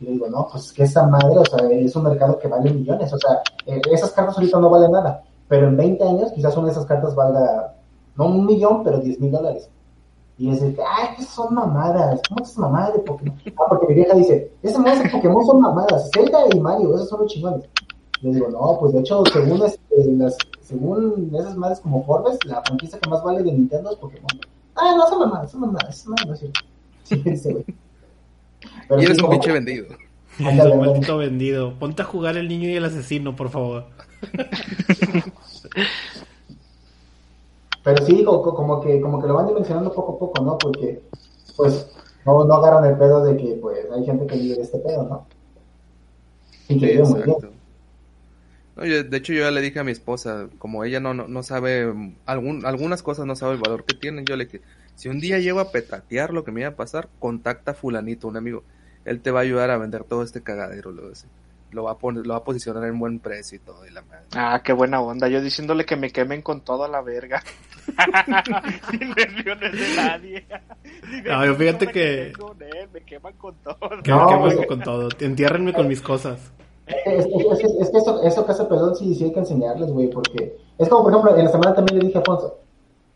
Y 0.00 0.04
le 0.04 0.12
digo, 0.12 0.28
no, 0.28 0.48
pues 0.50 0.66
es 0.66 0.72
que 0.72 0.82
esa 0.84 1.06
madre, 1.06 1.38
o 1.38 1.44
sea, 1.44 1.68
es 1.70 1.94
un 1.94 2.04
mercado 2.04 2.38
que 2.38 2.48
vale 2.48 2.72
millones. 2.72 3.12
O 3.12 3.18
sea, 3.18 3.42
eh, 3.66 3.80
esas 3.90 4.12
cartas 4.12 4.36
ahorita 4.36 4.58
no 4.58 4.70
valen 4.70 4.92
nada. 4.92 5.22
Pero 5.48 5.68
en 5.68 5.76
20 5.76 6.04
años, 6.04 6.32
quizás 6.32 6.56
una 6.56 6.66
de 6.66 6.72
esas 6.72 6.86
cartas 6.86 7.14
valga, 7.14 7.74
no 8.16 8.26
un 8.26 8.46
millón, 8.46 8.82
pero 8.84 8.98
10 8.98 9.20
mil 9.20 9.30
dólares. 9.30 9.68
Y 10.38 10.50
es 10.50 10.62
de 10.62 10.74
que, 10.74 10.80
ay, 10.82 11.16
que 11.16 11.22
son 11.22 11.54
mamadas. 11.54 12.20
¿Cómo 12.28 12.42
es 12.42 12.56
mamada 12.56 12.92
de 12.92 13.00
Pokémon? 13.00 13.36
Ah, 13.58 13.64
porque 13.68 13.88
mi 13.88 13.94
vieja 13.94 14.14
dice, 14.14 14.52
esas 14.62 14.78
mamadas 14.78 15.02
de 15.02 15.10
Pokémon 15.10 15.44
son 15.44 15.60
mamadas. 15.60 16.10
Zelda 16.14 16.38
y 16.54 16.60
Mario, 16.60 16.94
esos 16.94 17.08
son 17.08 17.20
los 17.20 17.32
chingones. 17.32 17.68
Le 18.22 18.32
digo, 18.32 18.48
no, 18.50 18.78
pues 18.78 18.92
de 18.92 19.00
hecho, 19.00 19.24
según, 19.32 19.62
este, 19.64 19.80
las, 20.16 20.36
según 20.60 21.30
esas 21.34 21.56
madres 21.56 21.80
como 21.80 22.04
Forbes, 22.04 22.38
la 22.44 22.60
franquicia 22.62 22.98
que 22.98 23.08
más 23.08 23.24
vale 23.24 23.42
de 23.42 23.52
Nintendo 23.52 23.92
es 23.92 23.96
Pokémon. 23.96 24.28
Ah, 24.74 24.94
no, 24.96 25.08
son 25.08 25.20
mamadas, 25.20 25.50
son 25.50 25.60
mamadas, 25.62 25.98
son 25.98 26.14
mamadas, 26.14 26.44
Sí, 27.04 27.22
ese 27.24 27.52
güey. 27.52 27.64
y 29.00 29.04
eres 29.04 29.22
un 29.22 29.30
pinche 29.30 29.52
vendido. 29.52 29.86
un 30.38 30.78
maldito 30.78 31.16
vendido. 31.16 31.74
Ponte 31.78 32.02
a 32.02 32.04
jugar 32.04 32.36
el 32.36 32.46
niño 32.46 32.68
y 32.68 32.74
el 32.74 32.84
asesino, 32.84 33.34
por 33.34 33.48
favor. 33.48 33.86
Pero 37.82 38.04
sí, 38.04 38.22
como 38.22 38.80
que, 38.82 39.00
como 39.00 39.20
que 39.20 39.28
lo 39.28 39.34
van 39.34 39.46
dimensionando 39.46 39.92
poco 39.94 40.12
a 40.12 40.18
poco, 40.18 40.42
¿no? 40.42 40.58
Porque, 40.58 41.00
pues, 41.56 41.90
no, 42.26 42.44
no 42.44 42.54
agarran 42.54 42.84
el 42.84 42.98
pedo 42.98 43.24
de 43.24 43.38
que, 43.38 43.58
pues, 43.60 43.78
hay 43.90 44.04
gente 44.04 44.26
que 44.26 44.36
vive 44.36 44.60
este 44.60 44.78
pedo, 44.78 45.04
¿no? 45.04 45.24
Y 46.68 46.78
que 46.78 46.86
vive 46.86 47.04
muy 47.04 47.22
bien 47.22 47.59
de 48.80 49.16
hecho, 49.16 49.32
yo 49.32 49.42
ya 49.42 49.50
le 49.50 49.60
dije 49.60 49.78
a 49.78 49.84
mi 49.84 49.92
esposa, 49.92 50.48
como 50.58 50.84
ella 50.84 51.00
no, 51.00 51.12
no, 51.12 51.42
sabe, 51.42 51.92
algún, 52.24 52.64
algunas 52.64 53.02
cosas 53.02 53.26
no 53.26 53.36
sabe 53.36 53.54
el 53.54 53.60
valor 53.60 53.84
que 53.84 53.94
tienen, 53.94 54.24
yo 54.24 54.36
le 54.36 54.46
dije, 54.46 54.62
si 54.94 55.08
un 55.08 55.20
día 55.20 55.38
llego 55.38 55.60
a 55.60 55.70
petatear 55.70 56.32
lo 56.32 56.44
que 56.44 56.52
me 56.52 56.60
iba 56.60 56.70
a 56.70 56.76
pasar, 56.76 57.08
contacta 57.18 57.72
a 57.72 57.74
fulanito, 57.74 58.26
un 58.26 58.36
amigo, 58.36 58.64
él 59.04 59.20
te 59.20 59.30
va 59.30 59.40
a 59.40 59.42
ayudar 59.42 59.70
a 59.70 59.78
vender 59.78 60.04
todo 60.04 60.22
este 60.22 60.42
cagadero, 60.42 60.92
lo, 60.92 61.10
lo 61.72 61.82
va 61.84 61.92
a 61.92 61.98
poner, 61.98 62.26
lo 62.26 62.34
va 62.34 62.40
a 62.40 62.44
posicionar 62.44 62.84
en 62.84 62.98
buen 62.98 63.18
precio 63.18 63.56
y 63.56 63.60
todo, 63.60 63.86
y 63.86 63.90
la 63.90 64.02
madre. 64.02 64.26
Ah, 64.34 64.62
qué 64.64 64.72
buena 64.72 65.00
onda, 65.00 65.28
yo 65.28 65.42
diciéndole 65.42 65.84
que 65.84 65.96
me 65.96 66.10
quemen 66.10 66.40
con 66.40 66.62
toda 66.62 66.88
la 66.88 67.02
verga. 67.02 67.42
Sin 68.90 69.14
versiones 69.14 69.72
de 69.72 69.96
nadie. 69.96 70.46
no, 71.24 71.44
yo 71.44 71.54
fíjate 71.54 71.86
que... 71.88 72.32
me 72.92 73.02
queman 73.02 73.34
con 73.34 73.54
todo. 73.56 73.78
Que 74.02 74.12
me 74.12 74.26
queman 74.26 74.66
con 74.66 74.80
todo, 74.80 75.08
entiérrenme 75.20 75.74
con 75.74 75.86
mis 75.86 76.00
cosas. 76.00 76.52
Es, 77.04 77.26
que 77.26 77.98
eso, 77.98 78.22
eso 78.22 78.44
hace 78.48 78.64
Pelón 78.64 78.96
sí, 78.96 79.14
sí 79.14 79.24
hay 79.24 79.32
que 79.32 79.40
enseñarles, 79.40 79.92
güey, 79.92 80.08
porque 80.08 80.58
es 80.78 80.88
como, 80.88 81.02
por 81.02 81.12
ejemplo, 81.12 81.36
en 81.36 81.44
la 81.44 81.50
semana 81.50 81.74
también 81.74 81.98
le 81.98 82.06
dije 82.06 82.18
a 82.18 82.20
Afonso, 82.22 82.58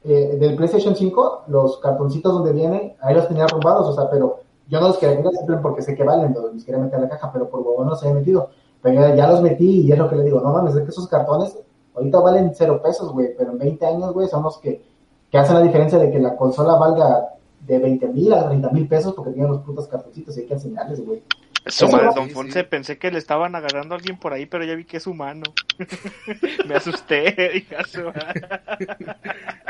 eh, 0.05 0.37
del 0.39 0.55
PlayStation 0.55 0.95
5, 0.95 1.45
los 1.49 1.79
cartoncitos 1.79 2.33
donde 2.33 2.53
vienen, 2.53 2.95
ahí 3.01 3.15
los 3.15 3.27
tenía 3.27 3.47
robados, 3.47 3.89
o 3.89 3.93
sea, 3.95 4.11
pero 4.11 4.41
yo 4.69 4.81
no 4.81 4.89
los 4.89 4.99
quería 4.99 5.17
meter 5.17 5.61
porque 5.63 5.83
sé 5.83 5.95
que 5.95 6.05
valen, 6.05 6.35
los 6.35 6.65
quería 6.65 6.81
meter 6.81 6.97
en 6.97 7.03
la 7.03 7.09
caja, 7.09 7.31
pero 7.33 7.49
por 7.49 7.61
huevo 7.61 7.85
no 7.85 7.91
los 7.91 8.03
había 8.03 8.15
metido. 8.15 8.51
Pero 8.83 9.15
ya, 9.15 9.27
los 9.29 9.41
metí 9.41 9.81
y 9.81 9.93
es 9.93 9.99
lo 9.99 10.11
que 10.11 10.17
le 10.17 10.25
digo, 10.25 10.41
no 10.41 10.53
mames, 10.53 10.75
es 10.75 10.83
que 10.83 10.91
esos 10.91 11.09
cartones 11.09 11.59
ahorita 11.95 12.21
valen 12.21 12.53
cero 12.55 12.81
pesos, 12.83 13.13
güey, 13.13 13.35
pero 13.37 13.53
en 13.53 13.59
20 13.59 13.87
años, 13.87 14.13
güey, 14.13 14.29
son 14.29 14.43
los 14.43 14.59
que, 14.59 14.83
que 15.31 15.39
hacen 15.39 15.55
la 15.55 15.63
diferencia 15.63 15.99
de 15.99 16.11
que 16.11 16.19
la 16.19 16.37
consola 16.37 16.75
valga 16.75 17.31
de 17.61 17.79
20 17.79 18.09
mil 18.09 18.33
a 18.35 18.47
30 18.47 18.71
mil 18.71 18.87
pesos 18.87 19.15
porque 19.15 19.31
tienen 19.31 19.53
los 19.53 19.63
putos 19.63 19.89
cartoncitos 19.89 20.37
y 20.37 20.41
hay 20.41 20.47
que 20.47 20.55
enseñarles, 20.55 21.05
güey. 21.05 21.23
Su 21.67 21.89
madre, 21.89 22.11
Don 22.15 22.29
Fonse, 22.31 22.65
pensé 22.65 22.99
que 22.99 23.11
le 23.11 23.19
estaban 23.19 23.55
agarrando 23.55 23.95
a 23.95 23.99
alguien 23.99 24.19
por 24.19 24.35
ahí, 24.35 24.45
pero 24.45 24.65
ya 24.65 24.75
vi 24.75 24.85
que 24.85 24.99
es 24.99 25.07
humano. 25.07 25.45
Me 26.69 26.75
asusté, 26.75 27.57
hija 27.57 27.79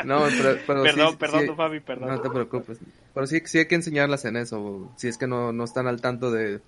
No, 0.04 0.24
pero, 0.26 0.58
perdón, 0.66 1.16
perdón, 1.16 1.46
don 1.46 1.56
Fabi, 1.56 1.80
perdón. 1.80 2.08
No 2.08 2.20
te 2.20 2.30
preocupes. 2.30 2.78
Pero 3.14 3.26
sí, 3.28 3.40
sí 3.44 3.58
hay 3.58 3.66
que 3.66 3.76
enseñarlas 3.76 4.24
en 4.24 4.36
eso, 4.36 4.92
si 4.96 5.06
es 5.06 5.18
que 5.18 5.28
no, 5.28 5.52
no 5.52 5.62
están 5.62 5.86
al 5.86 6.00
tanto 6.00 6.32
de, 6.32 6.60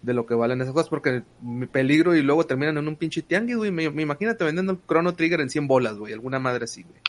de 0.00 0.14
lo 0.14 0.24
que 0.24 0.34
valen 0.34 0.62
esas 0.62 0.72
cosas, 0.72 0.88
porque 0.88 1.24
mi 1.42 1.66
peligro 1.66 2.14
y 2.14 2.22
luego 2.22 2.46
terminan 2.46 2.78
en 2.78 2.88
un 2.88 2.96
pinche 2.96 3.20
tianguis, 3.20 3.56
güey. 3.56 3.70
Me, 3.70 3.84
imagínate 3.84 4.44
vendiendo 4.44 4.72
el 4.72 4.78
Chrono 4.86 5.12
Trigger 5.14 5.42
en 5.42 5.50
100 5.50 5.66
bolas, 5.68 5.98
güey, 5.98 6.14
alguna 6.14 6.38
madre 6.38 6.64
así, 6.64 6.84
güey. 6.84 7.00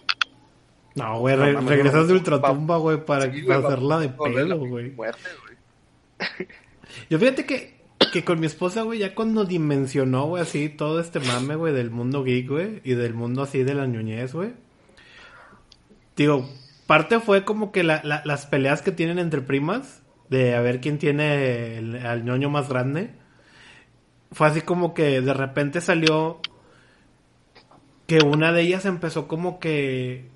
No, 0.96 1.20
güey, 1.20 1.38
regresas 1.38 2.10
de 2.10 2.16
Ultratumba, 2.16 2.78
güey, 2.78 2.98
para, 3.06 3.32
para 3.48 3.60
hacerla 3.60 4.00
de 4.00 4.10
pelo, 4.10 4.58
güey. 4.60 4.94
Yo 7.10 7.20
fíjate 7.20 7.46
que, 7.46 7.82
que 8.12 8.24
con 8.24 8.40
mi 8.40 8.46
esposa, 8.46 8.84
güey, 8.84 9.00
ya 9.00 9.16
cuando 9.16 9.46
dimensionó, 9.46 10.26
güey, 10.28 10.44
así 10.44 10.70
todo 10.70 11.00
este 11.00 11.20
mame, 11.20 11.56
güey, 11.56 11.74
del 11.74 11.92
mundo 11.92 12.24
geek, 12.24 12.50
güey, 12.50 12.82
y 12.84 12.94
del 12.94 13.14
mundo 13.14 13.44
así 13.44 13.64
de 13.64 13.74
la 13.74 13.86
ñoñez, 13.86 14.34
güey. 14.34 14.54
Digo, 16.16 16.50
parte 16.88 17.20
fue 17.20 17.46
como 17.46 17.72
que 17.72 17.84
la, 17.84 18.02
las 18.04 18.46
peleas 18.46 18.82
que 18.82 18.92
tienen 18.92 19.20
entre 19.20 19.42
primas, 19.42 20.02
de 20.30 20.56
a 20.56 20.62
ver 20.62 20.80
quién 20.82 20.98
tiene 20.98 21.78
al 22.04 22.24
ñoño 22.24 22.50
más 22.50 22.70
grande. 22.70 23.12
fue 24.32 24.48
así 24.48 24.62
como 24.62 24.94
que 24.94 25.20
de 25.22 25.34
repente 25.34 25.82
salió 25.82 26.40
que 28.08 28.20
una 28.20 28.52
de 28.54 28.62
ellas 28.62 28.86
empezó 28.86 29.28
como 29.28 29.60
que 29.60 30.30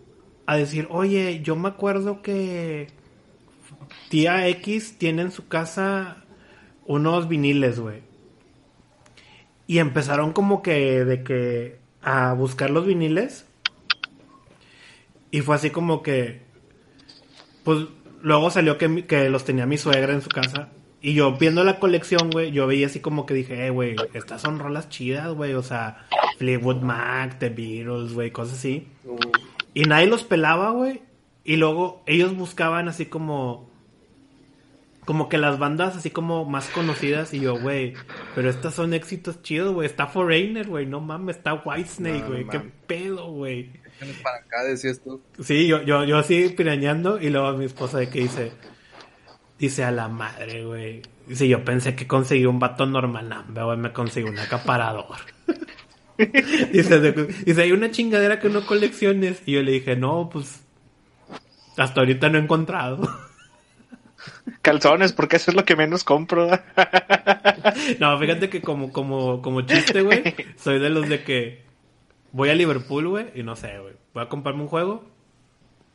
a 0.46 0.58
decir, 0.58 0.88
oye, 0.92 1.42
yo 1.42 1.56
me 1.56 1.70
acuerdo 1.70 2.22
que 2.22 2.88
tía 4.10 4.48
X 4.48 4.98
tiene 4.98 5.24
en 5.24 5.32
su 5.32 5.48
casa 5.48 6.25
unos 6.86 7.28
viniles, 7.28 7.80
güey. 7.80 8.02
Y 9.68 9.80
empezaron 9.80 10.34
como 10.34 10.62
que 10.62 11.04
de 11.04 11.24
que 11.24 11.80
a 12.02 12.34
buscar 12.34 12.70
los 12.70 12.86
viniles. 12.86 13.46
Y 15.32 15.42
fue 15.42 15.56
así 15.56 15.72
como 15.72 16.04
que, 16.04 16.42
pues 17.64 17.88
luego 18.22 18.50
salió 18.50 18.78
que, 18.78 19.06
que 19.06 19.30
los 19.30 19.44
tenía 19.44 19.66
mi 19.66 19.78
suegra 19.78 20.14
en 20.14 20.22
su 20.22 20.30
casa. 20.30 20.70
Y 21.02 21.14
yo 21.14 21.34
viendo 21.34 21.64
la 21.64 21.80
colección, 21.80 22.32
güey, 22.32 22.52
yo 22.52 22.66
veía 22.66 22.88
así 22.88 23.00
como 23.00 23.26
que 23.26 23.34
dije, 23.34 23.68
eh, 23.68 23.70
güey, 23.70 23.96
estas 24.14 24.42
son 24.42 24.58
rolas 24.58 24.90
chidas, 24.90 25.32
güey. 25.34 25.54
O 25.54 25.62
sea, 25.62 26.08
Fleetwood 26.38 26.82
Mac, 26.82 27.38
The 27.38 27.50
Beatles, 27.50 28.14
güey, 28.14 28.32
cosas 28.32 28.58
así. 28.58 28.88
Y 29.74 29.84
nadie 29.84 30.08
los 30.08 30.24
pelaba, 30.24 30.72
güey. 30.72 31.02
Y 31.44 31.58
luego 31.58 32.02
ellos 32.08 32.36
buscaban 32.36 32.88
así 32.88 33.06
como... 33.06 33.70
Como 35.06 35.30
que 35.30 35.38
las 35.38 35.60
bandas 35.60 35.96
así 35.96 36.10
como 36.10 36.46
más 36.46 36.68
conocidas 36.70 37.34
y 37.34 37.40
yo, 37.40 37.60
güey, 37.60 37.94
pero 38.34 38.50
estas 38.50 38.74
son 38.74 38.94
éxitos 38.94 39.42
chidos, 39.44 39.74
güey. 39.74 39.86
Está 39.86 40.08
Foreigner, 40.08 40.68
güey, 40.68 40.86
no 40.88 41.00
mames, 41.00 41.38
está 41.38 41.54
Whitesnake, 41.54 42.28
güey, 42.28 42.48
qué 42.48 42.60
pedo, 42.88 43.32
güey. 43.32 43.72
Para 44.24 44.38
acá 44.38 44.64
decías 44.64 45.00
tú. 45.02 45.22
Sí, 45.42 45.68
yo, 45.68 45.84
yo, 45.84 46.04
yo 46.04 46.18
así 46.18 46.50
pirañando 46.50 47.20
y 47.22 47.30
luego 47.30 47.56
mi 47.58 47.66
esposa 47.66 48.00
de 48.00 48.10
que 48.10 48.22
dice, 48.22 48.52
Dice 49.58 49.86
a 49.86 49.92
la 49.92 50.10
madre, 50.10 50.66
güey. 50.66 51.02
Dice, 51.28 51.48
yo 51.48 51.64
pensé 51.64 51.96
que 51.96 52.08
conseguí 52.08 52.46
un 52.46 52.60
vato 52.60 52.86
normal, 52.86 53.46
no, 53.54 53.66
güey, 53.66 53.78
me 53.78 53.94
conseguí 53.94 54.28
un 54.28 54.38
acaparador. 54.38 55.18
dice, 56.74 57.00
dice, 57.46 57.62
hay 57.62 57.72
una 57.72 57.90
chingadera 57.90 58.40
que 58.40 58.50
no 58.50 58.66
colecciones. 58.66 59.42
Y 59.46 59.54
yo 59.54 59.64
le 59.64 59.72
dije, 59.72 59.96
no, 59.96 60.30
pues, 60.32 60.62
hasta 61.78 62.02
ahorita 62.02 62.30
no 62.30 62.38
he 62.38 62.42
encontrado. 62.42 63.10
Calzones, 64.62 65.14
porque 65.14 65.38
eso 65.38 65.52
es 65.52 65.58
lo 65.58 65.66
que 65.66 65.76
menos 65.76 66.04
compro. 66.04 66.48
no, 68.00 68.20
fíjate 68.20 68.50
que 68.50 68.62
como, 68.62 68.92
como, 68.92 69.42
como 69.42 69.62
chiste, 69.62 70.02
güey, 70.02 70.24
soy 70.58 70.80
de 70.80 70.90
los 70.90 71.10
de 71.10 71.24
que 71.24 71.64
voy 72.32 72.50
a 72.50 72.56
Liverpool, 72.56 73.08
güey, 73.08 73.28
y 73.36 73.44
no 73.44 73.56
sé, 73.56 73.80
güey, 73.80 73.94
voy 74.14 74.24
a 74.24 74.30
comprarme 74.30 74.62
un 74.64 74.68
juego, 74.68 75.06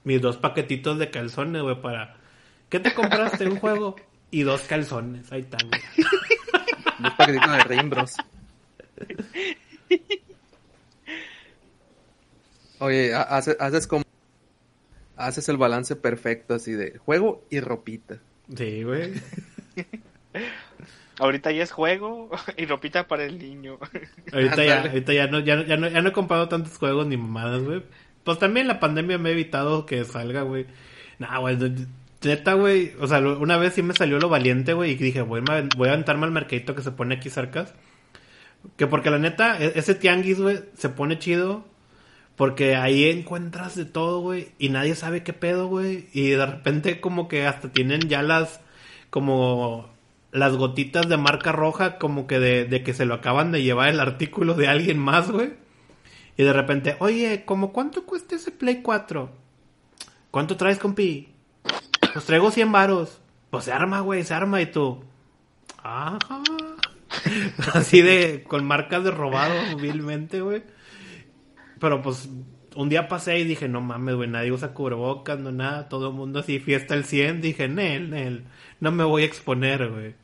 mis 0.05 0.21
dos 0.21 0.37
paquetitos 0.37 0.99
de 0.99 1.11
calzones, 1.11 1.63
güey, 1.63 1.81
para 1.81 2.21
¿Qué 2.71 2.79
te 2.79 2.95
compraste? 2.95 3.47
Un 3.49 3.59
juego 3.59 3.97
y 4.31 4.43
dos 4.45 4.63
calzones. 4.63 5.31
Ahí 5.33 5.41
están. 5.41 5.69
Dos 7.01 7.15
paquetitos 7.15 7.53
de 7.53 7.65
Rimbros. 7.65 8.15
Oye, 12.79 13.13
haces, 13.13 13.57
haces 13.59 13.87
como. 13.89 14.05
Haces 15.21 15.49
el 15.49 15.57
balance 15.57 15.97
perfecto 15.97 16.55
así 16.55 16.73
de 16.73 16.99
juego 16.99 17.45
y 17.51 17.61
ropita. 17.61 18.19
Sí, 18.55 18.83
güey. 18.83 19.13
Ahorita 21.19 21.53
ya 21.53 21.63
es 21.63 21.71
juego 21.71 22.31
y 22.57 22.65
ropita 22.65 23.07
para 23.07 23.25
el 23.25 23.39
niño. 23.39 23.79
Ahorita 24.33 24.65
ya, 24.65 24.81
ahorita 24.83 25.13
ya 25.13 25.27
no, 25.27 25.41
ya, 25.41 25.65
ya 25.67 25.77
no, 25.77 25.89
ya 25.89 26.01
no 26.01 26.09
he 26.09 26.13
comprado 26.13 26.49
tantos 26.49 26.79
juegos 26.79 27.07
ni 27.07 27.17
mamadas, 27.17 27.63
güey. 27.63 27.83
Pues 28.25 28.39
también 28.39 28.67
la 28.67 28.81
pandemia 28.81 29.19
me 29.19 29.29
ha 29.29 29.33
evitado 29.33 29.87
que 29.87 30.05
salga, 30.05 30.43
güey. 30.43 30.67
Nah, 31.19 31.39
güey, 31.39 31.57
Neta, 32.23 32.53
güey, 32.53 32.93
o 33.01 33.07
sea, 33.07 33.19
una 33.21 33.57
vez 33.57 33.75
sí 33.75 33.83
me 33.83 33.95
salió 33.95 34.19
lo 34.19 34.29
valiente, 34.29 34.75
güey, 34.75 34.93
y 34.93 34.95
dije, 34.97 35.23
voy 35.23 35.41
a, 35.41 35.69
voy 35.77 35.89
a 35.89 35.93
aventarme 35.93 36.27
al 36.27 36.33
mercadito 36.33 36.75
que 36.75 36.83
se 36.83 36.93
pone 36.93 37.15
aquí 37.15 37.31
cerca. 37.31 37.67
Que 38.77 38.87
porque 38.87 39.11
la 39.11 39.19
neta, 39.19 39.59
e, 39.59 39.73
ese 39.77 39.95
tianguis, 39.95 40.39
güey, 40.39 40.61
se 40.77 40.91
pone 40.91 41.19
chido. 41.19 41.65
Porque 42.37 42.77
ahí 42.77 43.05
encuentras 43.05 43.77
de 43.77 43.85
todo, 43.85 44.21
güey, 44.21 44.53
y 44.59 44.71
nadie 44.71 44.95
sabe 44.95 45.23
qué 45.23 45.33
pedo, 45.33 45.69
güey. 45.69 46.09
Y 46.13 46.31
de 46.31 46.47
repente 46.47 47.01
como 47.01 47.29
que 47.29 47.47
hasta 47.47 47.71
tienen 47.71 48.09
ya 48.09 48.23
las, 48.23 48.61
como 49.11 49.91
las 50.33 50.57
gotitas 50.57 51.09
de 51.09 51.17
marca 51.17 51.53
roja, 51.53 51.99
como 51.99 52.27
que 52.27 52.39
de, 52.39 52.65
de 52.65 52.83
que 52.83 52.95
se 52.95 53.05
lo 53.05 53.15
acaban 53.15 53.53
de 53.53 53.63
llevar 53.63 53.89
el 53.89 54.01
artículo 54.01 54.55
de 54.55 54.69
alguien 54.69 54.99
más, 54.99 55.31
güey. 55.31 55.53
Y 56.37 56.43
de 56.43 56.53
repente, 56.53 56.97
oye, 57.01 57.45
¿cómo 57.45 57.73
cuánto 57.73 58.07
cuesta 58.07 58.37
ese 58.37 58.51
Play 58.51 58.81
4? 58.83 59.31
¿Cuánto 60.31 60.57
traes, 60.57 60.79
compi? 60.79 61.29
Pues 62.13 62.25
traigo 62.25 62.51
100 62.51 62.73
varos. 62.73 63.21
Pues 63.51 63.65
se 63.65 63.73
arma, 63.73 64.01
güey, 64.01 64.25
se 64.25 64.33
arma 64.33 64.63
y 64.63 64.67
tú. 64.67 65.05
Ajá. 65.83 66.19
Así 67.75 68.01
de, 68.01 68.45
con 68.47 68.65
marcas 68.65 69.05
de 69.05 69.11
robado 69.11 69.55
humilmente, 69.75 70.41
güey. 70.41 70.63
Pero 71.81 72.03
pues, 72.03 72.29
un 72.77 72.89
día 72.89 73.09
pasé 73.09 73.39
y 73.39 73.45
dije, 73.45 73.69
no 73.69 73.81
mames, 73.81 74.15
güey, 74.15 74.29
nadie 74.29 74.53
usa 74.53 74.75
cubrebocas, 74.75 75.39
no 75.39 75.51
nada, 75.51 75.89
todo 75.89 76.09
el 76.09 76.15
mundo 76.15 76.41
así, 76.41 76.61
fiesta 76.61 76.95
el 76.95 77.05
100. 77.05 77.41
Dije, 77.41 77.69
Nel, 77.69 78.11
Nel, 78.11 78.45
no 78.79 78.93
me 78.93 79.05
voy 79.05 79.23
a 79.23 79.27
exponer, 79.27 79.89
güey. 79.89 80.15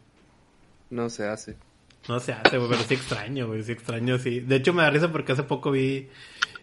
No 0.90 1.08
se 1.10 1.26
hace. 1.26 1.56
No 2.08 2.20
se 2.20 2.32
hace, 2.32 2.58
güey, 2.58 2.70
pero 2.70 2.82
sí 2.82 2.94
extraño, 2.94 3.48
güey, 3.48 3.62
sí 3.62 3.72
extraño, 3.72 4.18
sí. 4.18 4.40
De 4.40 4.56
hecho, 4.56 4.72
me 4.72 4.82
da 4.82 4.90
risa 4.90 5.10
porque 5.10 5.32
hace 5.32 5.42
poco 5.42 5.72
vi 5.72 6.08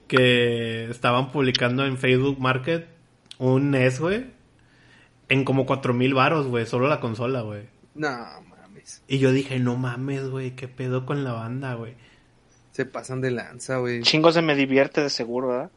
que 0.08 0.90
estaban 0.90 1.32
publicando 1.32 1.86
en 1.86 1.98
Facebook 1.98 2.40
Market 2.40 2.88
un 3.40 3.72
NES, 3.72 4.00
güey, 4.00 4.28
en 5.28 5.44
como 5.44 5.66
cuatro 5.66 5.94
mil 5.94 6.14
varos, 6.14 6.48
güey, 6.48 6.66
solo 6.66 6.88
la 6.88 7.00
consola, 7.00 7.42
güey. 7.42 7.64
No 7.96 8.10
mames. 8.48 9.04
Y 9.08 9.18
yo 9.18 9.32
dije, 9.32 9.60
no 9.60 9.76
mames, 9.76 10.30
güey, 10.30 10.52
qué 10.52 10.68
pedo 10.68 11.06
con 11.06 11.24
la 11.24 11.34
banda, 11.34 11.74
güey. 11.74 11.96
Se 12.74 12.86
pasan 12.86 13.22
de 13.22 13.32
lanza, 13.32 13.78
güey. 13.78 14.02
Chingo 14.02 14.32
se 14.32 14.42
me 14.42 14.56
divierte 14.56 15.02
de 15.02 15.10
seguro, 15.10 15.50
¿verdad? 15.50 15.72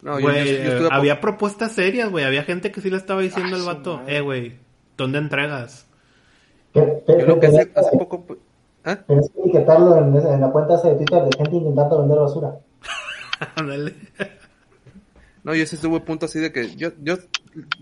No, 0.00 0.18
güey, 0.18 0.58
había 0.90 1.20
propuestas 1.20 1.72
serias, 1.72 2.10
güey. 2.10 2.24
Había 2.24 2.44
gente 2.44 2.72
que 2.72 2.80
sí 2.80 2.88
le 2.88 2.96
estaba 2.96 3.20
diciendo 3.20 3.56
al 3.56 3.62
vato, 3.62 4.02
eh, 4.06 4.20
güey, 4.20 4.56
¿dónde 4.96 5.18
entregas? 5.18 5.86
Yo 6.74 7.02
lo 7.26 7.38
que 7.38 7.46
hace, 7.46 7.70
hace 7.74 7.98
poco... 7.98 8.24
¿eh? 8.86 8.96
Tienes 9.06 9.30
que 9.30 9.40
etiquetarlo 9.40 9.98
en, 9.98 10.16
en, 10.16 10.40
la 10.40 10.50
cuenta 10.50 10.80
de 10.80 10.94
Twitter 10.94 11.24
de 11.24 11.36
gente 11.36 11.56
intentando 11.56 12.00
vender 12.00 12.18
basura. 12.18 12.58
No, 15.42 15.54
yo 15.54 15.64
sí 15.64 15.76
estuve 15.76 15.96
a 15.96 16.04
punto 16.04 16.26
así 16.26 16.38
de 16.38 16.52
que 16.52 16.76
yo, 16.76 16.90
yo, 17.00 17.16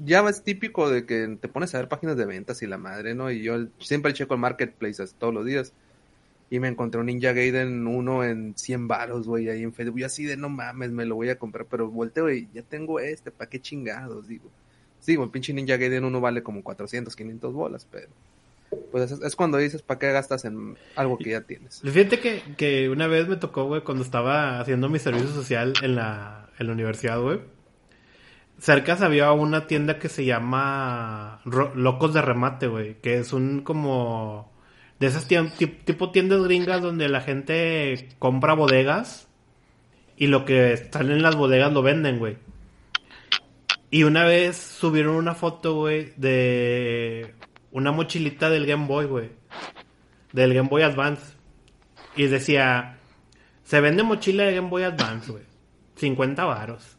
ya 0.04 0.20
es 0.28 0.44
típico 0.44 0.88
de 0.88 1.06
que 1.06 1.38
te 1.40 1.48
pones 1.48 1.74
a 1.74 1.78
ver 1.78 1.88
páginas 1.88 2.16
de 2.16 2.24
ventas 2.24 2.62
y 2.62 2.68
la 2.68 2.78
madre, 2.78 3.16
¿no? 3.16 3.32
Y 3.32 3.42
yo 3.42 3.56
siempre 3.80 4.12
checo 4.12 4.34
el 4.34 4.40
marketplace 4.40 5.04
todos 5.18 5.34
los 5.34 5.44
días. 5.44 5.72
Y 6.51 6.61
me 6.61 6.68
encontré 6.68 7.01
un 7.01 7.07
Ninja 7.07 7.32
Gaiden 7.32 7.86
uno 7.86 8.24
en 8.24 8.57
100 8.57 8.88
baros, 8.88 9.26
güey, 9.26 9.49
ahí 9.49 9.62
en 9.62 9.74
Facebook. 9.74 10.01
Y 10.01 10.05
así 10.05 10.24
de, 10.24 10.36
no 10.36 10.49
mames, 10.49 10.90
me 10.90 11.05
lo 11.05 11.14
voy 11.14 11.28
a 11.28 11.38
comprar. 11.38 11.66
Pero 11.66 11.90
volteo 11.90 12.30
y 12.30 12.49
ya 12.55 12.62
tengo 12.62 13.01
este, 13.01 13.30
¿para 13.30 13.51
qué 13.51 13.61
chingados? 13.61 14.28
Digo. 14.28 14.51
Sí, 15.01 15.14
el 15.14 15.30
pinche 15.30 15.53
Ninja 15.53 15.76
Gaiden 15.76 16.05
uno 16.05 16.20
vale 16.20 16.42
como 16.42 16.62
400, 16.62 17.14
500 17.14 17.53
bolas, 17.53 17.86
pero... 17.90 18.09
Pues 18.90 19.11
es, 19.11 19.36
cuando 19.36 19.57
dices, 19.57 19.80
¿para 19.80 19.99
qué 19.99 20.12
gastas 20.12 20.44
en 20.44 20.76
algo 20.94 21.16
que 21.16 21.30
ya 21.30 21.40
tienes? 21.40 21.80
Fíjate 21.80 22.20
que, 22.20 22.42
que 22.57 22.90
una 22.90 23.07
vez 23.07 23.26
me 23.26 23.36
tocó, 23.36 23.64
güey, 23.64 23.82
cuando 23.82 24.05
estaba 24.05 24.61
haciendo 24.61 24.90
mi 24.90 24.99
servicio 24.99 25.28
social 25.28 25.72
en 25.82 25.94
la, 25.94 26.51
en 26.59 26.66
la 26.66 26.72
universidad, 26.74 27.20
güey. 27.20 27.40
Cerca 28.59 28.94
había 29.01 29.32
una 29.32 29.66
tienda 29.66 29.99
que 29.99 30.09
se 30.09 30.24
llama 30.24 31.40
Locos 31.44 32.12
de 32.12 32.20
Remate, 32.20 32.66
güey. 32.66 33.01
Que 33.01 33.18
es 33.18 33.32
un 33.32 33.62
como... 33.62 34.53
De 34.99 35.07
esas 35.07 35.28
tipo 35.28 36.11
tiendas 36.11 36.42
gringas 36.42 36.82
donde 36.82 37.09
la 37.09 37.20
gente 37.20 38.09
compra 38.18 38.55
bodegas 38.55 39.28
y 40.16 40.26
lo 40.26 40.44
que 40.44 40.72
están 40.72 41.11
en 41.11 41.22
las 41.22 41.36
bodegas 41.36 41.72
lo 41.72 41.82
venden, 41.82 42.18
güey. 42.18 42.36
Y 43.90 44.03
una 44.03 44.24
vez 44.24 44.57
subieron 44.57 45.14
una 45.14 45.34
foto, 45.34 45.76
güey, 45.76 46.12
de 46.16 47.34
una 47.70 47.92
mochilita 47.92 48.51
del 48.51 48.66
Game 48.66 48.86
Boy, 48.86 49.07
güey. 49.07 49.30
Del 50.32 50.53
Game 50.53 50.68
Boy 50.68 50.82
Advance. 50.82 51.36
Y 52.16 52.26
decía, 52.26 52.99
se 53.62 53.80
vende 53.80 54.03
mochila 54.03 54.44
de 54.44 54.57
Game 54.57 54.68
Boy 54.68 54.82
Advance, 54.82 55.30
güey. 55.30 55.44
50 55.94 56.44
varos. 56.44 56.97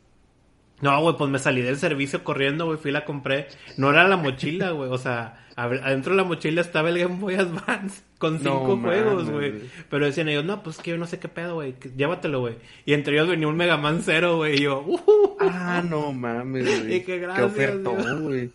No, 0.81 1.01
güey, 1.01 1.15
pues 1.17 1.29
me 1.29 1.39
salí 1.39 1.61
del 1.61 1.77
servicio 1.77 2.23
corriendo, 2.23 2.65
güey, 2.65 2.77
fui 2.77 2.91
y 2.91 2.93
la 2.93 3.05
compré. 3.05 3.47
No 3.77 3.89
era 3.89 4.07
la 4.07 4.17
mochila, 4.17 4.71
güey, 4.71 4.89
o 4.89 4.97
sea, 4.97 5.45
adentro 5.55 6.13
de 6.13 6.17
la 6.17 6.23
mochila 6.23 6.61
estaba 6.61 6.89
el 6.89 6.99
Game 6.99 7.17
Boy 7.17 7.35
Advance 7.35 8.01
con 8.17 8.39
cinco 8.39 8.77
juegos, 8.77 9.29
güey. 9.29 9.61
Pero 9.89 10.05
decían 10.05 10.29
ellos, 10.29 10.45
no, 10.45 10.63
pues 10.63 10.77
que 10.77 10.91
yo 10.91 10.97
no 10.97 11.07
sé 11.07 11.19
qué 11.19 11.27
pedo, 11.27 11.55
güey, 11.55 11.75
llévatelo, 11.95 12.39
güey. 12.39 12.57
Y 12.85 12.93
entre 12.93 13.15
ellos 13.15 13.27
venía 13.27 13.47
un 13.47 13.57
Mega 13.57 13.77
Man 13.77 14.01
Zero, 14.03 14.37
güey, 14.37 14.57
y 14.57 14.61
yo, 14.63 14.81
uh, 14.81 15.37
Ah, 15.39 15.83
no 15.87 16.13
mames, 16.13 16.65
güey. 16.83 16.95
Y 16.95 17.01
qué 17.01 17.19
gracias, 17.19 17.53
Qué 17.53 17.61
ofertón, 17.63 18.23
güey. 18.23 18.51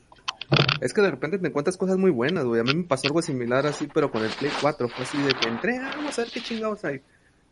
Es 0.80 0.92
que 0.92 1.00
de 1.00 1.10
repente 1.10 1.38
te 1.38 1.48
encuentras 1.48 1.76
cosas 1.76 1.96
muy 1.96 2.10
buenas, 2.10 2.44
güey. 2.44 2.60
A 2.60 2.64
mí 2.64 2.74
me 2.74 2.84
pasó 2.84 3.06
algo 3.06 3.22
similar 3.22 3.66
así, 3.66 3.88
pero 3.92 4.10
con 4.10 4.22
el 4.22 4.30
Play 4.30 4.52
4. 4.60 4.88
Fue 4.88 5.04
así 5.04 5.18
de 5.18 5.32
que 5.34 5.48
entré, 5.48 5.78
ah, 5.78 5.92
vamos 5.96 6.18
a 6.18 6.22
ver 6.22 6.30
qué 6.30 6.40
chingados 6.40 6.84
hay 6.84 7.00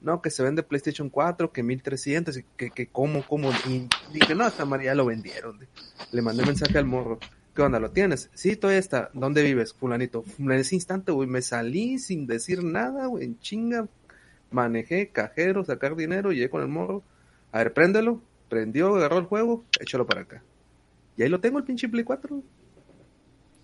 no, 0.03 0.21
que 0.21 0.31
se 0.31 0.43
vende 0.43 0.63
PlayStation 0.63 1.09
4, 1.09 1.53
que 1.53 1.63
1300, 1.63 2.41
que, 2.57 2.71
que 2.71 2.87
cómo, 2.89 3.25
cómo. 3.27 3.51
Y 3.69 3.89
dije, 4.13 4.35
no, 4.35 4.45
hasta 4.45 4.65
María 4.65 4.95
lo 4.95 5.07
vendieron. 5.07 5.59
Le 6.11 6.23
mandé 6.23 6.45
mensaje 6.45 6.77
al 6.79 6.87
morro. 6.87 7.19
¿Qué 7.55 7.63
onda? 7.63 7.79
¿Lo 7.79 7.91
tienes? 7.91 8.31
Sí, 8.35 8.57
todavía 8.57 8.81
está. 8.81 9.11
¿Dónde 9.13 9.43
vives, 9.43 9.75
fulanito? 9.75 10.25
En 10.39 10.51
ese 10.53 10.75
instante, 10.75 11.13
güey, 11.13 11.29
me 11.29 11.43
salí 11.43 11.99
sin 11.99 12.27
decir 12.27 12.65
nada, 12.65 13.07
güey, 13.07 13.25
en 13.25 13.39
chinga. 13.39 13.89
Manejé 14.51 15.11
cajero, 15.11 15.65
sacar 15.65 15.97
dinero, 15.97 16.33
llegué 16.33 16.51
con 16.51 16.63
el 16.63 16.69
morro. 16.69 17.03
A 17.53 17.59
ver, 17.59 17.73
préndelo. 17.73 18.23
Prendió, 18.49 18.97
agarró 18.97 19.19
el 19.19 19.25
juego, 19.25 19.65
échalo 19.81 20.07
para 20.07 20.23
acá. 20.23 20.43
Y 21.17 21.23
ahí 21.23 21.29
lo 21.29 21.41
tengo, 21.41 21.59
el 21.59 21.65
pinche 21.65 21.89
Play 21.89 22.05
4. 22.05 22.43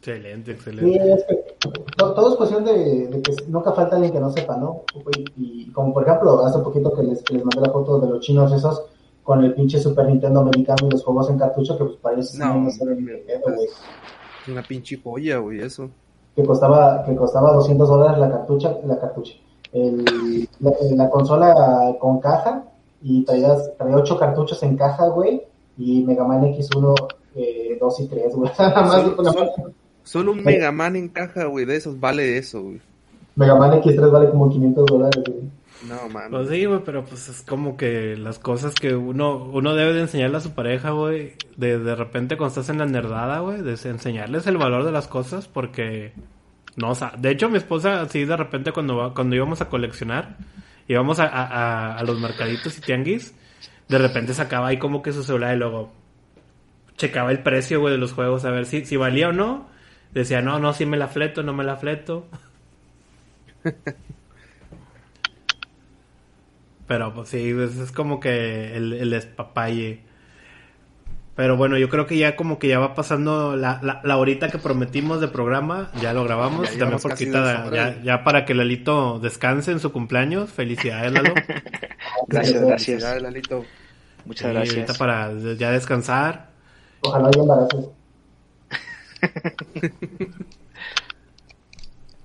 Excelente, 0.01 0.53
excelente. 0.53 0.92
Sí, 0.92 0.96
es 0.96 1.24
que 1.24 1.57
todo, 1.96 2.30
es 2.30 2.36
cuestión 2.36 2.64
de, 2.64 3.20
que 3.22 3.34
nunca 3.49 3.72
falta 3.72 3.96
alguien 3.96 4.12
que 4.12 4.20
no 4.20 4.30
sepa, 4.30 4.57
¿no? 4.57 4.82
Y, 5.36 5.70
como 5.72 5.92
por 5.92 6.05
ejemplo, 6.05 6.44
hace 6.44 6.61
poquito 6.61 6.94
que 6.94 7.03
les, 7.03 7.28
les 7.30 7.44
mandé 7.44 7.61
la 7.61 7.72
foto 7.72 7.99
de 7.99 8.09
los 8.09 8.20
chinos 8.20 8.53
esos 8.53 8.84
con 9.28 9.44
el 9.44 9.53
pinche 9.55 9.78
Super 9.78 10.07
Nintendo 10.07 10.40
americano 10.40 10.86
y 10.86 10.90
los 10.90 11.05
juegos 11.05 11.28
en 11.28 11.38
cartucho, 11.38 11.76
que 11.76 11.84
pues 11.84 11.96
para 11.96 12.14
ellos 12.14 12.34
no, 12.36 12.55
no 12.55 12.70
güey. 12.70 13.68
Una 14.49 14.62
pinche 14.62 14.99
joya, 15.03 15.38
güey, 15.38 15.61
eso. 15.61 15.90
Que 16.34 16.44
costaba, 16.44 17.05
que 17.05 17.14
costaba 17.14 17.53
200 17.53 17.88
dólares 17.88 18.18
la 18.18 18.30
cartucha, 18.30 18.78
la 18.86 18.99
cartucha. 18.99 19.34
El, 19.72 20.49
la, 20.96 21.11
consola 21.11 21.94
con 22.01 22.20
caja 22.20 22.64
y 23.03 23.22
traía, 23.24 23.55
traía 23.76 23.96
8 23.96 24.18
cartuchos 24.18 24.62
en 24.62 24.76
caja, 24.76 25.09
güey, 25.09 25.42
y 25.76 26.05
Mega 26.05 26.24
Man 26.24 26.44
X1, 26.44 26.94
eh, 27.34 27.76
2 27.78 28.01
y 28.01 28.07
3, 28.07 28.34
güey. 28.34 28.51
Solo, 30.09 30.33
un 30.33 30.43
Mega 30.43 30.73
Man 30.73 30.97
en 30.97 31.09
caja, 31.09 31.45
güey, 31.45 31.67
de 31.67 31.77
esos 31.77 32.01
vale 32.01 32.39
eso, 32.39 32.63
güey. 32.63 32.81
Mega 33.37 33.55
Man 33.57 33.73
X3 33.73 34.11
vale 34.11 34.31
como 34.31 34.49
500 34.49 34.87
dólares, 34.87 35.23
güey. 35.27 35.41
No, 35.87 36.09
man. 36.09 36.31
Pues 36.31 36.49
sí, 36.49 36.65
güey, 36.65 36.81
pero 36.83 37.05
pues 37.05 37.29
es 37.29 37.43
como 37.43 37.77
que 37.77 38.17
las 38.17 38.39
cosas 38.39 38.75
que 38.75 38.97
uno 38.97 39.37
uno 39.53 39.75
debe 39.75 39.93
de 39.93 40.01
enseñarle 40.01 40.39
a 40.39 40.41
su 40.41 40.53
pareja, 40.53 40.93
güey, 40.93 41.35
de, 41.59 41.79
de 41.79 41.95
repente 41.95 42.39
cuando 42.39 42.49
estás 42.49 42.71
en 42.71 42.79
la 42.79 42.87
nerdada, 42.87 43.41
güey, 43.41 43.61
de 43.61 43.73
enseñarles 43.73 44.47
el 44.47 44.57
valor 44.57 44.85
de 44.85 44.93
las 44.93 45.09
cosas 45.09 45.47
porque 45.47 46.15
no, 46.77 46.93
o 46.93 46.95
sea, 46.95 47.13
de 47.19 47.31
hecho 47.31 47.51
mi 47.51 47.59
esposa 47.59 48.01
así 48.01 48.25
de 48.25 48.37
repente 48.37 48.73
cuando 48.73 49.13
cuando 49.15 49.37
íbamos 49.37 49.61
a 49.61 49.69
coleccionar, 49.69 50.39
íbamos 50.89 51.21
a, 51.21 51.27
a, 51.27 51.99
a 51.99 52.03
los 52.03 52.19
mercaditos 52.19 52.79
y 52.79 52.81
tianguis, 52.81 53.35
de 53.91 53.99
repente 53.99 54.33
sacaba 54.33 54.69
ahí 54.69 54.79
como 54.79 55.03
que 55.03 55.13
su 55.13 55.23
celular 55.23 55.55
y 55.55 55.59
luego 55.59 55.93
checaba 56.97 57.31
el 57.31 57.43
precio, 57.43 57.79
güey, 57.79 57.93
de 57.93 57.99
los 57.99 58.15
juegos 58.15 58.47
a 58.47 58.51
ver 58.51 58.65
si 58.65 58.87
si 58.87 58.97
valía 58.97 59.29
o 59.29 59.33
no. 59.33 59.77
Decía, 60.19 60.43
"No, 60.43 60.59
no, 60.59 60.73
si 60.73 60.85
me 60.85 60.97
la 60.97 61.07
fleto, 61.07 61.45
no 61.45 61.53
me 61.53 61.62
la 61.62 61.77
fleto." 61.77 62.27
Pero 66.89 67.14
pues 67.14 67.29
sí, 67.29 67.51
es 67.51 67.93
como 67.93 68.19
que 68.19 68.77
el, 68.77 68.95
el 68.95 69.11
despapalle. 69.11 70.01
Pero 71.37 71.57
bueno, 71.57 71.79
yo 71.79 71.89
creo 71.89 72.07
que 72.07 72.19
ya 72.19 72.35
como 72.35 72.59
que 72.59 72.66
ya 72.66 72.81
va 72.81 72.97
pasando 72.97 73.55
la, 73.55 73.79
la, 73.81 74.01
la 74.03 74.16
horita 74.16 74.49
que 74.49 74.59
prometimos 74.59 75.21
de 75.21 75.29
programa, 75.29 75.93
ya 76.01 76.12
lo 76.12 76.25
grabamos, 76.25 76.73
ya 76.73 76.81
también 76.81 76.99
porque 77.01 77.31
ya, 77.31 78.03
ya 78.03 78.25
para 78.25 78.45
que 78.45 78.55
Lalito 78.55 79.21
descanse 79.21 79.71
en 79.71 79.79
su 79.79 79.93
cumpleaños. 79.93 80.51
Felicidades, 80.51 81.12
Lalo. 81.12 81.35
gracias, 82.27 82.61
gracias. 82.61 83.23
Lalito. 83.23 83.64
Muchas 84.25 84.53
gracias. 84.53 84.99
para 84.99 85.33
ya 85.57 85.71
descansar. 85.71 86.49
Ojalá 87.03 87.29
haya 87.29 87.41
embarazos. 87.41 87.97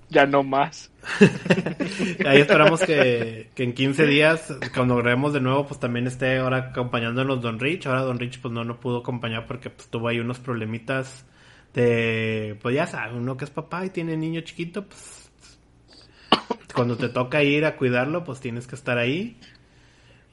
Ya 0.09 0.25
no 0.25 0.43
más. 0.43 0.91
Ahí 2.25 2.39
esperamos 2.39 2.81
que, 2.81 3.49
en 3.55 3.73
15 3.73 4.05
días, 4.05 4.53
cuando 4.73 4.95
grabemos 4.97 5.33
de 5.33 5.41
nuevo, 5.41 5.65
pues 5.65 5.79
también 5.79 6.07
esté 6.07 6.37
ahora 6.37 6.69
acompañándonos 6.69 7.41
Don 7.41 7.59
Rich. 7.59 7.87
Ahora 7.87 8.03
Don 8.03 8.19
Rich 8.19 8.39
pues 8.39 8.53
no, 8.53 8.63
no 8.63 8.79
pudo 8.79 8.99
acompañar 8.99 9.45
porque 9.47 9.69
pues 9.69 9.89
tuvo 9.89 10.07
ahí 10.07 10.19
unos 10.19 10.39
problemitas 10.39 11.25
de, 11.73 12.57
pues 12.61 12.75
ya 12.75 12.85
sabe, 12.85 13.17
uno 13.17 13.35
que 13.35 13.45
es 13.45 13.51
papá 13.51 13.85
y 13.85 13.89
tiene 13.89 14.15
niño 14.15 14.41
chiquito, 14.41 14.85
pues 14.85 15.31
cuando 16.73 16.97
te 16.97 17.09
toca 17.09 17.43
ir 17.43 17.65
a 17.65 17.75
cuidarlo, 17.75 18.23
pues 18.23 18.39
tienes 18.39 18.67
que 18.67 18.75
estar 18.75 18.97
ahí. 18.97 19.37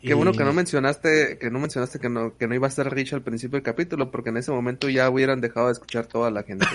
Qué 0.02 0.14
bueno 0.14 0.32
que 0.32 0.44
no 0.44 0.52
mencionaste, 0.52 1.38
que 1.38 1.50
no 1.50 1.58
mencionaste 1.58 1.98
que 1.98 2.08
no, 2.08 2.36
que 2.36 2.46
no 2.46 2.54
iba 2.54 2.66
a 2.66 2.70
ser 2.70 2.90
Rich 2.90 3.12
al 3.12 3.22
principio 3.22 3.56
del 3.56 3.62
capítulo, 3.62 4.10
porque 4.10 4.30
en 4.30 4.38
ese 4.38 4.50
momento 4.50 4.88
ya 4.88 5.10
hubieran 5.10 5.40
dejado 5.40 5.66
de 5.66 5.72
escuchar 5.72 6.06
toda 6.06 6.30
la 6.30 6.42
gente. 6.42 6.66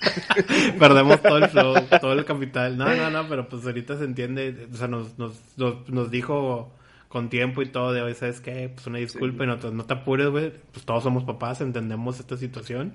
Perdemos 0.78 1.20
todo 1.20 1.38
el 1.38 1.48
flow, 1.48 1.74
todo 2.00 2.12
el 2.12 2.24
capital. 2.24 2.76
No, 2.76 2.94
no, 2.94 3.10
no, 3.10 3.28
pero 3.28 3.48
pues 3.48 3.64
ahorita 3.66 3.98
se 3.98 4.04
entiende, 4.04 4.68
o 4.72 4.76
sea, 4.76 4.88
nos, 4.88 5.18
nos, 5.18 5.34
nos, 5.56 6.10
dijo 6.10 6.72
con 7.08 7.28
tiempo 7.28 7.60
y 7.60 7.66
todo 7.66 7.92
de 7.92 8.02
hoy, 8.02 8.14
¿sabes 8.14 8.40
qué? 8.40 8.70
Pues 8.72 8.86
una 8.86 8.98
disculpa 8.98 9.44
y 9.44 9.46
no, 9.48 9.56
no 9.56 9.84
te 9.84 9.94
apures, 9.94 10.28
güey. 10.28 10.52
Pues 10.72 10.86
todos 10.86 11.02
somos 11.02 11.24
papás, 11.24 11.60
entendemos 11.60 12.20
esta 12.20 12.36
situación. 12.36 12.94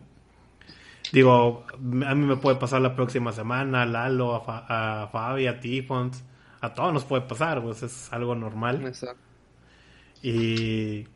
Digo, 1.11 1.65
a 1.73 2.15
mí 2.15 2.25
me 2.25 2.37
puede 2.37 2.55
pasar 2.55 2.81
la 2.81 2.95
próxima 2.95 3.31
semana, 3.33 3.83
a 3.83 3.85
Lalo, 3.85 4.35
a, 4.35 5.03
a 5.03 5.07
Fabi, 5.07 5.47
a 5.47 5.59
ti, 5.59 5.85
a 6.61 6.73
todos 6.73 6.93
nos 6.93 7.03
puede 7.03 7.23
pasar, 7.23 7.61
pues 7.61 7.83
es 7.83 8.11
algo 8.11 8.35
normal. 8.35 8.83
Exacto. 8.85 9.24
Y 10.25 11.07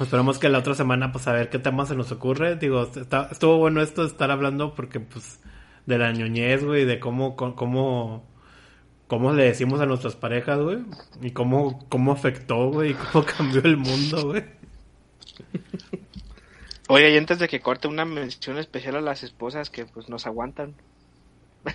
Esperamos 0.00 0.38
que 0.38 0.48
la 0.48 0.58
otra 0.58 0.74
semana, 0.74 1.12
pues 1.12 1.26
a 1.26 1.32
ver 1.32 1.50
qué 1.50 1.58
tema 1.58 1.84
se 1.84 1.94
nos 1.94 2.10
ocurre. 2.12 2.56
Digo, 2.56 2.82
está, 2.82 3.28
estuvo 3.30 3.58
bueno 3.58 3.82
esto 3.82 4.02
de 4.02 4.08
estar 4.08 4.30
hablando 4.30 4.74
porque, 4.74 5.00
pues, 5.00 5.40
de 5.84 5.98
la 5.98 6.12
ñoñez, 6.12 6.64
güey, 6.64 6.86
de 6.86 6.98
cómo, 6.98 7.36
cómo, 7.36 8.26
cómo 9.06 9.32
le 9.32 9.44
decimos 9.44 9.80
a 9.80 9.86
nuestras 9.86 10.16
parejas, 10.16 10.58
güey, 10.60 10.78
y 11.20 11.32
cómo, 11.32 11.86
cómo 11.90 12.12
afectó, 12.12 12.70
güey, 12.70 12.92
y 12.92 12.94
cómo 12.94 13.24
cambió 13.36 13.62
el 13.62 13.76
mundo, 13.76 14.28
güey. 14.28 14.44
Oye, 16.88 17.10
y 17.10 17.18
antes 17.18 17.38
de 17.38 17.48
que 17.48 17.60
corte 17.60 17.88
una 17.88 18.06
mención 18.06 18.58
especial 18.58 18.96
a 18.96 19.00
las 19.02 19.22
esposas 19.24 19.68
que, 19.68 19.84
pues, 19.84 20.08
nos 20.08 20.26
aguantan. 20.26 20.74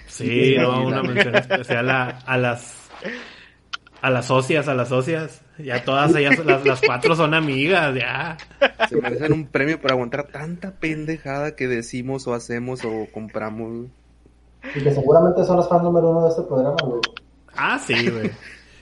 Sí, 0.08 0.56
no, 0.58 0.88
una 0.88 1.04
mención 1.04 1.36
especial 1.36 1.89
a, 1.89 2.08
a 2.08 2.38
las 2.38 2.89
a 4.02 4.10
las 4.10 4.26
socias, 4.26 4.68
a 4.68 4.74
las 4.74 4.89
socias. 4.89 5.41
Ya 5.58 5.84
todas 5.84 6.16
ellas, 6.16 6.38
las, 6.45 6.66
las 6.66 6.82
cuatro 6.82 7.16
son 7.16 7.34
amigas, 7.34 7.95
ya. 7.95 8.38
Se 8.89 8.99
merecen 8.99 9.34
un 9.34 9.47
premio 9.47 9.80
por 9.80 9.91
aguantar 9.91 10.28
tanta 10.28 10.72
pendejada 10.72 11.56
que 11.56 11.68
decimos 11.68 12.28
o 12.28 12.34
hacemos 12.34 12.84
o 12.84 13.08
compramos. 13.14 13.88
Y 14.76 14.82
que 14.82 14.91
seguramente 14.91 15.43
son 15.43 15.58
las 15.58 15.70
fans 15.70 15.84
número 15.84 16.10
uno 16.10 16.24
de 16.24 16.30
este 16.30 16.41
programa, 16.43 16.78
güey. 16.84 17.02
Ah, 17.56 17.80
sí, 17.80 18.10
güey. 18.10 18.32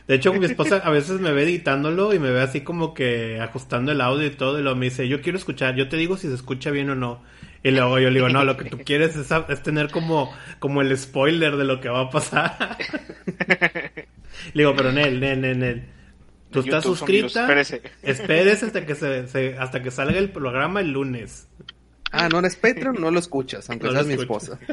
De 0.08 0.16
hecho, 0.16 0.34
mi 0.34 0.46
esposa 0.46 0.78
a 0.78 0.90
veces 0.90 1.20
me 1.20 1.32
ve 1.34 1.44
editándolo 1.44 2.14
y 2.16 2.20
me 2.20 2.32
ve 2.32 2.42
así 2.42 2.62
como 2.62 2.96
que 2.96 3.40
ajustando 3.40 3.92
el 3.92 4.02
audio 4.02 4.26
y 4.26 4.32
todo. 4.32 4.58
Y 4.58 4.64
luego 4.64 4.76
me 4.76 4.86
dice, 4.86 5.08
yo 5.08 5.22
quiero 5.22 5.38
escuchar, 5.38 5.76
yo 5.76 5.88
te 5.88 5.98
digo 5.98 6.18
si 6.18 6.28
se 6.28 6.34
escucha 6.34 6.72
bien 6.72 6.90
o 6.90 6.96
no. 6.96 7.22
Y 7.62 7.72
luego 7.72 8.00
yo 8.00 8.10
le 8.10 8.16
digo, 8.16 8.30
no, 8.30 8.44
lo 8.44 8.58
que 8.58 8.70
tú 8.70 8.80
quieres 8.86 9.16
es, 9.16 9.30
es 9.50 9.64
tener 9.64 9.92
como, 9.92 10.32
como 10.60 10.82
el 10.82 10.98
spoiler 10.98 11.58
de 11.58 11.66
lo 11.66 11.80
que 11.80 11.90
va 11.90 12.02
a 12.02 12.10
pasar. 12.10 12.78
Le 14.54 14.62
digo, 14.64 14.76
pero 14.76 14.92
Nel, 14.92 15.20
Nel, 15.20 15.42
Nel, 15.42 15.60
Nel. 15.60 15.84
Tú 16.52 16.62
estás 16.62 16.84
suscrita. 16.84 17.42
Espérese. 18.02 18.66
hasta 18.66 18.86
que 18.86 18.96
se, 18.96 19.58
hasta 19.58 19.84
que 19.84 19.92
salga 19.92 20.18
el 20.18 20.32
programa 20.32 20.82
el 20.82 20.92
lunes. 20.92 21.48
Ah, 22.12 22.28
no 22.28 22.40
eres 22.40 22.56
Patreon, 22.56 23.00
no 23.00 23.12
lo 23.12 23.20
escuchas, 23.20 23.70
aunque 23.70 23.92
seas 23.92 24.08
mi 24.08 24.16
esposa. 24.16 24.58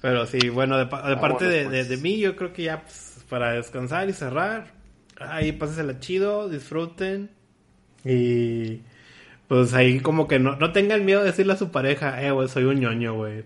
Pero 0.00 0.24
sí, 0.26 0.50
bueno, 0.50 0.78
de, 0.78 0.84
ah, 0.84 1.20
parte 1.20 1.46
de, 1.46 1.64
pues. 1.64 1.88
de, 1.88 1.96
mí, 1.96 2.18
yo 2.18 2.36
creo 2.36 2.52
que 2.52 2.62
ya 2.62 2.82
pues, 2.82 3.24
para 3.28 3.54
descansar 3.54 4.08
y 4.08 4.12
cerrar, 4.12 4.68
ahí 5.18 5.50
pásensela 5.50 5.98
chido, 5.98 6.48
disfruten. 6.48 7.30
Y 8.04 8.82
pues 9.48 9.74
ahí 9.74 9.98
como 9.98 10.28
que 10.28 10.38
no, 10.38 10.54
no 10.54 10.70
tengan 10.70 11.04
miedo 11.04 11.20
de 11.20 11.26
decirle 11.26 11.54
a 11.54 11.56
su 11.56 11.72
pareja, 11.72 12.22
eh, 12.22 12.30
güey, 12.30 12.48
soy 12.48 12.64
un 12.64 12.78
ñoño, 12.78 13.14
güey. 13.14 13.44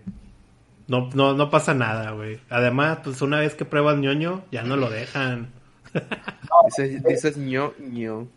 No, 0.87 1.09
no, 1.13 1.33
no 1.33 1.49
pasa 1.49 1.73
nada, 1.73 2.11
güey. 2.11 2.39
Además, 2.49 2.99
pues 3.03 3.21
una 3.21 3.39
vez 3.39 3.55
que 3.55 3.65
pruebas 3.65 3.97
ñoño, 3.97 4.43
ya 4.51 4.63
no 4.63 4.75
lo 4.75 4.89
dejan. 4.89 5.51
dices, 7.07 7.37
ño, 7.37 7.73
ño. 7.79 8.27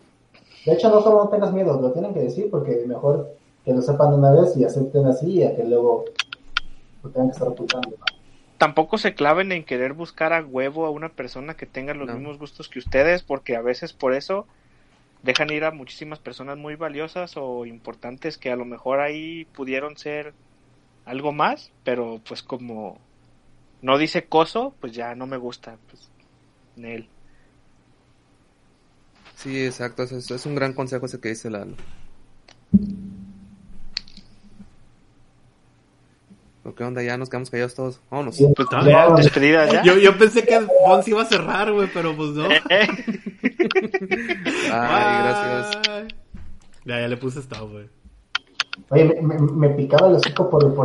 De 0.64 0.72
hecho, 0.72 0.88
no 0.88 1.02
solo 1.02 1.24
no 1.24 1.30
tengas 1.30 1.52
miedo, 1.52 1.80
lo 1.80 1.92
tienen 1.92 2.14
que 2.14 2.20
decir 2.20 2.48
porque 2.50 2.84
mejor 2.86 3.36
que 3.64 3.72
lo 3.72 3.82
sepan 3.82 4.14
una 4.14 4.30
vez 4.30 4.56
y 4.56 4.64
acepten 4.64 5.06
así 5.06 5.26
y 5.32 5.42
a 5.42 5.54
que 5.54 5.64
luego 5.64 6.04
lo 7.02 7.10
tengan 7.10 7.28
que 7.28 7.32
estar 7.32 7.48
ocultando. 7.48 7.96
Tampoco 8.58 8.98
se 8.98 9.14
claven 9.14 9.52
en 9.52 9.64
querer 9.64 9.92
buscar 9.92 10.32
a 10.32 10.44
huevo 10.44 10.86
a 10.86 10.90
una 10.90 11.10
persona 11.10 11.54
que 11.54 11.66
tenga 11.66 11.92
los 11.92 12.08
mismos 12.08 12.38
gustos 12.38 12.68
que 12.68 12.78
ustedes, 12.78 13.22
porque 13.22 13.56
a 13.56 13.62
veces 13.62 13.92
por 13.92 14.14
eso 14.14 14.46
dejan 15.22 15.50
ir 15.50 15.64
a 15.64 15.70
muchísimas 15.70 16.18
personas 16.18 16.56
muy 16.56 16.76
valiosas 16.76 17.36
o 17.36 17.66
importantes 17.66 18.38
que 18.38 18.52
a 18.52 18.56
lo 18.56 18.64
mejor 18.64 19.00
ahí 19.00 19.46
pudieron 19.56 19.96
ser 19.96 20.34
algo 21.04 21.32
más, 21.32 21.70
pero 21.84 22.20
pues 22.26 22.42
como 22.42 22.98
no 23.82 23.98
dice 23.98 24.24
coso, 24.24 24.74
pues 24.80 24.92
ya 24.92 25.14
no 25.14 25.26
me 25.26 25.36
gusta, 25.36 25.76
pues, 25.88 26.08
él. 26.76 27.08
Sí, 29.36 29.64
exacto, 29.64 30.04
es, 30.04 30.30
es 30.30 30.46
un 30.46 30.54
gran 30.54 30.72
consejo 30.72 31.06
ese 31.06 31.20
que 31.20 31.30
dice 31.30 31.50
Lalo. 31.50 31.76
¿Qué 36.76 36.82
onda? 36.82 37.02
Ya 37.02 37.16
nos 37.16 37.28
quedamos 37.28 37.50
callados 37.50 37.74
todos. 37.74 38.00
Vámonos. 38.10 38.36
Pues 38.56 38.68
ya, 38.86 39.10
despedida 39.14 39.70
ya. 39.70 39.82
Yo, 39.84 39.96
yo 39.96 40.16
pensé 40.18 40.44
que 40.44 40.60
Fons 40.60 41.06
iba 41.06 41.22
a 41.22 41.26
cerrar, 41.26 41.70
güey, 41.72 41.88
pero 41.92 42.16
pues 42.16 42.30
no. 42.30 42.48
Ay, 42.48 42.58
gracias. 44.72 45.82
Ya, 46.84 47.00
ya 47.00 47.08
le 47.08 47.16
puse 47.16 47.40
stop, 47.40 47.70
güey. 47.70 47.88
Oye, 48.88 49.20
me, 49.22 49.38
me, 49.38 49.68
picaba 49.70 50.08
el 50.08 50.16
hocico 50.16 50.50
por, 50.50 50.74
por 50.74 50.82